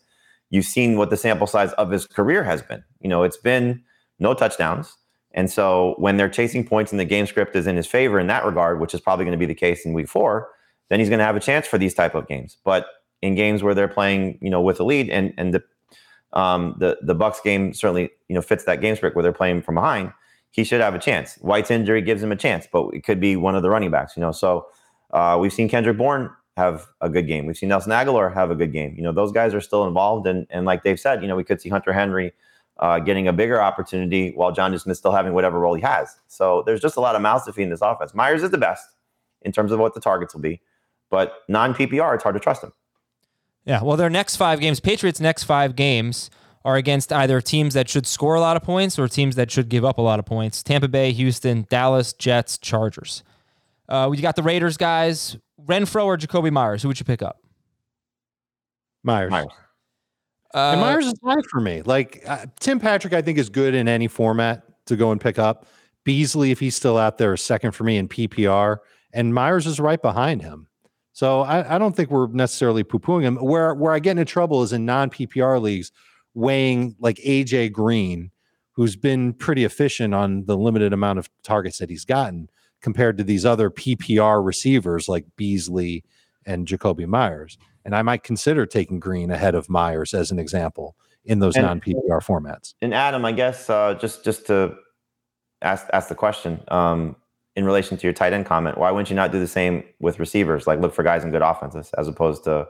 you've 0.51 0.65
seen 0.67 0.97
what 0.97 1.11
the 1.11 1.17
sample 1.17 1.47
size 1.47 1.73
of 1.73 1.91
his 1.91 2.07
career 2.07 2.45
has 2.45 2.63
been. 2.63 2.85
You 3.01 3.09
know, 3.09 3.23
it's 3.23 3.37
been 3.37 3.83
no 4.19 4.35
touchdowns. 4.35 4.97
And 5.33 5.51
so 5.51 5.95
when 5.99 6.17
they're 6.17 6.29
chasing 6.29 6.67
points 6.67 6.91
and 6.91 6.99
the 6.99 7.05
game 7.05 7.27
script 7.27 7.55
is 7.55 7.67
in 7.67 7.77
his 7.77 7.87
favor 7.87 8.19
in 8.19 8.29
that 8.29 8.45
regard, 8.45 8.81
which 8.81 8.95
is 8.95 9.01
probably 9.01 9.25
going 9.25 9.33
to 9.33 9.39
be 9.39 9.47
the 9.47 9.55
case 9.55 9.85
in 9.85 9.93
week 9.93 10.09
four, 10.09 10.49
then 10.89 11.01
he's 11.01 11.09
going 11.09 11.19
to 11.19 11.25
have 11.25 11.37
a 11.37 11.41
chance 11.41 11.67
for 11.67 11.77
these 11.77 11.93
type 11.93 12.15
of 12.15 12.27
games. 12.27 12.57
But 12.65 12.87
in 13.23 13.35
games 13.35 13.63
where 13.63 13.75
they're 13.75 13.89
playing, 13.89 14.39
you 14.41 14.51
know, 14.51 14.61
with 14.61 14.81
a 14.81 14.85
lead 14.85 15.11
and 15.11 15.33
and 15.37 15.55
the 15.55 15.63
um, 16.33 16.75
the 16.79 16.99
the 17.03 17.15
Bucs 17.15 17.43
game 17.43 17.73
certainly 17.73 18.11
you 18.29 18.35
know 18.35 18.43
fits 18.43 18.65
that 18.65 18.81
game 18.81 18.97
script 18.97 19.17
where 19.17 19.23
they're 19.23 19.33
playing 19.33 19.63
from 19.63 19.77
behind. 19.77 20.13
He 20.51 20.65
should 20.65 20.81
have 20.81 20.95
a 20.95 20.99
chance. 20.99 21.37
White's 21.37 21.71
injury 21.71 22.01
gives 22.01 22.23
him 22.23 22.33
a 22.33 22.37
chance, 22.37 22.67
but 22.71 22.89
it 22.95 23.05
could 23.05 23.21
be 23.21 23.37
one 23.37 23.55
of 23.55 23.63
the 23.63 23.71
running 23.71 23.91
backs. 23.91 24.17
You 24.17 24.23
know, 24.23 24.33
so 24.33 24.67
uh, 25.13 25.37
we've 25.41 25.53
seen 25.53 25.69
Kendrick 25.69 25.99
Bourne 25.99 26.31
have 26.57 26.87
a 27.01 27.09
good 27.09 27.27
game. 27.27 27.47
We've 27.47 27.57
seen 27.57 27.69
Nelson 27.69 27.93
Agholor 27.93 28.33
have 28.35 28.51
a 28.51 28.55
good 28.55 28.73
game. 28.73 28.95
You 28.97 29.03
know, 29.03 29.13
those 29.13 29.31
guys 29.31 29.55
are 29.55 29.61
still 29.61 29.87
involved, 29.87 30.27
and 30.27 30.47
and 30.51 30.67
like 30.67 30.83
they've 30.83 31.01
said, 31.01 31.23
you 31.23 31.29
know, 31.29 31.37
we 31.37 31.45
could 31.45 31.61
see 31.61 31.69
Hunter 31.69 31.93
Henry 31.93 32.33
uh, 32.79 32.99
getting 32.99 33.27
a 33.29 33.33
bigger 33.33 33.61
opportunity 33.61 34.33
while 34.35 34.53
Jonnu 34.53 34.81
Smith 34.81 34.97
still 34.97 35.13
having 35.13 35.33
whatever 35.33 35.59
role 35.59 35.75
he 35.75 35.83
has. 35.83 36.17
So 36.29 36.63
there's 36.65 36.81
just 36.81 36.97
a 36.97 37.01
lot 37.01 37.17
of 37.17 37.23
mouths 37.23 37.45
to 37.47 37.53
feed 37.53 37.65
in 37.65 37.71
this 37.71 37.83
offense. 37.83 38.15
Meyers 38.15 38.43
is 38.43 38.51
the 38.51 38.59
best 38.59 38.87
in 39.43 39.53
terms 39.53 39.73
of 39.73 39.79
what 39.79 39.95
the 39.95 40.01
targets 40.01 40.35
will 40.35 40.41
be, 40.41 40.61
but 41.11 41.35
non 41.49 41.75
PPR, 41.75 42.15
it's 42.15 42.23
hard 42.23 42.37
to 42.37 42.41
trust 42.41 42.63
him. 42.63 42.73
Yeah, 43.69 43.83
well, 43.83 43.99
their 43.99 44.09
next 44.09 44.37
five 44.37 44.61
games, 44.61 44.81
Patriots' 44.81 45.21
next 45.21 45.45
five 45.45 45.77
games 45.77 46.31
are 46.65 46.77
against 46.77 47.13
either 47.13 47.39
teams 47.43 47.75
that 47.75 47.87
should 47.87 48.07
score 48.07 48.35
a 48.35 48.41
lot 48.41 48.57
of 48.57 48.63
points 48.63 48.99
or 48.99 49.07
teams 49.09 49.37
that 49.37 49.51
should 49.51 49.69
give 49.69 49.85
up 49.85 49.99
a 49.99 50.03
lot 50.03 50.19
of 50.19 50.25
points. 50.25 50.63
Tampa 50.63 50.89
Bay, 50.89 51.13
Houston, 51.13 51.67
Dallas, 51.69 52.15
Jets, 52.15 52.57
Chargers. 52.57 53.23
Uh, 53.87 54.09
we 54.11 54.17
got 54.17 54.37
the 54.37 54.43
Raiders 54.43 54.79
guys. 54.79 55.37
Renfrow 55.63 56.07
or 56.07 56.17
Jakobi 56.17 56.51
Meyers? 56.51 56.81
Who 56.81 56.89
would 56.89 56.99
you 56.99 57.05
pick 57.05 57.21
up? 57.21 57.43
Meyers. 59.03 59.31
Meyers. 59.31 59.49
Uh, 60.55 60.71
and 60.73 60.81
Meyers 60.81 61.07
is 61.07 61.15
high 61.23 61.43
for 61.51 61.61
me. 61.61 61.83
Like 61.83 62.23
uh, 62.27 62.47
Tim 62.61 62.81
Patrick, 62.81 63.13
I 63.13 63.21
think 63.21 63.37
is 63.37 63.51
good 63.51 63.75
in 63.75 63.87
any 63.87 64.09
format 64.09 64.63
to 64.87 64.97
go 64.97 65.13
and 65.13 65.21
pick 65.21 65.39
up. 65.39 65.67
Beasley, 66.05 66.53
if 66.53 66.59
he's 66.59 66.75
still 66.75 66.97
out 66.97 67.19
there, 67.19 67.35
is 67.35 67.43
second 67.43 67.73
for 67.73 67.85
me 67.85 67.99
in 67.99 68.09
PPR, 68.09 68.79
and 69.13 69.35
Meyers 69.35 69.67
is 69.67 69.79
right 69.79 70.01
behind 70.01 70.41
him. 70.41 70.68
So 71.19 71.41
I, 71.41 71.75
I 71.75 71.79
don't 71.79 71.97
think 71.97 72.13
we're 72.13 72.29
necessarily 72.29 72.85
poo 72.85 73.01
pooing 73.01 73.23
him. 73.23 73.39
Where 73.39 73.75
where 73.75 73.93
I 73.93 73.99
get 73.99 74.13
into 74.13 74.25
trouble 74.25 74.63
is 74.63 74.73
in 74.73 74.87
non 74.87 75.11
PPR 75.11 75.61
leagues, 75.61 75.91
weighing 76.35 76.95
like 77.01 77.17
AJ 77.17 77.73
Green, 77.73 78.31
who's 78.75 78.95
been 78.95 79.33
pretty 79.33 79.65
efficient 79.65 80.15
on 80.15 80.45
the 80.45 80.57
limited 80.57 80.93
amount 80.93 81.19
of 81.19 81.29
targets 81.43 81.79
that 81.79 81.91
he's 81.91 82.05
gotten, 82.05 82.49
compared 82.81 83.19
to 83.19 83.25
these 83.25 83.45
other 83.45 83.69
PPR 83.69 84.47
receivers 84.47 85.09
like 85.09 85.25
Beasley 85.35 86.05
and 86.47 86.69
Jakobi 86.69 87.09
Meyers. 87.09 87.59
And 87.85 87.97
I 87.97 88.03
might 88.03 88.23
consider 88.23 88.65
taking 88.65 89.01
Green 89.01 89.33
ahead 89.33 89.57
of 89.57 89.69
Meyers 89.69 90.15
as 90.15 90.31
an 90.31 90.39
example 90.39 90.95
in 91.25 91.41
those 91.41 91.57
non 91.57 91.81
PPR 91.81 92.23
formats. 92.23 92.75
And 92.81 92.95
Adam, 92.95 93.25
I 93.25 93.33
guess 93.33 93.69
uh, 93.69 93.95
just 93.95 94.23
just 94.23 94.47
to 94.47 94.77
ask 95.63 95.85
ask 95.93 96.11
the 96.11 96.15
question 96.15 96.63
um, 96.69 97.17
in 97.59 97.65
relation 97.65 97.97
to 97.99 98.07
your 98.07 98.13
tight 98.13 98.33
end 98.33 98.47
comment, 98.47 98.79
why 98.79 98.89
wouldn't 98.93 99.11
you 99.11 99.17
not 99.17 99.33
do 99.33 99.41
the 99.41 99.49
same 99.49 99.83
with 99.99 100.21
receivers? 100.21 100.69
Like 100.69 100.79
look 100.79 100.95
for 100.95 101.03
guys 101.03 101.25
in 101.25 101.33
good 101.33 101.43
offenses 101.43 101.91
as 101.99 102.07
opposed 102.07 102.45
to 102.45 102.69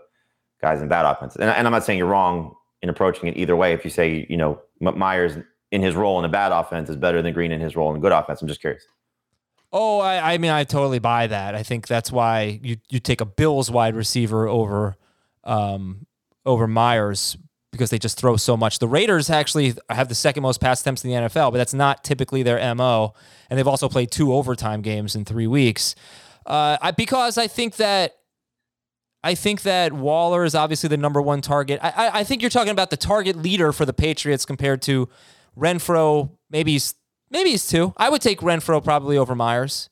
guys 0.63 0.81
in 0.81 0.89
bad 0.89 1.05
offenses. 1.05 1.37
And, 1.37 1.51
and 1.51 1.67
I'm 1.67 1.73
not 1.73 1.85
saying 1.85 1.99
you're 1.99 2.09
wrong 2.09 2.57
in 2.81 2.89
approaching 2.89 3.29
it 3.29 3.37
either 3.37 3.55
way. 3.55 3.75
If 3.75 3.85
you 3.85 3.91
say 3.91 4.27
you 4.31 4.39
know 4.39 4.63
Meyers 4.81 5.37
in 5.71 5.83
his 5.83 5.95
role 5.95 6.19
in 6.19 6.25
a 6.25 6.29
bad 6.31 6.53
offense 6.53 6.89
is 6.89 6.97
better 6.97 7.21
than 7.21 7.35
Green 7.35 7.53
in 7.53 7.61
his 7.61 7.77
role 7.77 7.91
in 7.91 7.99
a 7.99 8.01
good 8.01 8.13
offense, 8.13 8.41
I'm 8.41 8.49
just 8.49 8.63
curious. 8.63 8.87
Oh, 9.71 9.99
I, 9.99 10.33
I 10.33 10.39
mean, 10.39 10.51
I 10.51 10.65
totally 10.65 11.01
buy 11.01 11.27
that. 11.27 11.55
I 11.55 11.63
think 11.63 11.87
that's 11.87 12.11
why 12.11 12.59
you 12.63 12.79
you 12.89 12.99
take 12.99 13.21
a 13.21 13.27
Bills 13.27 13.71
wide 13.71 13.95
receiver 13.95 14.49
over 14.49 14.97
um, 15.45 16.07
over 16.47 16.67
Meyers 16.67 17.37
because 17.71 17.91
they 17.91 17.99
just 17.99 18.19
throw 18.19 18.37
so 18.37 18.57
much. 18.57 18.79
The 18.79 18.89
Raiders 18.89 19.29
actually 19.31 19.75
have 19.91 20.09
the 20.09 20.15
second 20.15 20.43
most 20.43 20.61
pass 20.61 20.81
attempts 20.81 21.05
in 21.05 21.11
the 21.11 21.17
NFL, 21.17 21.53
but 21.53 21.59
that's 21.59 21.75
not 21.75 22.03
typically 22.05 22.43
their 22.43 22.75
mo. 22.75 23.15
And 23.51 23.59
they've 23.59 23.69
also 23.69 23.89
played 23.89 24.11
two 24.11 24.33
overtime 24.33 24.81
games 24.83 25.15
in 25.15 25.25
three 25.25 25.47
weeks. 25.47 25.95
Uh, 26.47 26.79
I, 26.81 26.91
because 26.93 27.37
I 27.37 27.47
think 27.47 27.77
that 27.77 28.15
I 29.23 29.35
think 29.35 29.63
that 29.63 29.93
Waller 29.93 30.45
is 30.45 30.55
obviously 30.55 30.89
the 30.89 30.97
number 30.97 31.21
one 31.21 31.41
target. 31.43 31.81
I, 31.83 31.91
I, 31.91 32.19
I 32.21 32.25
think 32.25 32.41
you're 32.41 32.51
talking 32.51 32.71
about 32.71 32.91
the 32.91 32.97
target 32.97 33.37
leader 33.37 33.73
for 33.73 33.85
the 33.85 33.93
Patriots 33.93 34.47
compared 34.47 34.81
to 34.83 35.09
Renfrow. 35.59 36.31
Maybe 36.51 36.73
he's 36.73 36.95
maybe 37.31 37.51
he's 37.51 37.67
two. 37.67 37.93
I 37.97 38.09
would 38.09 38.23
take 38.23 38.41
Renfrow 38.41 38.83
probably 38.83 39.19
over 39.19 39.35
Meyers. 39.35 39.91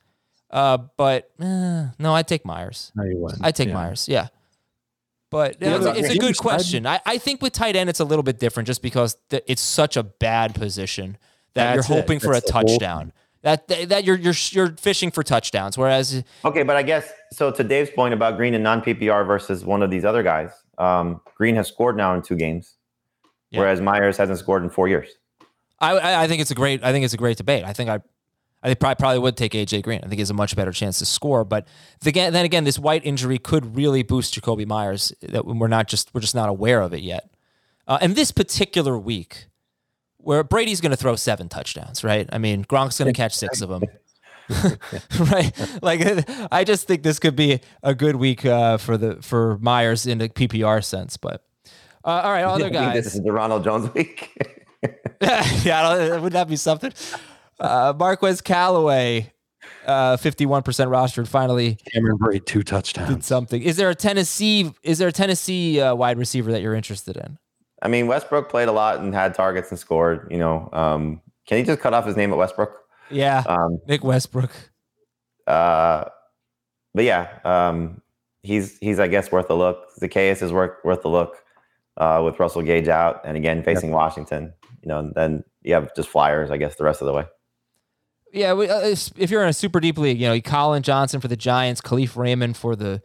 Uh, 0.50 0.78
but 0.96 1.28
eh, 1.40 1.86
no, 1.98 2.14
I'd 2.14 2.28
take 2.28 2.44
Meyers. 2.46 2.92
No, 2.94 3.04
you 3.04 3.18
wouldn't. 3.18 3.44
I'd 3.44 3.56
take 3.56 3.68
Yeah. 3.68 3.74
Meyers. 3.74 4.08
Yeah. 4.08 4.28
But 5.36 5.56
Yeah, 5.60 5.76
it's, 5.76 5.84
a, 5.86 5.94
it's 5.96 6.14
a 6.14 6.18
good 6.18 6.36
question. 6.38 6.86
I, 6.86 6.98
I 7.04 7.18
think 7.18 7.42
with 7.42 7.52
tight 7.52 7.76
end, 7.76 7.90
it's 7.90 8.00
a 8.00 8.04
little 8.04 8.22
bit 8.22 8.38
different 8.38 8.66
just 8.66 8.80
because 8.80 9.18
th- 9.28 9.42
it's 9.46 9.60
such 9.60 9.98
a 9.98 10.02
bad 10.02 10.54
position 10.54 11.18
that 11.52 11.74
That's 11.74 11.88
you're 11.88 11.98
it. 11.98 12.00
hoping 12.00 12.20
for 12.20 12.30
a 12.30 12.34
That's 12.34 12.46
the 12.46 12.52
touchdown. 12.52 13.12
That, 13.42 13.68
that 13.68 14.04
you're 14.04 14.16
you're 14.16 14.34
you're 14.50 14.70
fishing 14.76 15.10
for 15.10 15.22
touchdowns, 15.22 15.76
whereas 15.78 16.24
Okay, 16.44 16.62
but 16.64 16.74
I 16.76 16.82
guess 16.82 17.12
so. 17.32 17.50
To 17.52 17.62
Dave's 17.62 17.90
point 17.90 18.12
about 18.14 18.36
Green 18.38 18.54
and 18.54 18.64
non 18.64 18.80
PPR 18.82 19.24
versus 19.26 19.64
one 19.64 19.82
of 19.82 19.90
these 19.90 20.04
other 20.06 20.22
guys, 20.24 20.50
um, 20.78 21.20
Green 21.36 21.54
has 21.56 21.68
scored 21.68 21.96
now 21.96 22.14
in 22.14 22.22
two 22.22 22.34
games, 22.34 22.74
Yeah. 23.50 23.60
whereas 23.60 23.80
Meyers 23.80 24.16
hasn't 24.16 24.38
scored 24.38 24.64
in 24.64 24.70
four 24.70 24.88
years. 24.88 25.10
I, 25.78 25.92
I 25.98 26.22
I 26.24 26.28
think 26.28 26.40
it's 26.40 26.50
a 26.50 26.54
great 26.56 26.82
I 26.82 26.90
think 26.92 27.04
it's 27.04 27.14
a 27.14 27.18
great 27.18 27.36
debate. 27.36 27.62
I 27.64 27.72
think 27.74 27.88
I 27.90 28.00
I 28.66 28.70
think 28.70 28.80
probably 28.80 28.96
probably 28.96 29.18
would 29.20 29.36
take 29.36 29.52
AJ 29.52 29.84
Green. 29.84 30.00
I 30.00 30.08
think 30.08 30.14
he 30.14 30.22
has 30.22 30.30
a 30.30 30.34
much 30.34 30.56
better 30.56 30.72
chance 30.72 30.98
to 30.98 31.06
score. 31.06 31.44
But 31.44 31.68
the, 32.00 32.10
then 32.10 32.44
again, 32.44 32.64
this 32.64 32.80
White 32.80 33.06
injury 33.06 33.38
could 33.38 33.76
really 33.76 34.02
boost 34.02 34.34
Jakobi 34.34 34.66
Meyers. 34.66 35.12
That 35.22 35.46
we're 35.46 35.68
not 35.68 35.86
just 35.86 36.12
we're 36.12 36.20
just 36.20 36.34
not 36.34 36.48
aware 36.48 36.80
of 36.80 36.92
it 36.92 37.02
yet. 37.02 37.30
Uh, 37.86 37.98
and 38.00 38.16
this 38.16 38.32
particular 38.32 38.98
week, 38.98 39.46
where 40.16 40.42
Brady's 40.42 40.80
going 40.80 40.90
to 40.90 40.96
throw 40.96 41.14
seven 41.14 41.48
touchdowns, 41.48 42.02
right? 42.02 42.28
I 42.32 42.38
mean, 42.38 42.64
Gronk's 42.64 42.98
going 42.98 43.06
to 43.06 43.16
catch 43.16 43.36
six 43.36 43.60
of 43.60 43.68
them. 43.68 43.84
right, 45.20 45.52
like 45.80 46.28
I 46.50 46.64
just 46.64 46.88
think 46.88 47.04
this 47.04 47.20
could 47.20 47.36
be 47.36 47.60
a 47.84 47.94
good 47.94 48.16
week 48.16 48.44
uh, 48.44 48.78
for 48.78 48.96
the 48.96 49.22
for 49.22 49.58
Meyers 49.58 50.08
in 50.08 50.18
the 50.18 50.28
PPR 50.28 50.84
sense. 50.84 51.16
But 51.16 51.44
uh, 52.04 52.22
all 52.24 52.32
right, 52.32 52.42
other 52.42 52.68
guys. 52.68 53.04
This 53.04 53.14
is 53.14 53.22
the 53.22 53.30
Ronald 53.30 53.62
Jones 53.62 53.94
week. 53.94 54.36
yeah, 55.20 55.88
I 55.88 56.08
don't- 56.08 56.22
would 56.22 56.32
that 56.32 56.48
be 56.48 56.56
something? 56.56 56.92
Uh, 57.58 57.92
Marquez 57.96 58.40
Callaway, 58.40 59.32
uh, 59.86 60.16
fifty-one 60.16 60.62
percent 60.62 60.90
rostered, 60.90 61.26
finally 61.28 61.78
Cameron 61.92 62.18
Brate, 62.18 62.44
two 62.46 62.62
touchdowns. 62.62 62.94
did 63.08 63.14
touchdowns. 63.14 63.26
something. 63.26 63.62
Is 63.62 63.76
there 63.76 63.90
a 63.90 63.94
Tennessee? 63.94 64.72
Is 64.82 64.98
there 64.98 65.08
a 65.08 65.12
Tennessee 65.12 65.80
uh, 65.80 65.94
wide 65.94 66.18
receiver 66.18 66.52
that 66.52 66.60
you're 66.62 66.74
interested 66.74 67.16
in? 67.16 67.38
I 67.82 67.88
mean, 67.88 68.06
Westbrook 68.06 68.48
played 68.48 68.68
a 68.68 68.72
lot 68.72 68.98
and 69.00 69.14
had 69.14 69.34
targets 69.34 69.70
and 69.70 69.78
scored. 69.78 70.28
You 70.30 70.38
know, 70.38 70.68
um, 70.72 71.20
can 71.46 71.58
he 71.58 71.64
just 71.64 71.80
cut 71.80 71.94
off 71.94 72.06
his 72.06 72.16
name 72.16 72.32
at 72.32 72.38
Westbrook? 72.38 72.72
Yeah, 73.10 73.42
Um, 73.46 73.78
Nick 73.86 74.02
Westbrook. 74.02 74.50
uh, 75.46 76.04
but 76.94 77.04
yeah, 77.04 77.28
um, 77.44 78.00
he's 78.42 78.78
he's 78.78 78.98
I 78.98 79.08
guess 79.08 79.30
worth 79.30 79.48
a 79.50 79.54
look. 79.54 79.78
Zaccheaus 80.00 80.42
is 80.42 80.52
worth 80.52 80.72
worth 80.84 81.04
a 81.04 81.08
look 81.08 81.36
uh, 81.96 82.22
with 82.24 82.38
Russell 82.40 82.62
Gage 82.62 82.88
out, 82.88 83.20
and 83.24 83.36
again 83.36 83.62
facing 83.62 83.90
Washington. 83.90 84.52
You 84.82 84.88
know, 84.88 84.98
and 85.00 85.14
then 85.14 85.44
you 85.62 85.74
have 85.74 85.94
just 85.94 86.08
flyers. 86.08 86.50
I 86.50 86.56
guess 86.56 86.76
the 86.76 86.84
rest 86.84 87.00
of 87.02 87.06
the 87.06 87.12
way. 87.12 87.24
Yeah, 88.32 88.52
we- 88.54 88.68
uh, 88.68 88.80
if 88.80 89.10
if 89.16 89.30
you're 89.30 89.42
in 89.42 89.48
a 89.48 89.52
super 89.52 89.80
deep 89.80 89.98
league, 89.98 90.20
you 90.20 90.28
know, 90.28 90.40
Collin 90.40 90.82
Johnson 90.82 91.20
for 91.20 91.28
the 91.28 91.36
Giants, 91.36 91.80
Kalif 91.80 92.16
Raymond 92.16 92.56
for 92.56 92.76
the 92.76 93.00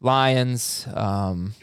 Lions. 0.00 0.86
Um, 0.94 1.54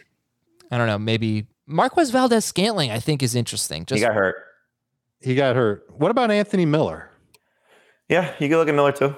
I 0.72 0.78
don't 0.78 0.88
know, 0.88 1.00
maybe 1.00 1.46
Marquez 1.68 2.12
Valdes-Scantling. 2.12 2.92
I 2.92 3.00
think 3.00 3.24
is 3.24 3.36
interesting. 3.36 3.82
he 3.82 3.86
Just 3.86 4.04
got 4.04 4.14
hurt. 4.14 4.36
He 5.22 5.36
got 5.36 5.56
hurt. 5.56 5.86
What 5.98 6.12
about 6.12 6.30
Anthony 6.32 6.66
Miller? 6.66 7.10
Yeah, 8.10 8.34
you 8.40 8.50
can 8.50 8.58
look 8.58 8.68
at 8.68 8.76
Miller 8.76 8.92
too. 8.92 9.16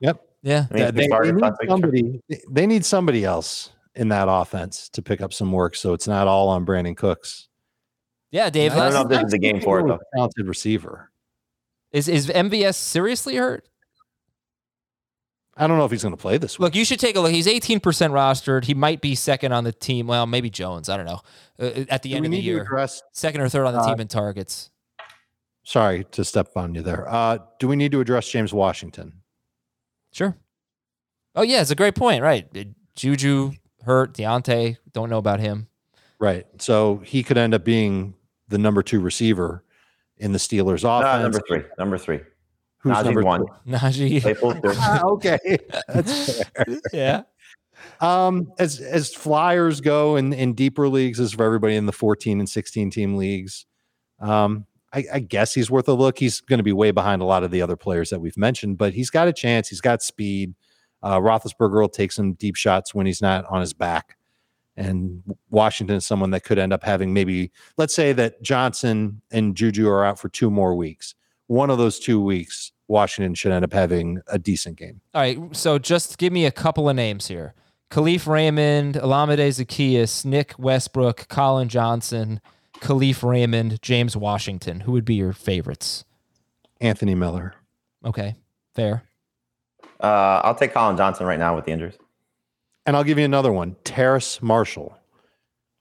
Yep. 0.00 0.20
Yeah. 0.42 0.66
I 0.70 0.74
mean, 0.74 0.82
Yeah, 0.82 0.90
they, 0.90 1.06
they 1.08 1.32
need 1.32 1.40
last 1.40 1.52
week, 1.60 1.68
sure. 1.68 1.68
somebody. 1.68 2.20
They 2.50 2.66
need 2.66 2.84
somebody 2.84 3.24
else 3.24 3.70
in 3.94 4.08
that 4.08 4.26
offense 4.28 4.88
to 4.90 5.02
pick 5.02 5.20
up 5.20 5.32
some 5.32 5.52
work, 5.52 5.76
so 5.76 5.92
it's 5.92 6.08
not 6.08 6.26
all 6.26 6.48
on 6.48 6.66
Brandin 6.66 6.96
Cooks. 6.96 7.48
Yeah, 8.30 8.50
Dave. 8.50 8.72
I 8.72 8.90
don't 8.90 8.92
know 8.94 9.02
if 9.02 9.08
this 9.08 9.24
is 9.26 9.30
the 9.30 9.38
game 9.38 9.60
for 9.60 9.80
it 9.80 9.86
though. 9.86 10.00
Talented 10.16 10.48
receiver. 10.48 11.10
Is 11.94 12.08
is 12.08 12.26
MVS 12.26 12.74
seriously 12.74 13.36
hurt? 13.36 13.66
I 15.56 15.68
don't 15.68 15.78
know 15.78 15.84
if 15.84 15.92
he's 15.92 16.02
going 16.02 16.16
to 16.16 16.20
play 16.20 16.36
this 16.36 16.58
week. 16.58 16.64
Look, 16.64 16.74
you 16.74 16.84
should 16.84 16.98
take 16.98 17.14
a 17.14 17.20
look. 17.20 17.30
He's 17.30 17.46
18% 17.46 17.78
rostered. 17.80 18.64
He 18.64 18.74
might 18.74 19.00
be 19.00 19.14
second 19.14 19.52
on 19.52 19.62
the 19.62 19.70
team. 19.70 20.08
Well, 20.08 20.26
maybe 20.26 20.50
Jones. 20.50 20.88
I 20.88 20.96
don't 20.96 21.06
know. 21.06 21.20
Uh, 21.60 21.84
at 21.88 22.02
the 22.02 22.08
Do 22.10 22.16
end 22.16 22.24
of 22.26 22.32
the 22.32 22.40
year, 22.40 22.62
address? 22.62 23.00
second 23.12 23.40
or 23.40 23.48
third 23.48 23.64
on 23.64 23.72
the 23.72 23.78
uh, 23.78 23.86
team 23.88 24.00
in 24.00 24.08
targets. 24.08 24.70
Sorry 25.62 26.02
to 26.10 26.24
step 26.24 26.48
on 26.56 26.74
you 26.74 26.82
there. 26.82 27.08
Uh, 27.08 27.38
do 27.60 27.68
we 27.68 27.76
need 27.76 27.92
to 27.92 28.00
address 28.00 28.28
James 28.28 28.52
Washington? 28.52 29.12
Sure. 30.12 30.36
Oh 31.36 31.42
yeah, 31.42 31.60
it's 31.60 31.70
a 31.70 31.76
great 31.76 31.94
point. 31.94 32.20
Right, 32.22 32.48
Uh, 32.56 32.64
Juju 32.96 33.52
hurt. 33.84 34.12
Diontae 34.14 34.78
don't 34.92 35.08
know 35.08 35.18
about 35.18 35.38
him. 35.38 35.68
Right. 36.18 36.46
So 36.58 37.00
he 37.04 37.22
could 37.22 37.38
end 37.38 37.54
up 37.54 37.62
being 37.64 38.14
the 38.48 38.58
number 38.58 38.82
two 38.82 38.98
receiver 38.98 39.62
in 40.18 40.32
the 40.32 40.38
Steelers 40.38 40.84
Uh, 40.84 41.00
offense. 41.04 41.22
number 41.22 41.40
three. 41.48 41.62
Number 41.78 41.98
three. 41.98 42.20
Who's 42.78 42.96
Najee 42.96 43.04
number 43.04 43.22
one. 43.22 43.40
two? 43.40 43.46
Najee. 43.72 44.20
Claypool. 44.22 44.60
Ah, 44.78 45.02
okay, 45.04 45.38
that's 45.88 46.42
fair. 46.44 46.66
yeah. 46.92 47.22
Um, 48.00 48.52
as 48.58 48.80
as 48.80 49.12
flyers 49.14 49.80
go 49.80 50.16
in 50.16 50.32
in 50.32 50.54
deeper 50.54 50.88
leagues, 50.88 51.18
as 51.20 51.32
for 51.32 51.44
everybody 51.44 51.76
in 51.76 51.86
the 51.86 51.92
14 51.92 52.38
and 52.38 52.48
16 52.48 52.90
team 52.90 53.16
leagues, 53.16 53.66
um, 54.20 54.66
I, 54.92 55.04
I 55.14 55.18
guess 55.20 55.54
he's 55.54 55.70
worth 55.70 55.88
a 55.88 55.92
look. 55.92 56.18
He's 56.18 56.40
going 56.40 56.58
to 56.58 56.62
be 56.64 56.72
way 56.72 56.90
behind 56.92 57.20
a 57.20 57.24
lot 57.24 57.42
of 57.42 57.50
the 57.50 57.62
other 57.62 57.76
players 57.76 58.10
that 58.10 58.20
we've 58.20 58.36
mentioned, 58.36 58.78
but 58.78 58.94
he's 58.94 59.10
got 59.10 59.28
a 59.28 59.32
chance. 59.32 59.68
He's 59.68 59.80
got 59.80 60.02
speed. 60.02 60.54
Uh, 61.02 61.18
Roethlisberger 61.18 61.80
will 61.80 61.88
take 61.88 62.12
some 62.12 62.34
deep 62.34 62.56
shots 62.56 62.94
when 62.94 63.04
he's 63.06 63.20
not 63.20 63.44
on 63.50 63.60
his 63.60 63.74
back, 63.74 64.16
and 64.76 65.22
Washington 65.50 65.96
is 65.96 66.06
someone 66.06 66.30
that 66.30 66.44
could 66.44 66.58
end 66.58 66.72
up 66.72 66.82
having 66.82 67.12
maybe, 67.12 67.50
let's 67.76 67.94
say 67.94 68.12
that 68.12 68.42
Johnson 68.42 69.20
and 69.30 69.56
Juju 69.56 69.88
are 69.88 70.04
out 70.04 70.18
for 70.18 70.28
two 70.28 70.50
more 70.50 70.74
weeks. 70.74 71.14
One 71.46 71.70
of 71.70 71.78
those 71.78 71.98
two 71.98 72.20
weeks, 72.20 72.72
Washington 72.88 73.34
should 73.34 73.52
end 73.52 73.64
up 73.64 73.72
having 73.72 74.20
a 74.26 74.38
decent 74.38 74.76
game. 74.76 75.00
All 75.14 75.20
right. 75.20 75.38
So 75.54 75.78
just 75.78 76.18
give 76.18 76.32
me 76.32 76.46
a 76.46 76.50
couple 76.50 76.88
of 76.88 76.96
names 76.96 77.28
here: 77.28 77.54
Kalif 77.90 78.26
Raymond, 78.26 78.94
Olamide 78.96 79.38
Zaccheaus, 79.38 80.24
Nick 80.24 80.54
Westbrook, 80.58 81.28
Collin 81.28 81.68
Johnson, 81.68 82.40
Kalif 82.80 83.22
Raymond, 83.22 83.80
James 83.82 84.16
Washington. 84.16 84.80
Who 84.80 84.92
would 84.92 85.04
be 85.04 85.14
your 85.14 85.32
favorites? 85.32 86.04
Anthony 86.80 87.14
Miller. 87.14 87.54
Okay, 88.04 88.36
fair. 88.74 89.04
Uh, 90.00 90.40
I'll 90.44 90.54
take 90.54 90.74
Collin 90.74 90.96
Johnson 90.96 91.26
right 91.26 91.38
now 91.38 91.54
with 91.56 91.64
the 91.64 91.72
injuries. 91.72 91.96
And 92.86 92.96
I'll 92.96 93.04
give 93.04 93.18
you 93.18 93.24
another 93.24 93.52
one 93.52 93.76
Terrace 93.84 94.42
Marshall. 94.42 94.98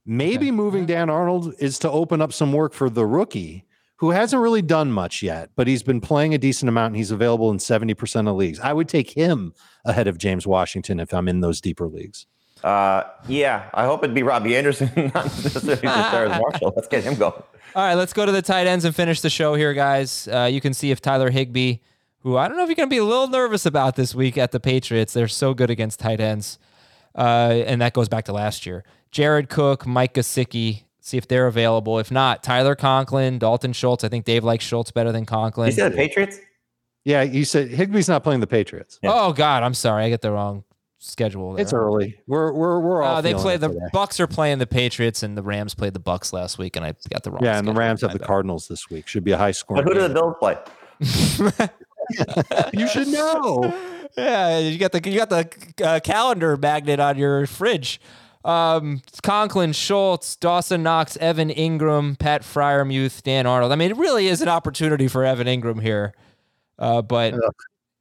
Maybe 0.06 0.52
moving 0.52 0.86
Dan 0.86 1.10
Arnold 1.10 1.54
is 1.60 1.80
to 1.80 1.90
open 1.90 2.22
up 2.22 2.34
some 2.34 2.52
work 2.52 2.74
for 2.74 2.90
the 2.90 3.06
rookie 3.06 3.66
who 3.98 4.12
hasn't 4.12 4.42
really 4.42 4.62
done 4.62 4.92
much 4.92 5.24
yet, 5.24 5.52
but 5.56 5.66
he's 5.66 5.82
been 5.82 6.02
playing 6.02 6.34
a 6.34 6.38
decent 6.38 6.68
amount 6.68 6.88
and 6.88 6.98
he's 6.98 7.12
available 7.12 7.50
in 7.52 7.58
70% 7.58 8.30
of 8.30 8.36
leagues. 8.36 8.60
I 8.60 8.74
would 8.74 8.90
take 8.90 9.12
him 9.12 9.54
ahead 9.86 10.08
of 10.08 10.18
James 10.18 10.46
Washington 10.46 11.00
if 11.00 11.14
I'm 11.14 11.30
in 11.30 11.40
those 11.40 11.62
deeper 11.62 11.88
leagues. 11.88 12.26
Uh, 12.64 13.04
yeah, 13.28 13.70
I 13.74 13.86
hope 13.86 14.04
it'd 14.04 14.14
be 14.14 14.24
Robbie 14.24 14.58
Anderson, 14.58 14.92
not 15.14 15.26
necessarily 15.26 15.82
just 15.82 16.12
Terrace 16.12 16.40
Marshall. 16.42 16.74
Let's 16.76 16.88
get 16.88 17.04
him 17.04 17.16
going. 17.16 17.42
All 17.76 17.84
right, 17.84 17.96
let's 17.96 18.14
go 18.14 18.26
to 18.26 18.32
the 18.32 18.42
tight 18.42 18.68
ends 18.68 18.86
and 18.86 18.96
finish 18.96 19.22
the 19.22 19.30
show 19.30 19.56
here, 19.56 19.74
guys. 19.74 20.28
Uh, 20.28 20.50
you 20.52 20.60
can 20.62 20.74
see 20.74 20.92
if 20.92 21.02
Tyler 21.02 21.30
Higbee, 21.30 21.78
who 22.20 22.38
I 22.38 22.48
don't 22.48 22.58
know 22.58 22.64
if 22.64 22.70
you're 22.70 22.76
going 22.76 22.90
to 22.90 22.94
be 22.94 23.00
a 23.00 23.06
little 23.06 23.28
nervous 23.28 23.66
about 23.66 23.96
this 23.96 24.14
week 24.14 24.38
at 24.38 24.52
the 24.52 24.60
Patriots, 24.60 25.14
they're 25.14 25.28
so 25.28 25.54
good 25.54 25.70
against 25.70 26.00
tight 26.00 26.20
ends. 26.20 26.60
Uh, 27.16 27.64
and 27.68 27.82
that 27.82 27.94
goes 27.94 28.10
back 28.10 28.26
to 28.26 28.34
last 28.34 28.66
year. 28.66 28.84
Jared 29.12 29.50
Cook, 29.50 29.86
Mike 29.86 30.16
Gesicki, 30.16 30.84
see 31.00 31.18
if 31.18 31.28
they're 31.28 31.48
available. 31.48 32.00
If 32.00 32.12
not, 32.12 32.42
Tyler 32.44 32.76
Conklin, 32.76 33.38
Dalton 33.38 33.74
Schultz. 33.74 34.04
I 34.04 34.10
think 34.10 34.26
Dave 34.26 34.44
likes 34.44 34.66
Schultz 34.66 34.92
better 34.92 35.12
than 35.12 35.26
Conklin. 35.26 35.68
You 35.68 35.74
said 35.74 35.92
the 35.92 35.98
Patriots? 35.98 36.40
Yeah, 37.06 37.22
you 37.22 37.46
said 37.46 37.70
Higbee's 37.70 38.08
not 38.08 38.24
playing 38.24 38.40
the 38.40 38.48
Patriots. 38.48 39.00
Oh 39.04 39.34
God, 39.34 39.64
I'm 39.64 39.74
sorry, 39.74 40.06
I 40.06 40.10
get 40.10 40.22
the 40.22 40.32
wrong 40.32 40.64
schedule. 41.00 41.54
There. 41.54 41.62
It's 41.62 41.74
early. 41.74 42.18
We're 42.28 42.54
we're 42.54 42.80
we're 42.80 43.04
all 43.04 43.18
Uh, 43.18 43.22
they 43.22 43.34
play 43.34 43.58
the 43.58 43.68
today. 43.68 43.80
Bucs 43.94 44.20
are 44.20 44.28
playing 44.28 44.60
the 44.60 44.68
Patriots 44.68 45.22
and 45.22 45.38
the 45.38 45.44
Rams 45.44 45.76
played 45.76 45.94
the 45.94 46.00
Bucs 46.00 46.32
last 46.32 46.58
week, 46.58 46.76
and 46.78 46.86
I 46.86 46.94
got 47.10 47.24
the 47.24 47.32
wrong. 47.32 47.44
Yeah, 47.44 47.60
and 47.60 47.68
the. 47.68 47.74
Rams 47.74 48.02
have 48.02 48.14
the. 48.14 48.20
Cardinals 48.20 48.68
this 48.68 48.90
week. 48.90 49.08
Should 49.08 49.26
be 49.26 49.32
a 49.32 49.38
high 49.38 49.52
score. 49.52 49.76
But 49.78 49.86
who 49.86 49.94
do 49.94 50.08
the 50.08 50.14
Bills 50.14 50.36
play? 50.40 50.58
you 52.74 52.88
should 52.88 53.08
know. 53.08 53.74
Yeah, 54.16 54.60
you 54.60 54.78
got 54.78 54.92
the 54.92 55.10
you 55.10 55.18
got 55.18 55.32
the 55.32 55.84
uh, 55.84 56.00
calendar 56.00 56.56
magnet 56.56 57.00
on 57.00 57.18
your 57.18 57.48
fridge. 57.48 58.00
Um, 58.46 59.02
Conklin, 59.24 59.74
Schultz, 59.74 60.36
Dawson 60.36 60.84
Knox, 60.84 61.18
Evan 61.18 61.50
Engram, 61.50 62.20
Pat 62.20 62.44
Freiermuth, 62.44 63.24
Dan 63.24 63.48
Arnold. 63.48 63.72
I 63.72 63.76
mean, 63.76 63.90
it 63.90 63.98
really 63.98 64.28
is 64.28 64.44
an 64.44 64.50
opportunity 64.50 65.08
for 65.08 65.24
Evan 65.24 65.48
Engram 65.48 65.82
here, 65.82 66.14
uh, 66.78 67.02
but 67.02 67.34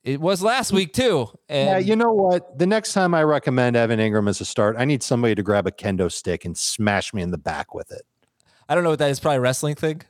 it 0.04 0.20
was 0.20 0.42
last 0.42 0.72
week 0.72 0.92
too. 0.92 1.28
And 1.48 1.68
Yeah, 1.68 1.78
you 1.78 1.96
know 1.96 2.12
what? 2.12 2.58
The 2.58 2.66
next 2.66 2.92
time 2.92 3.14
I 3.14 3.22
recommend 3.22 3.76
Evan 3.76 4.00
Engram 4.00 4.28
as 4.28 4.40
a 4.40 4.44
start, 4.44 4.76
I 4.78 4.84
need 4.84 5.02
somebody 5.02 5.34
to 5.34 5.42
grab 5.42 5.66
a 5.66 5.70
kendo 5.70 6.10
stick 6.10 6.44
and 6.44 6.58
smash 6.58 7.14
me 7.14 7.22
in 7.22 7.30
the 7.30 7.38
back 7.38 7.72
with 7.72 7.90
it. 7.92 8.02
I 8.68 8.74
don't 8.74 8.84
know 8.84 8.90
what 8.90 8.98
that 8.98 9.10
is. 9.10 9.20
Probably 9.20 9.38
a 9.38 9.40
wrestling 9.40 9.76
thing. 9.76 10.02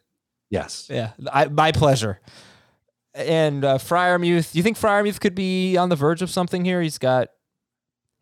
Yes. 0.51 0.89
Yeah, 0.91 1.13
I, 1.33 1.47
my 1.47 1.73
pleasure. 1.73 2.21
And 3.15 3.65
uh, 3.65 3.79
Freiermuth, 3.79 4.53
do 4.53 4.59
you 4.59 4.63
think 4.63 4.79
Freiermuth 4.79 5.21
could 5.21 5.35
be 5.35 5.77
on 5.77 5.89
the 5.91 5.97
verge 5.97 6.23
of 6.23 6.31
something 6.31 6.65
here? 6.65 6.81
He's 6.81 6.99
got 6.99 7.29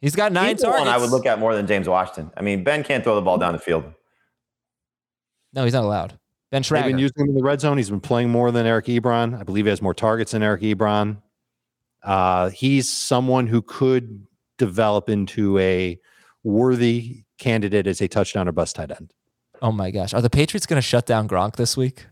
he's 0.01 0.16
got 0.16 0.32
nine 0.32 0.55
He's 0.57 0.61
the 0.61 0.66
targets. 0.66 0.86
one 0.86 0.95
I 0.95 0.99
would 0.99 1.11
look 1.11 1.26
at 1.26 1.38
more 1.38 1.55
than 1.55 1.66
James 1.66 1.88
Washington. 1.88 2.32
I 2.36 2.43
mean, 2.43 2.64
Ben 2.64 2.82
can't 2.82 3.05
throw 3.05 3.14
the 3.14 3.22
ball 3.22 3.38
down 3.38 3.53
the 3.53 3.59
field. 3.61 3.84
no, 5.53 5.64
he's 5.64 5.72
not 5.72 5.84
allowed. 5.84 6.18
Ben 6.51 6.62
They've 6.68 6.84
been 6.84 6.99
using 6.99 7.22
him 7.22 7.28
in 7.28 7.34
the 7.36 7.45
red 7.45 7.61
zone. 7.61 7.76
He's 7.76 7.91
been 7.91 8.01
playing 8.01 8.30
more 8.30 8.51
than 8.51 8.66
Eric 8.66 8.86
Ebron. 8.86 9.38
I 9.38 9.45
believe 9.45 9.66
he 9.66 9.70
has 9.70 9.80
more 9.80 9.95
targets 9.95 10.32
than 10.32 10.43
Eric 10.43 10.62
Ebron. 10.62 11.18
Uh, 12.03 12.51
he's 12.51 12.91
someone 12.91 13.47
who 13.47 13.62
could 13.62 14.26
develop 14.59 15.09
into 15.09 15.57
a 15.59 15.97
worthy 16.43 17.22
candidate 17.38 17.86
as 17.86 18.01
a 18.01 18.09
touchdown 18.09 18.49
or 18.49 18.53
bust 18.53 18.74
tight 18.74 18.91
end. 18.91 19.12
oh 19.62 19.70
my 19.70 19.93
gosh, 19.93 20.12
are 20.12 20.20
the 20.22 20.30
Patriots 20.30 20.66
going 20.66 20.78
to 20.78 20.82
shut 20.82 21.07
down 21.07 21.28
Gronk 21.28 21.55
this 21.55 21.76
week? 21.76 22.07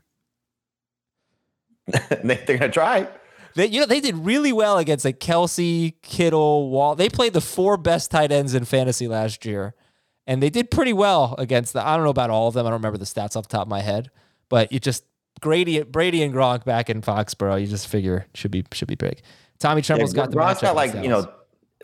they, 2.23 2.35
they're 2.47 2.59
gonna 2.59 2.73
try. 2.73 3.09
They, 3.55 3.67
you 3.67 3.81
know, 3.81 3.87
they 3.87 4.01
did 4.01 4.17
really 4.17 4.53
well 4.53 4.79
against 4.79 5.05
like 5.05 5.19
Kelce, 5.19 5.95
Kittle, 6.03 6.71
Wall. 6.71 6.95
They 6.95 7.09
played 7.09 7.33
the 7.33 7.41
four 7.41 7.77
best 7.77 8.11
tight 8.11 8.31
ends 8.31 8.55
in 8.55 8.65
fantasy 8.65 9.09
last 9.09 9.45
year, 9.45 9.75
and 10.27 10.43
they 10.43 10.51
did 10.51 10.71
pretty 10.71 10.93
well 10.93 11.35
against 11.39 11.73
the. 11.73 11.87
I 11.87 11.97
don't 11.97 12.05
know 12.05 12.11
about 12.11 12.31
all 12.31 12.49
of 12.49 12.55
them. 12.55 12.67
I 12.67 12.71
don't 12.71 12.79
remember 12.79 12.99
the 12.99 13.05
stats 13.05 13.37
off 13.37 13.49
the 13.49 13.57
top 13.57 13.67
of 13.67 13.69
my 13.69 13.81
head, 13.81 14.11
but 14.49 14.71
you 14.73 14.79
just 14.79 15.05
Brady, 15.41 15.83
Brady 15.83 16.23
and 16.23 16.35
Gronk 16.35 16.65
back 16.65 16.91
in 16.91 17.03
Foxborough. 17.03 17.61
You 17.61 17.67
just 17.67 17.89
figure 17.89 18.27
should 18.35 18.51
be 18.51 18.65
should 18.73 18.89
be 18.89 18.95
big. 18.95 19.23
Tommy 19.59 19.81
Yeah, 19.81 19.87
Tremble's 19.87 20.13
got 20.13 20.31
the 20.31 20.37
Gronk's 20.37 20.61
got 20.61 20.77
like 20.77 20.95
you 20.95 21.09
know, 21.09 21.31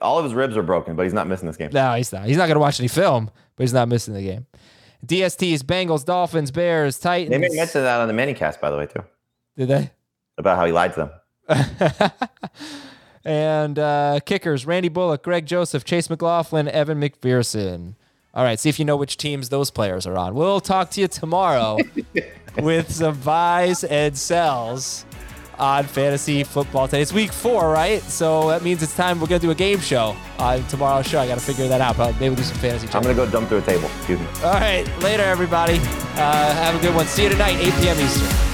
all 0.00 0.18
of 0.18 0.24
his 0.24 0.34
ribs 0.34 0.56
are 0.56 0.62
broken, 0.62 0.96
but 0.96 1.02
he's 1.02 1.12
not 1.12 1.26
missing 1.26 1.46
this 1.46 1.56
game. 1.56 1.70
No, 1.72 1.94
he's 1.94 2.12
not. 2.12 2.26
He's 2.26 2.36
not 2.36 2.46
going 2.46 2.56
to 2.56 2.60
watch 2.60 2.78
any 2.78 2.88
film, 2.88 3.30
but 3.56 3.62
he's 3.62 3.72
not 3.72 3.88
missing 3.88 4.14
the 4.14 4.22
game. 4.22 4.46
DSTs, 5.04 5.58
Bengals, 5.60 6.04
Dolphins, 6.04 6.50
Bears, 6.50 6.98
Titans. 6.98 7.30
They 7.30 7.38
made 7.38 7.52
mention 7.52 7.82
that 7.82 8.00
on 8.00 8.08
the 8.08 8.14
minicast, 8.14 8.60
by 8.60 8.70
the 8.70 8.76
way, 8.76 8.86
too, 8.86 9.04
Did 9.56 9.68
they? 9.68 9.90
about 10.36 10.56
how 10.56 10.64
he 10.66 10.72
lied 10.72 10.92
to 10.94 11.10
them. 11.46 12.10
and 13.24 13.78
uh, 13.78 14.20
kickers 14.24 14.66
Randy 14.66 14.88
Bullock, 14.88 15.22
Greg 15.22 15.46
Joseph, 15.46 15.84
Chase 15.84 16.10
McLaughlin, 16.10 16.68
Evan 16.68 17.00
McPherson. 17.00 17.94
All 18.34 18.42
right, 18.42 18.58
see 18.58 18.68
if 18.68 18.78
you 18.80 18.84
know 18.84 18.96
which 18.96 19.16
teams 19.16 19.48
those 19.48 19.70
players 19.70 20.06
are 20.06 20.18
on. 20.18 20.34
We'll 20.34 20.60
talk 20.60 20.90
to 20.90 21.00
you 21.00 21.06
tomorrow 21.06 21.78
with 22.58 22.90
some 22.92 23.20
buys 23.20 23.84
and 23.84 24.18
sells 24.18 25.04
on 25.56 25.84
fantasy 25.84 26.42
football 26.42 26.88
today. 26.88 27.00
It's 27.02 27.12
week 27.12 27.32
four, 27.32 27.70
right? 27.70 28.02
So 28.02 28.48
that 28.48 28.64
means 28.64 28.82
it's 28.82 28.96
time 28.96 29.20
we're 29.20 29.28
going 29.28 29.40
to 29.40 29.46
do 29.46 29.52
a 29.52 29.54
game 29.54 29.78
show 29.78 30.16
on 30.40 30.66
tomorrow's 30.66 31.06
show. 31.06 31.20
I 31.20 31.28
got 31.28 31.38
to 31.38 31.44
figure 31.44 31.68
that 31.68 31.80
out. 31.80 31.96
But 31.96 32.14
maybe 32.14 32.30
we'll 32.30 32.36
do 32.36 32.42
some 32.42 32.58
fantasy. 32.58 32.88
I'm 32.88 33.02
gonna 33.02 33.14
go 33.14 33.30
jump 33.30 33.48
through 33.48 33.58
a 33.58 33.62
table. 33.62 33.88
Excuse 33.98 34.18
me. 34.18 34.26
All 34.42 34.54
right, 34.54 34.84
later, 35.00 35.22
everybody. 35.22 35.74
Uh, 35.74 36.54
have 36.54 36.74
a 36.74 36.80
good 36.80 36.94
one. 36.94 37.06
See 37.06 37.22
you 37.22 37.28
tonight, 37.28 37.56
8 37.60 37.72
p.m. 37.74 38.00
Eastern. 38.00 38.53